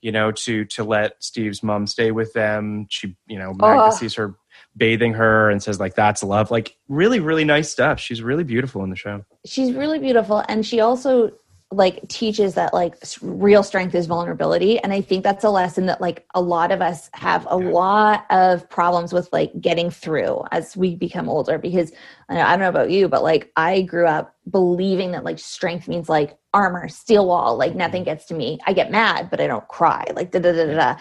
you 0.00 0.12
know, 0.12 0.32
to 0.32 0.64
to 0.66 0.84
let 0.84 1.22
Steve's 1.22 1.62
mom 1.62 1.86
stay 1.86 2.10
with 2.10 2.32
them. 2.32 2.86
She, 2.90 3.16
you 3.26 3.38
know, 3.38 3.52
Magda 3.54 3.84
Oh. 3.86 3.90
sees 3.90 4.14
her 4.14 4.34
bathing 4.76 5.14
her 5.14 5.50
and 5.50 5.62
says 5.62 5.80
like, 5.80 5.94
"That's 5.94 6.22
love." 6.22 6.50
Like, 6.50 6.76
really, 6.88 7.20
really 7.20 7.44
nice 7.44 7.70
stuff. 7.70 7.98
She's 8.00 8.22
really 8.22 8.44
beautiful 8.44 8.84
in 8.84 8.90
the 8.90 8.96
show. 8.96 9.24
she's 9.46 9.72
really 9.72 9.98
beautiful 9.98 10.44
and 10.48 10.66
she 10.66 10.80
also 10.80 11.32
like 11.72 12.06
teaches 12.08 12.54
that 12.54 12.74
like 12.74 12.96
real 13.22 13.62
strength 13.62 13.94
is 13.94 14.06
vulnerability. 14.06 14.80
And 14.80 14.92
i 14.92 15.00
think 15.00 15.22
that's 15.22 15.44
a 15.44 15.50
lesson 15.50 15.86
that 15.86 16.00
like 16.00 16.26
a 16.34 16.40
lot 16.40 16.72
of 16.72 16.82
us 16.82 17.08
have 17.14 17.46
a 17.48 17.56
lot 17.56 18.26
of 18.30 18.68
problems 18.68 19.12
with 19.12 19.28
like 19.32 19.52
getting 19.60 19.88
through 19.88 20.42
as 20.50 20.76
we 20.76 20.96
become 20.96 21.28
older. 21.28 21.58
Because 21.58 21.92
I 22.28 22.34
don't- 22.34 22.60
know 22.60 22.68
about 22.68 22.90
you 22.90 23.08
but 23.08 23.22
like 23.22 23.50
i 23.56 23.82
grew 23.82 24.06
up 24.06 24.34
believing 24.50 25.12
that 25.12 25.24
like 25.24 25.38
strength 25.38 25.88
means 25.88 26.08
like 26.08 26.36
armor 26.52 26.88
steel 26.88 27.26
wall 27.26 27.56
like 27.56 27.70
mm-hmm. 27.70 27.78
nothing 27.78 28.04
gets 28.04 28.26
to 28.26 28.34
me. 28.34 28.58
I 28.66 28.72
get 28.72 28.90
mad 28.90 29.30
but 29.30 29.40
i 29.40 29.46
don't 29.46 29.66
cry. 29.68 30.04
Like 30.14 30.32
da 30.32 30.40
da 30.40 30.52
da 30.52 30.66
da 30.66 30.74
da. 30.74 30.96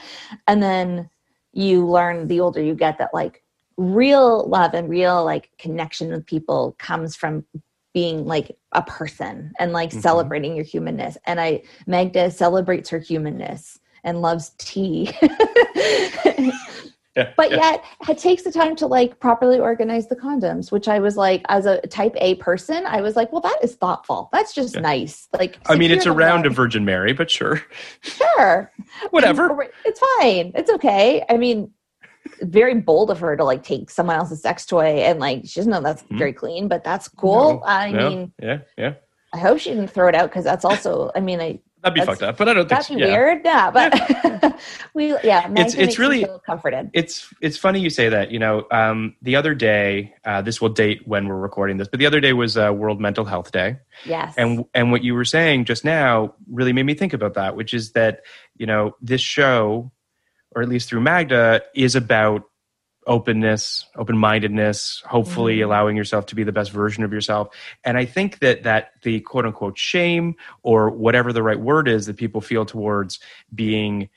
And 0.48 0.62
then 0.62 1.10
you 1.52 1.88
learn 1.88 2.28
the 2.28 2.40
older 2.40 2.62
you 2.62 2.76
get 2.76 3.00
that 3.00 3.14
like 3.14 3.44
real 3.78 4.48
love 4.48 4.74
and 4.74 4.90
real 4.90 5.24
like 5.26 5.50
connection 5.58 6.10
with 6.10 6.26
people 6.26 6.76
comes 6.78 7.16
from 7.16 7.46
being 7.94 8.26
like 8.26 8.56
a 8.74 8.82
person 8.84 9.52
and 9.60 9.74
like 9.74 9.92
Mhm. 9.92 10.02
celebrating 10.02 10.56
your 10.56 10.66
humanness. 10.66 11.18
And 11.26 11.40
I 11.42 11.64
Magda 11.88 12.30
celebrates 12.32 12.90
her 12.90 13.00
humanness 13.00 13.80
and 14.04 14.22
loves 14.22 14.52
tea. 14.58 15.12
Yeah, 17.18 17.34
but 17.36 17.50
yeah. 17.50 17.58
yet 17.72 17.84
it 18.08 18.18
takes 18.20 18.44
the 18.44 18.52
time 18.52 18.76
to 18.78 18.88
like 18.88 19.20
properly 19.20 19.60
organize 19.60 20.08
the 20.08 20.16
condoms, 20.16 20.72
which 20.72 20.88
I 20.88 21.00
was 21.00 21.18
like, 21.18 21.44
as 21.50 21.66
a 21.66 21.82
type 21.82 22.14
A 22.18 22.36
person, 22.36 22.86
I 22.86 23.02
was 23.02 23.16
like, 23.16 23.32
well, 23.34 23.42
that 23.42 23.58
is 23.64 23.76
thoughtful. 23.76 24.30
That's 24.32 24.54
just 24.54 24.76
Yeah. 24.76 24.82
nice. 24.82 25.28
Like, 25.38 25.58
I 25.68 25.76
mean, 25.76 25.90
it's 25.92 26.06
around 26.06 26.46
a. 26.46 26.50
Virgin 26.50 26.86
Mary, 26.86 27.12
but 27.12 27.30
sure, 27.30 27.62
Sure. 28.02 28.72
whatever. 29.10 29.68
It's 29.86 30.00
fine. 30.20 30.52
It's 30.56 30.72
okay. 30.72 31.26
I 31.30 31.36
mean, 31.38 31.72
very 32.42 32.76
bold 32.76 33.12
of 33.12 33.20
her 33.20 33.36
to 33.38 33.44
like 33.44 33.64
take 33.64 33.90
someone 33.90 34.16
else's 34.18 34.42
sex 34.42 34.66
toy 34.66 35.00
and 35.02 35.20
like 35.20 35.42
she 35.46 35.60
doesn't 35.60 35.72
know 35.72 35.82
that's 35.82 36.04
Mhm. 36.04 36.18
very 36.18 36.34
clean, 36.34 36.68
but 36.68 36.84
that's 36.84 37.08
cool. 37.08 37.56
No, 37.56 37.62
I 37.66 37.92
no, 37.92 38.10
mean, 38.10 38.34
yeah, 38.42 38.60
yeah, 38.78 38.94
I 39.34 39.38
hope 39.40 39.60
she 39.60 39.70
didn't 39.70 39.90
throw 39.90 40.08
it 40.08 40.16
out 40.16 40.30
because 40.30 40.44
that's 40.44 40.66
also. 40.66 41.12
I 41.16 41.20
mean, 41.20 41.40
I 41.40 41.60
that'd 41.82 41.96
be 41.96 42.02
fucked 42.06 42.24
up, 42.24 42.36
but 42.38 42.50
I 42.50 42.54
don't 42.54 42.68
think 42.68 42.82
that'd 42.82 42.96
be 42.98 43.02
yeah. 43.04 43.08
weird. 43.08 43.42
Yeah, 43.46 43.72
but 43.72 44.60
we 44.94 45.10
yeah. 45.24 45.50
It's 45.56 45.76
makes 45.78 45.98
really- 46.00 46.26
comforted. 46.46 46.90
it's 46.94 47.32
it's 47.42 47.58
funny 47.58 47.80
you 47.80 47.90
say 47.90 48.10
that. 48.10 48.32
You 48.32 48.40
know, 48.40 48.66
um, 48.72 49.16
the 49.22 49.36
other 49.36 49.54
day, 49.56 50.14
uh, 50.26 50.42
this 50.42 50.60
will 50.62 50.70
date 50.70 51.02
when 51.08 51.28
we're 51.28 51.38
recording 51.38 51.78
this, 51.78 51.88
but 51.88 52.00
the 52.00 52.06
other 52.06 52.20
day 52.20 52.34
was 52.34 52.58
uh, 52.58 52.72
World 52.74 53.00
Mental 53.00 53.26
Health 53.26 53.52
Day, 53.52 53.78
Yes, 54.06 54.34
and 54.38 54.66
and 54.74 54.92
what 54.92 55.04
you 55.04 55.14
were 55.14 55.26
saying 55.26 55.66
just 55.66 55.86
now 55.86 56.34
really 56.52 56.74
made 56.74 56.84
me 56.86 56.94
think 56.96 57.14
about 57.14 57.36
that, 57.36 57.56
which 57.56 57.74
is 57.74 57.92
that 57.94 58.22
you 58.58 58.66
know 58.66 58.96
this 59.02 59.22
show, 59.22 59.92
or 60.56 60.62
at 60.62 60.70
least 60.70 60.90
through 60.90 61.02
Magda, 61.02 61.62
is 61.76 61.96
about 61.96 62.44
openness, 63.08 63.86
open 63.96 64.18
mindedness, 64.18 65.02
hopefully 65.08 65.58
Mhm. 65.58 65.66
allowing 65.66 65.98
yourself 65.98 66.28
to 66.28 66.36
be 66.36 66.44
the 66.44 66.52
best 66.52 66.72
version 66.72 67.04
of 67.04 67.12
yourself. 67.12 67.50
And 67.84 67.98
I 67.98 68.06
think 68.06 68.40
that 68.40 68.64
that 68.64 68.92
the 69.04 69.20
quote 69.22 69.46
unquote 69.46 69.78
shame 69.78 70.36
or 70.62 70.90
whatever 70.92 71.34
the 71.34 71.42
right 71.42 71.60
word 71.60 71.88
is 71.88 72.06
that 72.06 72.18
people 72.18 72.42
feel 72.42 72.66
towards 72.66 73.20
being 73.54 74.10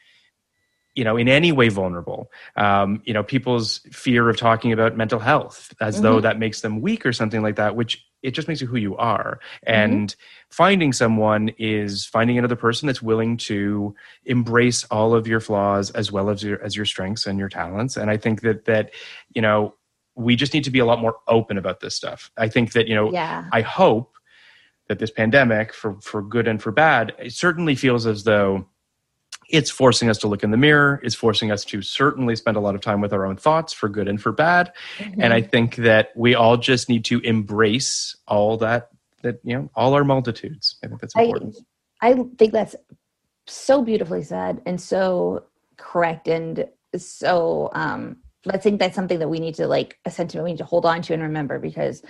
you 0.94 1.04
know 1.04 1.16
in 1.16 1.26
any 1.26 1.52
way 1.52 1.70
vulnerable 1.70 2.30
um, 2.56 3.00
you 3.04 3.14
know 3.14 3.22
people's 3.22 3.78
fear 3.92 4.28
of 4.28 4.36
talking 4.36 4.72
about 4.72 4.94
mental 4.94 5.18
health 5.18 5.72
as 5.80 6.02
though 6.02 6.18
Mhm. 6.18 6.22
that 6.22 6.38
makes 6.38 6.60
them 6.60 6.82
weak 6.82 7.06
or 7.06 7.14
something 7.14 7.40
like 7.40 7.56
that 7.56 7.74
which 7.74 8.04
it 8.22 8.32
just 8.32 8.48
makes 8.48 8.60
you 8.60 8.66
who 8.66 8.76
you 8.76 8.96
are. 8.96 9.40
Mm-hmm. 9.66 9.92
and 9.92 10.16
finding 10.50 10.92
someone 10.92 11.50
is 11.58 12.04
finding 12.06 12.38
another 12.38 12.56
person 12.56 12.86
that's 12.86 13.02
willing 13.02 13.36
to 13.36 13.94
embrace 14.26 14.84
all 14.84 15.14
of 15.14 15.26
your 15.26 15.40
flaws 15.40 15.90
as 15.90 16.12
well 16.12 16.30
as 16.30 16.42
your 16.42 16.62
as 16.62 16.76
your 16.76 16.86
strengths 16.86 17.26
and 17.26 17.38
your 17.38 17.48
talents. 17.48 17.96
And 17.96 18.10
i 18.10 18.16
think 18.16 18.42
that 18.42 18.64
that 18.66 18.90
you 19.34 19.42
know 19.42 19.74
we 20.14 20.36
just 20.36 20.52
need 20.54 20.64
to 20.64 20.70
be 20.70 20.78
a 20.78 20.84
lot 20.84 21.00
more 21.00 21.16
open 21.26 21.58
about 21.58 21.80
this 21.80 21.94
stuff. 21.94 22.30
I 22.36 22.48
think 22.48 22.72
that 22.72 22.88
you 22.88 22.94
know 22.94 23.12
yeah, 23.12 23.48
I 23.52 23.62
hope 23.62 24.14
that 24.88 24.98
this 24.98 25.10
pandemic, 25.10 25.72
for 25.72 25.94
for 26.00 26.22
good 26.22 26.48
and 26.48 26.62
for 26.62 26.72
bad, 26.72 27.14
it 27.18 27.32
certainly 27.32 27.74
feels 27.74 28.06
as 28.06 28.24
though 28.24 28.66
it's 29.48 29.70
forcing 29.70 30.08
us 30.08 30.18
to 30.18 30.28
look 30.28 30.42
in 30.42 30.50
the 30.50 30.56
mirror. 30.56 31.00
It's 31.02 31.14
forcing 31.14 31.50
us 31.50 31.64
to 31.66 31.82
certainly 31.82 32.36
spend 32.36 32.56
a 32.56 32.60
lot 32.60 32.74
of 32.74 32.80
time 32.80 33.00
with 33.00 33.12
our 33.12 33.26
own 33.26 33.36
thoughts, 33.36 33.72
for 33.72 33.88
good 33.88 34.08
and 34.08 34.20
for 34.20 34.32
bad. 34.32 34.72
And 35.18 35.32
I 35.32 35.42
think 35.42 35.76
that 35.76 36.10
we 36.16 36.34
all 36.34 36.56
just 36.56 36.88
need 36.88 37.04
to 37.06 37.20
embrace 37.20 38.16
all 38.26 38.56
that 38.58 38.88
that 39.22 39.38
you 39.44 39.56
know, 39.56 39.70
all 39.74 39.94
our 39.94 40.04
multitudes. 40.04 40.76
I 40.82 40.88
think 40.88 41.00
that's 41.00 41.14
I 41.16 41.22
important. 41.22 41.56
I 42.00 42.14
think 42.38 42.52
that's 42.52 42.74
so 43.46 43.82
beautifully 43.82 44.22
said 44.22 44.60
and 44.66 44.80
so 44.80 45.44
correct 45.76 46.28
and 46.28 46.68
so 46.96 47.70
um 47.72 48.16
I 48.48 48.56
think 48.56 48.80
that's 48.80 48.94
something 48.94 49.18
that 49.18 49.28
we 49.28 49.40
need 49.40 49.54
to 49.56 49.66
like 49.66 49.98
a 50.04 50.10
sentiment 50.10 50.44
we 50.44 50.50
need 50.52 50.58
to 50.58 50.64
hold 50.64 50.86
on 50.86 51.02
to 51.02 51.14
and 51.14 51.22
remember 51.22 51.58
because 51.58 52.02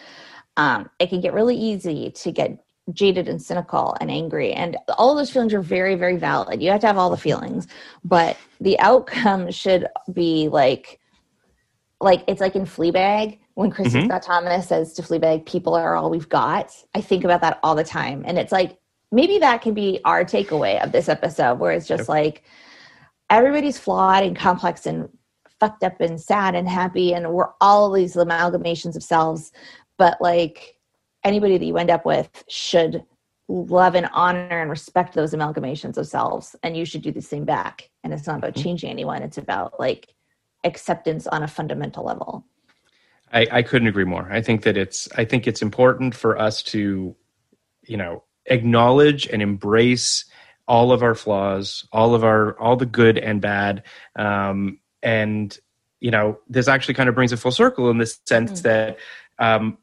um, 0.57 0.91
it 0.99 1.09
can 1.09 1.21
get 1.21 1.33
really 1.33 1.57
easy 1.57 2.11
to 2.11 2.33
get 2.33 2.63
jaded 2.93 3.29
and 3.29 3.41
cynical 3.41 3.97
and 4.01 4.11
angry. 4.11 4.53
And 4.53 4.77
all 4.99 5.11
of 5.13 5.17
those 5.17 5.31
feelings 5.31 5.55
are 5.55 5.61
very 5.63 5.95
very 5.95 6.17
valid. 6.17 6.63
You 6.63 6.71
have 6.71 6.81
to 6.81 6.87
have 6.87 6.99
all 6.99 7.11
the 7.11 7.17
feelings. 7.17 7.67
But 8.05 8.37
the 8.61 8.79
outcome 8.81 9.51
should 9.51 9.87
be 10.13 10.49
like 10.49 10.99
like 12.01 12.25
it's 12.27 12.41
like 12.41 12.57
in 12.57 12.65
fleabag 12.65 13.39
when 13.55 13.71
kristin 13.71 14.03
Mhm. 14.03 14.07
scott 14.07 14.23
thomas 14.23 14.67
says 14.69 14.93
to 14.95 15.03
fleabag 15.03 15.47
people 15.47 15.75
are 15.75 15.95
all 15.95 16.11
we've 16.11 16.29
got. 16.29 16.75
I 16.95 17.01
think 17.01 17.23
about 17.25 17.41
that 17.43 17.61
all 17.63 17.75
the 17.77 17.85
time. 17.85 18.25
And 18.27 18.39
it's 18.39 18.51
like 18.53 18.79
maybe 19.13 19.39
that 19.39 19.63
can 19.63 19.75
be 19.75 20.01
our 20.05 20.25
takeaway 20.25 20.83
of 20.83 20.91
this 20.91 21.09
episode 21.09 21.59
where 21.61 21.71
it's 21.73 21.87
just 21.87 22.03
Yep. 22.03 22.09
like 22.09 22.43
everybody's 23.31 23.79
flawed 23.79 24.25
and 24.25 24.37
complex 24.37 24.87
and 24.87 25.09
fucked 25.61 25.85
up 25.85 26.01
and 26.01 26.21
sad 26.21 26.57
and 26.57 26.69
happy 26.69 27.15
and 27.15 27.33
we're 27.33 27.51
all 27.61 27.93
these 27.93 28.17
amalgamations 28.17 28.97
of 28.97 29.03
selves. 29.05 29.53
But 29.97 30.21
like 30.21 30.77
anybody 31.25 31.59
that 31.59 31.65
you 31.65 31.77
end 31.77 31.91
up 31.91 32.05
with 32.05 32.45
should 32.49 33.05
love 33.49 33.95
and 33.95 34.09
honor 34.13 34.61
and 34.61 34.71
respect 34.71 35.15
those 35.15 35.35
amalgamations 35.35 35.97
of 35.97 36.07
selves 36.07 36.57
and 36.63 36.77
you 36.77 36.85
should 36.85 37.03
do 37.03 37.13
the 37.13 37.21
same 37.21 37.45
back 37.45 37.91
and 38.03 38.13
it's 38.13 38.27
not 38.27 38.39
about 38.39 38.55
Mhm. 38.55 38.63
changing 38.63 38.91
anyone 38.91 39.23
it's 39.23 39.37
about 39.39 39.79
like 39.79 40.09
acceptance 40.65 41.27
on 41.27 41.43
a 41.43 41.49
fundamental 41.49 42.05
level 42.05 42.45
I, 43.35 43.47
I 43.51 43.63
couldn't 43.63 43.89
agree 43.89 44.05
more. 44.05 44.29
I 44.31 44.43
think 44.43 44.63
that 44.65 44.77
it's 44.77 45.09
I 45.17 45.25
think 45.25 45.47
it's 45.47 45.63
important 45.63 46.15
for 46.15 46.39
us 46.39 46.63
to, 46.65 47.17
you 47.87 47.97
know, 47.97 48.25
acknowledge 48.45 49.27
and 49.27 49.41
embrace 49.41 50.27
all 50.69 50.93
of 50.93 51.03
our 51.03 51.15
flaws, 51.15 51.89
all 51.93 52.15
of 52.15 52.25
our 52.25 52.59
all 52.61 52.77
the 52.77 52.85
good 52.85 53.17
and 53.17 53.41
bad. 53.41 53.85
Um, 54.17 54.81
and 55.03 55.59
you 56.01 56.11
know, 56.11 56.41
this 56.47 56.69
actually 56.69 56.93
kind 56.93 57.09
of 57.09 57.15
brings 57.15 57.33
it 57.33 57.39
full 57.39 57.53
circle 57.53 57.89
in 57.89 57.97
the 57.97 58.07
sense 58.27 58.61
Mhm. 58.61 58.63
that 58.65 58.99
um, 59.39 59.79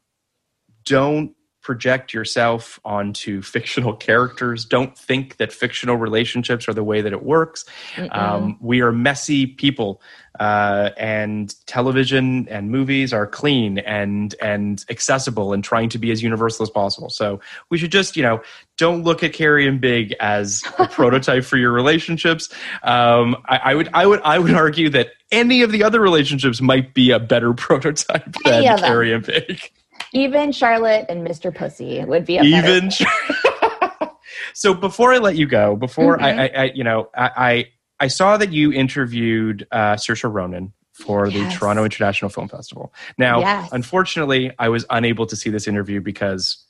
don't 0.84 1.34
project 1.62 2.14
yourself 2.14 2.80
onto 2.84 3.42
fictional 3.56 3.94
characters. 3.94 4.64
Don't 4.64 4.96
think 4.96 5.36
that 5.36 5.52
fictional 5.52 5.96
relationships 5.96 6.68
are 6.68 6.74
the 6.74 6.84
way 6.84 7.00
that 7.00 7.12
it 7.12 7.22
works. 7.22 7.64
Um, 8.10 8.58
we 8.60 8.80
are 8.80 8.92
messy 8.92 9.46
people, 9.46 10.00
uh, 10.38 10.90
and 10.96 11.54
television 11.66 12.48
and 12.48 12.70
movies 12.70 13.12
are 13.12 13.26
clean 13.26 13.78
and 13.78 14.34
and 14.40 14.84
accessible 14.88 15.52
and 15.52 15.62
trying 15.62 15.88
to 15.90 15.98
be 15.98 16.10
as 16.10 16.22
universal 16.22 16.62
as 16.62 16.70
possible. 16.70 17.10
So 17.10 17.40
we 17.68 17.78
should 17.78 17.92
just, 17.92 18.16
you 18.16 18.22
know, 18.22 18.40
don't 18.78 19.02
look 19.02 19.22
at 19.22 19.32
Carrie 19.32 19.66
and 19.66 19.80
Big 19.80 20.14
as 20.18 20.62
a 20.78 20.88
prototype 20.90 21.44
for 21.44 21.56
your 21.56 21.72
relationships. 21.72 22.48
Um, 22.82 23.36
I, 23.46 23.60
I 23.64 23.74
would, 23.74 23.90
I 23.92 24.06
would, 24.06 24.20
I 24.22 24.38
would 24.38 24.54
argue 24.54 24.88
that 24.90 25.08
any 25.30 25.62
of 25.62 25.72
the 25.72 25.84
other 25.84 26.00
relationships 26.00 26.60
might 26.60 26.94
be 26.94 27.10
a 27.10 27.18
better 27.18 27.52
prototype 27.54 28.34
than. 28.44 28.62
Carrie 28.78 29.12
and 29.12 29.26
Big. 29.26 29.70
Even 30.12 30.52
charlotte 30.52 31.06
and 31.08 31.26
mr 31.26 31.54
pussy 31.54 32.04
would 32.04 32.24
be 32.26 32.34
Even. 32.38 32.90
so 34.54 34.74
before 34.74 35.12
I 35.12 35.18
let 35.18 35.36
you 35.36 35.46
go, 35.46 35.76
before 35.76 36.20
I, 36.20 36.30
I, 36.30 36.46
I, 36.56 36.64
you 36.74 36.84
know, 36.84 37.08
I, 37.16 37.30
I, 37.36 37.66
I 38.00 38.06
saw 38.08 38.36
that 38.36 38.52
you 38.52 38.72
interviewed 38.72 39.66
uh, 39.70 39.94
Saoirse 39.94 40.30
Ronan 40.32 40.72
for 40.92 41.30
the 41.30 41.48
Toronto 41.50 41.84
International 41.84 42.28
Film 42.28 42.48
Festival. 42.48 42.92
Now, 43.16 43.40
Yes. 43.40 43.70
unfortunately, 43.72 44.52
I 44.58 44.68
was 44.68 44.84
unable 44.90 45.26
to 45.26 45.36
see 45.36 45.48
this 45.50 45.66
interview 45.68 46.00
because 46.00 46.64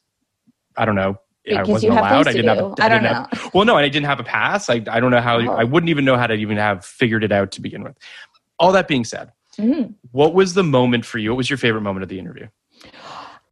I 0.77 0.85
don't 0.85 0.95
know. 0.95 1.19
I 1.47 1.51
Because 1.63 1.69
wasn't 1.69 1.93
you 1.93 1.97
have 1.99 2.05
allowed. 2.13 2.29
I 2.29 2.33
didn't 2.33 2.49
have. 2.49 2.59
do. 2.59 2.65
A, 2.65 2.85
I 2.85 2.89
don't 2.89 3.03
didn't 3.03 3.17
have- 3.33 3.51
well, 3.55 3.65
no, 3.65 3.77
I 3.77 3.89
didn't 3.89 4.07
have 4.07 4.21
a 4.21 4.25
pass. 4.25 4.69
I, 4.69 4.75
I 4.91 5.01
don't 5.01 5.11
know 5.11 5.21
how. 5.21 5.41
Oh. 5.41 5.51
I 5.53 5.65
wouldn't 5.65 5.89
even 5.91 6.05
know 6.05 6.17
how 6.17 6.27
to 6.27 6.35
even 6.35 6.59
have 6.59 6.85
figured 6.85 7.25
it 7.25 7.33
out 7.33 7.53
to 7.53 7.61
begin 7.61 7.83
with. 7.83 7.97
All 8.59 8.73
that 8.73 8.87
being 8.89 9.05
said, 9.05 9.33
Mhm. 9.59 9.95
what 10.13 10.35
was 10.35 10.55
the 10.55 10.63
moment 10.63 11.05
for 11.07 11.19
you? 11.19 11.31
What 11.31 11.39
was 11.39 11.51
your 11.51 11.57
favorite 11.57 11.81
moment 11.81 12.03
of 12.03 12.09
the 12.09 12.19
interview? 12.19 12.47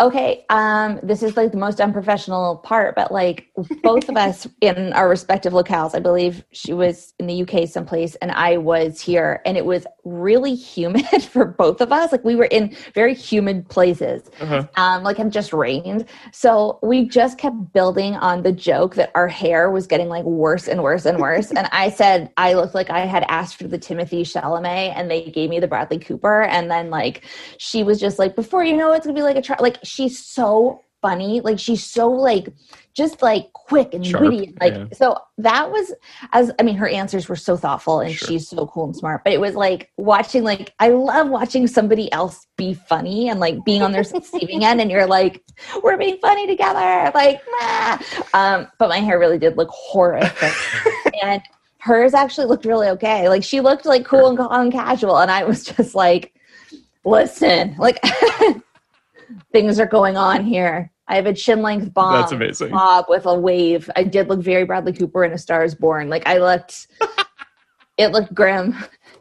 Okay, 0.00 0.44
um, 0.48 1.00
this 1.02 1.24
is 1.24 1.36
like 1.36 1.50
the 1.50 1.58
most 1.58 1.80
unprofessional 1.80 2.58
part, 2.58 2.94
but 2.94 3.10
like 3.10 3.48
both 3.82 4.08
of 4.08 4.16
us 4.16 4.46
in 4.60 4.92
our 4.92 5.08
respective 5.08 5.52
locales, 5.52 5.92
I 5.92 5.98
believe 5.98 6.44
she 6.52 6.72
was 6.72 7.14
in 7.18 7.26
the 7.26 7.42
UK 7.42 7.68
someplace 7.68 8.14
and 8.16 8.30
I 8.30 8.58
was 8.58 9.00
here, 9.00 9.42
and 9.44 9.56
it 9.56 9.64
was 9.64 9.86
really 10.04 10.54
humid 10.54 11.04
for 11.32 11.44
both 11.44 11.80
of 11.80 11.90
us. 11.90 12.12
Like 12.12 12.24
we 12.24 12.36
were 12.36 12.44
in 12.44 12.76
very 12.94 13.12
humid 13.12 13.68
places, 13.68 14.22
Uh-huh. 14.40 14.68
um, 14.76 15.02
like 15.02 15.18
it 15.18 15.30
just 15.30 15.52
rained. 15.52 16.04
So 16.30 16.78
we 16.80 17.04
just 17.08 17.36
kept 17.36 17.72
building 17.72 18.14
on 18.14 18.44
the 18.44 18.52
joke 18.52 18.94
that 18.94 19.10
our 19.16 19.26
hair 19.26 19.68
was 19.68 19.88
getting 19.88 20.08
like 20.08 20.24
worse 20.24 20.68
and 20.68 20.80
worse 20.80 21.06
and 21.06 21.18
worse. 21.18 21.50
and 21.56 21.68
I 21.72 21.90
said 21.90 22.30
I 22.36 22.54
looked 22.54 22.74
like 22.76 22.88
I 22.88 23.00
had 23.00 23.24
asked 23.28 23.56
for 23.56 23.66
the 23.66 23.78
Timothée 23.78 24.20
Chalamet, 24.20 24.92
and 24.94 25.10
they 25.10 25.24
gave 25.24 25.50
me 25.50 25.58
the 25.58 25.66
Bradley 25.66 25.98
Cooper. 25.98 26.42
And 26.42 26.70
then 26.70 26.88
like 26.88 27.24
she 27.58 27.82
was 27.82 27.98
just 27.98 28.20
like, 28.20 28.36
before 28.36 28.62
you 28.62 28.76
know, 28.76 28.92
it, 28.92 28.98
it's 28.98 29.06
gonna 29.06 29.16
be 29.18 29.22
like 29.22 29.36
a 29.36 29.60
like 29.60 29.78
she's 29.88 30.24
so 30.24 30.82
funny, 31.00 31.40
like 31.40 31.58
she's 31.58 31.84
so 31.84 32.10
like 32.10 32.48
just 32.94 33.22
like 33.22 33.52
quick 33.52 33.94
and 33.94 34.04
Sharp, 34.04 34.24
witty. 34.24 34.54
Like 34.60 34.74
yeah. 34.74 34.86
so 34.92 35.16
that 35.38 35.70
was 35.70 35.92
as 36.32 36.50
I 36.58 36.62
mean, 36.64 36.76
her 36.76 36.88
answers 36.88 37.28
were 37.28 37.36
so 37.36 37.56
thoughtful, 37.56 38.00
and 38.00 38.12
Sure. 38.12 38.28
she's 38.28 38.48
so 38.48 38.66
cool 38.66 38.86
and 38.86 38.96
smart. 38.96 39.22
But 39.24 39.32
it 39.32 39.40
was 39.40 39.54
like 39.54 39.90
watching 39.96 40.42
like 40.42 40.74
I 40.80 40.88
love 40.88 41.28
watching 41.28 41.66
somebody 41.66 42.10
else 42.12 42.46
be 42.56 42.74
funny 42.74 43.28
and 43.28 43.38
like 43.40 43.64
being 43.64 43.82
on 43.82 43.92
their 43.92 44.02
receiving 44.14 44.64
end, 44.64 44.80
and 44.80 44.90
you're 44.90 45.06
like, 45.06 45.42
we're 45.82 45.96
being 45.96 46.18
funny 46.20 46.46
together, 46.46 47.10
like, 47.14 47.40
nah. 47.60 47.98
Um, 48.34 48.68
but 48.78 48.88
my 48.88 48.98
hair 48.98 49.18
really 49.18 49.38
did 49.38 49.56
look 49.56 49.68
horrific, 49.70 50.52
and 51.22 51.40
hers 51.78 52.14
actually 52.14 52.46
looked 52.46 52.64
really 52.64 52.88
okay. 52.88 53.28
Like 53.28 53.44
she 53.44 53.60
looked 53.60 53.86
like 53.86 54.04
cool 54.04 54.28
and, 54.28 54.38
and 54.38 54.72
casual, 54.72 55.18
and 55.18 55.30
I 55.30 55.44
was 55.44 55.64
just 55.64 55.94
like, 55.94 56.34
listen, 57.04 57.76
like 57.78 58.00
things 59.52 59.78
are 59.80 59.86
going 59.86 60.16
on 60.16 60.44
here. 60.44 60.92
I 61.06 61.16
have 61.16 61.26
a 61.26 61.32
chin 61.32 61.62
length 61.62 61.94
bomb. 61.94 62.12
That's 62.12 62.32
amazing. 62.32 62.70
Bob 62.70 63.06
with 63.08 63.26
a 63.26 63.34
wave. 63.34 63.90
I 63.96 64.04
did 64.04 64.28
look 64.28 64.40
very 64.40 64.64
Bradley 64.64 64.92
Cooper 64.92 65.24
in 65.24 65.32
A 65.32 65.38
Star 65.38 65.64
Is 65.64 65.74
Born. 65.74 66.08
Like 66.08 66.26
I 66.26 66.38
looked, 66.38 66.86
it 67.96 68.12
looked 68.12 68.34
grim. 68.34 68.76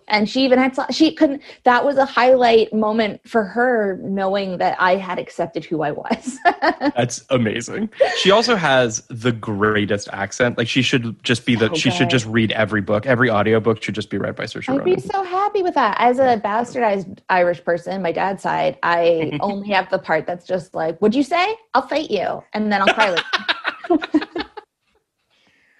And 0.08 0.30
she 0.30 0.44
even 0.46 0.60
had, 0.60 0.76
she 0.94 1.14
couldn't, 1.14 1.42
that 1.64 1.84
was 1.84 1.98
a 1.98 2.06
highlight 2.06 2.74
moment 2.74 3.22
for 3.28 3.44
her 3.44 4.00
knowing 4.02 4.58
that 4.58 4.76
I 4.80 4.96
had 4.96 5.20
accepted 5.20 5.66
who 5.66 5.82
I 5.82 5.92
was. 5.92 6.38
That's 6.96 7.26
amazing. 7.30 7.90
She 8.18 8.32
also 8.32 8.56
has 8.56 9.04
the 9.10 9.32
greatest 9.32 10.10
accent. 10.12 10.58
Like 10.58 10.68
she 10.68 10.82
should 10.82 11.22
just 11.24 11.46
be 11.46 11.56
the. 11.56 11.74
She 11.76 11.92
should 11.92 12.10
just 12.10 12.26
read 12.26 12.52
every 12.54 12.82
book. 12.82 13.06
Every 13.06 13.30
audiobook 13.30 13.84
should 13.84 13.96
just 13.96 14.10
be 14.10 14.18
read 14.18 14.36
by 14.36 14.44
Saoirse 14.46 14.70
I'd 14.70 14.84
be 14.84 15.00
so 15.00 15.24
happy 15.24 15.64
with 15.64 15.74
that. 15.76 15.98
As 16.00 16.20
a 16.20 16.42
bastardized 16.44 17.20
Irish 17.30 17.64
person, 17.64 18.02
my 18.02 18.12
dad's 18.12 18.44
side, 18.44 18.78
I 18.84 19.38
only 19.42 19.70
have 19.70 19.90
the 19.90 20.00
part 20.00 20.26
that's 20.26 20.46
just 20.46 20.74
like, 20.74 21.02
"Would 21.02 21.16
you 21.16 21.24
say 21.24 21.56
I'll 21.74 21.88
fight 21.88 22.10
you?" 22.10 22.44
And 22.54 22.72
then 22.72 22.82
I'll 22.82 22.94
cry 22.94 23.10
like, 23.10 23.26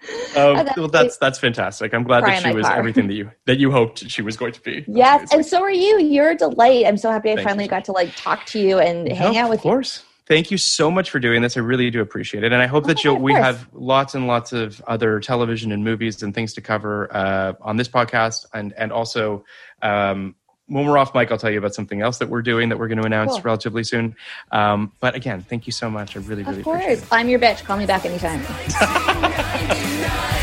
Um, 0.36 0.56
And 0.58 0.70
well, 0.76 0.88
that's 0.88 1.16
that's 1.16 1.38
fantastic. 1.38 1.92
I'm 1.94 2.04
glad 2.04 2.22
that 2.24 2.42
she 2.42 2.52
was 2.52 2.66
car. 2.66 2.76
everything 2.76 3.08
that 3.08 3.14
you 3.14 3.30
that 3.46 3.58
you 3.58 3.72
hoped 3.72 4.08
she 4.10 4.22
was 4.22 4.36
going 4.36 4.52
to 4.52 4.60
be. 4.60 4.84
"Yes," 4.88 5.32
and 5.32 5.44
so 5.44 5.62
are 5.62 5.70
you. 5.70 5.98
You're 6.00 6.30
a 6.30 6.34
delight. 6.36 6.86
I'm 6.86 6.96
so 6.98 7.10
happy 7.10 7.32
I 7.32 7.36
Thank 7.36 7.48
finally 7.48 7.64
you. 7.64 7.70
got 7.70 7.84
to 7.86 7.92
like 7.92 8.14
talk 8.14 8.44
to 8.46 8.58
you 8.60 8.78
and 8.78 9.10
hang 9.10 9.36
out 9.38 9.48
with 9.50 9.60
of 9.60 9.64
you. 9.64 9.70
course. 9.70 10.04
Thank 10.26 10.50
you 10.50 10.58
so 10.58 10.90
much 10.90 11.08
for 11.10 11.18
doing 11.18 11.40
this. 11.40 11.56
I 11.56 11.60
really 11.60 11.90
do 11.90 12.02
appreciate 12.02 12.44
it, 12.44 12.52
and 12.52 12.60
I 12.62 12.66
hope 12.66 12.86
that 12.86 12.98
Oh, 12.98 13.02
you'll, 13.04 13.16
we 13.18 13.32
course. 13.32 13.44
have 13.44 13.68
lots 13.72 14.14
and 14.14 14.26
lots 14.26 14.52
of 14.52 14.80
other 14.86 15.18
television 15.20 15.72
and 15.72 15.82
movies 15.82 16.22
and 16.22 16.34
things 16.34 16.52
to 16.54 16.60
cover 16.60 17.08
uh, 17.16 17.54
on 17.62 17.78
this 17.78 17.88
podcast, 17.88 18.44
and 18.52 18.74
and 18.74 18.92
also 18.92 19.44
um, 19.82 20.34
when 20.68 20.86
we're 20.86 20.96
off 20.98 21.14
mic, 21.14 21.30
I'll 21.32 21.38
tell 21.38 21.50
you 21.50 21.58
about 21.58 21.74
something 21.74 22.00
else 22.00 22.18
that 22.18 22.28
we're 22.28 22.42
doing 22.42 22.68
that 22.68 22.78
we're 22.78 22.88
going 22.88 22.98
to 23.00 23.04
announce 23.06 23.32
Cool. 23.32 23.40
relatively 23.42 23.84
soon. 23.84 24.14
Um, 24.52 24.92
but 25.00 25.14
again, 25.14 25.42
thank 25.42 25.66
you 25.66 25.72
so 25.72 25.90
much. 25.90 26.16
I 26.16 26.20
really, 26.20 26.42
really 26.44 26.60
Of 26.60 26.66
appreciate 26.66 26.86
course, 26.86 27.02
it. 27.02 27.08
I'm 27.10 27.28
your 27.28 27.38
bitch. 27.40 27.64
Call 27.64 27.78
me 27.78 27.86
back 27.86 28.04
anytime. 28.04 28.42